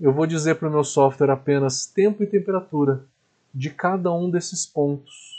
Eu 0.00 0.12
vou 0.12 0.24
dizer 0.24 0.54
para 0.54 0.68
o 0.68 0.70
meu 0.70 0.84
software 0.84 1.32
apenas 1.32 1.84
tempo 1.84 2.22
e 2.22 2.28
temperatura 2.28 3.04
de 3.52 3.70
cada 3.70 4.12
um 4.12 4.30
desses 4.30 4.64
pontos. 4.66 5.37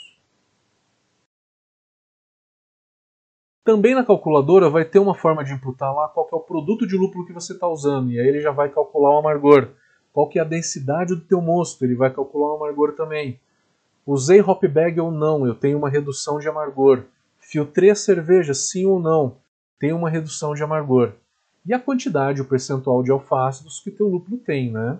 Também 3.62 3.94
na 3.94 4.04
calculadora 4.04 4.70
vai 4.70 4.84
ter 4.84 4.98
uma 4.98 5.14
forma 5.14 5.44
de 5.44 5.52
imputar 5.52 5.94
lá 5.94 6.08
qual 6.08 6.28
é 6.32 6.36
o 6.36 6.40
produto 6.40 6.86
de 6.86 6.96
lúpulo 6.96 7.26
que 7.26 7.32
você 7.32 7.52
está 7.52 7.68
usando, 7.68 8.10
e 8.10 8.18
aí 8.18 8.26
ele 8.26 8.40
já 8.40 8.50
vai 8.50 8.70
calcular 8.70 9.10
o 9.14 9.18
amargor. 9.18 9.68
Qual 10.12 10.28
que 10.28 10.38
é 10.38 10.42
a 10.42 10.46
densidade 10.46 11.14
do 11.14 11.20
teu 11.20 11.40
mosto, 11.40 11.84
ele 11.84 11.94
vai 11.94 12.12
calcular 12.12 12.48
o 12.48 12.56
amargor 12.56 12.92
também. 12.92 13.38
Usei 14.06 14.40
hop 14.40 14.64
bag 14.64 14.98
ou 14.98 15.10
não, 15.10 15.46
eu 15.46 15.54
tenho 15.54 15.76
uma 15.78 15.90
redução 15.90 16.38
de 16.38 16.48
amargor. 16.48 17.04
Filtrei 17.38 17.90
a 17.90 17.94
cerveja, 17.94 18.54
sim 18.54 18.86
ou 18.86 18.98
não, 18.98 19.36
tem 19.78 19.92
uma 19.92 20.08
redução 20.08 20.54
de 20.54 20.62
amargor. 20.62 21.12
E 21.66 21.74
a 21.74 21.78
quantidade, 21.78 22.40
o 22.40 22.46
percentual 22.46 23.02
de 23.02 23.10
alfácidos 23.10 23.78
que 23.80 23.90
teu 23.90 24.08
lúpulo 24.08 24.38
tem, 24.38 24.70
né? 24.70 24.98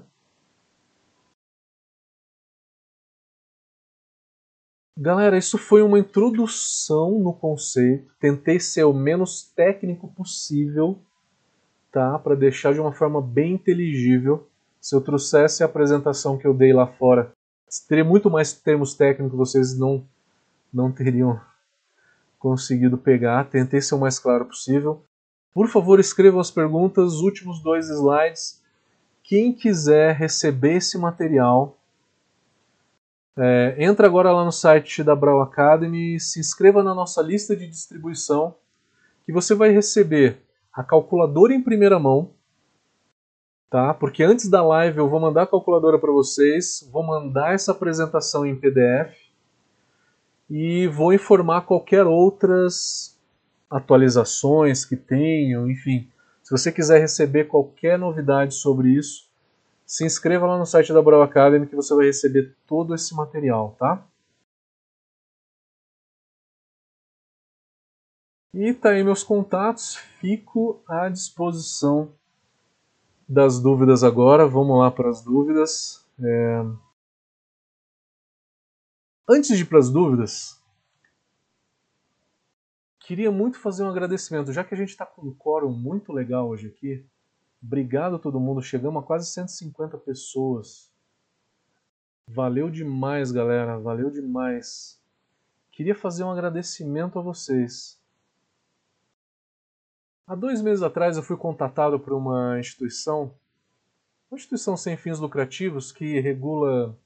Galera, 5.02 5.38
isso 5.38 5.56
foi 5.56 5.80
uma 5.80 5.98
introdução 5.98 7.18
no 7.20 7.32
conceito. 7.32 8.12
Tentei 8.20 8.60
ser 8.60 8.84
o 8.84 8.92
menos 8.92 9.50
técnico 9.56 10.08
possível, 10.08 10.98
tá? 11.90 12.18
Para 12.18 12.34
deixar 12.34 12.74
de 12.74 12.80
uma 12.80 12.92
forma 12.92 13.18
bem 13.22 13.54
inteligível. 13.54 14.46
Se 14.78 14.94
eu 14.94 15.00
trouxesse 15.00 15.62
a 15.62 15.66
apresentação 15.66 16.36
que 16.36 16.46
eu 16.46 16.52
dei 16.52 16.74
lá 16.74 16.86
fora, 16.86 17.32
teria 17.88 18.04
muito 18.04 18.28
mais 18.28 18.52
termos 18.52 18.92
técnicos, 18.92 19.38
vocês 19.38 19.78
não 19.78 20.06
não 20.70 20.92
teriam 20.92 21.40
conseguido 22.38 22.98
pegar. 22.98 23.48
Tentei 23.48 23.80
ser 23.80 23.94
o 23.94 23.98
mais 23.98 24.18
claro 24.18 24.44
possível. 24.44 25.02
Por 25.54 25.66
favor, 25.68 25.98
escrevam 25.98 26.40
as 26.40 26.50
perguntas, 26.50 27.14
os 27.14 27.22
últimos 27.22 27.62
dois 27.62 27.88
slides. 27.88 28.62
Quem 29.22 29.54
quiser 29.54 30.14
receber 30.14 30.74
esse 30.74 30.98
material, 30.98 31.79
é, 33.40 33.74
entra 33.78 34.06
agora 34.06 34.30
lá 34.30 34.44
no 34.44 34.52
site 34.52 35.02
da 35.02 35.16
Brau 35.16 35.40
Academy, 35.40 36.20
se 36.20 36.38
inscreva 36.38 36.82
na 36.82 36.94
nossa 36.94 37.22
lista 37.22 37.56
de 37.56 37.66
distribuição, 37.66 38.54
que 39.24 39.32
você 39.32 39.54
vai 39.54 39.70
receber 39.70 40.42
a 40.70 40.84
calculadora 40.84 41.54
em 41.54 41.62
primeira 41.62 41.98
mão, 41.98 42.32
tá? 43.70 43.94
Porque 43.94 44.22
antes 44.22 44.46
da 44.50 44.62
live 44.62 44.98
eu 44.98 45.08
vou 45.08 45.18
mandar 45.18 45.42
a 45.42 45.46
calculadora 45.46 45.98
para 45.98 46.12
vocês, 46.12 46.86
vou 46.92 47.02
mandar 47.02 47.54
essa 47.54 47.72
apresentação 47.72 48.44
em 48.44 48.54
PDF 48.54 49.16
e 50.50 50.86
vou 50.88 51.14
informar 51.14 51.62
qualquer 51.62 52.06
outras 52.06 53.18
atualizações 53.70 54.84
que 54.84 54.96
tenham, 54.96 55.70
enfim. 55.70 56.10
Se 56.42 56.50
você 56.50 56.70
quiser 56.70 57.00
receber 57.00 57.44
qualquer 57.44 57.98
novidade 57.98 58.54
sobre 58.54 58.90
isso, 58.90 59.29
se 59.90 60.04
inscreva 60.04 60.46
lá 60.46 60.56
no 60.56 60.64
site 60.64 60.92
da 60.92 61.02
Brau 61.02 61.20
Academy 61.20 61.66
que 61.66 61.74
você 61.74 61.92
vai 61.92 62.06
receber 62.06 62.54
todo 62.64 62.94
esse 62.94 63.12
material, 63.12 63.74
tá? 63.76 64.06
E 68.54 68.72
tá 68.72 68.90
aí 68.90 69.02
meus 69.02 69.24
contatos, 69.24 69.96
fico 69.96 70.80
à 70.86 71.08
disposição 71.08 72.14
das 73.28 73.60
dúvidas 73.60 74.04
agora. 74.04 74.46
Vamos 74.46 74.78
lá 74.78 74.92
para 74.92 75.10
as 75.10 75.24
dúvidas. 75.24 76.08
É... 76.20 76.62
Antes 79.28 79.56
de 79.56 79.64
ir 79.64 79.66
para 79.66 79.80
as 79.80 79.90
dúvidas, 79.90 80.62
queria 83.00 83.32
muito 83.32 83.58
fazer 83.58 83.82
um 83.82 83.90
agradecimento, 83.90 84.52
já 84.52 84.62
que 84.62 84.72
a 84.72 84.76
gente 84.76 84.90
está 84.90 85.04
com 85.04 85.22
um 85.22 85.34
quórum 85.34 85.72
muito 85.72 86.12
legal 86.12 86.48
hoje 86.48 86.68
aqui. 86.68 87.04
Obrigado 87.62 88.16
a 88.16 88.18
todo 88.18 88.40
mundo. 88.40 88.62
Chegamos 88.62 89.02
a 89.02 89.06
quase 89.06 89.30
150 89.30 89.98
pessoas. 89.98 90.90
Valeu 92.26 92.70
demais, 92.70 93.30
galera. 93.30 93.78
Valeu 93.78 94.10
demais. 94.10 95.00
Queria 95.70 95.94
fazer 95.94 96.24
um 96.24 96.30
agradecimento 96.30 97.18
a 97.18 97.22
vocês. 97.22 98.00
Há 100.26 100.34
dois 100.34 100.62
meses 100.62 100.82
atrás 100.82 101.16
eu 101.16 101.22
fui 101.22 101.36
contatado 101.36 101.98
por 101.98 102.12
uma 102.12 102.58
instituição, 102.60 103.34
uma 104.30 104.36
instituição 104.36 104.76
sem 104.76 104.96
fins 104.96 105.18
lucrativos 105.18 105.90
que 105.90 106.20
regula 106.20 106.96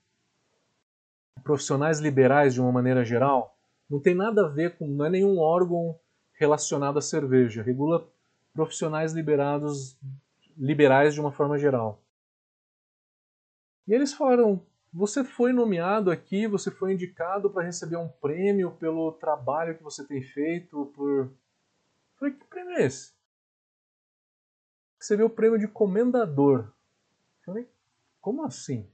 profissionais 1.42 2.00
liberais 2.00 2.52
de 2.52 2.60
uma 2.60 2.70
maneira 2.70 3.02
geral. 3.02 3.56
Não 3.88 3.98
tem 3.98 4.14
nada 4.14 4.44
a 4.44 4.48
ver 4.48 4.76
com, 4.76 4.86
não 4.86 5.06
é 5.06 5.10
nenhum 5.10 5.38
órgão 5.38 5.98
relacionado 6.34 6.98
à 6.98 7.00
cerveja. 7.00 7.62
Regula 7.62 8.06
profissionais 8.52 9.12
liberados 9.14 9.96
liberais 10.56 11.14
de 11.14 11.20
uma 11.20 11.32
forma 11.32 11.58
geral. 11.58 12.02
E 13.86 13.92
eles 13.92 14.12
falaram: 14.14 14.64
você 14.92 15.24
foi 15.24 15.52
nomeado 15.52 16.10
aqui, 16.10 16.46
você 16.46 16.70
foi 16.70 16.92
indicado 16.92 17.50
para 17.50 17.64
receber 17.64 17.96
um 17.96 18.08
prêmio 18.08 18.72
pelo 18.76 19.12
trabalho 19.12 19.76
que 19.76 19.82
você 19.82 20.06
tem 20.06 20.22
feito. 20.22 20.86
Por... 20.94 21.26
Eu 21.26 21.36
falei: 22.18 22.34
que 22.34 22.44
prêmio 22.46 22.76
é 22.78 22.84
esse? 22.84 23.12
Recebeu 24.98 25.26
o 25.26 25.30
prêmio 25.30 25.58
de 25.58 25.68
comendador. 25.68 26.60
Eu 26.60 27.44
falei: 27.44 27.68
como 28.20 28.44
assim? 28.44 28.90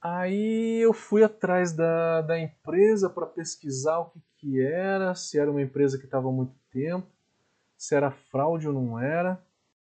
Aí 0.00 0.80
eu 0.82 0.92
fui 0.92 1.22
atrás 1.22 1.72
da, 1.72 2.22
da 2.22 2.38
empresa 2.38 3.08
para 3.08 3.24
pesquisar 3.24 4.00
o 4.00 4.10
que, 4.10 4.20
que 4.36 4.60
era, 4.60 5.14
se 5.14 5.38
era 5.38 5.48
uma 5.48 5.62
empresa 5.62 5.96
que 5.96 6.04
estava 6.04 6.28
há 6.28 6.32
muito 6.32 6.56
tempo 6.72 7.06
se 7.82 7.96
era 7.96 8.12
fraude 8.12 8.68
ou 8.68 8.72
não 8.72 8.96
era. 8.96 9.44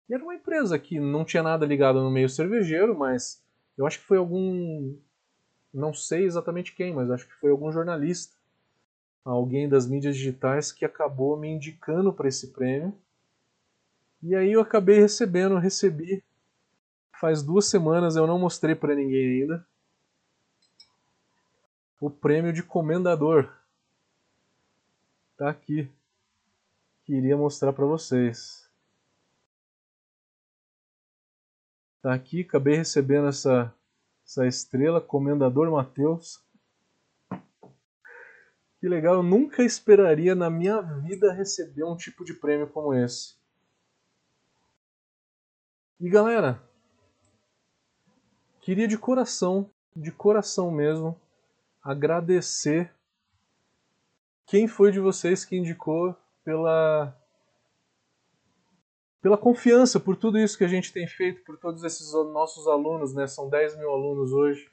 E 0.09 0.15
era 0.15 0.23
uma 0.23 0.37
empresa 0.37 0.79
que 0.79 1.01
não 1.01 1.25
tinha 1.25 1.43
nada 1.43 1.67
ligado 1.67 2.01
no 2.01 2.13
meio 2.13 2.29
cervejeiro, 2.29 2.97
mas 2.97 3.43
eu 3.77 3.85
acho 3.85 3.99
que 3.99 4.05
foi 4.05 4.19
algum. 4.19 4.97
Não 5.75 5.93
sei 5.93 6.25
exatamente 6.25 6.77
quem, 6.77 6.95
mas 6.95 7.11
acho 7.11 7.27
que 7.27 7.35
foi 7.35 7.51
algum 7.51 7.73
jornalista, 7.73 8.37
alguém 9.25 9.69
das 9.69 9.85
mídias 9.89 10.15
digitais 10.15 10.71
que 10.71 10.85
acabou 10.85 11.37
me 11.37 11.49
indicando 11.49 12.13
para 12.13 12.29
esse 12.29 12.53
prêmio. 12.53 12.97
E 14.23 14.37
aí 14.37 14.53
eu 14.53 14.61
acabei 14.61 15.01
recebendo, 15.01 15.59
recebi. 15.59 16.23
Faz 17.19 17.43
duas 17.43 17.67
semanas 17.67 18.15
eu 18.15 18.29
não 18.29 18.39
mostrei 18.39 18.77
para 18.77 18.95
ninguém 18.95 19.43
ainda. 19.43 19.67
O 22.01 22.09
prêmio 22.09 22.53
de 22.53 22.63
comendador. 22.63 23.53
Tá 25.37 25.51
aqui 25.51 25.91
queria 27.13 27.37
mostrar 27.37 27.75
para 27.75 27.85
vocês. 27.85 28.67
Tá 32.01 32.15
aqui, 32.15 32.41
acabei 32.41 32.75
recebendo 32.75 33.29
essa, 33.29 33.71
essa 34.25 34.47
estrela, 34.47 34.99
Comendador 34.99 35.71
Mateus. 35.71 36.43
Que 38.81 38.89
legal, 38.89 39.17
eu 39.17 39.23
nunca 39.23 39.63
esperaria 39.63 40.35
na 40.35 40.49
minha 40.49 40.81
vida 40.81 41.35
receber 41.35 41.85
um 41.85 41.99
tipo 41.99 42.25
de 42.25 42.33
prêmio 42.33 42.67
como 42.67 42.95
esse. 42.95 43.37
E 46.01 46.09
galera, 46.09 46.63
queria 48.63 48.89
de 48.89 48.97
coração, 48.97 49.71
de 49.95 50.11
coração 50.11 50.71
mesmo, 50.71 51.21
agradecer 51.83 52.91
quem 54.47 54.67
foi 54.67 54.91
de 54.91 54.99
vocês 54.99 55.45
que 55.45 55.59
indicou 55.59 56.17
pela 56.45 57.17
pela 59.23 59.39
confiança, 59.39 60.01
por 60.01 60.17
tudo 60.17 60.37
isso 60.37 60.59
que 60.59 60.65
a 60.65 60.69
gente 60.69 60.93
tem 60.93 61.07
feito, 61.07 61.45
por 61.45 61.57
todos 61.57 61.85
esses 61.85 62.13
nossos 62.13 62.67
alunos, 62.67 63.15
né? 63.15 63.29
São 63.29 63.49
10 63.49 63.79
mil 63.79 63.89
alunos 63.91 64.33
hoje. 64.33 64.69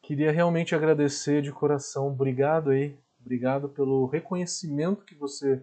Queria 0.00 0.32
realmente 0.32 0.74
agradecer 0.74 1.42
de 1.42 1.52
coração. 1.52 2.08
Obrigado 2.08 2.70
aí. 2.70 2.98
Obrigado 3.20 3.68
pelo 3.68 4.06
reconhecimento 4.06 5.04
que 5.04 5.14
você 5.14 5.62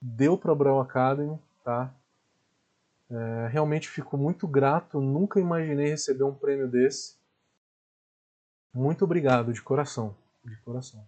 deu 0.00 0.38
para 0.38 0.52
a 0.52 0.54
Brau 0.54 0.80
Academy, 0.80 1.38
tá? 1.64 1.92
É, 3.10 3.48
realmente 3.48 3.88
fico 3.88 4.16
muito 4.16 4.46
grato. 4.46 5.00
Nunca 5.00 5.40
imaginei 5.40 5.88
receber 5.88 6.24
um 6.24 6.34
prêmio 6.34 6.68
desse. 6.68 7.16
Muito 8.72 9.04
obrigado, 9.04 9.52
de 9.52 9.60
coração. 9.60 10.16
De 10.44 10.56
coração. 10.58 11.06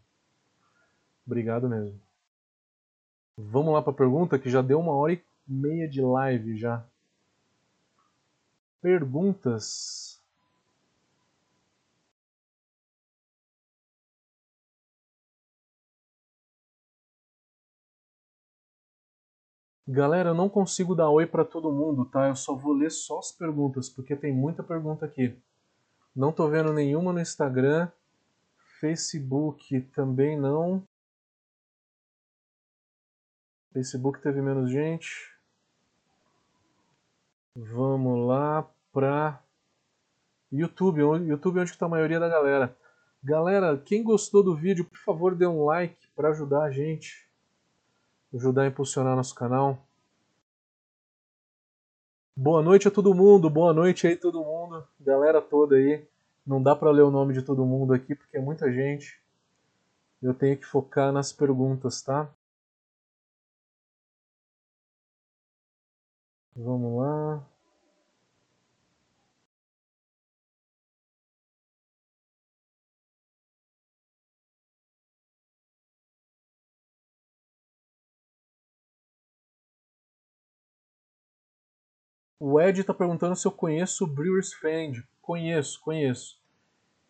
Obrigado 1.25 1.69
mesmo. 1.69 2.08
Vamos 3.41 3.73
lá 3.73 3.81
para 3.81 3.93
a 3.93 3.97
pergunta, 3.97 4.37
que 4.37 4.51
já 4.51 4.61
deu 4.61 4.81
uma 4.81 4.93
hora 4.93 5.13
e 5.13 5.23
meia 5.47 5.89
de 5.89 6.03
live 6.03 6.59
já. 6.59 6.85
Perguntas. 8.83 10.21
Galera, 19.87 20.31
eu 20.31 20.35
não 20.35 20.49
consigo 20.49 20.97
dar 20.97 21.09
oi 21.09 21.25
para 21.25 21.45
todo 21.45 21.73
mundo, 21.73 22.05
tá? 22.07 22.27
Eu 22.27 22.35
só 22.35 22.57
vou 22.57 22.73
ler 22.73 22.91
só 22.91 23.21
as 23.21 23.31
perguntas, 23.31 23.89
porque 23.89 24.17
tem 24.17 24.33
muita 24.33 24.65
pergunta 24.65 25.07
aqui. 25.07 25.39
Não 26.15 26.33
tô 26.33 26.49
vendo 26.49 26.73
nenhuma 26.73 27.13
no 27.13 27.21
Instagram, 27.21 27.89
Facebook 28.81 29.81
também 29.95 30.37
não. 30.37 30.88
Facebook 33.73 34.21
teve 34.21 34.41
menos 34.41 34.71
gente. 34.71 35.35
Vamos 37.55 38.27
lá 38.27 38.69
para 38.93 39.43
YouTube. 40.51 41.01
YouTube 41.01 41.59
é 41.59 41.61
onde 41.63 41.71
está 41.71 41.87
a 41.87 41.89
maioria 41.89 42.21
da 42.21 42.29
galera. 42.29 42.77
Galera, 43.23 43.77
quem 43.79 44.03
gostou 44.03 44.43
do 44.43 44.55
vídeo, 44.55 44.85
por 44.85 44.99
favor, 44.99 45.35
dê 45.35 45.47
um 45.47 45.65
like 45.65 46.07
para 46.15 46.29
ajudar 46.29 46.63
a 46.63 46.71
gente 46.71 47.29
ajudar 48.35 48.63
a 48.63 48.67
impulsionar 48.67 49.17
nosso 49.17 49.35
canal. 49.35 49.79
Boa 52.37 52.63
noite 52.63 52.87
a 52.87 52.91
todo 52.91 53.15
mundo, 53.15 53.51
boa 53.51 53.73
noite 53.73 54.07
aí 54.07 54.17
todo 54.17 54.45
mundo, 54.45 54.87
galera 55.01 55.41
toda 55.41 55.77
aí. 55.77 56.07
Não 56.47 56.63
dá 56.63 56.75
para 56.77 56.91
ler 56.91 57.03
o 57.03 57.11
nome 57.11 57.35
de 57.35 57.43
todo 57.43 57.65
mundo 57.65 57.93
aqui 57.93 58.15
porque 58.15 58.37
é 58.37 58.41
muita 58.41 58.73
gente. 58.73 59.21
Eu 60.23 60.35
tenho 60.35 60.57
que 60.57 60.65
focar 60.65 61.13
nas 61.13 61.33
perguntas, 61.33 62.03
tá? 62.03 62.31
Vamos 66.61 66.99
lá. 66.99 67.49
O 82.41 82.61
Ed 82.61 82.81
está 82.81 82.93
perguntando 82.93 83.37
se 83.37 83.47
eu 83.47 83.53
conheço 83.53 84.05
o 84.05 84.07
Brewer's 84.09 84.53
Friend. 84.53 85.07
Conheço, 85.23 85.81
conheço. 85.81 86.41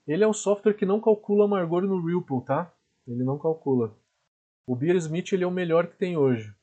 Ele 0.06 0.24
é 0.24 0.28
um 0.28 0.32
software 0.34 0.74
que 0.74 0.84
não 0.84 1.00
calcula 1.00 1.46
amargor 1.46 1.82
no 1.84 2.04
Ripple, 2.04 2.44
tá? 2.44 2.70
Ele 3.06 3.24
não 3.24 3.38
calcula. 3.38 3.96
O 4.66 4.76
Beersmith 4.76 5.32
ele 5.32 5.44
é 5.44 5.46
o 5.46 5.50
melhor 5.50 5.86
que 5.86 5.96
tem 5.96 6.18
hoje. 6.18 6.54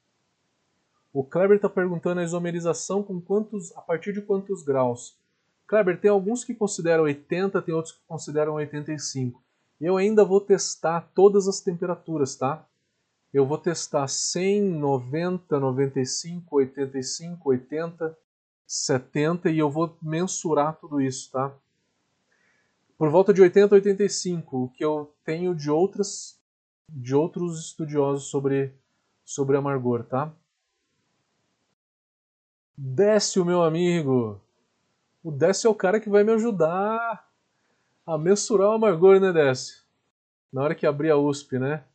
O 1.15 1.23
Kleber 1.23 1.55
está 1.55 1.69
perguntando 1.69 2.19
a 2.19 2.25
isomerização 2.25 3.01
com 3.01 3.21
quantos, 3.21 3.71
a 3.77 3.79
partir 3.79 4.11
de 4.11 4.21
quantos 4.21 4.63
graus. 4.63 5.17
Kleber, 5.65 5.97
tem 5.97 6.11
alguns 6.11 6.43
que 6.43 6.53
consideram 6.53 7.05
80, 7.05 7.61
tem 7.61 7.73
outros 7.73 7.93
que 7.93 8.01
consideram 8.05 8.55
85. 8.55 9.41
Eu 9.79 9.95
ainda 9.95 10.25
vou 10.25 10.41
testar 10.41 11.09
todas 11.15 11.47
as 11.47 11.61
temperaturas, 11.61 12.35
tá? 12.35 12.67
Eu 13.33 13.45
vou 13.45 13.57
testar 13.57 14.09
100, 14.09 14.63
90, 14.63 15.57
95, 15.57 16.57
85, 16.57 17.49
80, 17.49 18.17
70 18.67 19.49
e 19.51 19.57
eu 19.57 19.69
vou 19.69 19.97
mensurar 20.01 20.75
tudo 20.75 20.99
isso, 20.99 21.31
tá? 21.31 21.49
Por 22.97 23.09
volta 23.09 23.33
de 23.33 23.41
80 23.41 23.73
a 23.73 23.77
85, 23.77 24.63
o 24.65 24.67
que 24.67 24.83
eu 24.83 25.13
tenho 25.23 25.55
de 25.55 25.71
outras 25.71 26.37
de 26.89 27.15
outros 27.15 27.67
estudiosos 27.67 28.25
sobre 28.25 28.73
sobre 29.23 29.55
amargor, 29.55 30.03
tá? 30.03 30.35
Décio, 32.77 33.45
meu 33.45 33.63
amigo. 33.63 34.41
O 35.23 35.31
Décio 35.31 35.69
é 35.69 35.71
o 35.71 35.75
cara 35.75 35.97
que 35.97 36.09
vai 36.09 36.25
me 36.25 36.33
ajudar 36.33 37.25
a 38.05 38.17
mensurar 38.17 38.69
o 38.69 38.73
amargor, 38.73 39.17
né, 39.17 39.31
Décio? 39.31 39.81
Na 40.51 40.61
hora 40.61 40.75
que 40.75 40.85
abrir 40.85 41.09
a 41.09 41.17
USP, 41.17 41.57
né? 41.57 41.85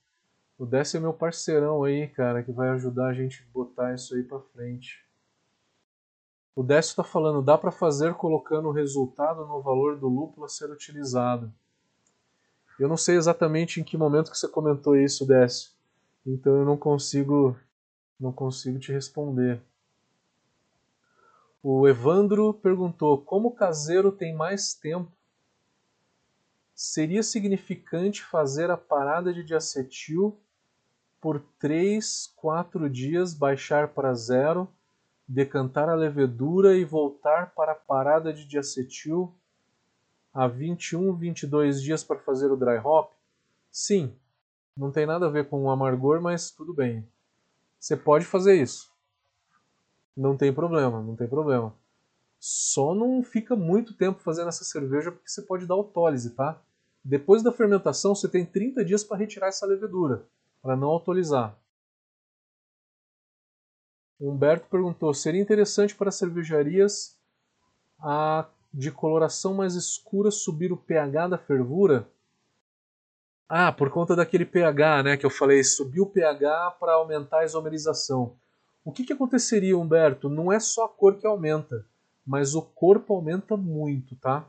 O 0.58 0.64
Décio 0.64 0.96
é 0.96 1.00
meu 1.00 1.12
parceirão 1.12 1.84
aí, 1.84 2.08
cara, 2.08 2.42
que 2.42 2.50
vai 2.50 2.70
ajudar 2.70 3.08
a 3.08 3.12
gente 3.12 3.46
botar 3.52 3.94
isso 3.94 4.14
aí 4.14 4.22
pra 4.22 4.40
frente. 4.40 5.04
O 6.56 6.62
Décio 6.62 6.92
está 6.92 7.04
falando, 7.04 7.42
dá 7.42 7.58
para 7.58 7.70
fazer 7.70 8.14
colocando 8.14 8.68
o 8.68 8.72
resultado 8.72 9.46
no 9.46 9.60
valor 9.60 9.98
do 9.98 10.08
lúpulo 10.08 10.46
a 10.46 10.48
ser 10.48 10.70
utilizado. 10.70 11.52
Eu 12.78 12.88
não 12.88 12.96
sei 12.96 13.16
exatamente 13.16 13.80
em 13.80 13.84
que 13.84 13.98
momento 13.98 14.30
que 14.30 14.38
você 14.38 14.48
comentou 14.48 14.96
isso, 14.96 15.26
Décio. 15.26 15.72
Então 16.26 16.60
eu 16.60 16.64
não 16.64 16.78
consigo 16.78 17.54
não 18.18 18.32
consigo 18.32 18.78
te 18.78 18.92
responder. 18.92 19.62
O 21.62 21.86
Evandro 21.86 22.54
perguntou: 22.54 23.20
como 23.20 23.48
o 23.48 23.54
caseiro 23.54 24.10
tem 24.10 24.34
mais 24.34 24.72
tempo, 24.74 25.12
seria 26.74 27.22
significante 27.22 28.22
fazer 28.22 28.70
a 28.70 28.76
parada 28.76 29.32
de 29.32 29.44
diacetil 29.44 30.38
por 31.20 31.40
3, 31.58 32.32
4 32.36 32.88
dias, 32.88 33.34
baixar 33.34 33.88
para 33.88 34.14
zero 34.14 34.68
decantar 35.28 35.88
a 35.88 35.94
levedura 35.94 36.76
e 36.76 36.84
voltar 36.84 37.54
para 37.54 37.72
a 37.72 37.76
parada 37.76 38.32
de 38.32 38.44
diacetil 38.44 39.32
a 40.34 40.48
21, 40.48 41.14
22 41.14 41.80
dias 41.80 42.02
para 42.02 42.18
fazer 42.18 42.50
o 42.50 42.56
dry 42.56 42.78
hop? 42.78 43.12
Sim, 43.70 44.12
não 44.76 44.90
tem 44.90 45.06
nada 45.06 45.26
a 45.26 45.30
ver 45.30 45.48
com 45.48 45.62
o 45.62 45.70
amargor, 45.70 46.20
mas 46.20 46.50
tudo 46.50 46.74
bem. 46.74 47.06
Você 47.78 47.96
pode 47.96 48.24
fazer 48.24 48.60
isso. 48.60 48.89
Não 50.16 50.36
tem 50.36 50.52
problema, 50.52 51.02
não 51.02 51.16
tem 51.16 51.28
problema. 51.28 51.74
Só 52.38 52.94
não 52.94 53.22
fica 53.22 53.54
muito 53.54 53.94
tempo 53.94 54.20
fazendo 54.20 54.48
essa 54.48 54.64
cerveja 54.64 55.12
porque 55.12 55.28
você 55.28 55.42
pode 55.42 55.66
dar 55.66 55.74
autólise, 55.74 56.30
tá? 56.30 56.60
Depois 57.04 57.42
da 57.42 57.52
fermentação, 57.52 58.14
você 58.14 58.28
tem 58.28 58.44
30 58.44 58.84
dias 58.84 59.04
para 59.04 59.16
retirar 59.16 59.48
essa 59.48 59.66
levedura, 59.66 60.26
para 60.62 60.76
não 60.76 60.88
autolizar. 60.88 61.56
Humberto 64.20 64.68
perguntou: 64.68 65.14
seria 65.14 65.40
interessante 65.40 65.94
para 65.94 66.10
cervejarias 66.10 67.18
a 67.98 68.46
de 68.72 68.90
coloração 68.90 69.54
mais 69.54 69.74
escura 69.74 70.30
subir 70.30 70.72
o 70.72 70.76
pH 70.76 71.28
da 71.28 71.38
fervura? 71.38 72.08
Ah, 73.48 73.72
por 73.72 73.90
conta 73.90 74.14
daquele 74.14 74.44
pH, 74.44 75.02
né, 75.02 75.16
que 75.16 75.26
eu 75.26 75.30
falei, 75.30 75.64
subir 75.64 76.00
o 76.00 76.06
pH 76.06 76.76
para 76.78 76.92
aumentar 76.92 77.40
a 77.40 77.44
isomerização. 77.44 78.38
O 78.84 78.92
que, 78.92 79.04
que 79.04 79.12
aconteceria, 79.12 79.76
Humberto? 79.76 80.28
Não 80.28 80.50
é 80.50 80.58
só 80.58 80.86
a 80.86 80.88
cor 80.88 81.18
que 81.18 81.26
aumenta, 81.26 81.86
mas 82.24 82.54
o 82.54 82.62
corpo 82.62 83.14
aumenta 83.14 83.56
muito, 83.56 84.16
tá? 84.16 84.48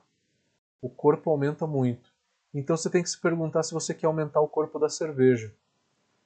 O 0.82 0.90
corpo 0.90 1.30
aumenta 1.30 1.68
muito. 1.68 2.12
Então 2.54 2.76
você 2.78 2.90
tem 2.90 3.04
que 3.04 3.10
se 3.10 3.20
perguntar 3.20 3.64
se 3.64 3.74
você 3.74 3.94
quer 3.94 4.08
aumentar 4.08 4.42
o 4.42 4.48
corpo 4.48 4.80
da 4.80 4.90
cerveja. 4.90 5.54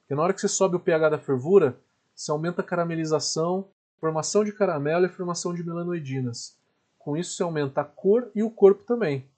Porque 0.00 0.14
na 0.14 0.22
hora 0.22 0.32
que 0.32 0.40
você 0.40 0.48
sobe 0.48 0.76
o 0.76 0.80
pH 0.80 1.10
da 1.10 1.18
fervura, 1.18 1.80
se 2.14 2.30
aumenta 2.30 2.62
a 2.62 2.64
caramelização, 2.64 3.68
formação 3.98 4.44
de 4.44 4.52
caramelo 4.52 5.06
e 5.06 5.08
formação 5.08 5.52
de 5.52 5.64
melanoidinas. 5.64 6.56
Com 6.98 7.16
isso 7.16 7.36
se 7.36 7.42
aumenta 7.42 7.80
a 7.80 7.84
cor 7.84 8.30
e 8.34 8.42
o 8.42 8.50
corpo 8.50 8.84
também. 8.84 9.28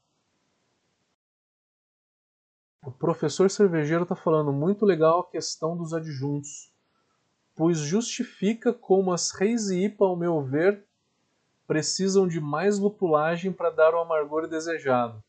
O 2.82 2.93
professor 2.93 3.51
cervejeiro 3.51 4.05
está 4.05 4.15
falando 4.15 4.53
muito 4.53 4.86
legal 4.86 5.20
a 5.20 5.31
questão 5.31 5.77
dos 5.77 5.93
adjuntos, 5.93 6.73
pois 7.59 7.78
justifica 7.78 8.72
como 8.72 9.12
as 9.12 9.32
Reis 9.32 9.68
e 9.68 9.85
IPA, 9.85 10.06
ao 10.06 10.16
meu 10.16 10.40
ver, 10.40 10.82
precisam 11.66 12.26
de 12.26 12.40
mais 12.40 12.78
lupulagem 12.78 13.52
para 13.52 13.68
dar 13.68 13.94
o 13.94 13.98
amargor 13.98 14.48
desejado. 14.48 15.22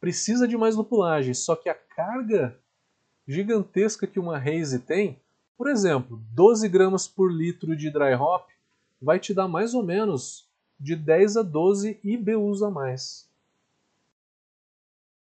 Precisa 0.00 0.48
de 0.48 0.56
mais 0.56 0.74
lupulagem, 0.74 1.34
só 1.34 1.54
que 1.54 1.68
a 1.68 1.74
carga 1.74 2.58
gigantesca 3.28 4.06
que 4.06 4.18
uma 4.18 4.38
Haze 4.38 4.78
tem 4.78 5.20
por 5.56 5.68
exemplo, 5.68 6.20
12 6.32 6.68
gramas 6.68 7.06
por 7.06 7.32
litro 7.32 7.76
de 7.76 7.90
dry 7.90 8.14
hop 8.14 8.48
vai 9.00 9.20
te 9.20 9.32
dar 9.32 9.46
mais 9.46 9.74
ou 9.74 9.82
menos 9.82 10.48
de 10.78 10.96
10 10.96 11.36
a 11.36 11.42
12 11.42 12.00
IBUs 12.02 12.62
a 12.62 12.70
mais. 12.70 13.28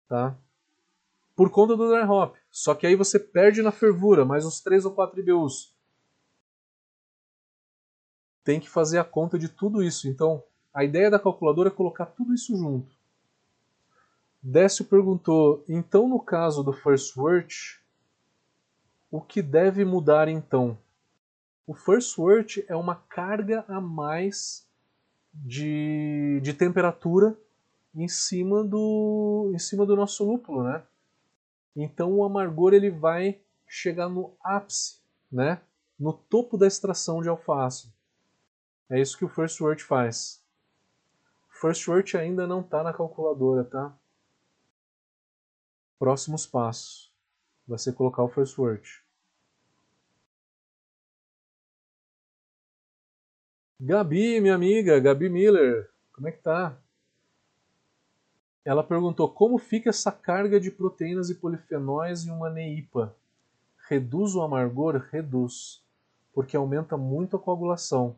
Tá? 0.08 0.36
Por 1.36 1.50
conta 1.50 1.76
do 1.76 1.88
dry 1.88 2.02
hop. 2.02 2.34
Só 2.50 2.74
que 2.74 2.86
aí 2.86 2.96
você 2.96 3.18
perde 3.18 3.62
na 3.62 3.70
fervura 3.70 4.24
mais 4.24 4.44
uns 4.44 4.60
3 4.60 4.84
ou 4.86 4.92
4 4.92 5.20
IBUs. 5.20 5.72
Tem 8.48 8.58
que 8.58 8.70
fazer 8.70 8.96
a 8.96 9.04
conta 9.04 9.38
de 9.38 9.46
tudo 9.46 9.82
isso. 9.82 10.08
Então, 10.08 10.42
a 10.72 10.82
ideia 10.82 11.10
da 11.10 11.18
calculadora 11.18 11.68
é 11.68 11.70
colocar 11.70 12.06
tudo 12.06 12.32
isso 12.32 12.56
junto. 12.56 12.90
Décio 14.42 14.86
perguntou: 14.86 15.62
então 15.68 16.08
no 16.08 16.18
caso 16.18 16.62
do 16.62 16.72
First 16.72 17.14
Word, 17.14 17.78
o 19.10 19.20
que 19.20 19.42
deve 19.42 19.84
mudar 19.84 20.28
então? 20.28 20.78
O 21.66 21.74
First 21.74 22.16
Word 22.16 22.64
é 22.66 22.74
uma 22.74 22.94
carga 22.94 23.66
a 23.68 23.82
mais 23.82 24.66
de, 25.34 26.40
de 26.42 26.54
temperatura 26.54 27.36
em 27.94 28.08
cima 28.08 28.64
do 28.64 29.50
em 29.54 29.58
cima 29.58 29.84
do 29.84 29.94
nosso 29.94 30.24
lúpulo, 30.24 30.62
né? 30.62 30.82
Então 31.76 32.14
o 32.14 32.24
amargor 32.24 32.72
ele 32.72 32.88
vai 32.88 33.42
chegar 33.66 34.08
no 34.08 34.32
ápice, 34.42 35.02
né? 35.30 35.60
No 36.00 36.14
topo 36.14 36.56
da 36.56 36.66
extração 36.66 37.20
de 37.20 37.28
alface. 37.28 37.97
É 38.90 39.00
isso 39.00 39.18
que 39.18 39.24
o 39.24 39.28
First 39.28 39.60
Word 39.60 39.82
faz. 39.84 40.42
First 41.50 41.86
Word 41.88 42.16
ainda 42.16 42.46
não 42.46 42.60
está 42.60 42.82
na 42.82 42.92
calculadora, 42.92 43.64
tá? 43.64 43.94
Próximos 45.98 46.46
passos. 46.46 47.12
Vai 47.66 47.78
ser 47.78 47.92
colocar 47.92 48.22
o 48.22 48.28
First 48.28 48.56
Word. 48.56 49.04
Gabi, 53.80 54.40
minha 54.40 54.54
amiga, 54.54 54.98
Gabi 54.98 55.28
Miller, 55.28 55.90
como 56.12 56.26
é 56.26 56.32
que 56.32 56.42
tá? 56.42 56.76
Ela 58.64 58.82
perguntou 58.82 59.30
como 59.30 59.56
fica 59.58 59.90
essa 59.90 60.10
carga 60.10 60.58
de 60.58 60.70
proteínas 60.70 61.30
e 61.30 61.34
polifenóis 61.34 62.26
em 62.26 62.30
uma 62.30 62.50
neipa. 62.50 63.14
Reduz 63.88 64.34
o 64.34 64.42
amargor? 64.42 65.06
Reduz, 65.10 65.82
porque 66.32 66.56
aumenta 66.56 66.96
muito 66.96 67.36
a 67.36 67.38
coagulação. 67.38 68.16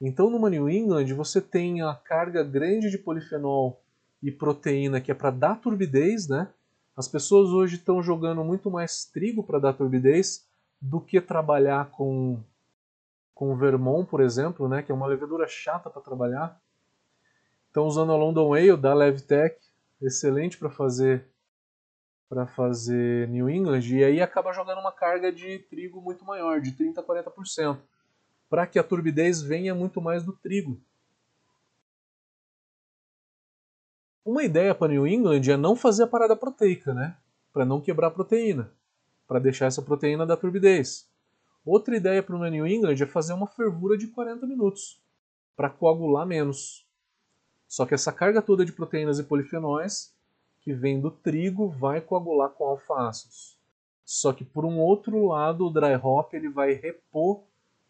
Então, 0.00 0.28
numa 0.30 0.50
New 0.50 0.68
England, 0.68 1.06
você 1.14 1.40
tem 1.40 1.82
a 1.82 1.94
carga 1.94 2.42
grande 2.42 2.90
de 2.90 2.98
polifenol 2.98 3.80
e 4.22 4.30
proteína 4.30 5.00
que 5.00 5.10
é 5.10 5.14
para 5.14 5.30
dar 5.30 5.60
turbidez, 5.60 6.28
né? 6.28 6.48
As 6.96 7.08
pessoas 7.08 7.50
hoje 7.50 7.76
estão 7.76 8.02
jogando 8.02 8.42
muito 8.42 8.70
mais 8.70 9.04
trigo 9.04 9.42
para 9.42 9.58
dar 9.58 9.72
turbidez 9.74 10.46
do 10.80 11.00
que 11.00 11.20
trabalhar 11.20 11.90
com 11.90 12.42
com 13.34 13.54
Vermont, 13.54 14.08
por 14.08 14.22
exemplo, 14.22 14.66
né, 14.66 14.82
que 14.82 14.90
é 14.90 14.94
uma 14.94 15.06
levedura 15.06 15.46
chata 15.46 15.90
para 15.90 16.00
trabalhar. 16.00 16.58
Estão 17.66 17.86
usando 17.86 18.10
a 18.10 18.16
London 18.16 18.54
Ale 18.54 18.78
da 18.78 18.94
Levtech, 18.94 19.60
excelente 20.00 20.56
para 20.56 20.70
fazer 20.70 21.28
para 22.30 22.46
fazer 22.46 23.28
New 23.28 23.48
England 23.48 23.82
e 23.82 24.02
aí 24.02 24.22
acaba 24.22 24.54
jogando 24.54 24.80
uma 24.80 24.90
carga 24.90 25.30
de 25.30 25.58
trigo 25.70 26.00
muito 26.00 26.24
maior, 26.24 26.62
de 26.62 26.72
30 26.72 27.00
a 27.00 27.04
40%, 27.04 27.78
para 28.48 28.66
que 28.66 28.78
a 28.78 28.84
turbidez 28.84 29.42
venha 29.42 29.74
muito 29.74 30.00
mais 30.00 30.22
do 30.22 30.32
trigo. 30.32 30.80
Uma 34.24 34.42
ideia 34.42 34.74
para 34.74 34.92
New 34.92 35.06
England 35.06 35.42
é 35.48 35.56
não 35.56 35.76
fazer 35.76 36.02
a 36.02 36.06
parada 36.08 36.34
proteica, 36.34 36.92
né? 36.92 37.16
Para 37.52 37.64
não 37.64 37.80
quebrar 37.80 38.08
a 38.08 38.10
proteína, 38.10 38.72
para 39.26 39.38
deixar 39.38 39.66
essa 39.66 39.80
proteína 39.80 40.26
da 40.26 40.36
turbidez. 40.36 41.08
Outra 41.64 41.96
ideia 41.96 42.22
para 42.22 42.36
o 42.36 42.50
New 42.50 42.66
England 42.66 43.00
é 43.00 43.06
fazer 43.06 43.32
uma 43.32 43.46
fervura 43.46 43.96
de 43.96 44.08
40 44.08 44.46
minutos, 44.46 45.00
para 45.56 45.70
coagular 45.70 46.26
menos. 46.26 46.86
Só 47.68 47.86
que 47.86 47.94
essa 47.94 48.12
carga 48.12 48.42
toda 48.42 48.64
de 48.64 48.72
proteínas 48.72 49.18
e 49.18 49.24
polifenóis 49.24 50.14
que 50.60 50.72
vem 50.72 51.00
do 51.00 51.10
trigo 51.10 51.68
vai 51.68 52.00
coagular 52.00 52.50
com 52.50 52.64
alfa-ácidos. 52.64 53.56
Só 54.04 54.32
que 54.32 54.44
por 54.44 54.64
um 54.64 54.78
outro 54.78 55.26
lado, 55.26 55.66
o 55.66 55.70
dry 55.70 55.94
hop 56.02 56.34
ele 56.34 56.48
vai 56.48 56.72
repor 56.72 57.44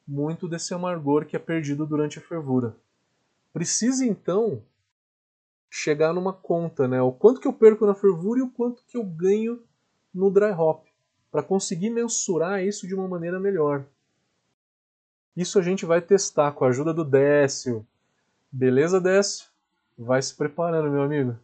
muito 0.06 0.48
desse 0.48 0.72
amargor 0.72 1.26
que 1.26 1.36
é 1.36 1.38
perdido 1.38 1.86
durante 1.86 2.18
a 2.18 2.22
fervura. 2.22 2.76
Precisa 3.52 4.04
então 4.04 4.62
chegar 5.68 6.12
numa 6.12 6.32
conta, 6.32 6.86
né? 6.86 7.02
O 7.02 7.12
quanto 7.12 7.40
que 7.40 7.48
eu 7.48 7.52
perco 7.52 7.86
na 7.86 7.94
fervura 7.94 8.40
e 8.40 8.42
o 8.42 8.50
quanto 8.50 8.84
que 8.86 8.96
eu 8.96 9.04
ganho 9.04 9.62
no 10.14 10.30
dry 10.30 10.52
hop 10.52 10.86
para 11.30 11.42
conseguir 11.42 11.90
mensurar 11.90 12.64
isso 12.64 12.86
de 12.86 12.94
uma 12.94 13.08
maneira 13.08 13.38
melhor. 13.38 13.84
Isso 15.36 15.58
a 15.58 15.62
gente 15.62 15.84
vai 15.84 16.00
testar 16.00 16.52
com 16.52 16.64
a 16.64 16.68
ajuda 16.68 16.94
do 16.94 17.04
Décio. 17.04 17.86
Beleza, 18.50 19.00
Décio? 19.00 19.46
Vai 19.98 20.22
se 20.22 20.34
preparando, 20.34 20.90
meu 20.90 21.02
amigo. 21.02 21.38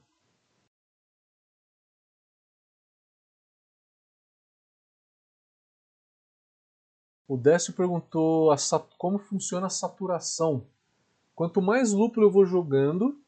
O 7.32 7.36
Décio 7.38 7.72
perguntou 7.72 8.54
como 8.98 9.18
funciona 9.18 9.66
a 9.66 9.70
saturação. 9.70 10.66
Quanto 11.34 11.62
mais 11.62 11.90
lúpulo 11.90 12.26
eu 12.26 12.30
vou 12.30 12.44
jogando, 12.44 13.18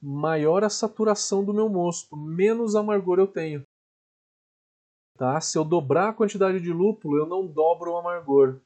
maior 0.00 0.62
a 0.62 0.70
saturação 0.70 1.44
do 1.44 1.52
meu 1.52 1.68
mosto, 1.68 2.16
menos 2.16 2.76
amargor 2.76 3.18
eu 3.18 3.26
tenho. 3.26 3.66
Tá? 5.18 5.40
Se 5.40 5.58
eu 5.58 5.64
dobrar 5.64 6.10
a 6.10 6.12
quantidade 6.12 6.60
de 6.60 6.72
lúpulo, 6.72 7.18
eu 7.18 7.26
não 7.26 7.44
dobro 7.44 7.94
o 7.94 7.96
amargor. 7.96 8.60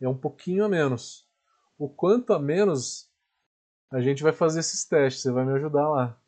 É 0.00 0.08
um 0.08 0.18
pouquinho 0.18 0.64
a 0.64 0.68
menos. 0.68 1.24
O 1.78 1.88
quanto 1.88 2.32
a 2.32 2.40
menos, 2.40 3.08
a 3.88 4.00
gente 4.00 4.20
vai 4.20 4.32
fazer 4.32 4.58
esses 4.58 4.84
testes. 4.84 5.22
Você 5.22 5.30
vai 5.30 5.44
me 5.44 5.52
ajudar 5.52 5.88
lá. 5.88 6.18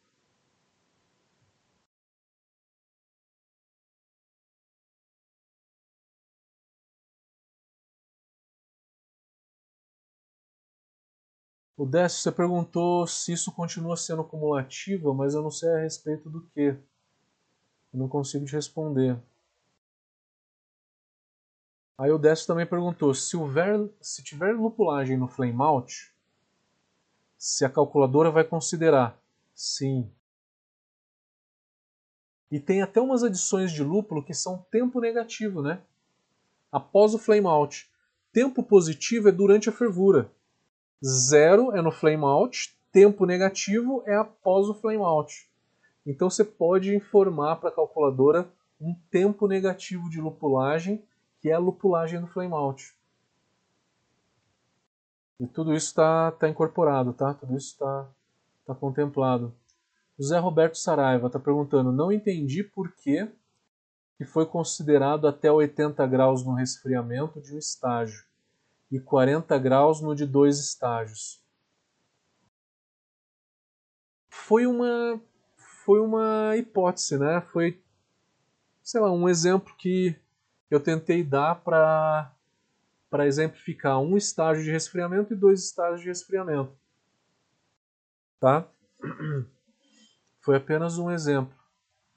O 11.78 11.86
Décio, 11.86 12.18
você 12.18 12.32
perguntou 12.32 13.06
se 13.06 13.32
isso 13.32 13.52
continua 13.52 13.96
sendo 13.96 14.24
cumulativo, 14.24 15.14
mas 15.14 15.34
eu 15.34 15.42
não 15.42 15.50
sei 15.50 15.70
a 15.70 15.78
respeito 15.78 16.28
do 16.28 16.42
que. 16.48 16.76
Eu 17.92 18.00
não 18.00 18.08
consigo 18.08 18.44
te 18.44 18.52
responder. 18.52 19.16
Aí 21.96 22.10
o 22.10 22.18
Décio 22.18 22.48
também 22.48 22.66
perguntou 22.66 23.14
se, 23.14 23.36
houver, 23.36 23.88
se 24.00 24.24
tiver 24.24 24.56
lupulagem 24.56 25.16
no 25.16 25.28
flame 25.28 25.62
out, 25.62 26.12
se 27.38 27.64
a 27.64 27.70
calculadora 27.70 28.32
vai 28.32 28.42
considerar. 28.42 29.16
Sim. 29.54 30.10
E 32.50 32.58
tem 32.58 32.82
até 32.82 33.00
umas 33.00 33.22
adições 33.22 33.70
de 33.70 33.84
lúpulo 33.84 34.24
que 34.24 34.34
são 34.34 34.66
tempo 34.68 35.00
negativo, 35.00 35.62
né? 35.62 35.80
Após 36.72 37.14
o 37.14 37.18
flame 37.18 37.46
out. 37.46 37.88
Tempo 38.32 38.64
positivo 38.64 39.28
é 39.28 39.32
durante 39.32 39.68
a 39.68 39.72
fervura. 39.72 40.28
Zero 41.04 41.76
é 41.76 41.80
no 41.80 41.92
flame 41.92 42.24
out, 42.24 42.76
tempo 42.90 43.24
negativo 43.24 44.02
é 44.06 44.16
após 44.16 44.68
o 44.68 44.74
flame 44.74 45.02
out. 45.02 45.48
Então 46.04 46.28
você 46.28 46.44
pode 46.44 46.94
informar 46.94 47.56
para 47.56 47.68
a 47.68 47.72
calculadora 47.72 48.48
um 48.80 48.94
tempo 49.10 49.46
negativo 49.46 50.08
de 50.10 50.20
lupulagem 50.20 51.02
que 51.40 51.50
é 51.50 51.52
a 51.52 51.58
lupulagem 51.58 52.20
do 52.20 52.26
flame 52.26 52.52
out. 52.52 52.96
E 55.38 55.46
tudo 55.46 55.72
isso 55.72 55.86
está 55.86 56.32
tá 56.32 56.48
incorporado, 56.48 57.12
tá? 57.12 57.32
Tudo 57.32 57.56
isso 57.56 57.72
está 57.72 58.08
tá 58.66 58.74
contemplado. 58.74 59.54
O 60.18 60.22
Zé 60.22 60.38
Roberto 60.38 60.76
Saraiva 60.76 61.28
está 61.28 61.38
perguntando: 61.38 61.92
não 61.92 62.10
entendi 62.10 62.64
por 62.64 62.90
que, 62.90 63.30
que 64.16 64.24
foi 64.24 64.46
considerado 64.46 65.28
até 65.28 65.50
80 65.50 66.04
graus 66.08 66.44
no 66.44 66.54
resfriamento 66.54 67.40
de 67.40 67.54
um 67.54 67.58
estágio 67.58 68.27
e 68.90 68.98
40 68.98 69.58
graus 69.58 70.00
no 70.00 70.14
de 70.14 70.26
dois 70.26 70.58
estágios. 70.58 71.42
Foi 74.28 74.66
uma 74.66 75.20
foi 75.84 76.00
uma 76.00 76.56
hipótese, 76.56 77.18
né? 77.18 77.40
Foi 77.52 77.82
sei 78.82 79.00
lá, 79.00 79.12
um 79.12 79.28
exemplo 79.28 79.74
que 79.76 80.16
eu 80.70 80.80
tentei 80.80 81.22
dar 81.22 81.56
para 81.56 82.34
para 83.10 83.26
exemplificar 83.26 83.98
um 84.00 84.16
estágio 84.16 84.64
de 84.64 84.70
resfriamento 84.70 85.32
e 85.32 85.36
dois 85.36 85.64
estágios 85.64 86.02
de 86.02 86.08
resfriamento. 86.08 86.72
Tá? 88.38 88.68
Foi 90.40 90.56
apenas 90.56 90.98
um 90.98 91.10
exemplo, 91.10 91.54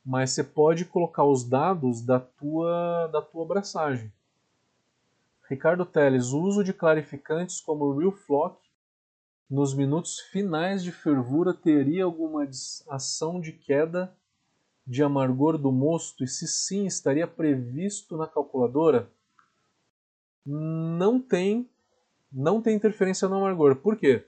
mas 0.06 0.32
você 0.32 0.44
pode 0.44 0.86
colocar 0.86 1.24
os 1.24 1.48
dados 1.48 2.02
da 2.06 2.20
tua 2.20 3.08
da 3.08 3.22
tua 3.22 3.44
abraçagem. 3.44 4.12
Ricardo 5.52 5.86
Teles, 5.86 6.32
o 6.32 6.40
uso 6.40 6.64
de 6.64 6.72
clarificantes 6.72 7.60
como 7.60 7.84
o 7.84 7.98
Real 7.98 8.14
Flock 8.14 8.58
nos 9.50 9.74
minutos 9.74 10.18
finais 10.32 10.82
de 10.82 10.94
fervura 10.94 11.54
teria 11.54 12.06
alguma 12.06 12.48
ação 12.88 13.38
de 13.42 13.52
queda 13.52 14.16
de 14.88 15.04
amargor 15.04 15.58
do 15.58 15.70
mosto 15.70 16.24
e 16.24 16.28
se 16.28 16.48
sim 16.48 16.86
estaria 16.86 17.28
previsto 17.28 18.16
na 18.16 18.28
calculadora, 18.28 19.12
não 20.46 21.20
tem 21.20 21.70
não 22.32 22.62
tem 22.62 22.74
interferência 22.74 23.28
no 23.28 23.36
amargor. 23.36 23.76
Por 23.76 23.98
quê? 23.98 24.26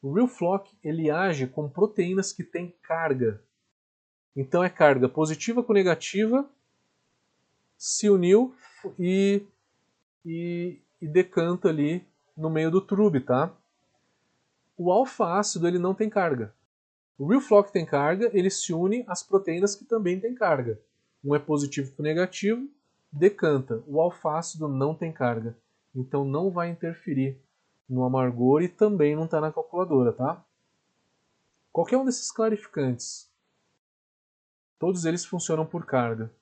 O 0.00 0.12
Real 0.12 0.28
Flock 0.28 0.78
ele 0.84 1.10
age 1.10 1.48
com 1.48 1.68
proteínas 1.68 2.32
que 2.32 2.44
têm 2.44 2.72
carga. 2.80 3.42
Então 4.36 4.62
é 4.62 4.70
carga 4.70 5.08
positiva 5.08 5.64
com 5.64 5.72
negativa 5.72 6.48
se 7.76 8.08
uniu 8.08 8.54
e, 8.96 9.42
e, 10.24 10.78
e 11.00 11.08
decanta 11.08 11.68
ali 11.68 12.06
no 12.36 12.50
meio 12.50 12.70
do 12.70 12.80
trube, 12.80 13.20
tá? 13.20 13.52
O 14.76 14.90
alfa 14.90 15.38
ácido 15.38 15.68
ele 15.68 15.78
não 15.78 15.94
tem 15.94 16.08
carga. 16.08 16.54
O 17.20 17.26
real 17.26 17.42
flock 17.42 17.70
tem 17.70 17.84
carga, 17.84 18.30
ele 18.32 18.48
se 18.48 18.72
une 18.72 19.04
às 19.06 19.22
proteínas 19.22 19.76
que 19.76 19.84
também 19.84 20.18
têm 20.18 20.34
carga. 20.34 20.80
Um 21.22 21.34
é 21.34 21.38
positivo 21.38 21.92
com 21.92 22.02
negativo, 22.02 22.66
decanta. 23.12 23.84
O 23.86 24.00
alfácido 24.00 24.66
não 24.66 24.94
tem 24.94 25.12
carga, 25.12 25.54
então 25.94 26.24
não 26.24 26.50
vai 26.50 26.70
interferir 26.70 27.38
no 27.86 28.04
amargor 28.04 28.62
e 28.62 28.68
também 28.68 29.14
não 29.14 29.26
está 29.26 29.38
na 29.38 29.52
calculadora, 29.52 30.14
tá? 30.14 30.42
Qualquer 31.70 31.98
um 31.98 32.06
desses 32.06 32.32
clarificantes, 32.32 33.30
todos 34.78 35.04
eles 35.04 35.24
funcionam 35.24 35.66
por 35.66 35.84
carga. 35.84 36.32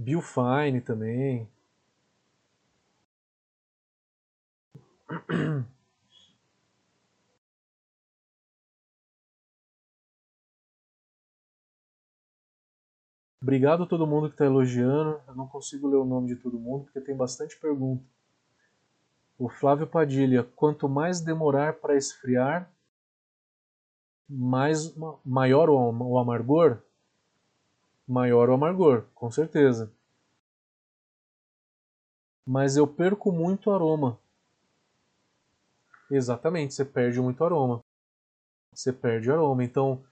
Biofine 0.00 0.80
também. 0.80 1.46
Obrigado 13.42 13.82
a 13.82 13.86
todo 13.86 14.06
mundo 14.06 14.28
que 14.28 14.34
está 14.34 14.46
elogiando. 14.46 15.20
Eu 15.28 15.34
não 15.34 15.46
consigo 15.46 15.86
ler 15.86 15.96
o 15.96 16.04
nome 16.06 16.28
de 16.28 16.36
todo 16.36 16.58
mundo 16.58 16.84
porque 16.84 17.00
tem 17.02 17.14
bastante 17.14 17.58
pergunta. 17.60 18.02
O 19.38 19.50
Flávio 19.50 19.86
Padilha, 19.86 20.44
quanto 20.56 20.88
mais 20.88 21.20
demorar 21.20 21.74
para 21.74 21.94
esfriar, 21.94 22.72
mais 24.26 24.94
maior 25.24 25.68
o 25.68 26.18
amargor? 26.18 26.82
Maior 28.10 28.50
o 28.50 28.54
amargor, 28.54 29.04
com 29.14 29.30
certeza. 29.30 29.88
Mas 32.44 32.76
eu 32.76 32.84
perco 32.84 33.30
muito 33.30 33.70
aroma. 33.70 34.18
Exatamente, 36.10 36.74
você 36.74 36.84
perde 36.84 37.20
muito 37.20 37.44
aroma. 37.44 37.78
Você 38.74 38.92
perde 38.92 39.30
aroma. 39.30 39.62
Então, 39.62 40.02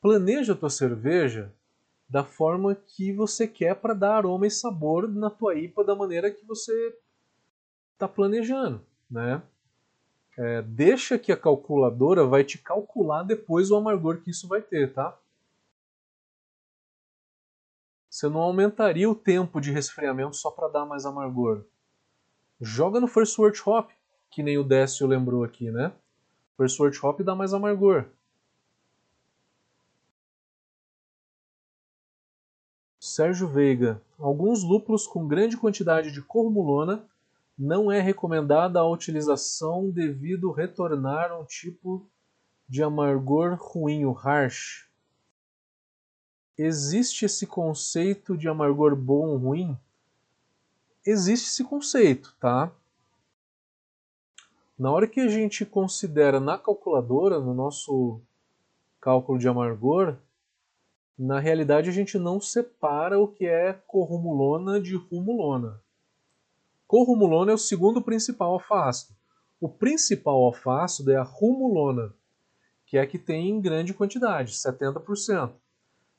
planeja 0.00 0.54
a 0.54 0.56
tua 0.56 0.68
cerveja 0.68 1.54
da 2.08 2.24
forma 2.24 2.74
que 2.74 3.12
você 3.12 3.46
quer 3.46 3.76
para 3.76 3.94
dar 3.94 4.16
aroma 4.16 4.48
e 4.48 4.50
sabor 4.50 5.08
na 5.08 5.30
tua 5.30 5.54
IPA 5.54 5.84
da 5.84 5.94
maneira 5.94 6.32
que 6.32 6.44
você 6.44 6.98
está 7.92 8.08
planejando, 8.08 8.84
né? 9.08 9.40
É, 10.36 10.60
deixa 10.60 11.20
que 11.20 11.30
a 11.30 11.36
calculadora 11.36 12.26
vai 12.26 12.42
te 12.42 12.58
calcular 12.58 13.22
depois 13.22 13.70
o 13.70 13.76
amargor 13.76 14.20
que 14.22 14.30
isso 14.30 14.48
vai 14.48 14.60
ter, 14.60 14.92
tá? 14.92 15.16
Você 18.14 18.28
não 18.28 18.42
aumentaria 18.42 19.10
o 19.10 19.14
tempo 19.16 19.60
de 19.60 19.72
resfriamento 19.72 20.36
só 20.36 20.48
para 20.48 20.68
dar 20.68 20.86
mais 20.86 21.04
amargor. 21.04 21.64
Joga 22.60 23.00
no 23.00 23.08
First 23.08 23.36
Word 23.36 23.60
Hop, 23.66 23.90
que 24.30 24.40
nem 24.40 24.56
o 24.56 24.62
Décio 24.62 25.04
lembrou 25.04 25.42
aqui, 25.42 25.68
né? 25.68 25.92
First 26.56 26.78
Word 26.78 26.96
Hop 27.02 27.20
dá 27.22 27.34
mais 27.34 27.52
amargor. 27.52 28.04
Sérgio 33.00 33.48
Veiga. 33.48 34.00
Alguns 34.16 34.62
lúpulos 34.62 35.08
com 35.08 35.26
grande 35.26 35.56
quantidade 35.56 36.12
de 36.12 36.22
cormulona 36.22 37.04
não 37.58 37.90
é 37.90 38.00
recomendada 38.00 38.78
a 38.78 38.88
utilização 38.88 39.90
devido 39.90 40.52
retornar 40.52 41.36
um 41.36 41.44
tipo 41.44 42.08
de 42.68 42.80
amargor 42.80 43.58
ruim, 43.60 44.04
o 44.04 44.12
harsh. 44.12 44.88
Existe 46.56 47.24
esse 47.24 47.48
conceito 47.48 48.36
de 48.36 48.48
amargor 48.48 48.94
bom 48.94 49.26
ou 49.28 49.36
ruim? 49.36 49.76
Existe 51.04 51.48
esse 51.48 51.64
conceito, 51.64 52.32
tá? 52.38 52.70
Na 54.78 54.92
hora 54.92 55.08
que 55.08 55.20
a 55.20 55.28
gente 55.28 55.66
considera 55.66 56.38
na 56.38 56.56
calculadora, 56.56 57.40
no 57.40 57.52
nosso 57.54 58.20
cálculo 59.00 59.36
de 59.36 59.48
amargor, 59.48 60.16
na 61.18 61.40
realidade 61.40 61.90
a 61.90 61.92
gente 61.92 62.18
não 62.18 62.40
separa 62.40 63.18
o 63.18 63.26
que 63.26 63.46
é 63.46 63.72
corrumulona 63.86 64.80
de 64.80 64.94
rumulona. 64.94 65.80
Corrumulona 66.86 67.50
é 67.50 67.54
o 67.54 67.58
segundo 67.58 68.00
principal 68.00 68.52
alfácido. 68.52 69.16
O 69.60 69.68
principal 69.68 70.36
alfácido 70.36 71.10
é 71.10 71.16
a 71.16 71.22
rumulona, 71.22 72.14
que 72.86 72.96
é 72.96 73.00
a 73.00 73.06
que 73.06 73.18
tem 73.18 73.48
em 73.48 73.60
grande 73.60 73.92
quantidade, 73.92 74.52
70%. 74.52 75.52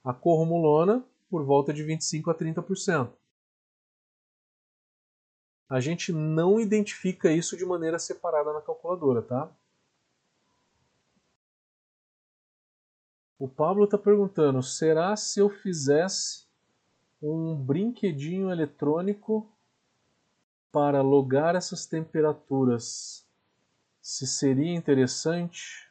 A 0.06 0.14
corrumulona, 0.14 1.04
por 1.30 1.44
volta 1.44 1.74
de 1.74 1.84
25 1.84 2.30
a 2.30 2.36
30%. 2.36 3.12
A 5.68 5.80
gente 5.80 6.14
não 6.14 6.60
identifica 6.60 7.32
isso 7.32 7.58
de 7.58 7.66
maneira 7.66 7.98
separada 7.98 8.54
na 8.54 8.62
calculadora, 8.62 9.22
tá? 9.24 9.52
O 13.40 13.50
Pablo 13.50 13.86
está 13.86 13.98
perguntando: 13.98 14.62
será 14.62 15.16
se 15.18 15.40
eu 15.40 15.50
fizesse 15.50 16.46
um 17.22 17.56
brinquedinho 17.56 18.52
eletrônico 18.52 19.52
para 20.72 21.02
logar 21.02 21.56
essas 21.56 21.86
temperaturas? 21.86 23.28
Se 24.02 24.28
seria 24.28 24.76
interessante? 24.76 25.85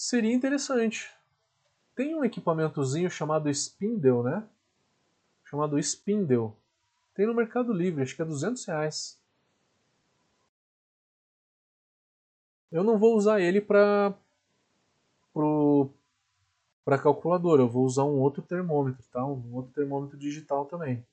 Seria 0.00 0.32
interessante. 0.32 1.10
Tem 1.96 2.14
um 2.14 2.24
equipamentozinho 2.24 3.10
chamado 3.10 3.50
Spindle, 3.50 4.22
né? 4.22 4.48
Chamado 5.42 5.76
Spindle. 5.76 6.52
Tem 7.14 7.26
no 7.26 7.34
Mercado 7.34 7.72
Livre, 7.72 8.04
acho 8.04 8.14
que 8.14 8.22
é 8.22 8.24
200 8.24 8.64
reais. 8.64 9.20
Eu 12.70 12.84
não 12.84 12.96
vou 12.96 13.16
usar 13.16 13.40
ele 13.40 13.60
para 13.60 14.14
para 16.84 17.02
calculadora, 17.02 17.62
eu 17.62 17.68
vou 17.68 17.84
usar 17.84 18.04
um 18.04 18.20
outro 18.20 18.40
termômetro, 18.40 19.04
tá? 19.10 19.26
Um 19.26 19.52
outro 19.52 19.72
termômetro 19.72 20.16
digital 20.16 20.64
também. 20.66 21.04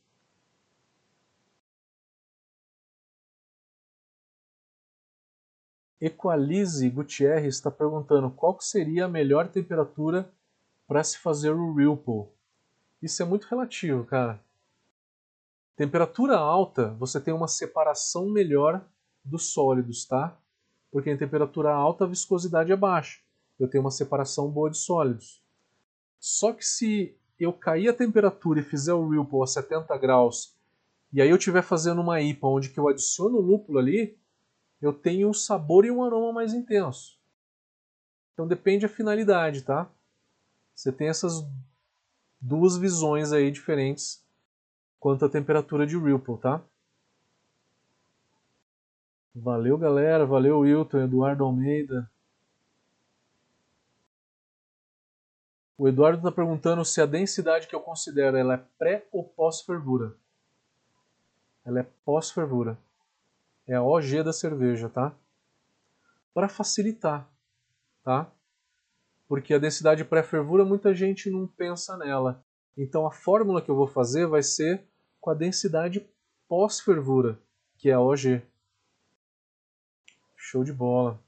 Equalize 6.06 6.90
Gutierrez 6.90 7.56
está 7.56 7.72
perguntando 7.72 8.30
qual 8.30 8.60
seria 8.60 9.06
a 9.06 9.10
melhor 9.10 9.48
temperatura 9.48 10.30
para 10.88 11.04
se 11.04 11.18
fazer 11.18 11.52
o 11.52 11.74
Ripple. 11.74 12.26
Isso 13.02 13.22
é 13.22 13.26
muito 13.26 13.46
relativo, 13.46 14.04
cara. 14.04 14.40
Temperatura 15.76 16.38
alta, 16.38 16.90
você 17.00 17.20
tem 17.20 17.34
uma 17.34 17.48
separação 17.48 18.30
melhor 18.30 18.82
dos 19.24 19.52
sólidos, 19.52 20.06
tá? 20.06 20.38
porque 20.96 21.12
em 21.12 21.18
temperatura 21.18 21.74
alta 21.74 22.06
a 22.06 22.08
viscosidade 22.08 22.72
é 22.72 22.76
baixa. 22.78 23.20
Eu 23.60 23.68
tenho 23.68 23.84
uma 23.84 23.92
separação 23.92 24.50
boa 24.50 24.70
de 24.70 24.78
sólidos. 24.78 25.44
Só 26.18 26.54
que 26.54 26.66
se 26.66 27.14
eu 27.38 27.52
cair 27.52 27.90
a 27.90 27.94
temperatura 27.94 28.62
e 28.62 28.64
fizer 28.64 28.94
o 28.94 29.10
Ripple 29.10 29.44
a 29.44 29.46
70 29.46 29.98
graus, 29.98 30.56
e 31.12 31.22
aí 31.22 31.30
eu 31.30 31.36
estiver 31.36 31.62
fazendo 31.62 32.00
uma 32.00 32.22
IPA 32.22 32.48
onde 32.48 32.70
que 32.70 32.80
eu 32.80 32.88
adiciono 32.88 33.40
o 33.40 33.42
lúpulo 33.42 33.78
ali, 33.78 34.18
eu 34.86 34.94
tenho 34.94 35.30
um 35.30 35.34
sabor 35.34 35.86
e 35.86 35.92
um 35.92 36.04
aroma 36.04 36.32
mais 36.32 36.54
intenso. 36.54 37.18
Então 38.34 38.48
depende 38.48 38.86
da 38.86 38.94
finalidade, 38.94 39.62
tá? 39.62 39.90
Você 40.74 40.92
tem 40.92 41.08
essas 41.08 41.46
duas 42.40 42.78
visões 42.78 43.32
aí 43.32 43.50
diferentes 43.50 44.24
quanto 45.00 45.26
à 45.26 45.30
temperatura 45.30 45.88
de 45.88 45.98
Ripple, 45.98 46.38
tá? 46.38 46.62
Valeu, 49.34 49.78
galera. 49.78 50.26
Valeu, 50.26 50.60
Wilton, 50.60 51.00
Eduardo 51.00 51.44
Almeida. 51.44 52.10
O 55.78 55.88
Eduardo 55.88 56.20
está 56.20 56.32
perguntando 56.32 56.86
se 56.86 57.02
a 57.02 57.06
densidade 57.06 57.68
que 57.68 57.76
eu 57.76 57.82
considero 57.82 58.38
ela 58.38 58.54
é 58.54 58.64
pré 58.78 59.06
ou 59.12 59.24
pós-fervura. 59.24 60.16
Ela 61.66 61.82
é 61.82 61.88
pós-fervura. 62.06 62.78
É 63.68 63.76
a 63.76 63.84
OG 63.84 64.24
da 64.24 64.32
cerveja, 64.32 64.90
tá? 64.90 65.16
Para 66.34 66.48
facilitar, 66.48 67.30
tá? 68.04 68.32
Porque 69.28 69.54
a 69.54 69.60
densidade 69.60 70.06
pré-fervura 70.06 70.64
muita 70.64 70.94
gente 70.94 71.30
não 71.30 71.48
pensa 71.48 71.98
nela. 71.98 72.46
Então 72.78 73.08
a 73.08 73.12
fórmula 73.12 73.62
que 73.62 73.70
eu 73.70 73.76
vou 73.76 73.88
fazer 73.88 74.28
vai 74.28 74.44
ser 74.44 74.86
com 75.20 75.32
a 75.32 75.34
densidade 75.34 76.08
pós-fervura, 76.48 77.40
que 77.78 77.90
é 77.90 77.94
a 77.94 78.02
OG. 78.02 78.44
Show 80.36 80.64
de 80.64 80.72
bola. 80.72 81.20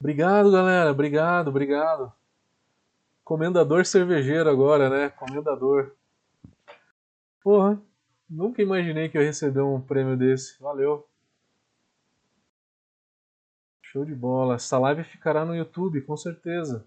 Obrigado, 0.00 0.50
galera. 0.50 0.90
Obrigado, 0.90 1.48
obrigado. 1.48 2.19
Comendador 3.30 3.86
cervejeiro 3.86 4.50
agora, 4.50 4.90
né? 4.90 5.08
Comendador. 5.10 5.94
Porra, 7.40 7.80
nunca 8.28 8.60
imaginei 8.60 9.08
que 9.08 9.16
eu 9.16 9.22
ia 9.22 9.28
receber 9.28 9.60
um 9.60 9.80
prêmio 9.80 10.16
desse. 10.16 10.60
Valeu. 10.60 11.08
Show 13.82 14.04
de 14.04 14.16
bola. 14.16 14.56
Essa 14.56 14.80
live 14.80 15.04
ficará 15.04 15.44
no 15.44 15.54
YouTube, 15.54 16.00
com 16.00 16.16
certeza. 16.16 16.84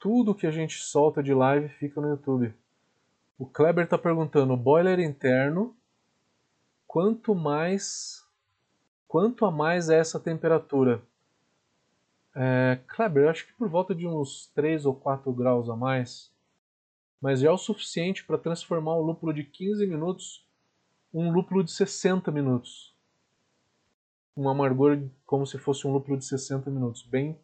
Tudo 0.00 0.34
que 0.34 0.48
a 0.48 0.50
gente 0.50 0.82
solta 0.82 1.22
de 1.22 1.32
live 1.32 1.68
fica 1.68 2.00
no 2.00 2.08
YouTube. 2.08 2.52
O 3.38 3.46
Kleber 3.46 3.84
está 3.84 3.96
perguntando, 3.96 4.56
boiler 4.56 4.98
interno, 4.98 5.76
quanto 6.88 7.36
mais, 7.36 8.26
quanto 9.06 9.46
a 9.46 9.52
mais 9.52 9.90
é 9.90 9.98
essa 10.00 10.18
temperatura? 10.18 11.00
É, 12.36 12.78
Kleber, 12.86 13.30
acho 13.30 13.46
que 13.46 13.54
por 13.54 13.68
volta 13.68 13.94
de 13.94 14.06
uns 14.06 14.52
3 14.54 14.86
ou 14.86 14.94
4 14.94 15.32
graus 15.32 15.68
a 15.68 15.74
mais, 15.74 16.30
mas 17.20 17.40
já 17.40 17.48
é 17.48 17.52
o 17.52 17.58
suficiente 17.58 18.24
para 18.24 18.38
transformar 18.38 18.94
um 18.96 19.02
lúpulo 19.02 19.32
de 19.32 19.42
15 19.42 19.86
minutos 19.86 20.46
um 21.18 21.32
lúpulo 21.32 21.64
de 21.64 21.70
60 21.70 22.30
minutos. 22.30 22.94
Um 24.36 24.50
amargor 24.50 25.02
como 25.24 25.46
se 25.46 25.56
fosse 25.56 25.86
um 25.86 25.92
lúpulo 25.92 26.18
de 26.18 26.26
60 26.26 26.70
minutos, 26.70 27.02
bem, 27.02 27.38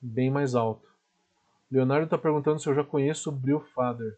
bem 0.00 0.30
mais 0.30 0.54
alto. 0.54 0.88
Leonardo 1.68 2.04
está 2.04 2.16
perguntando 2.16 2.60
se 2.60 2.68
eu 2.68 2.74
já 2.74 2.84
conheço 2.84 3.30
o 3.30 3.32
Brewfather. 3.32 4.16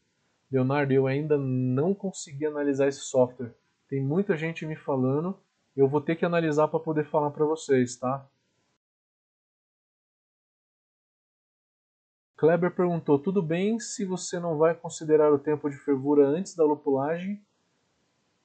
Leonardo, 0.53 0.93
eu 0.93 1.07
ainda 1.07 1.39
não 1.39 1.95
consegui 1.95 2.45
analisar 2.45 2.87
esse 2.87 3.01
software. 3.01 3.55
Tem 3.89 4.03
muita 4.03 4.37
gente 4.37 4.67
me 4.67 4.77
falando. 4.77 5.39
Eu 5.75 5.89
vou 5.89 6.03
ter 6.03 6.17
que 6.17 6.27
analisar 6.27 6.69
para 6.69 6.79
poder 6.79 7.07
falar 7.07 7.31
para 7.31 7.47
vocês, 7.47 7.97
tá? 7.97 8.29
Kleber 12.37 12.71
perguntou: 12.71 13.19
tudo 13.19 13.43
bem 13.43 13.81
se 13.81 14.05
você 14.05 14.39
não 14.39 14.59
vai 14.59 14.75
considerar 14.75 15.33
o 15.33 15.39
tempo 15.39 15.71
de 15.71 15.77
fervura 15.77 16.27
antes 16.27 16.55
da 16.55 16.65
lupulagem 16.65 17.41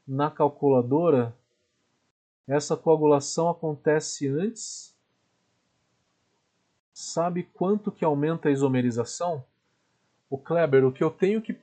na 0.07 0.31
calculadora? 0.31 1.35
Essa 2.47 2.75
coagulação 2.75 3.49
acontece 3.49 4.27
antes? 4.27 4.95
Sabe 6.93 7.43
quanto 7.53 7.91
que 7.91 8.05
aumenta 8.05 8.49
a 8.49 8.51
isomerização? 8.51 9.43
O 10.29 10.37
Kleber, 10.37 10.85
o 10.85 10.91
que 10.91 11.03
eu 11.03 11.09
tenho 11.09 11.41
que 11.41 11.57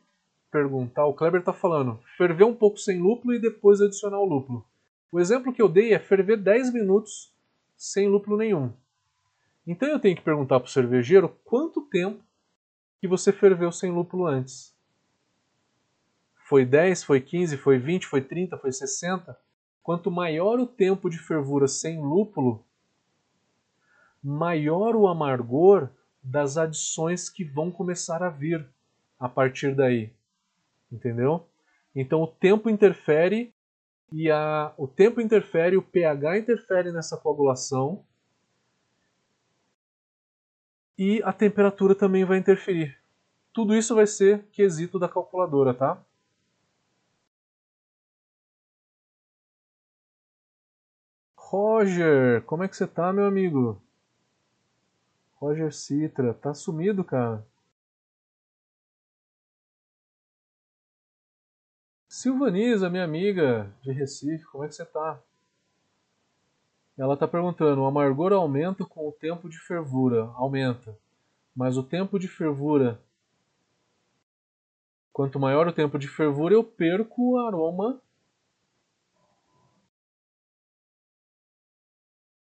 perguntar, 0.50 1.06
o 1.06 1.14
Kleber 1.14 1.40
está 1.40 1.52
falando, 1.52 2.00
ferver 2.16 2.44
um 2.44 2.54
pouco 2.54 2.78
sem 2.78 3.00
lúpulo 3.00 3.34
e 3.34 3.38
depois 3.38 3.80
adicionar 3.80 4.18
o 4.18 4.24
lúpulo. 4.24 4.64
O 5.10 5.20
exemplo 5.20 5.52
que 5.52 5.62
eu 5.62 5.68
dei 5.68 5.94
é 5.94 5.98
ferver 5.98 6.36
10 6.36 6.72
minutos 6.72 7.32
sem 7.76 8.08
lúpulo 8.08 8.36
nenhum. 8.36 8.72
Então 9.68 9.88
eu 9.88 10.00
tenho 10.00 10.16
que 10.16 10.22
perguntar 10.22 10.58
para 10.58 10.66
o 10.66 10.70
cervejeiro 10.70 11.28
quanto 11.44 11.82
tempo 11.82 12.24
que 12.98 13.06
você 13.06 13.32
ferveu 13.32 13.70
sem 13.70 13.92
lúpulo 13.92 14.26
antes. 14.26 14.74
Foi 16.48 16.64
10, 16.64 17.04
foi 17.04 17.20
15, 17.20 17.58
foi 17.58 17.78
20, 17.78 18.06
foi 18.06 18.22
30, 18.22 18.56
foi 18.56 18.72
60? 18.72 19.38
Quanto 19.82 20.10
maior 20.10 20.58
o 20.58 20.66
tempo 20.66 21.10
de 21.10 21.18
fervura 21.18 21.68
sem 21.68 22.00
lúpulo, 22.00 22.64
maior 24.24 24.96
o 24.96 25.06
amargor 25.06 25.90
das 26.22 26.56
adições 26.56 27.28
que 27.28 27.44
vão 27.44 27.70
começar 27.70 28.22
a 28.22 28.30
vir 28.30 28.66
a 29.20 29.28
partir 29.28 29.74
daí 29.74 30.12
entendeu? 30.90 31.46
Então 31.94 32.22
o 32.22 32.26
tempo 32.26 32.68
interfere 32.68 33.54
e 34.10 34.30
a, 34.30 34.72
o 34.76 34.88
tempo 34.88 35.20
interfere, 35.20 35.76
o 35.76 35.82
pH 35.82 36.38
interfere 36.38 36.90
nessa 36.90 37.16
coagulação 37.16 38.04
e 40.98 41.22
a 41.22 41.32
temperatura 41.32 41.94
também 41.94 42.24
vai 42.24 42.38
interferir. 42.38 42.98
Tudo 43.52 43.74
isso 43.74 43.94
vai 43.94 44.06
ser 44.06 44.44
quesito 44.50 44.98
da 44.98 45.08
calculadora, 45.08 45.72
tá? 45.72 46.04
Roger, 51.36 52.42
como 52.42 52.64
é 52.64 52.68
que 52.68 52.76
você 52.76 52.86
tá, 52.86 53.12
meu 53.12 53.24
amigo? 53.24 53.80
Roger 55.36 55.72
Citra, 55.72 56.34
tá 56.34 56.52
sumido, 56.52 57.04
cara. 57.04 57.46
Silvanisa, 62.08 62.90
minha 62.90 63.04
amiga 63.04 63.72
de 63.80 63.92
Recife, 63.92 64.44
como 64.46 64.64
é 64.64 64.68
que 64.68 64.74
você 64.74 64.84
tá? 64.84 65.22
Ela 66.98 67.14
está 67.14 67.28
perguntando: 67.28 67.80
o 67.80 67.86
amargor 67.86 68.32
aumenta 68.32 68.84
com 68.84 69.08
o 69.08 69.12
tempo 69.12 69.48
de 69.48 69.56
fervura? 69.58 70.24
Aumenta. 70.34 70.98
Mas 71.54 71.76
o 71.76 71.82
tempo 71.82 72.18
de 72.18 72.26
fervura. 72.26 73.00
Quanto 75.12 75.38
maior 75.38 75.68
o 75.68 75.72
tempo 75.72 75.98
de 75.98 76.08
fervura, 76.08 76.54
eu 76.54 76.64
perco 76.64 77.32
o 77.32 77.38
aroma. 77.38 78.00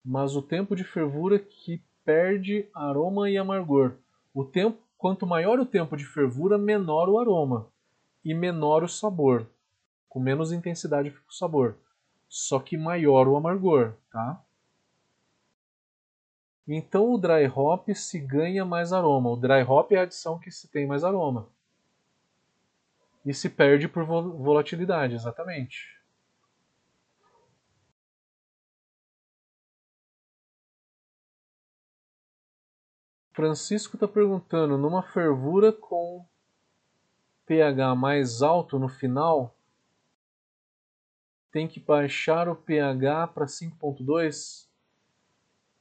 Mas 0.02 0.34
o 0.34 0.42
tempo 0.42 0.74
de 0.74 0.84
fervura 0.84 1.38
que 1.38 1.82
perde 2.04 2.66
aroma 2.74 3.30
e 3.30 3.36
amargor. 3.36 3.92
O 4.34 4.44
tempo, 4.44 4.78
quanto 4.96 5.26
maior 5.26 5.60
o 5.60 5.66
tempo 5.66 5.96
de 5.96 6.06
fervura, 6.06 6.56
menor 6.56 7.08
o 7.10 7.18
aroma 7.18 7.68
e 8.24 8.32
menor 8.32 8.82
o 8.82 8.88
sabor. 8.88 9.46
Com 10.08 10.18
menos 10.18 10.50
intensidade 10.50 11.10
fica 11.10 11.28
o 11.28 11.34
sabor. 11.34 11.76
Só 12.30 12.60
que 12.60 12.76
maior 12.76 13.26
o 13.26 13.36
amargor, 13.36 13.94
tá? 14.08 14.40
Então 16.66 17.12
o 17.12 17.18
dry 17.18 17.48
hop 17.52 17.88
se 17.92 18.20
ganha 18.20 18.64
mais 18.64 18.92
aroma. 18.92 19.30
O 19.30 19.36
dry 19.36 19.64
hop 19.66 19.90
é 19.90 19.98
a 19.98 20.02
adição 20.02 20.38
que 20.38 20.48
se 20.48 20.68
tem 20.68 20.86
mais 20.86 21.02
aroma. 21.02 21.48
E 23.26 23.34
se 23.34 23.50
perde 23.50 23.88
por 23.88 24.04
volatilidade, 24.04 25.14
exatamente. 25.14 26.00
Francisco 33.32 33.96
está 33.96 34.06
perguntando, 34.06 34.78
numa 34.78 35.02
fervura 35.02 35.72
com 35.72 36.24
pH 37.46 37.96
mais 37.96 38.42
alto 38.42 38.78
no 38.78 38.88
final, 38.88 39.56
tem 41.50 41.66
que 41.66 41.80
baixar 41.80 42.48
o 42.48 42.54
pH 42.54 43.28
para 43.28 43.46
5.2? 43.46 44.68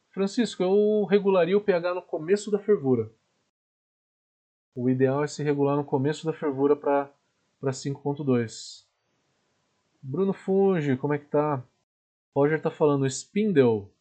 Francisco, 0.09 0.63
eu 0.63 1.05
regularia 1.05 1.57
o 1.57 1.61
pH 1.61 1.93
no 1.93 2.01
começo 2.01 2.49
da 2.49 2.59
fervura. 2.59 3.11
O 4.75 4.89
ideal 4.89 5.23
é 5.23 5.27
se 5.27 5.43
regular 5.43 5.75
no 5.75 5.83
começo 5.83 6.25
da 6.25 6.33
fervura 6.33 6.75
para 6.75 7.11
5.2. 7.63 8.85
Bruno 10.01 10.33
Funge, 10.33 10.97
como 10.97 11.13
é 11.13 11.17
que 11.17 11.25
tá? 11.25 11.63
Roger 12.35 12.61
tá 12.61 12.71
falando 12.71 13.05
spindle. 13.05 13.91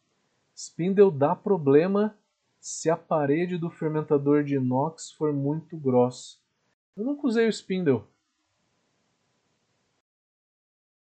Spindle 0.54 1.10
dá 1.10 1.34
problema 1.34 2.16
se 2.60 2.90
a 2.90 2.96
parede 2.96 3.58
do 3.58 3.70
fermentador 3.70 4.44
de 4.44 4.56
inox 4.56 5.10
for 5.12 5.32
muito 5.32 5.76
grossa. 5.76 6.36
Eu 6.96 7.04
nunca 7.04 7.26
usei 7.26 7.46
o 7.46 7.52
spindle. 7.52 8.04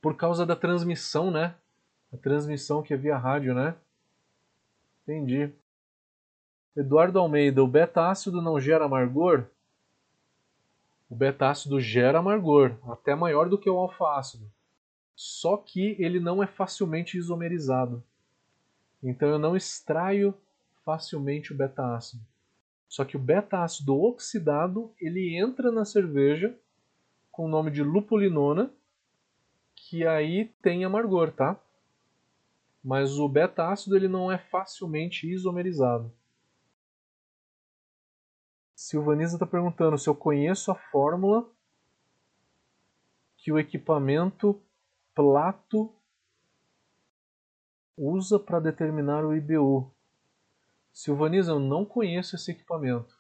Por 0.02 0.15
causa 0.15 0.45
da 0.45 0.56
transmissão, 0.56 1.32
né? 1.32 1.56
A 2.14 2.18
transmissão 2.18 2.82
que 2.82 2.94
é 2.94 2.98
via 2.98 3.18
rádio, 3.18 3.53
né? 3.53 3.76
Entendi. 5.03 5.52
Eduardo 6.76 7.19
Almeida, 7.19 7.64
o 7.64 7.68
beta-ácido 7.68 8.41
não 8.41 8.60
gera 8.60 8.86
amargor? 8.86 9.45
O 11.10 11.15
beta-ácido 11.15 11.80
gera 11.80 12.19
amargor, 12.19 12.76
até 12.88 13.15
maior 13.15 13.49
do 13.49 13.57
que 13.57 13.69
o 13.69 13.78
alfa-ácido. 13.78 14.52
Só 15.15 15.57
que 15.57 15.95
ele 15.98 16.19
não 16.19 16.44
é 16.44 16.48
facilmente 16.48 17.18
isomerizado. 17.18 18.03
Então 19.02 19.30
eu 19.30 19.40
não 19.40 19.56
extraio 19.56 20.34
facilmente 20.84 21.52
o 21.52 21.56
beta-ácido. 21.56 22.22
Só 22.88 23.03
que 23.03 23.18
o 23.18 23.19
beta-ácido 23.19 23.99
oxidado 23.99 24.94
ele 24.99 25.36
entra 25.36 25.72
na 25.72 25.84
cerveja 25.84 26.56
com 27.32 27.45
o 27.45 27.49
nome 27.49 27.72
de 27.72 27.84
lupulinona, 27.84 28.72
que 29.90 30.06
aí 30.06 30.46
tem 30.62 30.84
amargor, 30.84 31.32
tá? 31.32 31.58
Mas 32.84 33.18
o 33.18 33.28
beta-ácido 33.30 33.96
ele 33.96 34.10
não 34.10 34.30
é 34.30 34.38
facilmente 34.38 35.26
isomerizado. 35.32 36.12
Silvanisa 38.76 39.38
está 39.38 39.46
perguntando 39.46 39.98
se 39.98 40.10
eu 40.10 40.14
conheço 40.14 40.72
a 40.72 40.76
fórmula 40.76 41.50
que 43.38 43.50
o 43.52 43.58
equipamento 43.58 44.62
Plato 45.16 45.92
usa 47.98 48.38
para 48.38 48.60
determinar 48.60 49.26
o 49.26 49.34
IBU. 49.34 49.90
Silvanisa, 50.92 51.54
eu 51.54 51.60
não 51.60 51.86
conheço 51.86 52.36
esse 52.36 52.52
equipamento. 52.52 53.18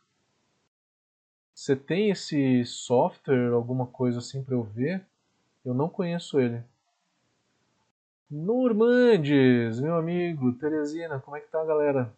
Você 1.53 1.75
tem 1.75 2.11
esse 2.11 2.63
software, 2.65 3.53
alguma 3.53 3.87
coisa 3.87 4.19
assim 4.19 4.43
para 4.43 4.53
eu 4.53 4.63
ver? 4.63 5.07
Eu 5.67 5.73
não 5.73 5.89
conheço 5.89 6.39
ele. 6.39 6.63
Normandes, 8.31 9.81
meu 9.81 9.97
amigo, 9.97 10.53
Teresina, 10.53 11.19
como 11.19 11.35
é 11.35 11.41
que 11.41 11.51
tá, 11.51 11.61
galera? 11.65 12.15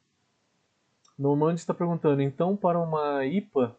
Normandes 1.17 1.63
está 1.63 1.73
perguntando, 1.73 2.21
então 2.21 2.55
para 2.55 2.79
uma 2.79 3.25
IPA 3.25 3.75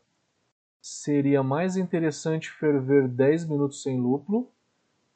seria 0.82 1.44
mais 1.44 1.76
interessante 1.76 2.50
ferver 2.50 3.06
10 3.06 3.44
minutos 3.44 3.80
sem 3.80 4.00
lúpulo 4.00 4.50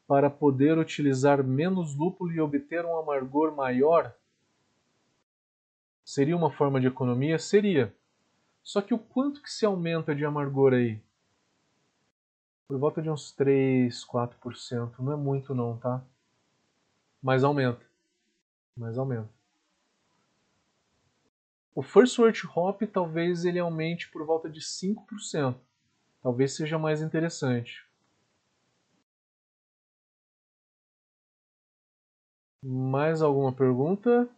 para 0.07 0.31
poder 0.31 0.79
utilizar 0.79 1.43
menos 1.43 1.97
lúpulo 1.97 2.31
e 2.31 2.41
obter 2.41 2.85
um 2.85 2.97
amargor 2.97 3.57
maior? 3.57 4.15
Seria 6.05 6.37
uma 6.37 6.53
forma 6.53 6.81
de 6.81 6.87
economia? 6.87 7.41
Seria. 7.41 7.93
Só 8.63 8.81
que 8.81 8.95
o 8.95 8.99
quanto 9.01 9.43
que 9.43 9.51
se 9.51 9.67
aumenta 9.67 10.15
de 10.15 10.25
amargor 10.25 10.75
aí? 10.75 11.03
Por 12.67 12.79
volta 12.79 13.03
de 13.03 13.11
uns 13.11 13.31
3, 13.33 14.05
4%. 14.05 14.99
Não 15.03 15.13
é 15.13 15.17
muito 15.17 15.55
não, 15.55 15.77
tá? 15.77 16.03
Mas 17.23 17.45
aumenta. 17.45 17.85
Mas 18.77 18.99
aumenta. 18.99 19.29
O 21.75 21.83
First 21.83 22.19
Word 22.19 22.41
Hop 22.55 22.83
talvez 22.83 23.45
ele 23.45 23.59
aumente 23.59 24.09
por 24.11 24.25
volta 24.25 24.49
de 24.49 24.61
5%. 24.61 25.57
Talvez 26.23 26.55
seja 26.55 26.79
mais 26.79 27.03
interessante. 27.03 27.85
Mais 32.63 33.21
alguma 33.21 33.53
pergunta? 33.53 34.29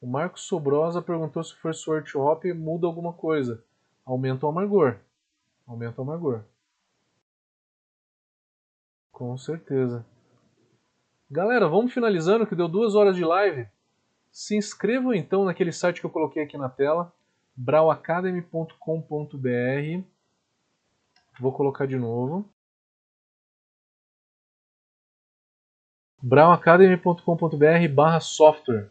O 0.00 0.06
Marcos 0.06 0.42
Sobrosa 0.42 1.02
perguntou 1.02 1.42
se 1.42 1.52
o 1.52 1.56
First 1.56 2.14
Hop 2.14 2.44
muda 2.54 2.86
alguma 2.86 3.12
coisa. 3.12 3.64
Aumenta 4.04 4.46
o 4.46 4.48
amargor. 4.48 4.98
Aumenta 5.66 6.00
o 6.00 6.04
amargor. 6.04 6.44
Com 9.10 9.36
certeza. 9.36 10.06
Galera, 11.30 11.68
vamos 11.68 11.92
finalizando 11.92 12.46
que 12.46 12.54
deu 12.54 12.68
duas 12.68 12.94
horas 12.94 13.16
de 13.16 13.24
live. 13.24 13.68
Se 14.30 14.56
inscrevam 14.56 15.12
então 15.12 15.44
naquele 15.44 15.72
site 15.72 16.00
que 16.00 16.06
eu 16.06 16.10
coloquei 16.10 16.42
aqui 16.42 16.56
na 16.56 16.68
tela, 16.68 17.12
brauacademy.com.br. 17.56 20.04
Vou 21.40 21.52
colocar 21.52 21.86
de 21.86 21.96
novo. 21.96 22.48
brauacademy.com.br 26.22 27.94
barra 27.94 28.20
software. 28.20 28.90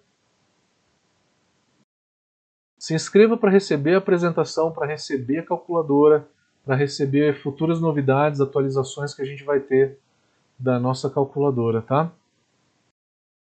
Se 2.87 2.93
inscreva 2.93 3.35
para 3.35 3.51
receber 3.51 3.95
a 3.95 3.97
apresentação, 3.97 4.71
para 4.71 4.87
receber 4.87 5.39
a 5.39 5.45
calculadora, 5.45 6.25
para 6.63 6.73
receber 6.73 7.35
futuras 7.43 7.81
novidades, 7.81 8.39
atualizações 8.39 9.13
que 9.13 9.21
a 9.21 9.25
gente 9.25 9.43
vai 9.43 9.59
ter 9.59 9.99
da 10.57 10.79
nossa 10.79 11.09
calculadora, 11.09 11.81
tá? 11.81 12.09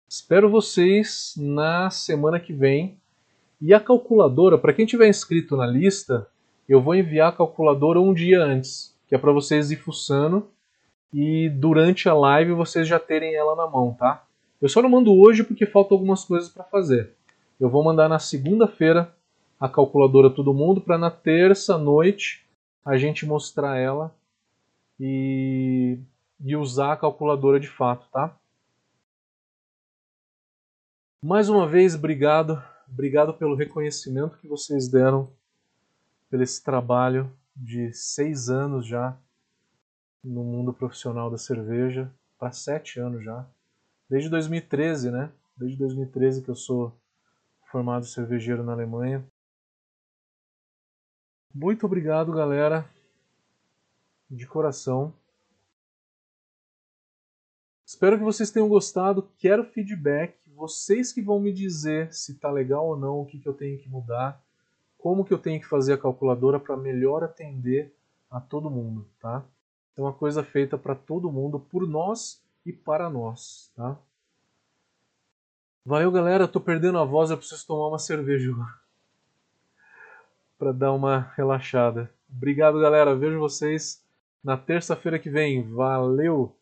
Espero 0.10 0.50
vocês 0.50 1.36
na 1.38 1.90
semana 1.90 2.38
que 2.38 2.52
vem. 2.52 2.98
E 3.62 3.74
a 3.74 3.80
calculadora, 3.80 4.58
para 4.58 4.74
quem 4.74 4.86
tiver 4.86 5.08
inscrito 5.08 5.56
na 5.56 5.66
lista, 5.66 6.28
eu 6.68 6.82
vou 6.82 6.94
enviar 6.94 7.30
a 7.30 7.38
calculadora 7.38 8.02
um 8.02 8.14
dia 8.14 8.44
antes, 8.44 8.94
que 9.08 9.16
é 9.16 9.18
para 9.18 9.32
vocês 9.32 9.72
ir 9.72 9.78
fuçando 9.78 10.50
e 11.14 11.48
durante 11.48 12.10
a 12.10 12.14
live 12.14 12.52
vocês 12.52 12.86
já 12.86 13.00
terem 13.00 13.36
ela 13.36 13.56
na 13.56 13.68
mão, 13.68 13.96
tá? 13.98 14.22
Eu 14.62 14.68
só 14.68 14.82
não 14.82 14.90
mando 14.90 15.14
hoje 15.14 15.46
porque 15.46 15.66
faltam 15.66 15.96
algumas 15.96 16.26
coisas 16.26 16.50
para 16.50 16.66
fazer. 16.66 17.14
Eu 17.58 17.70
vou 17.70 17.82
mandar 17.82 18.10
na 18.10 18.20
segunda-feira 18.20 19.18
a 19.60 19.68
calculadora 19.68 20.30
todo 20.30 20.54
mundo 20.54 20.82
para 20.82 20.98
na 20.98 21.12
terça 21.12 21.78
noite 21.78 22.48
a 22.86 22.98
gente 22.98 23.26
mostrar 23.26 23.78
ela 23.78 24.16
e 25.00 26.00
e 26.42 26.56
usar 26.56 26.94
a 26.94 26.98
calculadora 26.98 27.60
de 27.60 27.68
fato, 27.68 28.08
tá? 28.12 28.36
Mais 31.22 31.50
uma 31.50 31.68
vez, 31.68 31.96
obrigado. 31.96 32.64
Obrigado 32.88 33.34
pelo 33.34 33.56
reconhecimento 33.56 34.38
que 34.38 34.48
vocês 34.48 34.88
deram 34.88 35.30
pelo 36.30 36.44
esse 36.44 36.64
trabalho 36.64 37.32
de 37.56 37.92
seis 37.94 38.50
anos 38.50 38.86
já 38.86 39.18
no 40.24 40.44
mundo 40.44 40.74
profissional 40.74 41.30
da 41.30 41.38
cerveja, 41.38 42.12
para 42.38 42.52
sete 42.52 43.00
anos 43.00 43.24
já. 43.24 43.46
Desde 44.10 44.30
2013, 44.30 45.12
né? 45.12 45.32
Desde 45.58 45.78
2013 45.78 46.42
que 46.42 46.50
eu 46.50 46.56
sou 46.56 46.96
formado 47.70 48.06
cervejeiro 48.06 48.64
na 48.64 48.72
Alemanha. 48.72 49.26
Muito 51.54 51.86
obrigado, 51.86 52.32
galera. 52.32 52.88
De 54.30 54.46
coração. 54.46 55.14
Espero 57.84 58.20
que 58.20 58.24
vocês 58.24 58.52
tenham 58.52 58.70
gostado. 58.70 59.28
Quero 59.38 59.64
feedback. 59.64 60.38
Vocês 60.56 61.12
que 61.12 61.22
vão 61.22 61.40
me 61.40 61.52
dizer 61.52 62.14
se 62.14 62.34
está 62.34 62.52
legal 62.52 62.88
ou 62.88 62.96
não, 62.96 63.22
o 63.22 63.26
que, 63.26 63.40
que 63.40 63.48
eu 63.48 63.54
tenho 63.54 63.80
que 63.80 63.90
mudar, 63.90 64.40
como 64.98 65.26
que 65.26 65.34
eu 65.34 65.40
tenho 65.40 65.60
que 65.60 65.66
fazer 65.66 65.94
a 65.94 65.98
calculadora 65.98 66.60
para 66.60 66.78
melhor 66.78 67.24
atender 67.24 67.96
a 68.30 68.40
todo 68.40 68.70
mundo, 68.70 69.08
tá? 69.20 69.44
É 69.98 70.02
uma 70.02 70.14
coisa 70.14 70.44
feita 70.44 70.78
para 70.78 70.94
todo 70.94 71.32
mundo, 71.32 71.60
por 71.60 71.88
nós 71.88 72.44
e 72.66 72.72
para 72.72 73.10
nós, 73.10 73.72
tá? 73.76 73.98
Valeu, 75.84 76.12
galera. 76.12 76.48
Tô 76.48 76.60
perdendo 76.60 77.00
a 77.00 77.06
voz, 77.06 77.32
eu 77.32 77.38
preciso 77.38 77.66
tomar 77.66 77.88
uma 77.88 78.00
cerveja 78.00 78.52
para 80.60 80.74
dar 80.74 80.92
uma 80.92 81.32
relaxada. 81.38 82.12
Obrigado, 82.30 82.80
galera. 82.82 83.16
Vejo 83.16 83.40
vocês 83.40 84.04
na 84.44 84.58
terça-feira 84.58 85.18
que 85.18 85.30
vem. 85.30 85.64
Valeu! 85.74 86.59